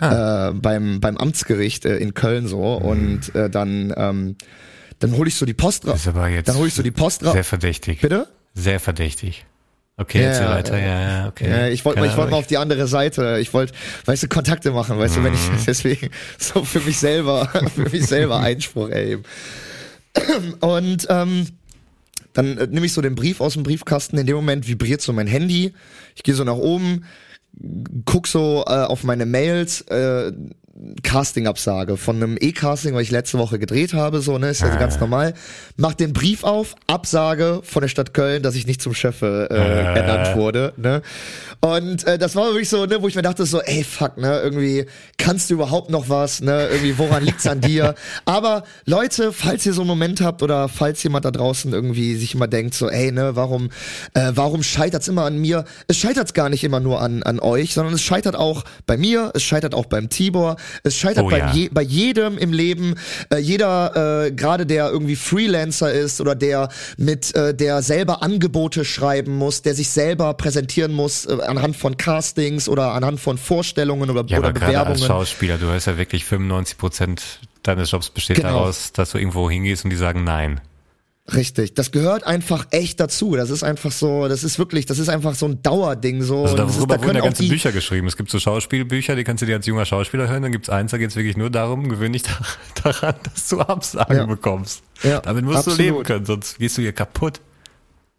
äh, 0.00 0.50
beim 0.50 0.98
beim 0.98 1.16
Amtsgericht 1.16 1.84
äh, 1.84 1.98
in 1.98 2.14
Köln 2.14 2.48
so 2.48 2.74
und 2.74 3.32
äh, 3.36 3.48
dann 3.48 3.94
ähm, 3.96 4.36
Dann 5.10 5.16
hole 5.18 5.28
ich 5.28 5.34
so 5.36 5.46
die 5.46 5.54
Post 5.54 5.86
raus. 5.86 6.06
aber 6.08 6.28
jetzt 6.28 6.48
Dann 6.48 6.56
hole 6.56 6.68
ich 6.68 6.74
so 6.74 6.82
die 6.82 6.90
Post 6.90 7.24
raus. 7.24 7.32
sehr 7.32 7.44
verdächtig. 7.44 8.00
Bitte? 8.00 8.28
Sehr 8.54 8.80
verdächtig. 8.80 9.44
Okay, 9.96 10.22
Ja, 10.22 10.26
erzähl 10.28 10.46
ja, 10.46 10.50
weiter. 10.54 10.78
ja. 10.78 11.00
Ja, 11.22 11.28
okay. 11.28 11.48
Ja, 11.50 11.68
ich 11.68 11.84
wollte 11.84 12.00
wollte 12.00 12.16
mal 12.16 12.32
auf 12.32 12.46
die 12.48 12.56
andere 12.58 12.88
Seite. 12.88 13.38
Ich 13.40 13.54
wollte, 13.54 13.72
weißt 14.06 14.24
du, 14.24 14.28
Kontakte 14.28 14.72
machen, 14.72 14.98
weißt 14.98 15.16
du, 15.16 15.22
wenn 15.24 15.34
ich 15.34 15.48
Mhm. 15.48 15.58
deswegen 15.66 16.10
so 16.38 16.64
für 16.64 16.80
mich 16.80 16.98
selber, 16.98 17.48
für 17.74 17.88
mich 17.88 18.06
selber 18.06 18.40
Einspruch 18.40 18.88
erheben. 18.88 19.22
Und 20.60 21.06
ähm, 21.10 21.46
dann 22.32 22.58
äh, 22.58 22.66
nehme 22.66 22.86
ich 22.86 22.92
so 22.92 23.02
den 23.02 23.14
Brief 23.14 23.40
aus 23.40 23.54
dem 23.54 23.62
Briefkasten. 23.62 24.18
In 24.18 24.26
dem 24.26 24.36
Moment 24.36 24.66
vibriert 24.66 25.00
so 25.00 25.12
mein 25.12 25.26
Handy. 25.28 25.72
Ich 26.16 26.22
gehe 26.24 26.34
so 26.34 26.42
nach 26.44 26.56
oben, 26.56 27.04
guck 28.04 28.26
so 28.26 28.64
äh, 28.66 28.70
auf 28.70 29.04
meine 29.04 29.26
Mails, 29.26 29.82
äh, 29.82 30.32
Casting-Absage 31.02 31.96
von 31.96 32.16
einem 32.16 32.36
E-Casting, 32.40 32.94
was 32.94 33.02
ich 33.02 33.10
letzte 33.10 33.38
Woche 33.38 33.58
gedreht 33.58 33.94
habe, 33.94 34.20
so, 34.20 34.38
ne, 34.38 34.48
ist 34.48 34.60
ja 34.60 34.72
so 34.72 34.78
ganz 34.78 34.98
normal. 34.98 35.34
Mach 35.76 35.94
den 35.94 36.12
Brief 36.12 36.42
auf, 36.42 36.74
Absage 36.88 37.60
von 37.62 37.82
der 37.82 37.88
Stadt 37.88 38.12
Köln, 38.12 38.42
dass 38.42 38.54
ich 38.56 38.66
nicht 38.66 38.82
zum 38.82 38.92
Chef 38.94 39.22
äh, 39.22 39.44
Äh. 39.44 39.98
ernannt 39.98 40.36
wurde, 40.36 40.72
ne. 40.76 41.02
Und 41.60 42.04
äh, 42.06 42.18
das 42.18 42.34
war 42.36 42.46
wirklich 42.46 42.68
so, 42.68 42.86
ne, 42.86 43.00
wo 43.02 43.08
ich 43.08 43.14
mir 43.14 43.22
dachte 43.22 43.46
so, 43.46 43.60
ey, 43.60 43.84
fuck, 43.84 44.18
ne, 44.18 44.40
irgendwie 44.40 44.86
kannst 45.16 45.48
du 45.50 45.54
überhaupt 45.54 45.90
noch 45.90 46.08
was, 46.08 46.40
ne, 46.40 46.68
irgendwie 46.68 46.98
woran 46.98 47.24
liegt's 47.24 47.46
an 47.46 47.60
dir? 47.60 47.94
Aber 48.24 48.64
Leute, 48.84 49.32
falls 49.32 49.64
ihr 49.66 49.72
so 49.72 49.82
einen 49.82 49.88
Moment 49.88 50.20
habt 50.20 50.42
oder 50.42 50.68
falls 50.68 51.02
jemand 51.02 51.24
da 51.24 51.30
draußen 51.30 51.72
irgendwie 51.72 52.16
sich 52.16 52.34
immer 52.34 52.48
denkt 52.48 52.74
so, 52.74 52.90
ey, 52.90 53.12
ne, 53.12 53.36
warum, 53.36 53.70
äh, 54.14 54.32
warum 54.34 54.62
scheitert's 54.62 55.08
immer 55.08 55.24
an 55.24 55.38
mir? 55.38 55.64
Es 55.86 55.98
scheitert's 55.98 56.34
gar 56.34 56.48
nicht 56.48 56.64
immer 56.64 56.80
nur 56.80 57.00
an 57.00 57.22
an 57.22 57.38
euch, 57.38 57.74
sondern 57.74 57.94
es 57.94 58.02
scheitert 58.02 58.34
auch 58.36 58.64
bei 58.86 58.96
mir, 58.96 59.30
es 59.34 59.42
scheitert 59.42 59.74
auch 59.74 59.86
beim 59.86 60.08
Tibor, 60.08 60.56
es 60.82 60.96
scheitert 60.96 61.24
Oh 61.24 61.30
bei, 61.30 61.38
ja. 61.38 61.52
je, 61.52 61.68
bei 61.72 61.82
jedem 61.82 62.38
im 62.38 62.52
Leben, 62.52 62.94
äh, 63.32 63.38
jeder, 63.38 64.26
äh, 64.26 64.32
gerade 64.32 64.66
der 64.66 64.90
irgendwie 64.90 65.16
Freelancer 65.16 65.92
ist 65.92 66.20
oder 66.20 66.34
der 66.34 66.68
mit, 66.96 67.34
äh, 67.34 67.54
der 67.54 67.82
selber 67.82 68.22
Angebote 68.22 68.84
schreiben 68.84 69.36
muss, 69.36 69.62
der 69.62 69.74
sich 69.74 69.88
selber 69.90 70.34
präsentieren 70.34 70.92
muss 70.92 71.26
äh, 71.26 71.38
anhand 71.46 71.76
von 71.76 71.96
Castings 71.96 72.68
oder 72.68 72.92
anhand 72.92 73.20
von 73.20 73.38
Vorstellungen 73.38 74.10
oder, 74.10 74.24
Ja, 74.26 74.38
oder 74.38 74.48
aber 74.48 74.58
gerade 74.58 74.78
als 74.78 75.00
Bewerbungen. 75.00 75.06
Schauspieler, 75.06 75.58
du 75.58 75.68
hast 75.70 75.86
ja 75.86 75.96
wirklich 75.98 76.24
95 76.24 76.78
Prozent 76.78 77.22
deines 77.62 77.90
Jobs 77.90 78.10
besteht 78.10 78.36
Genau. 78.36 78.48
daraus, 78.50 78.92
dass 78.92 79.10
du 79.12 79.18
irgendwo 79.18 79.48
hingehst 79.50 79.84
und 79.84 79.90
die 79.90 79.96
sagen 79.96 80.24
nein. 80.24 80.60
Richtig, 81.32 81.72
das 81.74 81.90
gehört 81.90 82.24
einfach 82.24 82.66
echt 82.70 83.00
dazu. 83.00 83.34
Das 83.34 83.48
ist 83.48 83.62
einfach 83.62 83.90
so, 83.90 84.28
das 84.28 84.44
ist 84.44 84.58
wirklich, 84.58 84.84
das 84.84 84.98
ist 84.98 85.08
einfach 85.08 85.34
so 85.34 85.46
ein 85.46 85.62
Dauerding 85.62 86.20
so. 86.22 86.42
Also 86.42 86.52
Und 86.52 86.58
das 86.58 86.70
ist, 86.72 86.76
darüber 86.80 86.96
da 86.98 87.02
wurden 87.02 87.16
ja 87.16 87.22
ganze 87.22 87.42
die, 87.44 87.48
Bücher 87.48 87.72
geschrieben. 87.72 88.06
Es 88.06 88.18
gibt 88.18 88.30
so 88.30 88.38
Schauspielbücher, 88.38 89.16
die 89.16 89.24
kannst 89.24 89.40
du 89.40 89.46
dir 89.46 89.56
als 89.56 89.64
junger 89.64 89.86
Schauspieler 89.86 90.28
hören. 90.28 90.42
Dann 90.42 90.52
gibt's 90.52 90.68
eins, 90.68 90.90
da 90.90 90.98
geht's 90.98 91.16
wirklich 91.16 91.38
nur 91.38 91.48
darum, 91.48 91.88
gewöhn 91.88 92.12
dich 92.12 92.24
da- 92.24 92.38
daran, 92.82 93.14
dass 93.32 93.48
du 93.48 93.58
Absagen 93.60 94.16
Ja. 94.18 94.26
bekommst. 94.26 94.82
Ja, 95.02 95.20
Damit 95.20 95.44
musst 95.46 95.58
absolut. 95.58 95.78
du 95.78 95.82
leben 95.82 96.02
können, 96.02 96.26
sonst 96.26 96.58
gehst 96.58 96.76
du 96.76 96.82
hier 96.82 96.92
kaputt. 96.92 97.40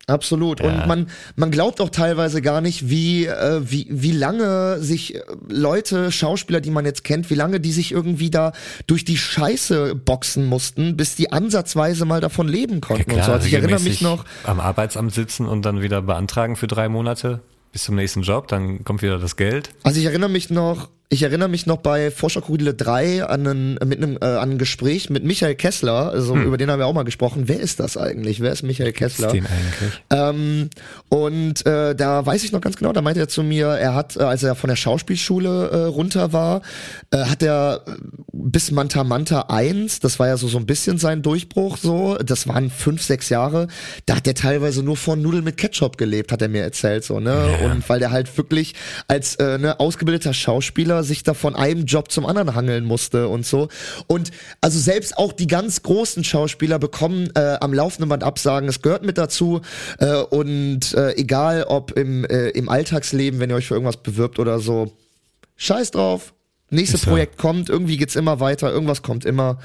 Absolut. 0.08 0.60
Ja. 0.60 0.68
Und 0.68 0.88
man, 0.88 1.08
man 1.36 1.52
glaubt 1.52 1.82
auch 1.82 1.90
teilweise 1.90 2.42
gar 2.42 2.62
nicht, 2.62 2.90
wie, 2.90 3.26
äh, 3.26 3.62
wie, 3.64 3.88
wie 3.90 4.12
lange 4.12 4.80
sich 4.80 5.16
äh, 5.16 5.22
Leute, 5.48 6.12
Schauspieler, 6.12 6.62
die 6.62 6.70
man 6.70 6.86
jetzt 6.86 7.04
kennt, 7.04 7.30
wie 7.30 7.36
lange 7.36 7.60
die 7.60 7.72
sich 7.72 7.92
irgendwie 7.92 8.30
da 8.30 8.52
durch 8.88 9.04
die 9.04 9.18
Scheiße 9.18 9.96
boxen 9.96 10.46
mussten, 10.46 10.96
bis 10.96 11.16
die 11.16 11.32
ansatzweise 11.32 12.06
mal 12.06 12.22
davon 12.22 12.48
leben 12.48 12.82
konnten. 12.82 13.12
und 13.12 13.24
so. 13.24 13.32
Also 13.32 13.48
ich 13.48 13.54
erinnere 13.54 13.82
mich 13.82 14.02
noch, 14.02 14.26
Am 14.44 14.60
Arbeitsamt 14.60 15.14
sitzen 15.14 15.48
und 15.48 15.64
dann 15.66 15.82
wieder 15.82 16.02
beantragen 16.02 16.56
für 16.56 16.68
drei 16.68 16.88
Monate 16.90 17.42
bis 17.72 17.84
zum 17.84 17.96
nächsten 17.96 18.22
Job, 18.22 18.48
dann 18.48 18.86
kommt 18.86 19.02
wieder 19.02 19.20
das 19.20 19.36
Geld. 19.36 19.72
Also 19.84 20.00
ich 20.00 20.06
erinnere 20.06 20.30
mich 20.30 20.50
noch, 20.50 20.90
ich 21.10 21.22
erinnere 21.22 21.50
mich 21.50 21.68
noch 21.68 21.78
bei 21.78 22.10
Forscherkugel 22.10 22.76
3 22.76 23.26
an, 23.26 23.48
einen, 23.48 23.74
mit 23.86 24.02
einem, 24.02 24.18
äh, 24.20 24.26
an 24.26 24.52
ein 24.52 24.58
Gespräch 24.58 25.10
mit 25.12 25.24
Michael 25.24 25.54
Kessler, 25.56 26.12
also 26.12 26.36
über 26.36 26.58
den 26.58 26.72
haben 26.72 26.80
wir 26.80 26.88
auch 26.88 26.94
mal 26.94 27.04
gesprochen. 27.04 27.44
Wer 27.46 27.60
ist 27.60 27.80
das 27.80 27.96
eigentlich? 27.96 28.42
Wer 28.42 28.52
ist 28.52 28.64
Michael 28.64 28.92
Kessler? 28.92 29.32
Den 29.32 29.46
eigentlich. 29.46 30.02
Ähm, 30.10 30.70
und 31.10 31.66
äh, 31.66 31.96
da 31.96 32.26
weiß 32.26 32.44
ich 32.44 32.52
noch 32.52 32.62
ganz 32.62 32.78
genau, 32.78 32.92
da 32.92 33.04
meinte 33.04 33.20
er 33.20 33.28
zu 33.28 33.44
mir, 33.44 33.68
er 33.68 33.94
hat, 33.94 34.18
äh, 34.18 34.22
als 34.22 34.42
er 34.42 34.56
von 34.56 34.68
der 34.68 34.76
Schauspielschule 34.76 35.70
äh, 35.70 35.78
runter 35.86 36.34
war, 36.34 36.62
äh, 37.12 37.18
hat 37.26 37.44
er 37.44 37.82
äh, 37.86 37.92
bis 38.34 38.72
Manta 38.72 39.04
Manta 39.04 39.46
1, 39.50 40.00
das 40.00 40.18
war 40.18 40.28
ja 40.28 40.38
so, 40.38 40.48
so 40.48 40.58
ein 40.58 40.66
bisschen 40.66 40.98
sein 40.98 41.22
Durchbruch 41.22 41.78
so, 41.78 42.18
das 42.18 42.48
waren 42.48 42.72
fünf, 42.72 43.04
sechs 43.04 43.30
Jahre, 43.30 43.68
da 44.08 44.16
hat 44.16 44.26
er 44.28 44.34
teilweise 44.34 44.82
nur 44.82 44.98
von 44.98 45.22
Nudeln 45.22 45.44
mit 45.44 45.58
Ketchup 45.58 45.98
gelebt, 45.98 46.32
hat 46.32 46.42
er 46.42 46.50
mir 46.50 46.64
erzählt 46.64 47.04
so, 47.04 47.20
ne? 47.20 47.58
Und 47.64 47.88
weil 47.88 48.00
der 48.00 48.12
halt 48.12 48.36
wirklich 48.38 48.74
als 49.08 49.38
ne, 49.38 49.80
ausgebildeter 49.80 50.34
Schauspieler 50.34 50.95
sich 51.04 51.24
da 51.24 51.34
von 51.34 51.56
einem 51.56 51.86
Job 51.86 52.12
zum 52.12 52.26
anderen 52.26 52.56
hangeln 52.56 52.86
musste 52.86 53.28
und 53.28 53.46
so. 53.46 53.70
Und 54.08 54.32
also 54.62 54.80
selbst 54.80 55.18
auch 55.18 55.34
die 55.34 55.48
ganz 55.48 55.82
großen 55.84 56.24
Schauspieler 56.24 56.80
bekommen 56.80 57.30
äh, 57.36 57.58
am 57.60 57.74
laufenden 57.74 58.10
Band 58.10 58.24
Absagen. 58.24 58.70
Es 58.70 58.82
gehört 58.82 59.04
mit 59.04 59.18
dazu. 59.18 59.62
Äh, 60.00 60.16
und 60.16 60.94
äh, 60.94 61.14
egal 61.14 61.64
ob 61.64 61.92
im, 61.92 62.26
äh, 62.26 62.50
im 62.50 62.70
Alltagsleben, 62.70 63.40
wenn 63.40 63.50
ihr 63.50 63.56
euch 63.56 63.68
für 63.68 63.76
irgendwas 63.76 63.98
bewirbt 63.98 64.40
oder 64.40 64.60
so, 64.60 64.94
scheiß 65.58 65.92
drauf. 65.92 66.34
Nächstes 66.72 67.02
Ist. 67.02 67.08
Projekt 67.08 67.38
kommt, 67.38 67.70
irgendwie 67.70 67.96
geht's 67.96 68.16
immer 68.16 68.40
weiter, 68.40 68.72
irgendwas 68.72 69.04
kommt 69.04 69.24
immer. 69.24 69.60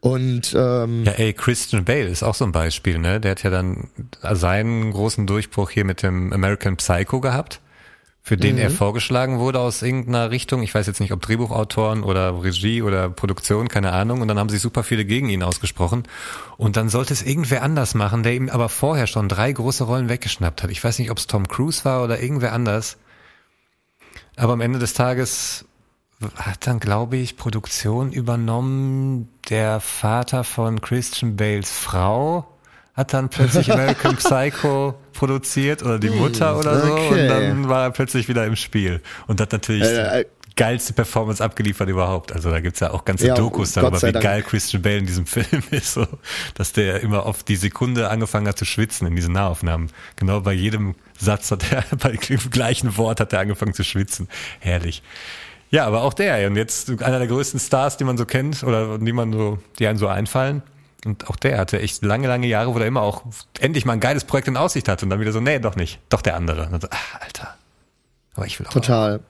Und 0.00 0.54
ähm, 0.56 1.04
Ja, 1.04 1.12
ey, 1.12 1.32
Christian 1.32 1.84
Bale 1.86 2.06
ist 2.06 2.22
auch 2.22 2.34
so 2.34 2.44
ein 2.44 2.52
Beispiel, 2.52 2.98
ne? 2.98 3.18
Der 3.18 3.30
hat 3.30 3.42
ja 3.42 3.50
dann 3.50 3.88
seinen 4.20 4.92
großen 4.92 5.26
Durchbruch 5.26 5.70
hier 5.70 5.86
mit 5.86 6.02
dem 6.02 6.34
American 6.34 6.76
Psycho 6.76 7.20
gehabt, 7.20 7.60
für 8.26 8.38
den 8.38 8.56
er 8.56 8.70
vorgeschlagen 8.70 9.38
wurde 9.38 9.60
aus 9.60 9.82
irgendeiner 9.82 10.30
Richtung. 10.30 10.62
Ich 10.62 10.74
weiß 10.74 10.86
jetzt 10.86 10.98
nicht, 10.98 11.12
ob 11.12 11.20
Drehbuchautoren 11.20 12.02
oder 12.02 12.42
Regie 12.42 12.80
oder 12.80 13.10
Produktion, 13.10 13.68
keine 13.68 13.92
Ahnung. 13.92 14.22
Und 14.22 14.28
dann 14.28 14.38
haben 14.38 14.48
sich 14.48 14.62
super 14.62 14.82
viele 14.82 15.04
gegen 15.04 15.28
ihn 15.28 15.42
ausgesprochen. 15.42 16.04
Und 16.56 16.78
dann 16.78 16.88
sollte 16.88 17.12
es 17.12 17.20
irgendwer 17.20 17.62
anders 17.62 17.94
machen, 17.94 18.22
der 18.22 18.34
ihm 18.34 18.48
aber 18.48 18.70
vorher 18.70 19.06
schon 19.06 19.28
drei 19.28 19.52
große 19.52 19.84
Rollen 19.84 20.08
weggeschnappt 20.08 20.62
hat. 20.62 20.70
Ich 20.70 20.82
weiß 20.82 21.00
nicht, 21.00 21.10
ob 21.10 21.18
es 21.18 21.26
Tom 21.26 21.46
Cruise 21.46 21.84
war 21.84 22.02
oder 22.02 22.22
irgendwer 22.22 22.54
anders. 22.54 22.96
Aber 24.36 24.54
am 24.54 24.62
Ende 24.62 24.78
des 24.78 24.94
Tages 24.94 25.66
hat 26.34 26.66
dann, 26.66 26.80
glaube 26.80 27.18
ich, 27.18 27.36
Produktion 27.36 28.10
übernommen. 28.10 29.28
Der 29.50 29.80
Vater 29.80 30.44
von 30.44 30.80
Christian 30.80 31.36
Bales 31.36 31.70
Frau 31.70 32.53
hat 32.94 33.12
dann 33.12 33.28
plötzlich 33.28 33.70
American 33.72 34.16
Psycho 34.16 34.94
produziert 35.12 35.82
oder 35.82 35.98
die 35.98 36.10
Mutter 36.10 36.58
oder 36.58 36.80
so 36.80 36.92
okay. 36.92 37.22
und 37.22 37.28
dann 37.28 37.68
war 37.68 37.84
er 37.84 37.90
plötzlich 37.90 38.28
wieder 38.28 38.46
im 38.46 38.56
Spiel 38.56 39.00
und 39.26 39.40
hat 39.40 39.52
natürlich 39.52 39.88
Äh, 39.88 40.20
äh, 40.20 40.24
die 40.46 40.54
geilste 40.56 40.92
Performance 40.92 41.42
abgeliefert 41.42 41.88
überhaupt. 41.88 42.32
Also 42.32 42.50
da 42.50 42.60
gibt's 42.60 42.78
ja 42.78 42.92
auch 42.92 43.04
ganze 43.04 43.26
Ja, 43.26 43.34
Dokus 43.34 43.74
Gott 43.74 43.82
darüber, 43.84 44.02
wie 44.02 44.12
Dank. 44.12 44.22
geil 44.22 44.42
Christian 44.42 44.82
Bale 44.82 44.98
in 44.98 45.06
diesem 45.06 45.26
Film 45.26 45.62
ist, 45.70 45.94
so, 45.94 46.06
dass 46.54 46.72
der 46.72 47.00
immer 47.00 47.26
auf 47.26 47.42
die 47.42 47.56
Sekunde 47.56 48.08
angefangen 48.08 48.46
hat 48.46 48.58
zu 48.58 48.64
schwitzen 48.64 49.08
in 49.08 49.16
diesen 49.16 49.32
Nahaufnahmen. 49.32 49.90
Genau 50.16 50.40
bei 50.40 50.52
jedem 50.52 50.94
Satz 51.18 51.50
hat 51.50 51.72
er, 51.72 51.84
bei 51.98 52.12
dem 52.12 52.50
gleichen 52.50 52.96
Wort 52.96 53.18
hat 53.18 53.32
er 53.32 53.40
angefangen 53.40 53.74
zu 53.74 53.82
schwitzen. 53.82 54.28
Herrlich. 54.60 55.02
Ja, 55.70 55.86
aber 55.86 56.02
auch 56.02 56.14
der. 56.14 56.46
Und 56.46 56.54
jetzt 56.54 56.88
einer 57.02 57.18
der 57.18 57.26
größten 57.26 57.58
Stars, 57.58 57.96
die 57.96 58.04
man 58.04 58.16
so 58.16 58.26
kennt 58.26 58.62
oder 58.62 58.98
die 58.98 59.12
man 59.12 59.32
so, 59.32 59.58
die 59.80 59.88
einem 59.88 59.98
so 59.98 60.06
einfallen. 60.06 60.62
Und 61.06 61.28
auch 61.28 61.36
der 61.36 61.58
hatte 61.58 61.80
echt 61.80 62.02
lange, 62.02 62.28
lange 62.28 62.46
Jahre, 62.46 62.74
wo 62.74 62.78
er 62.78 62.86
immer 62.86 63.02
auch 63.02 63.22
endlich 63.60 63.84
mal 63.84 63.94
ein 63.94 64.00
geiles 64.00 64.24
Projekt 64.24 64.48
in 64.48 64.56
Aussicht 64.56 64.88
hatte 64.88 65.04
und 65.04 65.10
dann 65.10 65.20
wieder 65.20 65.32
so, 65.32 65.40
nee, 65.40 65.58
doch 65.58 65.76
nicht. 65.76 66.00
Doch 66.08 66.22
der 66.22 66.36
andere. 66.36 66.68
So, 66.80 66.88
ah, 66.90 67.18
Alter. 67.20 67.54
Aber 68.34 68.46
ich 68.46 68.58
will 68.58 68.66
auch. 68.66 68.72
Total. 68.72 69.20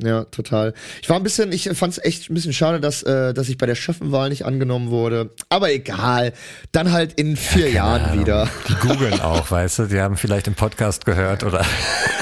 Ja, 0.00 0.24
total. 0.24 0.74
Ich 1.02 1.10
war 1.10 1.16
ein 1.16 1.24
bisschen, 1.24 1.50
ich 1.50 1.68
fand 1.74 1.92
es 1.92 2.04
echt 2.04 2.30
ein 2.30 2.34
bisschen 2.34 2.52
schade, 2.52 2.80
dass, 2.80 3.02
äh, 3.02 3.34
dass 3.34 3.48
ich 3.48 3.58
bei 3.58 3.66
der 3.66 3.74
Chefenwahl 3.74 4.28
nicht 4.28 4.44
angenommen 4.44 4.90
wurde. 4.90 5.30
Aber 5.48 5.72
egal. 5.72 6.32
Dann 6.70 6.92
halt 6.92 7.14
in 7.14 7.36
vier 7.36 7.70
Jahren 7.70 8.04
Ahnung. 8.04 8.20
wieder. 8.20 8.48
Die 8.68 8.74
googeln 8.74 9.20
auch, 9.20 9.50
weißt 9.50 9.80
du, 9.80 9.86
die 9.86 10.00
haben 10.00 10.16
vielleicht 10.16 10.46
im 10.46 10.54
Podcast 10.54 11.04
gehört 11.04 11.42
oder, 11.42 11.64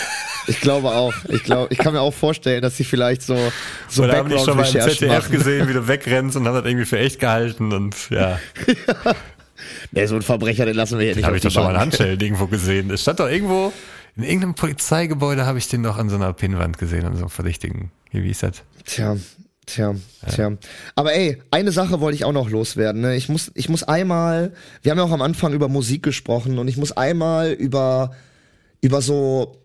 Ich 0.46 0.60
glaube 0.60 0.90
auch. 0.90 1.14
Ich 1.28 1.42
glaube, 1.42 1.72
ich 1.72 1.78
kann 1.78 1.92
mir 1.92 2.00
auch 2.00 2.14
vorstellen, 2.14 2.62
dass 2.62 2.76
sie 2.76 2.84
vielleicht 2.84 3.22
so, 3.22 3.36
so 3.88 4.04
oder 4.04 4.18
haben 4.18 4.28
die 4.28 4.38
schon 4.38 4.56
mal 4.56 4.66
im 4.66 4.80
ZDF 4.80 5.08
machen. 5.08 5.32
gesehen, 5.32 5.68
wie 5.68 5.72
du 5.72 5.88
wegrennst 5.88 6.36
und 6.36 6.46
haben 6.46 6.54
das 6.54 6.64
irgendwie 6.64 6.86
für 6.86 6.98
echt 6.98 7.20
gehalten 7.20 7.72
und 7.72 7.94
ja, 8.10 8.38
Nee, 9.92 10.06
so 10.06 10.16
ein 10.16 10.22
Verbrecher, 10.22 10.66
den 10.66 10.76
lassen 10.76 10.98
wir 10.98 11.06
hier 11.06 11.16
nicht 11.16 11.24
habe 11.24 11.36
ich 11.36 11.42
doch 11.42 11.50
schon 11.50 11.62
mal 11.62 11.70
ein 11.70 11.74
Bank. 11.74 11.92
Handschild 11.92 12.22
irgendwo 12.22 12.46
gesehen. 12.46 12.90
Es 12.90 13.02
stand 13.02 13.20
doch 13.20 13.28
irgendwo, 13.28 13.72
in 14.16 14.22
irgendeinem 14.22 14.54
Polizeigebäude 14.54 15.46
habe 15.46 15.58
ich 15.58 15.68
den 15.68 15.82
noch 15.82 15.96
an 15.98 16.08
so 16.08 16.16
einer 16.16 16.32
Pinnwand 16.32 16.78
gesehen, 16.78 17.04
an 17.04 17.14
so 17.14 17.22
einem 17.22 17.30
verdächtigen, 17.30 17.90
wie 18.12 18.30
ist 18.30 18.42
das? 18.42 18.62
Tja, 18.84 19.16
tja, 19.66 19.94
tja. 20.28 20.52
Aber 20.94 21.14
ey, 21.14 21.42
eine 21.50 21.72
Sache 21.72 22.00
wollte 22.00 22.16
ich 22.16 22.24
auch 22.24 22.32
noch 22.32 22.48
loswerden. 22.48 23.02
Ne? 23.02 23.16
Ich 23.16 23.28
muss, 23.28 23.50
ich 23.54 23.68
muss 23.68 23.82
einmal, 23.82 24.52
wir 24.82 24.90
haben 24.90 24.98
ja 24.98 25.04
auch 25.04 25.12
am 25.12 25.22
Anfang 25.22 25.52
über 25.52 25.68
Musik 25.68 26.02
gesprochen 26.02 26.58
und 26.58 26.68
ich 26.68 26.76
muss 26.76 26.92
einmal 26.92 27.52
über, 27.52 28.12
über 28.80 29.02
so 29.02 29.56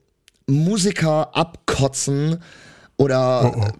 Musiker 0.47 1.35
abkotzen 1.35 2.41
oder 2.97 3.73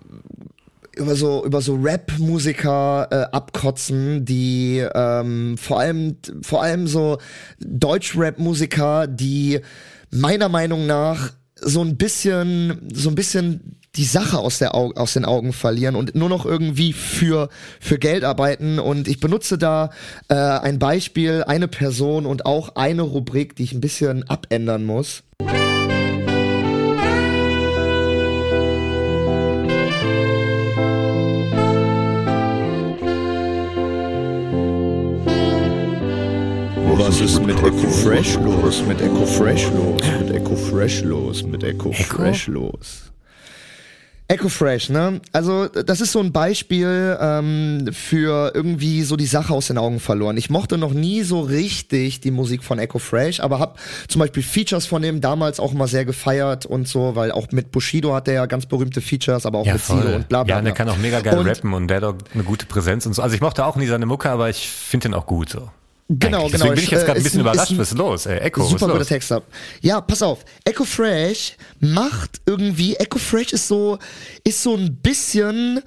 über 0.95 1.15
so 1.15 1.45
über 1.45 1.61
so 1.61 1.75
Rap-Musiker 1.75 3.07
äh, 3.11 3.35
abkotzen, 3.35 4.25
die 4.25 4.85
ähm, 4.93 5.57
vor 5.57 5.79
allem 5.79 6.17
vor 6.41 6.63
allem 6.63 6.87
so 6.87 7.17
Deutsch-Rap-Musiker, 7.59 9.07
die 9.07 9.59
meiner 10.11 10.49
Meinung 10.49 10.85
nach 10.85 11.31
so 11.55 11.81
ein 11.81 11.97
bisschen 11.97 12.89
so 12.93 13.09
ein 13.09 13.15
bisschen 13.15 13.77
die 13.95 14.05
Sache 14.05 14.37
aus, 14.37 14.59
der 14.59 14.73
Au 14.73 14.91
aus 14.95 15.13
den 15.13 15.25
Augen 15.25 15.51
verlieren 15.51 15.95
und 15.95 16.15
nur 16.15 16.29
noch 16.29 16.45
irgendwie 16.45 16.93
für, 16.93 17.49
für 17.79 17.97
Geld 17.97 18.23
arbeiten. 18.23 18.79
Und 18.79 19.07
ich 19.07 19.19
benutze 19.19 19.57
da 19.57 19.89
äh, 20.29 20.35
ein 20.35 20.79
Beispiel, 20.79 21.43
eine 21.45 21.67
Person 21.67 22.25
und 22.25 22.45
auch 22.45 22.75
eine 22.75 23.01
Rubrik, 23.01 23.55
die 23.55 23.63
ich 23.63 23.73
ein 23.73 23.81
bisschen 23.81 24.27
abändern 24.29 24.85
muss. 24.85 25.23
Was 37.03 37.19
ist 37.19 37.43
mit 37.45 37.57
Echo 37.57 37.89
Fresh 37.89 38.35
los? 38.35 38.83
Mit 38.87 39.01
Echo 39.01 39.25
Fresh 39.25 39.67
los? 39.71 40.01
Mit 40.19 40.31
Echo 40.31 40.55
Fresh 40.55 41.01
los? 41.03 41.43
Mit 41.43 41.63
Echo 41.63 41.91
Fresh 41.91 42.47
los? 42.47 43.11
Echo 44.27 44.47
Fresh, 44.47 44.89
ne? 44.89 45.19
Also 45.33 45.67
das 45.67 45.99
ist 45.99 46.11
so 46.13 46.19
ein 46.19 46.31
Beispiel 46.31 47.17
ähm, 47.19 47.89
für 47.91 48.51
irgendwie 48.53 49.01
so 49.03 49.15
die 49.17 49.25
Sache 49.25 49.53
aus 49.53 49.67
den 49.67 49.77
Augen 49.77 49.99
verloren. 49.99 50.37
Ich 50.37 50.49
mochte 50.49 50.77
noch 50.77 50.93
nie 50.93 51.23
so 51.23 51.41
richtig 51.41 52.21
die 52.21 52.31
Musik 52.31 52.63
von 52.63 52.79
Echo 52.79 52.99
Fresh, 52.99 53.39
aber 53.41 53.59
hab 53.59 53.77
zum 54.07 54.19
Beispiel 54.19 54.41
Features 54.43 54.85
von 54.85 55.01
dem 55.01 55.19
damals 55.19 55.59
auch 55.59 55.73
mal 55.73 55.87
sehr 55.87 56.05
gefeiert 56.05 56.65
und 56.65 56.87
so, 56.87 57.15
weil 57.15 57.31
auch 57.31 57.51
mit 57.51 57.71
Bushido 57.71 58.13
hat 58.13 58.27
er 58.29 58.35
ja 58.35 58.45
ganz 58.45 58.67
berühmte 58.67 59.01
Features, 59.01 59.45
aber 59.45 59.59
auch 59.59 59.65
Ja, 59.65 59.73
mit 59.73 59.81
voll. 59.81 60.01
Sido 60.01 60.15
und 60.15 60.29
bla 60.29 60.43
bla. 60.43 60.53
ja, 60.55 60.59
und 60.59 60.65
der 60.65 60.73
kann 60.73 60.87
auch 60.87 60.97
mega 60.97 61.19
geil 61.19 61.37
Und- 61.37 61.47
rappen 61.47 61.73
und 61.73 61.87
der 61.89 61.97
hat 61.97 62.03
auch 62.05 62.15
eine 62.33 62.43
gute 62.43 62.65
Präsenz 62.67 63.05
und 63.05 63.13
so. 63.13 63.21
Also 63.21 63.35
ich 63.35 63.41
mochte 63.41 63.65
auch 63.65 63.75
nie 63.75 63.87
seine 63.87 64.05
Mucke, 64.05 64.29
aber 64.29 64.49
ich 64.49 64.69
finde 64.69 65.09
den 65.09 65.13
auch 65.15 65.25
gut 65.25 65.49
so. 65.49 65.67
Genau, 66.19 66.47
genau. 66.47 66.49
Deswegen 66.49 66.75
bin 66.75 66.83
ich 66.83 66.91
jetzt 66.91 67.01
Äh, 67.03 67.05
gerade 67.05 67.11
ein 67.11 67.17
ist 67.17 67.23
bisschen 67.23 67.39
überrascht. 67.41 67.71
ist 67.71 67.77
Was 67.77 67.91
ist 67.91 67.97
los? 67.97 68.25
Ey, 68.25 68.39
Echo, 68.39 68.63
Super 68.63 68.85
guter 68.87 68.99
los? 68.99 69.07
Texter. 69.07 69.43
Ja, 69.81 70.01
pass 70.01 70.21
auf. 70.21 70.43
Echo 70.65 70.83
Fresh 70.83 71.55
macht 71.79 72.41
irgendwie, 72.45 72.95
Echo 72.97 73.17
Fresh 73.17 73.53
ist 73.53 73.67
so, 73.67 73.97
ist 74.43 74.61
so 74.61 74.75
ein 74.75 74.93
bisschen 74.97 75.81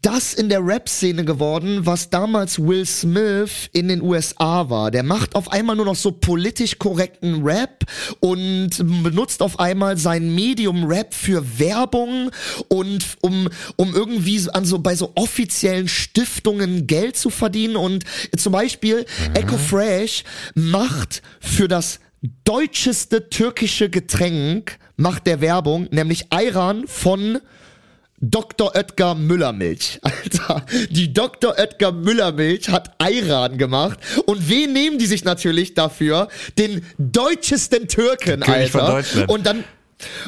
das 0.00 0.34
in 0.34 0.48
der 0.48 0.64
Rap-Szene 0.64 1.24
geworden, 1.24 1.84
was 1.84 2.10
damals 2.10 2.58
Will 2.58 2.86
Smith 2.86 3.68
in 3.72 3.88
den 3.88 4.02
USA 4.02 4.70
war. 4.70 4.90
Der 4.90 5.02
macht 5.02 5.34
auf 5.34 5.52
einmal 5.52 5.76
nur 5.76 5.84
noch 5.84 5.96
so 5.96 6.12
politisch 6.12 6.78
korrekten 6.78 7.42
Rap 7.42 7.84
und 8.20 8.70
benutzt 9.02 9.42
auf 9.42 9.58
einmal 9.58 9.96
sein 9.96 10.34
Medium 10.34 10.84
Rap 10.84 11.12
für 11.12 11.58
Werbung 11.58 12.30
und 12.68 13.04
um, 13.20 13.48
um 13.76 13.94
irgendwie 13.94 14.40
an 14.52 14.64
so 14.64 14.78
bei 14.78 14.94
so 14.94 15.12
offiziellen 15.14 15.88
Stiftungen 15.88 16.86
Geld 16.86 17.16
zu 17.16 17.30
verdienen 17.30 17.76
und 17.76 18.04
zum 18.36 18.52
Beispiel 18.52 19.04
Echo 19.34 19.58
Fresh 19.58 20.24
macht 20.54 21.22
für 21.40 21.68
das 21.68 22.00
deutscheste 22.44 23.28
türkische 23.28 23.90
Getränk 23.90 24.78
macht 24.96 25.26
der 25.26 25.40
Werbung, 25.40 25.88
nämlich 25.90 26.26
Ayran 26.30 26.86
von 26.86 27.40
Dr. 28.24 28.74
Oetker 28.76 29.14
Müllermilch. 29.16 29.98
Alter, 30.02 30.64
die 30.90 31.12
Dr. 31.12 31.58
Oetker 31.58 31.90
Müllermilch 31.92 32.68
hat 32.68 32.94
Ayran 32.98 33.58
gemacht. 33.58 33.98
Und 34.26 34.48
wen 34.48 34.72
nehmen 34.72 34.98
die 34.98 35.06
sich 35.06 35.24
natürlich 35.24 35.74
dafür? 35.74 36.28
Den 36.56 36.84
deutschesten 36.98 37.88
Türken, 37.88 38.42
Alter. 38.44 39.02
Und 39.28 39.44
dann 39.44 39.64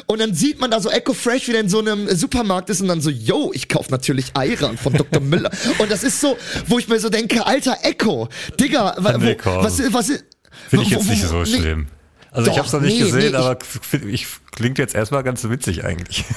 und 0.07 0.21
dann 0.21 0.33
sieht 0.33 0.61
man 0.61 0.71
da 0.71 0.79
so 0.79 0.89
Echo 0.89 1.13
Fresh 1.13 1.49
wieder 1.49 1.59
in 1.59 1.67
so 1.67 1.79
einem 1.79 2.07
Supermarkt 2.15 2.69
ist 2.69 2.79
und 2.81 2.87
dann 2.87 3.01
so, 3.01 3.09
yo, 3.09 3.51
ich 3.53 3.67
kauf 3.67 3.89
natürlich 3.89 4.27
Ayran 4.33 4.77
von 4.77 4.93
Dr. 4.93 5.21
Müller. 5.21 5.51
Und 5.79 5.91
das 5.91 6.03
ist 6.03 6.21
so, 6.21 6.37
wo 6.67 6.79
ich 6.79 6.87
mir 6.87 6.97
so 6.99 7.09
denke, 7.09 7.45
alter 7.45 7.77
Echo, 7.83 8.29
Digga, 8.59 8.95
wa- 8.97 9.17
Nee, 9.17 9.35
wo, 9.37 9.43
komm. 9.43 9.63
was, 9.65 9.81
was, 9.91 10.07
Finde 10.69 10.85
ich 10.85 10.91
wo- 10.95 10.99
jetzt 10.99 11.07
wo- 11.07 11.11
nicht 11.11 11.25
so 11.25 11.39
nee. 11.43 11.45
schlimm. 11.61 11.87
Also 12.31 12.49
ich 12.51 12.55
Doch, 12.55 12.57
habe 12.57 12.67
es 12.67 12.73
noch 12.73 12.81
nicht 12.81 12.97
nee, 12.99 13.03
gesehen, 13.11 13.31
nee, 13.31 13.37
aber 13.37 13.57
find- 13.65 14.05
ich 14.13 14.27
klingt 14.55 14.77
jetzt 14.77 14.95
erstmal 14.95 15.23
ganz 15.23 15.47
witzig 15.47 15.83
eigentlich. 15.83 16.25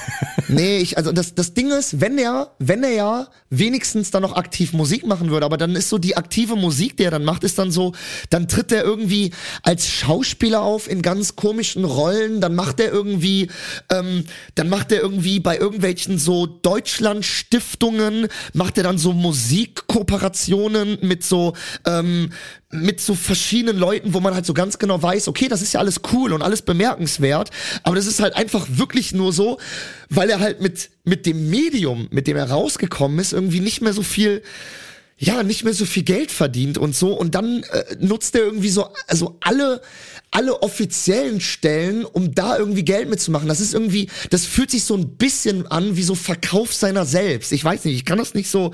Nee, 0.51 0.79
ich, 0.79 0.97
also 0.97 1.11
das, 1.11 1.35
das 1.35 1.53
Ding 1.53 1.69
ist, 1.69 2.01
wenn 2.01 2.17
er, 2.17 2.55
wenn 2.57 2.83
er 2.83 2.91
ja 2.91 3.27
wenigstens 3.51 4.09
dann 4.09 4.23
noch 4.23 4.35
aktiv 4.35 4.73
Musik 4.73 5.05
machen 5.05 5.29
würde, 5.29 5.45
aber 5.45 5.57
dann 5.57 5.75
ist 5.75 5.89
so 5.89 5.99
die 5.99 6.17
aktive 6.17 6.55
Musik, 6.55 6.97
die 6.97 7.03
er 7.03 7.11
dann 7.11 7.23
macht, 7.23 7.43
ist 7.43 7.59
dann 7.59 7.71
so, 7.71 7.93
dann 8.31 8.47
tritt 8.47 8.71
er 8.71 8.83
irgendwie 8.83 9.31
als 9.61 9.87
Schauspieler 9.87 10.63
auf 10.63 10.89
in 10.89 11.03
ganz 11.03 11.35
komischen 11.35 11.85
Rollen, 11.85 12.41
dann 12.41 12.55
macht 12.55 12.79
er 12.79 12.91
irgendwie, 12.91 13.49
ähm, 13.91 14.23
dann 14.55 14.69
macht 14.69 14.91
er 14.91 15.01
irgendwie 15.01 15.39
bei 15.39 15.55
irgendwelchen 15.55 16.17
so 16.17 16.47
Deutschlandstiftungen, 16.47 18.27
macht 18.53 18.77
er 18.77 18.83
dann 18.83 18.97
so 18.97 19.13
Musikkooperationen 19.13 20.97
mit 21.01 21.23
so, 21.23 21.53
ähm, 21.85 22.31
mit 22.71 23.01
so 23.01 23.15
verschiedenen 23.15 23.77
Leuten, 23.77 24.13
wo 24.13 24.19
man 24.19 24.33
halt 24.33 24.45
so 24.45 24.53
ganz 24.53 24.77
genau 24.77 25.01
weiß, 25.01 25.27
okay, 25.27 25.47
das 25.47 25.61
ist 25.61 25.73
ja 25.73 25.79
alles 25.79 26.01
cool 26.13 26.33
und 26.33 26.43
alles 26.43 26.61
bemerkenswert, 26.61 27.49
aber 27.83 27.95
das 27.95 28.05
ist 28.05 28.08
halt 28.19 28.35
einfach 28.35 28.67
wirklich 28.69 29.13
nur 29.13 29.33
so, 29.33 29.59
weil 30.09 30.29
er 30.29 30.39
halt 30.39 30.61
mit, 30.61 30.89
mit 31.03 31.25
dem 31.25 31.49
Medium, 31.49 32.07
mit 32.11 32.27
dem 32.27 32.37
er 32.37 32.49
rausgekommen 32.49 33.19
ist, 33.19 33.33
irgendwie 33.33 33.59
nicht 33.59 33.81
mehr 33.81 33.93
so 33.93 34.03
viel, 34.03 34.41
ja, 35.17 35.43
nicht 35.43 35.63
mehr 35.63 35.73
so 35.73 35.85
viel 35.85 36.03
Geld 36.03 36.31
verdient 36.31 36.77
und 36.77 36.95
so 36.95 37.13
und 37.13 37.35
dann 37.35 37.63
äh, 37.63 37.95
nutzt 37.99 38.35
er 38.35 38.41
irgendwie 38.41 38.69
so, 38.69 38.87
also 39.07 39.37
alle, 39.41 39.81
alle 40.31 40.61
offiziellen 40.61 41.41
Stellen, 41.41 42.05
um 42.05 42.33
da 42.33 42.57
irgendwie 42.57 42.85
Geld 42.85 43.09
mitzumachen. 43.09 43.47
Das 43.47 43.59
ist 43.59 43.73
irgendwie, 43.73 44.09
das 44.29 44.45
fühlt 44.45 44.71
sich 44.71 44.83
so 44.83 44.95
ein 44.95 45.17
bisschen 45.17 45.67
an 45.67 45.97
wie 45.97 46.03
so 46.03 46.15
Verkauf 46.15 46.73
seiner 46.73 47.05
selbst. 47.05 47.51
Ich 47.51 47.63
weiß 47.63 47.85
nicht, 47.85 47.95
ich 47.95 48.05
kann 48.05 48.17
das 48.17 48.33
nicht 48.33 48.49
so, 48.49 48.73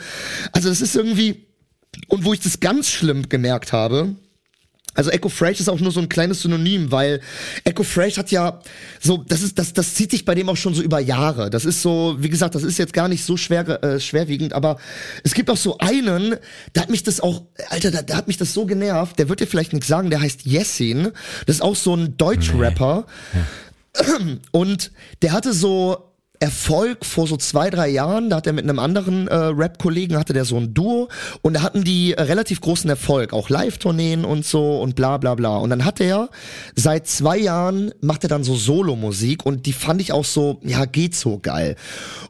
also 0.51 0.69
das 0.69 0.81
ist 0.81 0.95
irgendwie, 0.95 1.47
und 2.07 2.25
wo 2.25 2.33
ich 2.33 2.41
das 2.41 2.59
ganz 2.59 2.89
schlimm 2.89 3.29
gemerkt 3.29 3.73
habe, 3.73 4.15
also 4.95 5.11
Echo 5.11 5.29
Fresh 5.29 5.59
ist 5.59 5.69
auch 5.69 5.79
nur 5.79 5.91
so 5.91 5.99
ein 5.99 6.09
kleines 6.09 6.41
Synonym, 6.41 6.91
weil 6.91 7.21
Echo 7.63 7.83
Fresh 7.83 8.17
hat 8.17 8.31
ja 8.31 8.59
so, 8.99 9.17
das 9.27 9.41
ist, 9.41 9.59
das, 9.59 9.73
das 9.73 9.93
zieht 9.93 10.11
sich 10.11 10.25
bei 10.25 10.33
dem 10.33 10.49
auch 10.49 10.57
schon 10.57 10.73
so 10.73 10.81
über 10.81 10.99
Jahre. 10.99 11.49
Das 11.49 11.65
ist 11.65 11.81
so, 11.81 12.15
wie 12.19 12.29
gesagt, 12.29 12.55
das 12.55 12.63
ist 12.63 12.79
jetzt 12.79 12.93
gar 12.93 13.07
nicht 13.07 13.23
so 13.23 13.37
schwer, 13.37 13.83
äh, 13.83 13.99
schwerwiegend, 13.99 14.53
aber 14.53 14.77
es 15.23 15.33
gibt 15.33 15.49
auch 15.49 15.57
so 15.57 15.77
einen, 15.77 16.37
da 16.73 16.81
hat 16.81 16.89
mich 16.89 17.03
das 17.03 17.19
auch, 17.19 17.43
Alter, 17.69 17.91
da, 17.91 18.01
da 18.01 18.15
hat 18.15 18.27
mich 18.27 18.37
das 18.37 18.53
so 18.53 18.65
genervt, 18.65 19.19
der 19.19 19.29
wird 19.29 19.41
dir 19.41 19.47
vielleicht 19.47 19.73
nichts 19.73 19.87
sagen, 19.87 20.09
der 20.09 20.21
heißt 20.21 20.45
Yessin. 20.45 21.11
Das 21.45 21.57
ist 21.57 21.61
auch 21.61 21.75
so 21.75 21.95
ein 21.95 22.17
Deutsch-Rapper. 22.17 23.05
Und 24.51 24.91
der 25.21 25.31
hatte 25.31 25.53
so 25.53 26.14
Erfolg 26.45 27.05
vor 27.07 27.25
so 27.25 27.37
zwei, 27.37 27.71
drei 27.71 27.89
Jahren, 27.89 28.29
da 28.29 28.35
hat 28.35 28.45
er 28.45 28.53
mit 28.53 28.65
einem 28.65 28.77
anderen 28.77 29.27
äh, 29.27 29.35
Rap-Kollegen, 29.35 30.15
hatte 30.15 30.33
der 30.33 30.45
so 30.45 30.57
ein 30.57 30.75
Duo 30.75 31.09
und 31.41 31.55
da 31.55 31.63
hatten 31.63 31.83
die 31.83 32.13
äh, 32.13 32.21
relativ 32.21 32.61
großen 32.61 32.87
Erfolg, 32.87 33.33
auch 33.33 33.49
Live-Tourneen 33.49 34.23
und 34.23 34.45
so 34.45 34.79
und 34.79 34.95
bla 34.95 35.17
bla 35.17 35.33
bla. 35.33 35.57
Und 35.57 35.71
dann 35.71 35.85
hat 35.85 35.99
er 35.99 36.29
seit 36.75 37.07
zwei 37.07 37.39
Jahren, 37.39 37.91
macht 37.99 38.23
er 38.23 38.29
dann 38.29 38.43
so 38.43 38.55
Solo-Musik 38.55 39.43
und 39.43 39.65
die 39.65 39.73
fand 39.73 40.01
ich 40.01 40.13
auch 40.13 40.23
so, 40.23 40.59
ja, 40.61 40.85
geht 40.85 41.15
so 41.15 41.39
geil. 41.39 41.77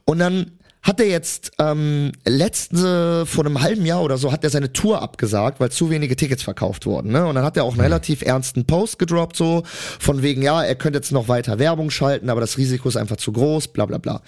Und 0.06 0.20
dann 0.20 0.52
hat 0.86 1.00
er 1.00 1.08
jetzt 1.08 1.52
ähm, 1.58 2.12
letzte 2.26 3.26
vor 3.26 3.44
einem 3.44 3.62
halben 3.62 3.88
Jahr 3.88 4.04
oder 4.04 4.20
so 4.20 4.32
hat 4.32 4.44
er 4.44 4.52
seine 4.52 4.72
Tour 4.72 5.02
abgesagt, 5.02 5.60
weil 5.60 5.72
zu 5.72 5.90
wenige 5.90 6.16
Tickets 6.16 6.44
verkauft 6.44 6.86
wurden. 6.86 7.12
Ne? 7.12 7.26
Und 7.26 7.34
dann 7.34 7.44
hat 7.44 7.58
er 7.58 7.64
auch 7.64 7.72
einen 7.72 7.82
relativ 7.82 8.22
ernsten 8.22 8.66
Post 8.66 9.00
gedroppt, 9.00 9.36
so 9.36 9.64
von 9.66 10.22
wegen, 10.22 10.44
ja, 10.44 10.64
er 10.64 10.76
könnte 10.76 11.00
jetzt 11.00 11.12
noch 11.12 11.28
weiter 11.28 11.58
Werbung 11.58 11.90
schalten, 11.90 12.30
aber 12.30 12.40
das 12.40 12.60
Risiko 12.60 12.88
ist 12.88 12.98
einfach 12.98 13.18
zu 13.18 13.32
groß, 13.32 13.70
bla 13.70 13.88
bla 13.88 13.98
bla. 13.98 14.22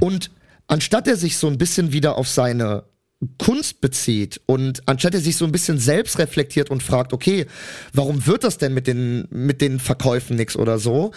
Und 0.00 0.30
anstatt 0.66 1.06
er 1.08 1.16
sich 1.16 1.36
so 1.36 1.46
ein 1.46 1.58
bisschen 1.58 1.92
wieder 1.92 2.16
auf 2.16 2.26
seine 2.26 2.84
Kunst 3.38 3.82
bezieht 3.82 4.40
und 4.46 4.88
anstatt 4.88 5.12
er 5.12 5.20
sich 5.20 5.36
so 5.36 5.44
ein 5.44 5.52
bisschen 5.52 5.78
selbst 5.78 6.18
reflektiert 6.18 6.70
und 6.70 6.82
fragt, 6.82 7.12
okay, 7.12 7.46
warum 7.92 8.26
wird 8.26 8.44
das 8.44 8.56
denn 8.56 8.72
mit 8.72 8.86
den, 8.86 9.26
mit 9.30 9.60
den 9.60 9.78
Verkäufen 9.78 10.36
nix 10.36 10.56
oder 10.56 10.78
so, 10.78 11.10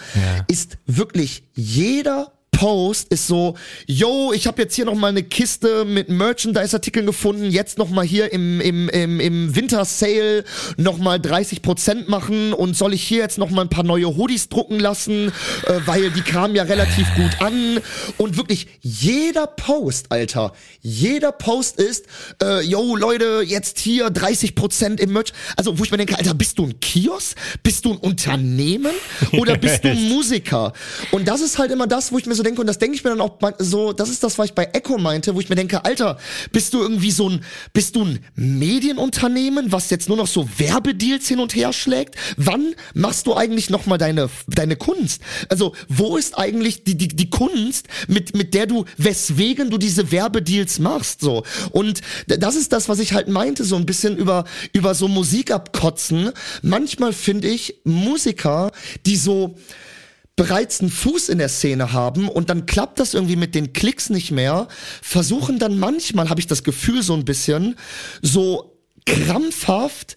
ist 0.48 0.76
wirklich 0.84 1.44
jeder 1.54 2.32
Post 2.62 3.08
ist 3.08 3.26
so, 3.26 3.56
yo, 3.88 4.32
ich 4.32 4.46
habe 4.46 4.62
jetzt 4.62 4.76
hier 4.76 4.84
noch 4.84 4.94
mal 4.94 5.08
eine 5.08 5.24
Kiste 5.24 5.84
mit 5.84 6.08
Merchandise-Artikeln 6.08 7.06
gefunden, 7.06 7.50
jetzt 7.50 7.76
noch 7.76 7.90
mal 7.90 8.04
hier 8.04 8.32
im, 8.32 8.60
im, 8.60 8.88
im, 8.88 9.18
im 9.18 9.56
Winter-Sale 9.56 10.44
noch 10.76 10.98
mal 10.98 11.18
30% 11.18 12.08
machen 12.08 12.52
und 12.52 12.76
soll 12.76 12.94
ich 12.94 13.02
hier 13.02 13.18
jetzt 13.18 13.36
noch 13.36 13.50
mal 13.50 13.62
ein 13.62 13.68
paar 13.68 13.82
neue 13.82 14.16
Hoodies 14.16 14.48
drucken 14.48 14.78
lassen, 14.78 15.32
äh, 15.66 15.80
weil 15.86 16.12
die 16.12 16.20
kamen 16.20 16.54
ja 16.54 16.62
relativ 16.62 17.12
gut 17.16 17.40
an 17.40 17.80
und 18.16 18.36
wirklich 18.36 18.68
jeder 18.80 19.48
Post, 19.48 20.12
Alter, 20.12 20.52
jeder 20.82 21.32
Post 21.32 21.80
ist, 21.80 22.06
äh, 22.40 22.60
yo, 22.60 22.94
Leute, 22.94 23.42
jetzt 23.44 23.80
hier 23.80 24.06
30% 24.06 25.00
im 25.00 25.12
Merch, 25.12 25.32
also 25.56 25.80
wo 25.80 25.82
ich 25.82 25.90
mir 25.90 25.96
denke, 25.96 26.16
Alter, 26.16 26.34
bist 26.34 26.60
du 26.60 26.66
ein 26.66 26.78
Kiosk? 26.78 27.36
Bist 27.64 27.84
du 27.86 27.94
ein 27.94 27.98
Unternehmen? 27.98 28.92
Oder 29.32 29.56
bist 29.58 29.82
du 29.82 29.88
Musiker? 29.94 30.72
Und 31.10 31.26
das 31.26 31.40
ist 31.40 31.58
halt 31.58 31.72
immer 31.72 31.88
das, 31.88 32.12
wo 32.12 32.18
ich 32.18 32.26
mir 32.26 32.36
so 32.36 32.44
denke, 32.44 32.51
und 32.58 32.66
das 32.66 32.78
denke 32.78 32.96
ich 32.96 33.04
mir 33.04 33.10
dann 33.10 33.20
auch 33.20 33.38
so, 33.58 33.92
das 33.92 34.08
ist 34.08 34.22
das, 34.22 34.38
was 34.38 34.46
ich 34.46 34.54
bei 34.54 34.64
Echo 34.72 34.98
meinte, 34.98 35.34
wo 35.34 35.40
ich 35.40 35.48
mir 35.48 35.54
denke, 35.54 35.84
Alter, 35.84 36.18
bist 36.52 36.74
du 36.74 36.80
irgendwie 36.80 37.10
so 37.10 37.28
ein, 37.28 37.44
bist 37.72 37.96
du 37.96 38.04
ein 38.04 38.20
Medienunternehmen, 38.34 39.72
was 39.72 39.90
jetzt 39.90 40.08
nur 40.08 40.16
noch 40.16 40.26
so 40.26 40.48
Werbedeals 40.58 41.28
hin 41.28 41.40
und 41.40 41.54
her 41.54 41.72
schlägt? 41.72 42.16
Wann 42.36 42.74
machst 42.94 43.26
du 43.26 43.34
eigentlich 43.34 43.70
nochmal 43.70 43.98
deine, 43.98 44.30
deine 44.48 44.76
Kunst? 44.76 45.22
Also, 45.48 45.74
wo 45.88 46.16
ist 46.16 46.38
eigentlich 46.38 46.84
die, 46.84 46.96
die, 46.96 47.08
die 47.08 47.30
Kunst, 47.30 47.88
mit, 48.08 48.36
mit 48.36 48.54
der 48.54 48.66
du, 48.66 48.84
weswegen 48.96 49.70
du 49.70 49.78
diese 49.78 50.12
Werbedeals 50.12 50.78
machst, 50.78 51.20
so? 51.20 51.44
Und 51.70 52.00
das 52.26 52.56
ist 52.56 52.72
das, 52.72 52.88
was 52.88 52.98
ich 52.98 53.12
halt 53.12 53.28
meinte, 53.28 53.64
so 53.64 53.76
ein 53.76 53.86
bisschen 53.86 54.16
über, 54.16 54.44
über 54.72 54.94
so 54.94 55.08
Musik 55.08 55.50
abkotzen. 55.50 56.30
Manchmal 56.62 57.12
finde 57.12 57.48
ich 57.48 57.80
Musiker, 57.84 58.72
die 59.06 59.16
so, 59.16 59.56
bereits 60.36 60.80
einen 60.80 60.90
Fuß 60.90 61.28
in 61.28 61.38
der 61.38 61.48
Szene 61.48 61.92
haben 61.92 62.28
und 62.28 62.50
dann 62.50 62.66
klappt 62.66 62.98
das 62.98 63.14
irgendwie 63.14 63.36
mit 63.36 63.54
den 63.54 63.72
Klicks 63.72 64.10
nicht 64.10 64.30
mehr, 64.30 64.68
versuchen 65.02 65.58
dann 65.58 65.78
manchmal, 65.78 66.30
habe 66.30 66.40
ich 66.40 66.46
das 66.46 66.64
Gefühl 66.64 67.02
so 67.02 67.14
ein 67.14 67.24
bisschen, 67.24 67.76
so 68.22 68.78
krampfhaft 69.04 70.16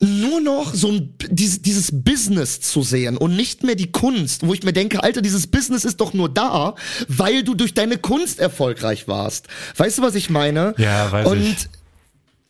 nur 0.00 0.40
noch 0.40 0.74
so 0.74 0.88
ein, 0.88 1.14
dieses, 1.30 1.62
dieses 1.62 1.90
Business 1.92 2.60
zu 2.60 2.82
sehen 2.82 3.16
und 3.16 3.36
nicht 3.36 3.62
mehr 3.62 3.74
die 3.74 3.90
Kunst, 3.90 4.46
wo 4.46 4.52
ich 4.52 4.62
mir 4.62 4.72
denke, 4.72 5.02
Alter, 5.02 5.22
dieses 5.22 5.46
Business 5.46 5.84
ist 5.84 6.00
doch 6.00 6.12
nur 6.12 6.28
da, 6.28 6.74
weil 7.08 7.42
du 7.42 7.54
durch 7.54 7.74
deine 7.74 7.96
Kunst 7.96 8.40
erfolgreich 8.40 9.08
warst. 9.08 9.46
Weißt 9.76 9.98
du, 9.98 10.02
was 10.02 10.14
ich 10.14 10.30
meine? 10.30 10.74
Ja, 10.78 11.10
weiß 11.10 11.26
und 11.28 11.40
ich. 11.42 11.68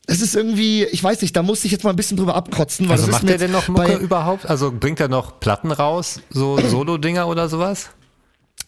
Es 0.07 0.21
ist 0.21 0.35
irgendwie, 0.37 0.85
ich 0.85 1.03
weiß 1.03 1.23
nicht, 1.23 1.35
da 1.35 1.43
muss 1.43 1.65
ich 1.65 1.73
jetzt 1.73 1.85
mal 1.85 1.91
ein 1.91 1.97
bisschen 1.97 2.17
drüber 2.17 2.35
abkotzen, 2.35 2.89
weil 2.89 2.99
Also 2.99 3.11
macht 3.11 3.29
er 3.29 3.39
denn 3.39 3.53
noch 3.53 3.69
Mucke 3.69 3.95
überhaupt? 3.95 4.47
Also 4.47 4.73
bringt 4.73 5.01
er 5.01 5.09
noch 5.09 5.41
Platten 5.41 5.73
raus, 5.73 6.21
so 6.31 6.59
Solo-Dinger 6.69 7.27
oder 7.27 7.49
sowas? 7.49 7.91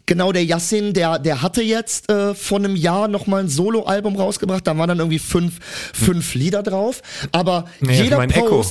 Genau, 0.07 0.31
der 0.31 0.45
Yassin, 0.45 0.93
der, 0.93 1.19
der 1.19 1.43
hatte 1.43 1.63
jetzt 1.63 2.09
äh, 2.11 2.33
vor 2.35 2.59
einem 2.59 2.77
Jahr 2.77 3.09
noch 3.09 3.27
mal 3.27 3.41
ein 3.41 3.49
Soloalbum 3.49 4.15
rausgebracht. 4.15 4.65
Da 4.65 4.79
waren 4.79 4.89
dann 4.89 4.99
irgendwie 4.99 5.19
fünf, 5.19 5.59
fünf 5.93 6.35
Lieder 6.35 6.63
drauf. 6.63 7.03
Aber 7.33 7.65
Nee, 7.81 7.95
ich 7.95 8.01
jeder 8.05 8.19
mein 8.19 8.31
Echo. 8.31 8.65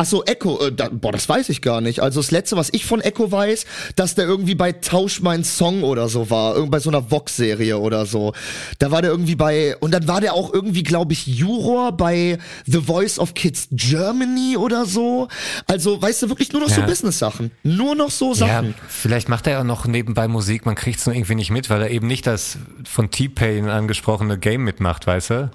Post. 0.00 0.02
Ach 0.02 0.06
so, 0.06 0.24
Echo, 0.24 0.66
äh, 0.66 0.72
da, 0.72 0.88
boah, 0.90 1.12
das 1.12 1.28
weiß 1.28 1.48
ich 1.50 1.62
gar 1.62 1.80
nicht. 1.80 2.00
Also 2.00 2.20
das 2.20 2.30
letzte, 2.30 2.56
was 2.56 2.70
ich 2.72 2.84
von 2.84 3.00
Echo 3.00 3.30
weiß, 3.30 3.66
dass 3.96 4.14
der 4.14 4.24
irgendwie 4.24 4.54
bei 4.54 4.72
Tausch 4.72 5.20
mein 5.20 5.44
Song 5.44 5.82
oder 5.82 6.08
so 6.08 6.30
war, 6.30 6.54
irgend 6.54 6.70
bei 6.70 6.78
so 6.78 6.90
einer 6.90 7.10
Vox-Serie 7.10 7.78
oder 7.78 8.06
so. 8.06 8.32
Da 8.78 8.90
war 8.90 9.02
der 9.02 9.10
irgendwie 9.10 9.34
bei 9.34 9.76
und 9.78 9.92
dann 9.92 10.08
war 10.08 10.20
der 10.20 10.34
auch 10.34 10.52
irgendwie, 10.52 10.82
glaube 10.82 11.12
ich, 11.12 11.26
Juror 11.26 11.92
bei 11.92 12.38
The 12.66 12.80
Voice 12.80 13.18
of 13.18 13.34
Kids 13.34 13.68
Germany 13.70 14.56
oder 14.56 14.86
so. 14.86 15.28
Also, 15.66 16.00
weißt 16.00 16.22
du, 16.22 16.28
wirklich 16.28 16.52
nur 16.52 16.62
noch 16.62 16.68
so 16.70 16.80
Ja. 16.80 16.86
Business-Sachen, 16.86 17.50
nur 17.62 17.94
noch 17.94 18.10
so 18.10 18.32
Sachen. 18.34 18.68
Ja, 18.68 18.74
vielleicht 18.88 19.28
macht 19.28 19.46
er 19.46 19.52
ja 19.52 19.64
noch 19.64 19.86
nebenbei 19.86 20.28
Musik, 20.28 20.64
man 20.66 20.74
kriegt 20.74 20.98
es 20.98 21.06
nur 21.06 21.14
irgendwie 21.14 21.34
nicht 21.34 21.50
mit, 21.50 21.68
weil 21.68 21.82
er 21.82 21.90
eben 21.90 22.06
nicht 22.06 22.26
das 22.26 22.56
von 22.88 23.10
T-Pain 23.10 23.68
angesprochene 23.68 24.38
Game 24.38 24.64
mitmacht, 24.64 25.06
weißt 25.06 25.30
du? 25.30 25.50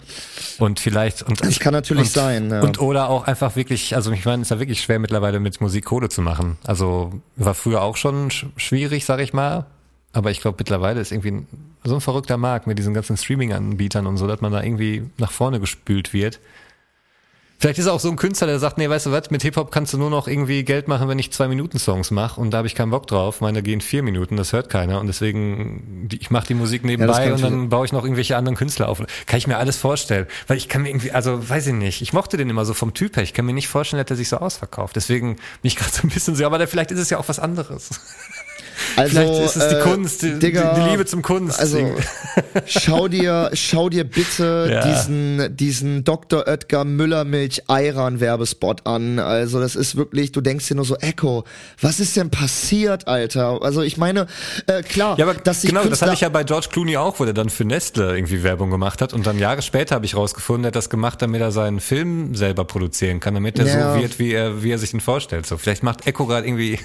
Und 0.59 0.79
vielleicht 0.79 1.23
und 1.23 1.41
Das 1.41 1.59
kann 1.59 1.73
natürlich 1.73 2.03
und, 2.03 2.13
sein, 2.13 2.49
ja. 2.51 2.61
Und 2.61 2.79
oder 2.79 3.09
auch 3.09 3.25
einfach 3.25 3.55
wirklich, 3.55 3.95
also 3.95 4.11
ich 4.11 4.25
meine, 4.25 4.34
es 4.41 4.47
ist 4.47 4.51
ja 4.51 4.59
wirklich 4.59 4.81
schwer 4.81 4.99
mittlerweile 4.99 5.39
mit 5.39 5.59
Musik 5.61 5.85
Kohle 5.85 6.09
zu 6.09 6.21
machen. 6.21 6.57
Also 6.65 7.13
war 7.35 7.53
früher 7.53 7.81
auch 7.81 7.97
schon 7.97 8.31
sch 8.31 8.45
schwierig, 8.57 9.05
sag 9.05 9.19
ich 9.19 9.33
mal. 9.33 9.65
Aber 10.13 10.31
ich 10.31 10.39
glaube, 10.39 10.55
mittlerweile 10.59 11.01
ist 11.01 11.11
irgendwie 11.11 11.45
so 11.83 11.95
ein 11.95 12.01
verrückter 12.01 12.37
Markt 12.37 12.67
mit 12.67 12.77
diesen 12.79 12.93
ganzen 12.93 13.17
Streaming-Anbietern 13.17 14.07
und 14.07 14.17
so, 14.17 14.27
dass 14.27 14.39
man 14.39 14.51
da 14.51 14.63
irgendwie 14.63 15.03
nach 15.17 15.31
vorne 15.31 15.59
gespült 15.59 16.13
wird. 16.13 16.39
Vielleicht 17.65 17.79
ist 17.79 17.87
er 17.87 17.93
auch 17.93 17.99
so 17.99 18.11
ein 18.11 18.15
Künstler, 18.15 18.45
der 18.45 18.59
sagt, 18.59 18.77
nee, 18.77 18.87
weißt 18.87 19.07
du 19.07 19.11
was, 19.11 19.31
mit 19.31 19.41
Hip-Hop 19.41 19.71
kannst 19.71 19.91
du 19.91 19.97
nur 19.97 20.11
noch 20.11 20.27
irgendwie 20.27 20.63
Geld 20.63 20.87
machen, 20.87 21.09
wenn 21.09 21.17
ich 21.17 21.31
zwei 21.31 21.47
Minuten 21.47 21.79
Songs 21.79 22.11
mache 22.11 22.39
und 22.39 22.51
da 22.51 22.59
habe 22.59 22.67
ich 22.67 22.75
keinen 22.75 22.91
Bock 22.91 23.07
drauf. 23.07 23.41
Meine 23.41 23.63
gehen 23.63 23.81
vier 23.81 24.03
Minuten, 24.03 24.37
das 24.37 24.53
hört 24.53 24.69
keiner 24.69 24.99
und 24.99 25.07
deswegen, 25.07 26.07
die, 26.07 26.17
ich 26.17 26.29
mache 26.29 26.45
die 26.45 26.53
Musik 26.53 26.83
nebenbei 26.85 27.13
kann 27.23 27.33
und 27.33 27.41
dann 27.41 27.69
baue 27.69 27.87
ich 27.87 27.91
noch 27.91 28.03
irgendwelche 28.03 28.37
anderen 28.37 28.55
Künstler 28.55 28.87
auf. 28.87 29.01
Kann 29.25 29.37
ich 29.39 29.47
mir 29.47 29.57
alles 29.57 29.77
vorstellen, 29.77 30.27
weil 30.45 30.57
ich 30.57 30.69
kann 30.69 30.83
mir 30.83 30.89
irgendwie, 30.89 31.11
also 31.11 31.49
weiß 31.49 31.65
ich 31.65 31.73
nicht, 31.73 32.03
ich 32.03 32.13
mochte 32.13 32.37
den 32.37 32.51
immer 32.51 32.65
so 32.65 32.75
vom 32.75 32.93
Typ 32.93 33.15
her, 33.15 33.23
ich 33.23 33.33
kann 33.33 33.47
mir 33.47 33.53
nicht 33.53 33.67
vorstellen, 33.67 33.99
dass 34.03 34.11
er 34.11 34.17
sich 34.17 34.29
so 34.29 34.37
ausverkauft. 34.37 34.95
Deswegen 34.95 35.37
bin 35.37 35.43
ich 35.63 35.75
gerade 35.75 35.91
so 35.91 36.03
ein 36.03 36.09
bisschen 36.11 36.35
so, 36.35 36.45
aber 36.45 36.59
da- 36.59 36.67
vielleicht 36.67 36.91
ist 36.91 36.99
es 36.99 37.09
ja 37.09 37.17
auch 37.17 37.27
was 37.29 37.39
anderes. 37.39 37.89
Also, 38.95 39.09
vielleicht 39.17 39.43
ist 39.43 39.55
es 39.57 39.67
die 39.69 39.75
äh, 39.75 39.81
Kunst, 39.81 40.21
die, 40.21 40.39
Digga, 40.39 40.73
die 40.75 40.89
Liebe 40.91 41.05
zum 41.05 41.21
Kunst. 41.21 41.59
Also 41.59 41.95
schau 42.65 43.07
dir, 43.07 43.49
schau 43.53 43.89
dir 43.89 44.03
bitte 44.03 44.69
Ja. 44.75 44.81
diesen, 44.87 45.55
diesen 45.55 46.03
Dr. 46.03 46.47
Oetker 46.47 46.83
Müllermilch 46.85 47.63
Ayran 47.67 48.19
Werbespot 48.19 48.85
an. 48.85 49.19
Also 49.19 49.59
das 49.59 49.75
ist 49.75 49.95
wirklich, 49.95 50.31
du 50.31 50.41
denkst 50.41 50.67
dir 50.67 50.75
nur 50.75 50.85
so, 50.85 50.95
Echo, 50.97 51.43
was 51.81 51.99
ist 51.99 52.15
denn 52.17 52.29
passiert, 52.31 53.07
Alter? 53.07 53.59
Also 53.61 53.81
ich 53.81 53.97
meine, 53.97 54.27
äh, 54.67 54.81
klar, 54.81 55.17
Ja, 55.17 55.25
aber 55.25 55.35
dass 55.35 55.61
genau, 55.61 55.83
das 55.85 56.01
hatte 56.01 56.13
ich 56.13 56.21
ja 56.21 56.29
bei 56.29 56.43
George 56.43 56.67
Clooney 56.71 56.97
auch, 56.97 57.19
wo 57.19 57.25
der 57.25 57.33
dann 57.33 57.49
für 57.49 57.65
Nestle 57.65 58.15
irgendwie 58.15 58.43
Werbung 58.43 58.69
gemacht 58.69 59.01
hat. 59.01 59.13
Und 59.13 59.25
dann 59.27 59.39
Jahre 59.39 59.61
später 59.61 59.95
habe 59.95 60.05
ich 60.05 60.15
rausgefunden, 60.15 60.65
er 60.65 60.67
hat 60.67 60.75
das 60.75 60.89
gemacht, 60.89 61.21
damit 61.21 61.41
er 61.41 61.51
seinen 61.51 61.79
Film 61.79 62.35
selber 62.35 62.65
produzieren 62.65 63.19
kann, 63.19 63.33
damit 63.35 63.59
er 63.59 63.65
Ja. 63.67 63.93
so 63.95 64.01
wird, 64.01 64.19
wie 64.19 64.31
er, 64.33 64.63
wie 64.63 64.71
er 64.71 64.77
sich 64.79 64.91
den 64.91 64.99
vorstellt. 65.01 65.45
So, 65.45 65.57
vielleicht 65.57 65.83
macht 65.83 66.07
Echo 66.07 66.25
gerade 66.25 66.47
irgendwie 66.47 66.79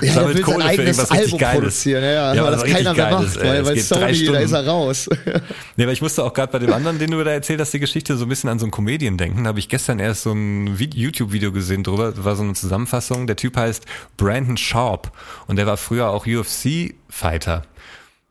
ja, 0.00 0.12
sammelt 0.14 0.42
Kohle 0.42 0.64
für 0.70 0.82
irgendwas 0.82 1.10
Album 1.24 1.38
Geiles. 1.38 1.54
produzieren, 1.60 2.02
ja, 2.04 2.34
ja, 2.34 2.44
was 2.44 2.62
das 2.62 2.70
keiner 2.72 2.94
mehr 2.94 3.10
macht, 3.10 3.40
weil, 3.40 3.66
weil 3.66 3.76
Sony, 3.78 4.24
da 4.26 4.38
ist 4.38 4.52
er 4.52 4.66
raus. 4.66 5.08
Nee, 5.76 5.84
aber 5.84 5.92
ich 5.92 6.02
musste 6.02 6.22
auch 6.24 6.32
gerade 6.34 6.52
bei 6.52 6.58
dem 6.58 6.72
anderen, 6.72 6.98
den 6.98 7.10
du 7.10 7.22
da 7.24 7.30
erzählt 7.30 7.60
hast, 7.60 7.72
die 7.72 7.80
Geschichte 7.80 8.16
so 8.16 8.24
ein 8.26 8.28
bisschen 8.28 8.50
an 8.50 8.58
so 8.58 8.64
einen 8.66 8.72
Comedian 8.72 9.16
denken. 9.16 9.44
Da 9.44 9.48
habe 9.48 9.58
ich 9.58 9.68
gestern 9.68 9.98
erst 9.98 10.22
so 10.22 10.32
ein 10.32 10.76
Vi- 10.78 10.94
YouTube-Video 10.94 11.52
gesehen 11.52 11.82
drüber, 11.84 12.12
das 12.12 12.24
war 12.24 12.36
so 12.36 12.42
eine 12.42 12.52
Zusammenfassung. 12.54 13.26
Der 13.26 13.36
Typ 13.36 13.56
heißt 13.56 13.84
Brandon 14.16 14.56
Sharp 14.56 15.12
und 15.46 15.56
der 15.56 15.66
war 15.66 15.76
früher 15.76 16.08
auch 16.10 16.26
UFC-Fighter. 16.26 17.62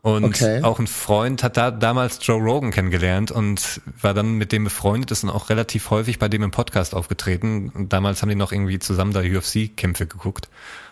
Und 0.01 0.23
Okay. 0.23 0.63
auch 0.63 0.79
ein 0.79 0.87
Freund 0.87 1.43
hat 1.43 1.57
da 1.57 1.71
damals 1.71 2.19
Joe 2.21 2.39
Rogan 2.41 2.71
kennengelernt 2.71 3.31
und 3.31 3.81
war 4.01 4.13
dann 4.13 4.35
mit 4.35 4.53
dem 4.53 4.63
befreundet, 4.63 5.11
ist 5.11 5.23
dann 5.23 5.29
auch 5.29 5.49
relativ 5.49 5.89
häufig 5.89 6.19
bei 6.19 6.29
dem 6.29 6.41
im 6.41 6.51
Podcast 6.51 6.95
aufgetreten. 6.95 7.69
Und 7.75 7.91
damals 7.91 8.21
haben 8.21 8.29
die 8.29 8.35
noch 8.35 8.53
irgendwie 8.53 8.79
zusammen 8.79 9.11
da 9.11 9.19
UFC-Kämpfe 9.19 10.07
geguckt. 10.07 10.47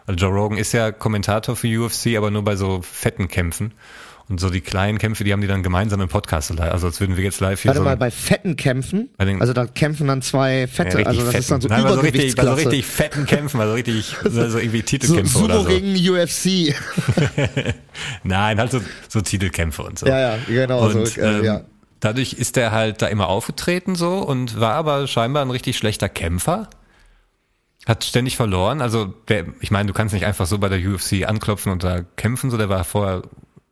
Also 0.05 0.25
Joe 0.25 0.33
Rogan 0.35 0.57
ist 0.57 0.73
ja 0.73 0.91
Kommentator 0.91 1.55
für 1.55 1.67
UFC, 1.67 2.17
aber 2.17 2.31
nur 2.31 2.43
bei 2.43 2.57
so 2.57 2.81
fetten 2.81 3.29
Kämpfen. 3.29 3.71
Und 4.29 4.41
so 4.41 4.49
die 4.49 4.59
kleinen 4.59 4.97
Kämpfe, 4.97 5.23
die 5.23 5.31
haben 5.31 5.39
die 5.39 5.47
dann 5.47 5.63
gemeinsam 5.63 6.01
im 6.01 6.09
Podcast. 6.09 6.51
Also 6.59 6.87
als 6.87 6.99
würden 6.99 7.15
wir 7.15 7.23
jetzt 7.23 7.39
live 7.39 7.61
hier 7.61 7.69
Warte 7.69 7.79
so 7.79 7.85
mal, 7.85 7.95
bei 7.95 8.11
fetten 8.11 8.57
Kämpfen, 8.57 9.09
also 9.17 9.53
da 9.53 9.65
kämpfen 9.65 10.07
dann 10.07 10.21
zwei 10.21 10.67
Fette, 10.67 10.99
ja, 10.99 11.05
also 11.05 11.21
das 11.21 11.29
fetten. 11.29 11.39
ist 11.39 11.51
dann 11.51 11.61
so 11.61 11.67
Nein, 11.69 11.83
bei 11.83 11.93
so 11.93 11.99
richtig, 12.01 12.35
bei 12.35 12.43
so 12.43 12.53
richtig 12.53 12.85
fetten 12.85 13.25
Kämpfen, 13.25 13.61
also 13.61 13.73
richtig, 13.73 14.17
also 14.23 14.57
irgendwie 14.57 14.79
so, 14.79 14.83
Titelkämpfe 14.83 15.39
oder 15.39 15.61
so. 15.61 15.69
Sumo-Ring 15.69 16.09
UFC. 16.09 16.75
Nein, 18.23 18.59
halt 18.59 18.71
so, 18.71 18.81
so 19.07 19.21
Titelkämpfe 19.21 19.83
und 19.83 19.97
so. 19.97 20.05
Ja, 20.07 20.19
ja, 20.19 20.37
genau, 20.45 20.85
Und, 20.85 21.07
so, 21.07 21.21
äh, 21.21 21.37
ähm, 21.37 21.43
ja. 21.45 21.61
Dadurch 22.01 22.33
ist 22.33 22.57
er 22.57 22.73
halt 22.73 23.01
da 23.01 23.07
immer 23.07 23.29
aufgetreten 23.29 23.95
so 23.95 24.17
und 24.17 24.59
war 24.59 24.73
aber 24.73 25.07
scheinbar 25.07 25.43
ein 25.43 25.51
richtig 25.51 25.77
schlechter 25.77 26.09
Kämpfer. 26.09 26.69
Hat 27.85 28.03
ständig 28.03 28.35
verloren. 28.35 28.81
Also, 28.81 29.05
der, 29.05 29.45
ich 29.61 29.71
meine, 29.71 29.87
du 29.87 29.93
kannst 29.93 30.13
nicht 30.13 30.25
einfach 30.25 30.45
so 30.45 30.59
bei 30.59 30.67
der 30.67 30.79
UFC 30.79 31.25
anklopfen 31.25 31.71
und 31.71 31.85
da 31.85 32.01
kämpfen, 32.17 32.51
so, 32.51 32.57
der 32.57 32.67
war 32.67 32.83
vorher 32.83 33.23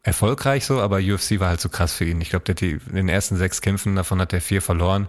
erfolgreich 0.06 0.66
so, 0.66 0.80
aber 0.80 0.97
UFC 0.97 1.39
war 1.39 1.49
halt 1.49 1.60
so 1.60 1.68
krass 1.68 1.93
für 1.93 2.06
ihn. 2.06 2.22
Ich 2.22 2.30
glaube, 2.30 2.45
der 2.45 2.53
hat 2.53 2.62
die, 2.62 2.80
in 2.89 2.95
den 2.95 3.10
ersten 3.10 3.38
sechs 3.38 3.62
Kämpfen, 3.62 3.95
davon 3.95 4.22
hat 4.22 4.34
er 4.34 4.41
vier 4.41 4.62
verloren. 4.62 5.08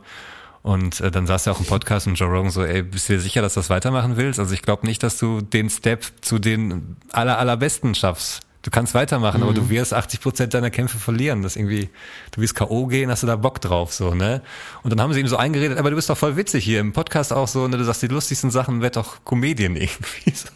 Und 0.62 1.00
äh, 1.00 1.10
dann 1.10 1.26
saß 1.26 1.46
er 1.46 1.52
auch 1.52 1.60
im 1.60 1.66
Podcast 1.66 2.06
und 2.06 2.14
Joe 2.14 2.28
Rogan 2.28 2.50
so, 2.50 2.64
ey, 2.64 2.82
bist 2.82 3.08
du 3.08 3.12
dir 3.12 3.20
sicher, 3.20 3.42
dass 3.42 3.54
du 3.54 3.60
das 3.60 3.70
weitermachen 3.70 4.16
willst? 4.16 4.40
Also 4.40 4.54
ich 4.54 4.62
glaube 4.62 4.86
nicht, 4.86 5.02
dass 5.02 5.18
du 5.18 5.42
den 5.42 5.70
Step 5.70 6.04
zu 6.22 6.38
den 6.38 6.96
aller, 7.12 7.38
allerbesten 7.38 7.94
schaffst. 7.94 8.40
Du 8.62 8.70
kannst 8.70 8.94
weitermachen, 8.94 9.44
aber 9.44 9.52
du 9.52 9.68
wirst 9.68 9.94
80 9.94 10.20
Prozent 10.20 10.54
deiner 10.54 10.70
Kämpfe 10.70 10.98
verlieren. 10.98 11.42
Das 11.42 11.54
irgendwie, 11.54 11.88
du 12.32 12.40
wirst 12.40 12.56
K.O. 12.56 12.86
gehen, 12.86 13.10
hast 13.10 13.22
du 13.22 13.28
da 13.28 13.36
Bock 13.36 13.60
drauf, 13.60 13.92
so, 13.92 14.12
ne? 14.14 14.42
Und 14.82 14.90
dann 14.90 15.00
haben 15.00 15.12
sie 15.12 15.20
ihm 15.20 15.28
so 15.28 15.36
eingeredet, 15.36 15.78
aber 15.78 15.90
du 15.90 15.96
bist 15.96 16.10
doch 16.10 16.18
voll 16.18 16.36
witzig 16.36 16.64
hier 16.64 16.80
im 16.80 16.92
Podcast 16.92 17.32
auch 17.32 17.46
so, 17.46 17.68
ne? 17.68 17.76
Du 17.76 17.84
sagst, 17.84 18.02
die 18.02 18.08
lustigsten 18.08 18.50
Sachen 18.50 18.80
wird 18.80 18.96
doch 18.96 19.24
Comedian 19.24 19.76
irgendwie 19.76 20.30
so. 20.34 20.48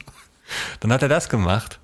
Dann 0.80 0.92
hat 0.92 1.02
er 1.02 1.08
das 1.08 1.28
gemacht. 1.28 1.78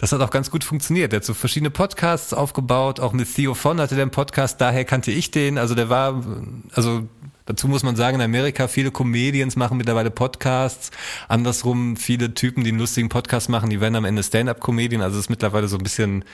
Das 0.00 0.12
hat 0.12 0.22
auch 0.22 0.30
ganz 0.30 0.50
gut 0.50 0.64
funktioniert. 0.64 1.12
Er 1.12 1.16
hat 1.16 1.26
so 1.26 1.34
verschiedene 1.34 1.68
Podcasts 1.68 2.32
aufgebaut, 2.32 3.00
auch 3.00 3.12
mit 3.12 3.34
Theo 3.34 3.52
von 3.52 3.78
hatte 3.78 3.96
der 3.96 4.04
einen 4.04 4.10
Podcast, 4.10 4.58
daher 4.58 4.86
kannte 4.86 5.10
ich 5.10 5.30
den. 5.30 5.58
Also 5.58 5.74
der 5.74 5.90
war, 5.90 6.24
also 6.72 7.06
dazu 7.44 7.68
muss 7.68 7.82
man 7.82 7.96
sagen, 7.96 8.14
in 8.14 8.22
Amerika 8.22 8.66
viele 8.66 8.92
Comedians 8.92 9.56
machen 9.56 9.76
mittlerweile 9.76 10.10
Podcasts. 10.10 10.90
Andersrum 11.28 11.98
viele 11.98 12.32
Typen, 12.32 12.64
die 12.64 12.70
einen 12.70 12.78
lustigen 12.78 13.10
Podcast 13.10 13.50
machen, 13.50 13.68
die 13.68 13.82
werden 13.82 13.94
am 13.94 14.06
Ende 14.06 14.22
Stand-up-Comedian. 14.22 15.02
Also 15.02 15.18
es 15.18 15.26
ist 15.26 15.30
mittlerweile 15.30 15.68
so 15.68 15.76
ein 15.76 15.82
bisschen 15.82 16.24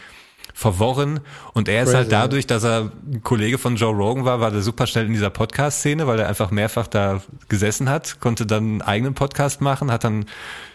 verworren. 0.54 1.20
Und 1.52 1.68
er 1.68 1.82
ist 1.82 1.94
halt 1.94 2.08
Crazy, 2.08 2.10
dadurch, 2.10 2.46
dass 2.46 2.64
er 2.64 2.90
ein 3.06 3.22
Kollege 3.22 3.58
von 3.58 3.76
Joe 3.76 3.94
Rogan 3.94 4.24
war, 4.24 4.40
war 4.40 4.50
der 4.50 4.62
super 4.62 4.86
schnell 4.86 5.06
in 5.06 5.12
dieser 5.12 5.30
Podcast-Szene, 5.30 6.06
weil 6.06 6.20
er 6.20 6.28
einfach 6.28 6.50
mehrfach 6.50 6.86
da 6.86 7.22
gesessen 7.48 7.88
hat, 7.88 8.20
konnte 8.20 8.46
dann 8.46 8.64
einen 8.64 8.82
eigenen 8.82 9.14
Podcast 9.14 9.60
machen, 9.60 9.90
hat 9.90 10.04
dann 10.04 10.26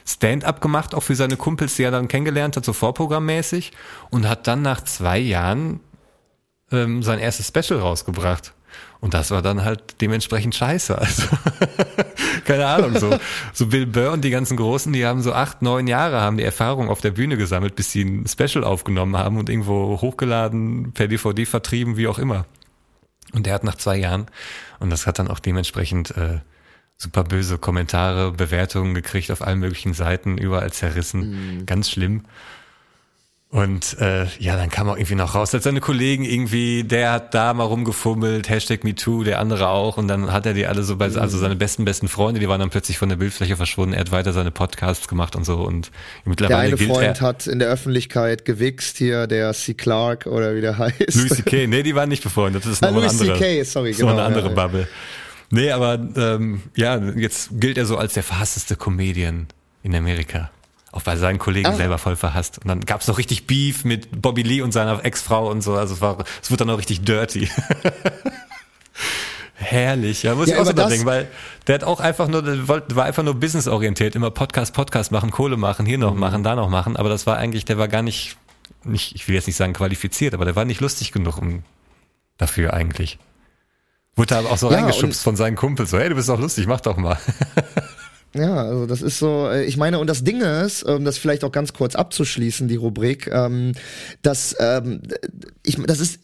Stand-up 0.06 0.62
gemacht, 0.62 0.96
auch 0.96 1.04
für 1.04 1.16
seine 1.16 1.38
Kumpels, 1.38 1.76
die 1.76 1.84
er 1.84 1.92
dann 1.92 2.08
kennengelernt 2.08 2.58
hat, 2.58 2.66
so 2.66 2.74
vorprogrammmäßig, 2.74 3.72
und 4.10 4.28
hat 4.28 4.48
dann 4.48 4.62
nach 4.62 4.84
zwei 4.84 5.20
Jahren 5.20 5.80
ähm, 6.72 7.04
sein 7.04 7.20
erstes 7.20 7.48
Special 7.48 7.80
rausgebracht. 7.80 8.54
Und 9.02 9.16
das 9.16 9.32
war 9.32 9.42
dann 9.42 9.66
halt 9.66 10.00
dementsprechend 10.00 10.54
scheiße. 10.54 10.96
Also, 10.98 11.24
keine 12.46 12.68
Ahnung, 12.68 12.98
so, 13.00 13.18
so 13.52 13.66
Bill 13.66 13.88
Burr 13.88 14.12
und 14.12 14.24
die 14.24 14.30
ganzen 14.30 14.58
Großen, 14.58 14.94
die 14.94 15.06
haben 15.06 15.24
so 15.24 15.34
acht, 15.34 15.64
neun 15.64 15.88
Jahre, 15.88 16.22
haben 16.22 16.38
die 16.38 16.44
Erfahrung 16.44 16.88
auf 16.88 17.02
der 17.02 17.10
Bühne 17.10 17.36
gesammelt, 17.36 17.76
bis 17.76 17.92
sie 17.92 18.04
ein 18.04 18.28
Special 18.28 18.64
aufgenommen 18.64 19.18
haben 19.18 19.38
und 19.38 19.50
irgendwo 19.50 20.00
hochgeladen, 20.00 20.92
per 20.94 21.08
DVD 21.08 21.46
vertrieben, 21.46 21.98
wie 21.98 22.08
auch 22.08 22.20
immer. 22.20 22.46
Und 23.34 23.48
der 23.48 23.56
hat 23.56 23.64
nach 23.64 23.76
zwei 23.76 23.98
Jahren, 23.98 24.28
und 24.80 24.92
das 24.92 25.08
hat 25.08 25.18
dann 25.18 25.30
auch 25.30 25.40
dementsprechend 25.40 26.16
äh, 26.16 26.40
super 26.96 27.24
böse 27.24 27.58
Kommentare, 27.58 28.32
Bewertungen 28.32 28.94
gekriegt 28.94 29.32
auf 29.32 29.42
allen 29.42 29.60
möglichen 29.60 29.96
Seiten, 29.96 30.38
überall 30.38 30.72
zerrissen. 30.72 31.64
Ganz 31.66 31.90
schlimm. 31.90 32.26
Und 33.52 33.98
äh, 34.00 34.28
ja, 34.40 34.56
dann 34.56 34.70
kam 34.70 34.88
auch 34.88 34.96
irgendwie 34.96 35.16
noch 35.16 35.36
raus, 35.36 35.52
dass 35.52 35.64
seine 35.64 35.82
Kollegen 35.82 36.24
irgendwie, 36.24 36.86
der 36.86 37.12
hat 37.12 37.34
da 37.34 37.54
mal 37.54 37.66
rumgefummelt, 37.66 38.48
Hashtag 38.48 38.86
MeToo, 38.86 39.26
der 39.26 39.40
andere 39.40 39.68
auch. 39.68 39.98
Und 39.98 40.08
dann 40.08 40.32
hat 40.32 40.46
er 40.46 40.54
die 40.54 40.66
alle 40.68 40.84
so 40.84 40.96
bei, 40.96 41.08
also 41.14 41.38
seine 41.38 41.58
besten, 41.58 41.84
besten 41.84 42.08
Freunde, 42.08 42.40
die 42.40 42.48
waren 42.48 42.62
dann 42.62 42.70
plötzlich 42.70 42.98
von 42.98 43.10
der 43.10 43.18
Bildfläche 43.18 43.58
verschwunden. 43.58 43.94
Er 43.94 44.00
hat 44.00 44.12
weiter 44.14 44.32
seine 44.32 44.52
Podcasts 44.52 45.10
gemacht 45.10 45.36
und 45.36 45.44
so. 45.44 45.58
Und 45.58 45.88
Der 45.88 46.30
mittlerweile 46.30 46.60
eine 46.70 46.76
gilt 46.78 46.92
Freund 46.92 47.20
er. 47.20 47.28
hat 47.28 47.46
in 47.46 47.60
der 47.60 47.68
Öffentlichkeit 47.68 48.46
gewichst 48.46 48.98
hier, 48.98 49.28
der 49.28 49.52
C. 49.54 49.74
Clark 49.74 50.28
oder 50.28 50.56
wie 50.56 50.62
der 50.62 50.78
heißt. 50.78 51.14
Louis 51.16 51.36
C.K. 51.36 51.68
Nee, 51.72 51.84
die 51.84 51.94
waren 51.94 52.08
nicht 52.08 52.24
befreundet. 52.24 52.64
Das 52.64 52.72
ist 52.72 52.82
Ah, 52.84 52.88
nochmal 52.88 53.10
eine 53.10 53.12
Louis 53.18 53.30
andere. 53.32 53.38
C.K., 53.38 53.64
sorry, 53.66 53.90
das 53.90 53.98
ist 53.98 54.02
noch 54.04 54.12
genau, 54.12 54.20
eine 54.22 54.28
andere 54.28 54.48
ja. 54.48 54.56
Bubble. 54.56 54.88
Nee, 55.50 55.72
aber 55.72 56.00
ähm, 56.16 56.62
ja, 56.78 56.98
jetzt 57.18 57.50
gilt 57.60 57.78
er 57.78 57.86
so 57.86 57.98
als 57.98 58.14
der 58.14 58.24
verhassteste 58.24 58.78
Comedian 58.78 59.48
in 59.84 59.94
Amerika. 59.94 60.52
Auch 60.94 61.02
bei 61.04 61.16
seinen 61.16 61.40
Kollegen 61.40 61.68
Ah. 61.70 61.74
selber 61.74 61.98
voll 61.98 62.16
verhasst. 62.18 62.58
Und 62.60 62.68
dann 62.68 62.82
gab's 62.82 63.08
noch 63.08 63.18
richtig 63.18 63.48
Beef 63.48 63.86
mit 63.86 64.22
Bobby 64.22 64.42
Lee 64.44 64.62
und 64.62 64.72
seiner 64.74 65.04
Ex-Frau 65.06 65.50
und 65.50 65.62
so. 65.62 65.76
Also 65.76 65.94
es 65.94 66.02
war, 66.02 66.18
es 66.42 66.52
wurde 66.52 66.66
dann 66.66 66.70
auch 66.74 66.80
richtig 66.80 67.02
dirty. 67.04 67.50
Herrlich, 69.56 70.24
ja, 70.24 70.34
muss 70.36 70.48
Ja, 70.50 70.56
ich 70.56 70.62
auch 70.62 70.66
so 70.66 70.74
denken, 70.74 71.06
weil 71.06 71.28
der 71.68 71.76
hat 71.76 71.84
auch 71.84 72.00
einfach 72.00 72.28
nur, 72.28 72.42
der 72.42 72.68
wollte- 72.68 72.96
war 72.96 73.06
einfach 73.06 73.22
nur 73.24 73.36
businessorientiert, 73.36 74.16
immer 74.16 74.32
Podcast, 74.32 74.74
Podcast 74.74 75.12
machen, 75.12 75.30
Kohle 75.30 75.56
machen, 75.56 75.86
hier 75.86 75.98
Mhm. 75.98 76.04
noch 76.04 76.16
machen, 76.16 76.44
da 76.44 76.56
noch 76.56 76.68
machen, 76.70 76.98
aber 76.98 77.10
das 77.10 77.28
war 77.28 77.38
eigentlich, 77.38 77.64
der 77.66 77.78
war 77.78 77.88
gar 77.88 78.02
nicht, 78.02 78.38
nicht, 78.84 79.14
ich 79.16 79.28
will 79.28 79.36
jetzt 79.36 79.46
nicht 79.48 79.56
sagen 79.58 79.74
qualifiziert, 79.74 80.34
aber 80.34 80.46
der 80.46 80.56
war 80.56 80.66
nicht 80.66 80.82
lustig 80.82 81.12
genug 81.12 81.38
um, 81.38 81.64
dafür 82.38 82.74
eigentlich. 82.74 83.20
Wurde 84.16 84.36
aber 84.36 84.50
auch 84.50 84.58
so 84.58 84.72
Ja, 84.72 84.78
reingeschubst 84.80 85.22
von 85.22 85.36
seinen 85.36 85.56
Kumpels, 85.56 85.92
so, 85.92 86.00
hey, 86.00 86.10
du 86.10 86.16
bist 86.16 86.28
doch 86.28 86.40
lustig, 86.40 86.66
mach 86.66 86.82
doch 86.82 86.98
mal. 86.98 87.18
Ja, 88.34 88.64
also 88.64 88.86
das 88.86 89.02
ist 89.02 89.20
so, 89.20 89.50
äh, 89.50 89.66
ich 89.66 89.76
meine, 89.76 90.00
und 90.00 90.08
das 90.08 90.24
Ding 90.24 90.42
ist, 90.42 90.84
um 90.84 91.04
das 91.04 91.18
vielleicht 91.18 91.44
auch 91.44 91.52
ganz 91.52 91.74
kurz 91.74 91.96
abzuschließen, 91.96 92.70
die 92.70 92.78
Rubrik, 92.78 93.28
ähm, 93.28 93.74
dass 94.22 94.56
ähm, 94.60 95.02
ich, 95.66 95.76
das 95.84 96.00
ist 96.00 96.21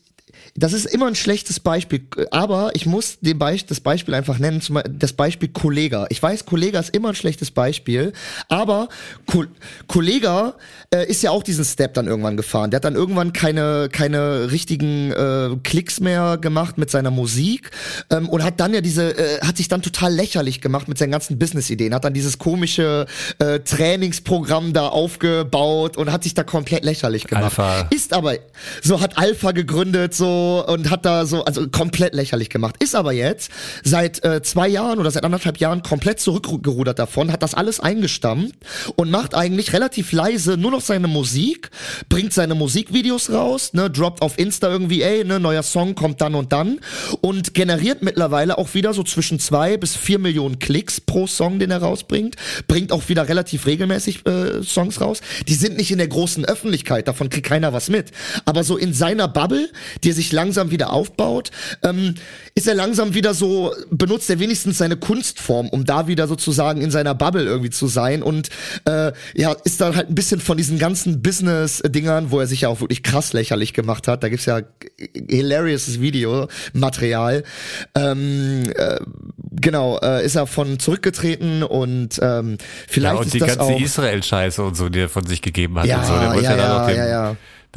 das 0.58 0.74
ist 0.74 0.86
immer 0.88 1.06
ein 1.06 1.16
schlechtes 1.16 1.60
Beispiel, 1.60 2.08
aber 2.32 2.72
ich 2.74 2.88
muss 2.88 3.20
den 3.20 3.38
Be 3.38 3.58
das 3.68 3.80
Beispiel 3.80 4.16
einfach 4.16 4.40
nennen, 4.40 4.60
zum 4.60 4.76
Beispiel 4.76 4.96
das 4.98 5.14
Beispiel 5.14 5.50
Kollega. 5.50 6.08
Ich 6.10 6.22
weiß, 6.22 6.46
Kollega 6.46 6.80
ist 6.80 6.96
immer 6.96 7.10
ein 7.10 7.16
schlechtes 7.16 7.52
Beispiel, 7.52 8.12
aber 8.50 8.90
Ko 9.28 9.46
Kollega 9.88 10.56
äh, 10.94 11.08
ist 11.08 11.22
ja 11.22 11.30
auch 11.30 11.44
diesen 11.44 11.64
Step 11.64 11.94
dann 11.94 12.08
irgendwann 12.08 12.38
gefahren. 12.38 12.72
Der 12.72 12.78
hat 12.78 12.86
dann 12.86 12.96
irgendwann 12.96 13.34
keine, 13.34 13.88
keine 13.92 14.52
richtigen 14.52 15.12
äh, 15.12 15.50
Klicks 15.64 16.00
mehr 16.00 16.38
gemacht 16.40 16.80
mit 16.80 16.90
seiner 16.90 17.12
Musik 17.12 17.70
ähm, 18.10 18.28
und 18.28 18.44
hat 18.44 18.60
dann 18.60 18.74
ja 18.74 18.82
diese, 18.82 19.16
äh, 19.18 19.40
hat 19.46 19.58
sich 19.58 19.68
dann 19.68 19.84
total 19.84 20.12
lächerlich 20.12 20.60
gemacht 20.60 20.88
mit 20.88 20.98
seinen 20.98 21.12
ganzen 21.12 21.38
Business-Ideen, 21.38 21.94
hat 21.94 22.04
dann 22.04 22.16
dieses 22.16 22.40
komische 22.40 23.06
äh, 23.38 23.60
Trainingsprogramm 23.60 24.74
da 24.74 24.88
aufgebaut 24.88 25.98
und 25.98 26.12
hat 26.12 26.24
sich 26.24 26.34
da 26.34 26.44
komplett 26.44 26.84
lächerlich 26.84 27.28
gemacht. 27.28 27.60
Alpha. 27.60 27.88
Ist 27.92 28.14
aber, 28.14 28.38
so 28.82 29.02
hat 29.02 29.20
Alpha 29.20 29.52
gegründet, 29.52 30.16
so 30.16 30.47
und 30.48 30.90
hat 30.90 31.06
da 31.06 31.26
so, 31.26 31.46
also 31.46 31.68
komplett 31.68 32.14
lächerlich 32.14 32.50
gemacht. 32.50 32.76
Ist 32.80 32.96
aber 32.96 33.12
jetzt 33.12 33.52
seit 33.84 34.24
äh, 34.24 34.42
zwei 34.42 34.68
Jahren 34.68 35.00
oder 35.00 35.12
seit 35.12 35.24
anderthalb 35.24 35.58
Jahren 35.58 35.84
komplett 35.84 36.20
zurückgerudert 36.20 37.00
davon, 37.00 37.32
hat 37.32 37.44
das 37.44 37.54
alles 37.54 37.80
eingestampft 37.80 38.56
und 38.96 39.12
macht 39.12 39.36
eigentlich 39.36 39.74
relativ 39.74 40.12
leise 40.12 40.58
nur 40.58 40.72
noch 40.72 40.82
seine 40.82 41.08
Musik, 41.08 41.70
bringt 42.10 42.34
seine 42.34 42.56
Musikvideos 42.56 43.32
raus, 43.32 43.74
ne, 43.74 43.90
droppt 43.90 44.22
auf 44.22 44.38
Insta 44.38 44.70
irgendwie, 44.70 45.02
ey, 45.02 45.24
ne, 45.24 45.40
neuer 45.40 45.64
Song 45.64 45.96
kommt 45.96 46.22
dann 46.22 46.36
und 46.36 46.52
dann 46.52 46.80
und 47.22 47.54
generiert 47.54 48.02
mittlerweile 48.02 48.58
auch 48.58 48.74
wieder 48.74 48.94
so 48.94 49.04
zwischen 49.04 49.40
zwei 49.40 49.78
bis 49.78 49.96
vier 49.96 50.20
Millionen 50.20 50.60
Klicks 50.60 51.02
pro 51.02 51.28
Song, 51.28 51.60
den 51.60 51.72
er 51.72 51.82
rausbringt, 51.82 52.36
bringt 52.68 52.92
auch 52.92 53.10
wieder 53.10 53.28
relativ 53.28 53.66
regelmäßig 53.66 54.26
äh, 54.26 54.64
Songs 54.64 55.02
raus. 55.02 55.22
Die 55.48 55.56
sind 55.56 55.78
nicht 55.78 55.92
in 55.92 55.98
der 55.98 56.08
großen 56.08 56.46
Öffentlichkeit, 56.46 57.08
davon 57.08 57.30
kriegt 57.30 57.48
keiner 57.48 57.74
was 57.74 57.90
mit. 57.90 58.12
Aber 58.46 58.64
so 58.64 58.78
in 58.78 58.94
seiner 58.94 59.28
Bubble, 59.28 59.70
die 60.04 60.12
sich 60.12 60.32
langsam 60.38 60.70
wieder 60.70 60.94
aufbaut, 60.94 61.50
ähm, 61.84 62.14
ist 62.54 62.68
er 62.68 62.76
langsam 62.76 63.16
wieder 63.16 63.34
so, 63.34 63.74
benutzt 63.90 64.30
er 64.30 64.40
wenigstens 64.40 64.78
seine 64.78 64.96
Kunstform, 64.96 65.68
um 65.70 65.84
da 65.84 66.08
wieder 66.08 66.28
sozusagen 66.28 66.80
in 66.82 66.92
seiner 66.92 67.16
Bubble 67.16 67.44
irgendwie 67.44 67.72
zu 67.72 67.88
sein 67.88 68.22
und 68.22 68.50
äh, 68.86 69.12
ja, 69.34 69.54
ist 69.64 69.82
dann 69.82 69.96
halt 69.96 70.10
ein 70.10 70.16
bisschen 70.16 70.40
von 70.40 70.58
diesen 70.58 70.78
ganzen 70.78 71.22
Business-Dingern, 71.24 72.30
wo 72.30 72.40
er 72.40 72.48
sich 72.48 72.62
ja 72.62 72.70
auch 72.70 72.82
wirklich 72.82 73.02
krass 73.02 73.34
lächerlich 73.34 73.74
gemacht 73.74 74.08
hat. 74.08 74.24
Da 74.24 74.30
gibt's 74.30 74.46
ja 74.46 74.62
hilarious 75.28 76.00
Video-Material. 76.00 77.44
Ähm, 77.96 78.64
äh, 78.76 79.00
genau, 79.60 80.00
äh, 80.00 80.24
ist 80.24 80.36
er 80.36 80.46
von 80.46 80.80
zurückgetreten 80.80 81.64
und 81.64 82.20
ähm, 82.22 82.58
vielleicht 82.88 83.14
ja, 83.14 83.20
und 83.20 83.26
ist 83.26 83.34
die 83.34 83.40
das 83.40 83.58
ganze 83.58 83.74
Israel-Scheiße 83.74 84.64
und 84.64 84.76
so, 84.76 84.90
die 84.90 85.00
er 85.00 85.10
von 85.10 85.26
sich 85.26 85.42
gegeben 85.42 85.80
hat 85.80 85.86
Ja, 85.86 86.00
und 86.00 86.06
so, 86.06 86.14
der 86.14 86.36
ja, 86.36 86.42
ja, 86.42 86.50
dann 86.50 86.60
ja, 86.60 86.84
auch 86.84 86.88
den, 86.88 86.98
ja, 86.98 87.08
ja. 87.08 87.36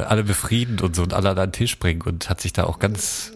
Alle 0.08 0.24
befrieden 0.24 0.80
und 0.80 0.96
so 0.96 1.02
und 1.02 1.14
alle 1.14 1.30
an 1.30 1.36
den 1.36 1.52
Tisch 1.52 1.78
bringen 1.78 2.02
und 2.02 2.30
hat 2.30 2.40
sich 2.40 2.52
da 2.52 2.64
auch 2.64 2.78
ganz 2.78 3.32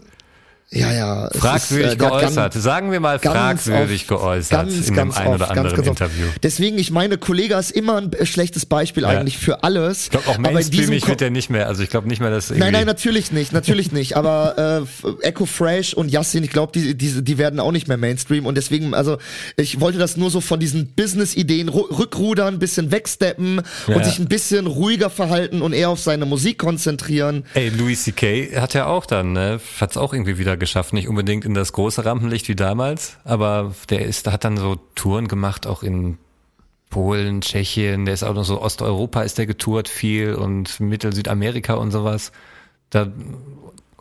ja, 0.74 0.92
ja, 0.92 1.30
fragwürdig 1.34 1.86
ist, 1.86 1.92
äh, 1.94 1.96
geäußert. 1.96 2.52
ganz- 2.52 2.64
Sagen 2.64 2.90
wir 2.92 3.01
mal 3.01 3.18
ganz 3.18 3.62
fragwürdig 3.64 4.02
oft- 4.02 4.09
geäußert 4.20 4.51
ganz, 4.51 4.88
in 4.88 4.94
ganz 4.94 5.16
einem 5.16 5.28
ein 5.28 5.34
oder 5.36 5.44
oft, 5.46 5.55
ganz, 5.55 5.59
anderen 5.66 5.76
ganz. 5.76 5.88
Interview. 6.01 6.26
Deswegen, 6.42 6.78
ich 6.78 6.90
meine, 6.90 7.16
Kollege 7.18 7.55
ist 7.55 7.70
immer 7.70 7.96
ein 7.98 8.12
äh, 8.12 8.26
schlechtes 8.26 8.66
Beispiel 8.66 9.05
Ja. 9.05 9.10
eigentlich 9.10 9.38
für 9.38 9.62
alles. 9.62 10.05
Ich 10.05 10.10
glaube 10.10 10.28
auch 10.28 10.38
mainstreamig 10.38 11.02
Ko- 11.02 11.09
wird 11.09 11.22
er 11.22 11.30
nicht 11.30 11.48
mehr. 11.51 11.68
Also 11.68 11.82
ich 11.82 11.90
glaube 11.90 12.09
nicht 12.09 12.20
mehr, 12.20 12.30
dass 12.30 12.51
Nein, 12.51 12.72
nein, 12.72 12.86
natürlich 12.86 13.30
nicht, 13.32 13.52
natürlich 13.52 13.92
nicht. 13.92 14.16
Aber 14.16 14.84
äh, 15.22 15.26
Echo 15.26 15.46
Fresh 15.46 15.94
und 15.94 16.10
Yassin, 16.10 16.42
ich 16.44 16.51
glaube, 16.51 16.72
die, 16.72 16.94
die, 16.96 17.22
die 17.22 17.38
werden 17.38 17.60
auch 17.60 17.72
nicht 17.72 17.88
mehr 17.88 17.96
Mainstream. 17.96 18.46
Und 18.46 18.56
deswegen, 18.56 18.94
also 18.94 19.18
ich 19.56 19.80
wollte 19.80 19.98
das 19.98 20.16
nur 20.16 20.30
so 20.30 20.40
von 20.40 20.59
diesen 20.60 20.94
Business-Ideen 20.94 21.68
ru- 21.70 21.96
rückrudern, 21.98 22.55
ein 22.55 22.59
bisschen 22.59 22.90
wegsteppen 22.90 23.62
Ja. 23.86 23.94
und 23.96 24.05
sich 24.05 24.18
ein 24.18 24.26
bisschen 24.26 24.66
ruhiger 24.66 25.10
verhalten 25.10 25.62
und 25.62 25.72
eher 25.72 25.88
auf 25.90 26.01
seine 26.01 26.26
Musik 26.26 26.59
konzentrieren. 26.59 27.44
Ey, 27.55 27.68
Louis 27.68 28.02
C.K. 28.05 28.60
hat 28.60 28.74
ja 28.74 28.86
auch 28.86 29.06
dann, 29.06 29.32
ne, 29.32 29.60
hat's 29.80 29.96
auch 29.96 30.12
irgendwie 30.12 30.38
wieder 30.38 30.56
geschafft, 30.65 30.93
nicht 30.93 31.09
unbedingt 31.09 31.45
in 31.45 31.55
das 31.55 31.73
große 31.73 32.05
Rampenlicht 32.05 32.49
wie 32.49 32.57
damals, 32.57 33.16
aber 33.24 33.74
der 33.91 34.05
ist, 34.05 34.27
hat 34.31 34.45
dann 34.45 34.57
so 34.57 34.77
Touren 34.95 35.28
gemacht, 35.28 35.66
auch 35.66 35.82
in 35.82 36.19
Polen, 36.91 37.41
Tschechien, 37.41 38.05
der 38.05 38.15
ist 38.15 38.23
auch 38.23 38.35
noch 38.35 38.45
so 38.45 38.61
Osteuropa 38.62 39.23
ist 39.23 39.39
der 39.39 39.47
getourt 39.47 39.89
viel 39.89 40.35
und 40.35 40.78
Mittel 40.81 41.12
Südamerika 41.12 41.74
und 41.74 41.91
sowas. 41.91 42.31
Da 42.91 43.09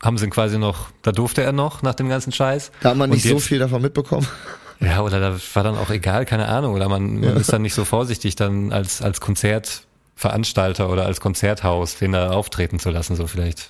haben 0.01 0.17
sie 0.17 0.25
ihn 0.25 0.31
quasi 0.31 0.57
noch, 0.59 0.89
da 1.01 1.11
durfte 1.11 1.41
er 1.41 1.53
noch 1.53 1.81
nach 1.81 1.95
dem 1.95 2.07
ganzen 2.09 2.31
Scheiß. 2.31 2.71
Da 2.81 2.89
hat 2.91 2.97
man 2.97 3.09
nicht 3.09 3.23
so 3.23 3.29
jetzt- 3.35 3.47
viel 3.47 3.59
davon 3.59 3.81
mitbekommen. 3.81 4.27
Ja, 4.79 5.01
oder 5.01 5.21
da 5.21 5.37
war 5.53 5.63
dann 5.63 5.77
auch 5.77 5.91
egal, 5.91 6.25
keine 6.25 6.49
Ahnung, 6.49 6.73
oder 6.73 6.89
man, 6.89 7.21
man 7.21 7.37
ist 7.37 7.53
dann 7.53 7.61
nicht 7.61 7.73
so 7.73 7.85
vorsichtig, 7.85 8.35
dann 8.35 8.73
als, 8.73 9.01
als 9.01 9.21
Konzertveranstalter 9.21 10.89
oder 10.89 11.05
als 11.05 11.21
Konzerthaus 11.21 11.95
den 11.99 12.11
da 12.11 12.31
auftreten 12.31 12.79
zu 12.79 12.89
lassen, 12.89 13.15
so 13.15 13.25
vielleicht. 13.27 13.69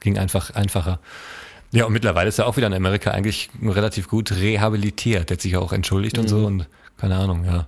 Ging 0.00 0.18
einfach 0.18 0.50
einfacher. 0.54 0.98
Ja, 1.74 1.86
und 1.86 1.92
mittlerweile 1.92 2.28
ist 2.28 2.38
er 2.38 2.46
auch 2.46 2.56
wieder 2.56 2.66
in 2.68 2.74
Amerika 2.74 3.10
eigentlich 3.10 3.50
relativ 3.62 4.08
gut 4.08 4.32
rehabilitiert. 4.32 5.30
Der 5.30 5.36
hat 5.36 5.42
sich 5.42 5.52
ja 5.52 5.58
auch 5.58 5.72
entschuldigt 5.72 6.18
und 6.18 6.28
so 6.28 6.46
und 6.46 6.68
keine 6.96 7.16
Ahnung, 7.16 7.44
ja. 7.44 7.66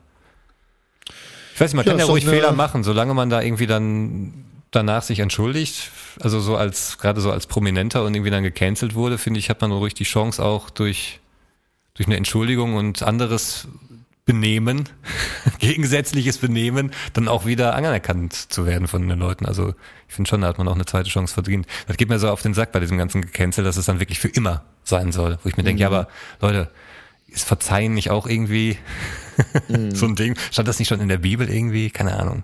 Ich 1.55 1.61
weiß 1.61 1.73
nicht, 1.73 1.77
man 1.77 1.87
Ja, 1.87 1.93
kann 1.93 1.99
ja 1.99 2.05
ruhig 2.07 2.25
Fehler 2.25 2.53
machen, 2.53 2.85
solange 2.85 3.15
man 3.15 3.31
da 3.31 3.41
irgendwie 3.43 3.67
dann 3.67 4.45
danach 4.71 5.03
sich 5.03 5.21
entschuldigt, 5.21 5.91
also 6.21 6.39
so 6.39 6.57
als, 6.57 6.99
gerade 6.99 7.21
so 7.21 7.31
als 7.33 7.47
Prominenter 7.47 8.05
und 8.05 8.15
irgendwie 8.15 8.31
dann 8.31 8.43
gecancelt 8.43 8.95
wurde, 8.95 9.17
finde 9.17 9.41
ich, 9.41 9.49
hat 9.49 9.61
man 9.61 9.73
ruhig 9.73 9.95
die 9.95 10.05
Chance 10.05 10.45
auch 10.45 10.71
durch, 10.71 11.21
durch 11.95 12.07
eine 12.07 12.17
Entschuldigung 12.17 12.75
und 12.75 13.03
anderes 13.03 13.69
Benehmen, 14.27 14.89
gegensätzliches 15.61 16.39
Benehmen, 16.39 16.91
dann 17.15 17.29
auch 17.29 17.47
wieder 17.47 17.75
anerkannt 17.75 18.35
zu 18.35 18.67
werden 18.67 18.89
von 18.89 19.09
den 19.09 19.19
Leuten. 19.19 19.47
Also 19.47 19.73
ich 20.09 20.15
finde 20.15 20.29
schon, 20.29 20.41
da 20.43 20.49
hat 20.49 20.59
man 20.59 20.69
auch 20.69 20.75
eine 20.75 20.85
zweite 20.85 21.09
Chance 21.09 21.33
verdient. 21.33 21.67
Das 21.87 21.97
geht 21.97 22.09
mir 22.09 22.19
so 22.19 22.29
auf 22.29 22.43
den 22.43 22.53
Sack 22.53 22.73
bei 22.73 22.81
diesem 22.81 22.99
ganzen 22.99 23.23
Gecancel, 23.23 23.65
dass 23.65 23.77
es 23.77 23.87
dann 23.87 24.01
wirklich 24.01 24.19
für 24.19 24.29
immer 24.29 24.65
sein 24.83 25.13
soll. 25.13 25.39
Wo 25.43 25.49
ich 25.49 25.57
mir 25.57 25.63
denke, 25.63 25.81
ja, 25.81 25.87
aber 25.87 26.09
Leute, 26.41 26.69
ist 27.29 27.47
Verzeihen 27.47 27.95
nicht 27.95 28.11
auch 28.11 28.27
irgendwie 28.27 28.79
so 29.95 30.07
ein 30.07 30.17
Ding? 30.17 30.37
Stand 30.51 30.67
das 30.67 30.81
nicht 30.81 30.89
schon 30.89 31.01
in 31.01 31.09
der 31.09 31.19
Bibel 31.19 31.49
irgendwie? 31.49 31.91
Keine 31.91 32.19
Ahnung. 32.19 32.43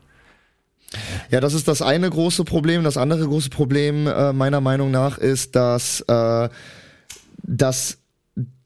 Ja, 1.30 1.40
das 1.40 1.54
ist 1.54 1.66
das 1.66 1.82
eine 1.82 2.08
große 2.08 2.44
Problem. 2.44 2.84
Das 2.84 2.96
andere 2.96 3.26
große 3.26 3.50
Problem 3.50 4.06
äh, 4.06 4.32
meiner 4.32 4.60
Meinung 4.60 4.92
nach 4.92 5.18
ist, 5.18 5.56
dass, 5.56 6.00
äh, 6.02 6.48
dass 7.42 7.98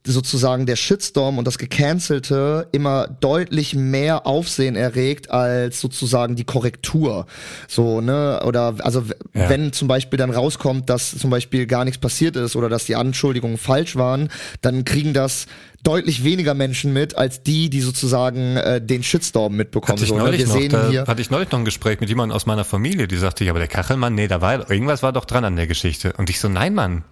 sozusagen 0.07 0.67
der 0.67 0.77
Shitstorm 0.77 1.39
und 1.39 1.45
das 1.47 1.59
Gecancelte 1.59 2.69
immer 2.73 3.09
deutlich 3.21 3.75
mehr 3.75 4.27
Aufsehen 4.27 4.77
erregt 4.77 5.31
als 5.31 5.81
sozusagen 5.81 6.37
die 6.37 6.45
Korrektur. 6.45 7.27
So, 7.69 8.01
ne? 8.01 8.43
Oder 8.47 8.75
also 8.79 9.03
Ja. 9.35 9.49
wenn 9.51 9.73
zum 9.73 9.89
Beispiel 9.89 10.17
dann 10.19 10.31
rauskommt, 10.31 10.89
dass 10.89 11.17
zum 11.19 11.31
Beispiel 11.31 11.67
gar 11.67 11.85
nichts 11.85 11.99
passiert 11.99 12.37
ist 12.37 12.57
oder 12.57 12.69
dass 12.69 12.85
die 12.85 12.97
Anschuldigungen 12.97 13.59
falsch 13.59 13.97
waren, 13.97 14.29
dann 14.63 14.85
kriegen 14.85 15.13
das 15.13 15.47
deutlich 15.83 16.25
weniger 16.25 16.55
Menschen 16.55 16.93
mit, 16.93 17.17
als 17.17 17.43
die, 17.43 17.71
die 17.71 17.81
sozusagen 17.81 18.57
äh, 18.57 18.81
den 18.81 19.03
Shitstorm 19.03 19.55
mitbekommen. 19.55 19.93
Hatte 19.99 20.05
ich, 20.05 20.09
so, 20.09 20.17
ne? 20.17 20.23
neulich 20.25 20.41
Wir 20.41 20.47
noch, 20.49 20.55
sehen 20.55 20.71
da, 20.73 20.89
hier. 20.89 21.05
hatte 21.07 21.21
ich 21.21 21.31
neulich 21.31 21.51
noch 21.53 21.59
ein 21.61 21.65
Gespräch 21.65 22.01
mit 22.01 22.09
jemandem 22.09 22.35
aus 22.35 22.47
meiner 22.47 22.65
Familie, 22.65 23.07
die 23.07 23.17
sagte, 23.17 23.45
ja, 23.45 23.53
aber 23.53 23.61
der 23.61 23.69
Kachelmann, 23.69 24.15
nee, 24.15 24.27
da 24.29 24.41
war 24.41 24.69
irgendwas 24.71 25.03
war 25.03 25.13
doch 25.13 25.25
dran 25.25 25.45
an 25.45 25.57
der 25.57 25.67
Geschichte. 25.67 26.13
Und 26.17 26.29
ich 26.31 26.41
so, 26.41 26.49
nein, 26.49 26.75
Mann, 26.75 27.05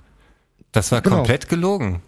das 0.73 0.91
war 0.91 1.03
Genau. 1.03 1.17
komplett 1.17 1.49
gelogen. 1.49 2.03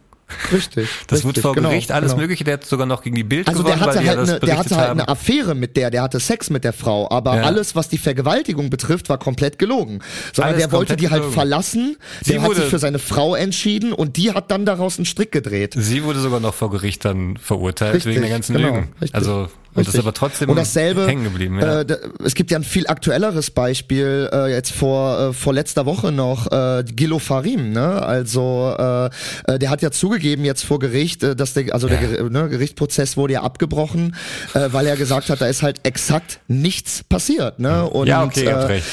Richtig. 0.52 0.88
Das 1.06 1.20
wurde 1.20 1.28
richtig, 1.28 1.42
vor 1.42 1.54
genau, 1.54 1.68
Gericht 1.70 1.92
alles 1.92 2.10
genau. 2.12 2.22
Mögliche. 2.22 2.44
Der 2.44 2.54
hat 2.54 2.64
sogar 2.64 2.86
noch 2.86 3.02
gegen 3.02 3.14
die 3.16 3.22
Bild 3.24 3.46
Also 3.48 3.62
der 3.62 3.74
gewonnen, 3.76 3.88
hatte 3.90 3.98
weil 4.00 4.08
halt, 4.08 4.18
eine, 4.28 4.40
der 4.40 4.58
hatte 4.58 4.76
halt 4.76 4.88
haben. 4.88 5.00
eine 5.00 5.08
Affäre 5.08 5.54
mit 5.54 5.76
der, 5.76 5.90
der 5.90 6.02
hatte 6.02 6.18
Sex 6.20 6.50
mit 6.50 6.64
der 6.64 6.72
Frau, 6.72 7.08
aber 7.10 7.36
Ja. 7.36 7.42
alles, 7.42 7.74
was 7.76 7.88
die 7.88 7.98
Vergewaltigung 7.98 8.68
betrifft, 8.70 9.08
war 9.08 9.18
komplett 9.18 9.58
gelogen. 9.58 10.00
Sondern 10.32 10.54
Alles 10.54 10.64
der 10.66 10.72
wollte 10.72 10.96
die 10.96 11.10
halt 11.10 11.20
gelogen. 11.22 11.34
verlassen, 11.34 11.96
Sie 12.22 12.32
der 12.32 12.42
hat 12.42 12.48
wurde- 12.48 12.60
sich 12.62 12.70
für 12.70 12.78
seine 12.78 12.98
Frau 12.98 13.34
entschieden 13.34 13.92
und 13.92 14.16
die 14.16 14.32
hat 14.32 14.50
dann 14.50 14.66
daraus 14.66 14.98
einen 14.98 15.06
Strick 15.06 15.30
gedreht. 15.32 15.74
Sie 15.78 16.02
wurde 16.04 16.18
sogar 16.20 16.40
noch 16.40 16.54
vor 16.54 16.70
Gericht 16.70 17.04
dann 17.04 17.36
verurteilt 17.36 17.94
Richtig, 17.94 18.12
wegen 18.12 18.22
der 18.22 18.30
ganzen 18.30 18.56
genau, 18.56 18.68
Lügen. 18.68 18.88
richtig, 19.00 19.14
Also 19.14 19.48
und 19.76 19.86
das 19.86 19.88
ist 19.88 19.94
Richtig. 19.94 20.00
aber 20.06 20.14
trotzdem 20.14 20.48
und 20.48 20.56
dasselbe, 20.56 21.06
hängen 21.06 21.24
geblieben. 21.24 21.60
Ja. 21.60 21.82
Äh, 21.82 21.98
es 22.24 22.34
gibt 22.34 22.50
ja 22.50 22.58
ein 22.58 22.64
viel 22.64 22.86
aktuelleres 22.86 23.50
Beispiel 23.50 24.28
äh, 24.32 24.50
jetzt 24.50 24.72
vor 24.72 25.20
äh, 25.20 25.32
vor 25.32 25.52
letzter 25.52 25.86
Woche 25.86 26.12
noch 26.12 26.50
äh, 26.50 26.82
Gilo 26.84 27.18
Farim, 27.18 27.72
ne? 27.72 28.02
Also 28.02 28.74
äh, 28.78 29.06
äh, 29.46 29.58
der 29.58 29.70
hat 29.70 29.82
ja 29.82 29.90
zugegeben 29.90 30.44
jetzt 30.44 30.64
vor 30.64 30.78
Gericht, 30.78 31.22
äh, 31.22 31.36
dass 31.36 31.54
der 31.54 31.74
also 31.74 31.88
der 31.88 32.00
Ger- 32.00 32.30
ne, 32.30 32.48
Gerichtsprozess 32.48 33.16
wurde 33.16 33.34
ja 33.34 33.42
abgebrochen, 33.42 34.16
äh, 34.54 34.68
weil 34.72 34.86
er 34.86 34.96
gesagt 34.96 35.30
hat, 35.30 35.40
da 35.40 35.46
ist 35.46 35.62
halt 35.62 35.80
exakt 35.82 36.40
nichts 36.48 37.04
passiert, 37.04 37.58
ne? 37.58 37.84
Und 37.88 38.06
ja, 38.06 38.24
okay, 38.24 38.44
äh, 38.44 38.52
recht. 38.54 38.86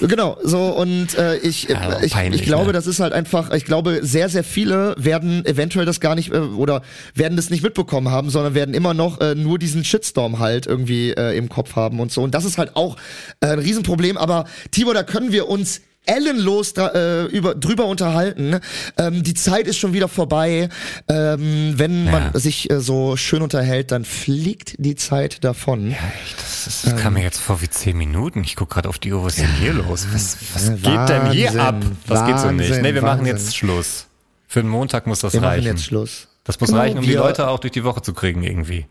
Genau, 0.00 0.36
so 0.42 0.68
und 0.70 1.16
äh, 1.16 1.36
ich, 1.38 1.68
Ja, 1.68 2.02
ich, 2.02 2.12
peinlich, 2.12 2.40
ich 2.40 2.46
glaube, 2.46 2.66
ne? 2.66 2.72
das 2.72 2.86
ist 2.86 3.00
halt 3.00 3.12
einfach, 3.12 3.52
ich 3.52 3.64
glaube, 3.64 4.00
sehr, 4.02 4.28
sehr 4.28 4.44
viele 4.44 4.94
werden 4.98 5.44
eventuell 5.46 5.86
das 5.86 6.00
gar 6.00 6.14
nicht 6.14 6.32
äh, 6.32 6.38
oder 6.38 6.82
werden 7.14 7.36
das 7.36 7.50
nicht 7.50 7.62
mitbekommen 7.62 8.10
haben, 8.10 8.30
sondern 8.30 8.54
werden 8.54 8.74
immer 8.74 8.94
noch 8.94 9.20
äh, 9.20 9.34
nur 9.34 9.58
diesen 9.58 9.84
Shitstorm 9.84 10.38
halt 10.38 10.66
irgendwie 10.66 11.10
äh, 11.10 11.36
im 11.36 11.48
Kopf 11.48 11.76
haben 11.76 12.00
und 12.00 12.12
so. 12.12 12.22
Und 12.22 12.34
das 12.34 12.44
ist 12.44 12.58
halt 12.58 12.76
auch 12.76 12.96
äh, 13.40 13.48
ein 13.48 13.58
Riesenproblem. 13.58 14.16
Aber 14.16 14.46
Tibor, 14.70 14.94
da 14.94 15.02
können 15.02 15.32
wir 15.32 15.48
uns 15.48 15.80
ellenlos 16.06 16.72
äh, 16.76 17.24
über, 17.26 17.54
drüber 17.54 17.86
unterhalten. 17.86 18.58
Ähm, 18.98 19.22
die 19.22 19.34
Zeit 19.34 19.66
ist 19.66 19.78
schon 19.78 19.92
wieder 19.92 20.08
vorbei. 20.08 20.68
Ähm, 21.08 21.74
wenn 21.76 22.10
man 22.10 22.32
sich 22.34 22.70
äh, 22.70 22.80
so 22.80 23.16
schön 23.16 23.42
unterhält, 23.42 23.90
dann 23.90 24.04
fliegt 24.04 24.74
die 24.78 24.94
Zeit 24.96 25.44
davon. 25.44 25.90
Ja, 25.90 25.96
echt, 26.24 26.38
das, 26.38 26.82
das 26.84 26.96
kam 26.96 27.14
mir 27.14 27.22
jetzt 27.22 27.40
vor 27.40 27.60
wie 27.62 27.68
zehn 27.68 27.96
Minuten. 27.96 28.42
Ich 28.44 28.56
guck 28.56 28.70
gerade 28.70 28.88
auf 28.88 28.98
die 28.98 29.12
Uhr, 29.12 29.24
was 29.24 29.34
ist 29.38 29.42
denn 29.42 29.54
hier 29.56 29.72
los? 29.74 30.06
Was, 30.12 30.36
was 30.54 30.68
Ja, 30.82 31.06
geht 31.06 31.08
denn 31.16 31.30
hier 31.32 31.46
Wahnsinn, 31.54 31.60
ab? 31.60 31.76
Das 32.06 32.26
geht 32.26 32.38
so 32.38 32.50
nicht. 32.50 32.68
Wahnsinn, 32.68 32.82
Nee, 32.82 32.94
wir 32.94 33.02
machen 33.02 33.18
Wahnsinn. 33.20 33.36
jetzt 33.36 33.56
Schluss. 33.56 34.06
Für 34.46 34.60
den 34.62 34.68
Montag 34.70 35.06
muss 35.06 35.20
das 35.20 35.32
Wir 35.32 35.40
machen 35.40 35.50
reichen. 35.50 35.66
jetzt 35.66 35.84
Schluss. 35.84 36.28
Das 36.44 36.60
muss 36.60 36.68
Genau, 36.68 36.80
reichen, 36.80 36.98
um 36.98 37.04
die 37.04 37.10
wir- 37.10 37.18
Leute 37.18 37.48
auch 37.48 37.58
durch 37.58 37.72
die 37.72 37.84
Woche 37.84 38.02
zu 38.02 38.12
kriegen 38.12 38.42
irgendwie. 38.42 38.86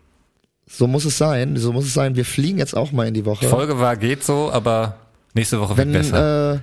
So 0.68 0.88
muss 0.88 1.06
es 1.06 1.18
sein. 1.18 1.56
So 1.58 1.72
muss 1.72 1.86
es 1.86 1.94
sein. 1.94 2.16
Wir 2.16 2.26
fliegen 2.26 2.58
jetzt 2.58 2.76
auch 2.76 2.92
mal 2.92 3.08
in 3.08 3.14
die 3.14 3.26
Woche. 3.26 3.46
Die 3.46 3.50
Folge 3.52 3.80
war, 3.80 3.96
geht 3.96 4.24
so, 4.24 4.52
aber 4.52 4.96
nächste 5.34 5.60
Woche 5.60 5.78
wird 5.78 5.88
wenn, 5.88 5.94
besser. 5.94 6.54
äh, 6.56 6.60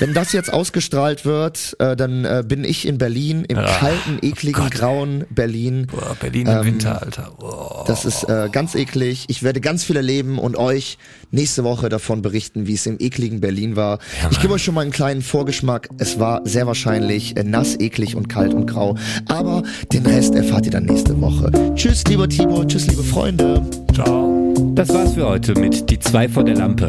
wenn 0.00 0.12
das 0.14 0.32
jetzt 0.32 0.52
ausgestrahlt 0.52 1.24
wird, 1.24 1.76
äh, 1.78 1.94
dann 1.96 2.24
äh, 2.24 2.42
bin 2.46 2.64
ich 2.64 2.86
in 2.86 2.98
Berlin, 2.98 3.44
im 3.44 3.58
Ah, 3.58 3.64
kalten, 3.64 4.18
ekligen, 4.22 4.68
grauen 4.70 5.24
Berlin. 5.30 5.86
Boah, 5.90 6.16
Berlin 6.20 6.46
im 6.48 6.56
ähm, 6.58 6.64
Winter, 6.64 7.00
Alter. 7.02 7.32
Boah. 7.38 7.84
Das 7.86 8.04
ist 8.04 8.24
äh, 8.28 8.48
ganz 8.50 8.74
eklig. 8.74 9.24
Ich 9.28 9.42
werde 9.42 9.60
ganz 9.60 9.84
viel 9.84 9.96
erleben 9.96 10.38
und 10.38 10.56
euch 10.56 10.98
nächste 11.30 11.64
Woche 11.64 11.88
davon 11.88 12.22
berichten, 12.22 12.66
wie 12.66 12.74
es 12.74 12.86
im 12.86 12.96
ekligen 12.98 13.40
Berlin 13.40 13.76
war. 13.76 13.98
ich 14.30 14.40
gebe 14.40 14.54
euch 14.54 14.64
schon 14.64 14.74
mal 14.74 14.80
einen 14.82 14.90
kleinen 14.90 15.22
Vorgeschmack. 15.22 15.88
Es 15.98 16.18
war 16.18 16.40
sehr 16.44 16.66
wahrscheinlich 16.66 17.36
äh, 17.36 17.44
nass, 17.44 17.78
eklig 17.78 18.16
und 18.16 18.28
kalt 18.28 18.52
und 18.54 18.66
grau. 18.66 18.96
Aber 19.28 19.62
den 19.92 20.06
Rest 20.06 20.34
erfahrt 20.34 20.66
ihr 20.66 20.72
dann 20.72 20.84
nächste 20.86 21.20
Woche. 21.20 21.50
Tschüss, 21.76 22.04
lieber 22.08 22.28
Tibor. 22.28 22.66
Tschüss, 22.66 22.86
liebe 22.88 23.02
Freunde. 23.04 23.62
Ciao. 23.94 24.32
Das 24.74 24.88
war's 24.92 25.14
für 25.14 25.26
heute 25.28 25.54
mit 25.54 25.88
Die 25.90 25.98
zwei 26.00 26.28
vor 26.28 26.42
der 26.44 26.56
Lampe. 26.56 26.88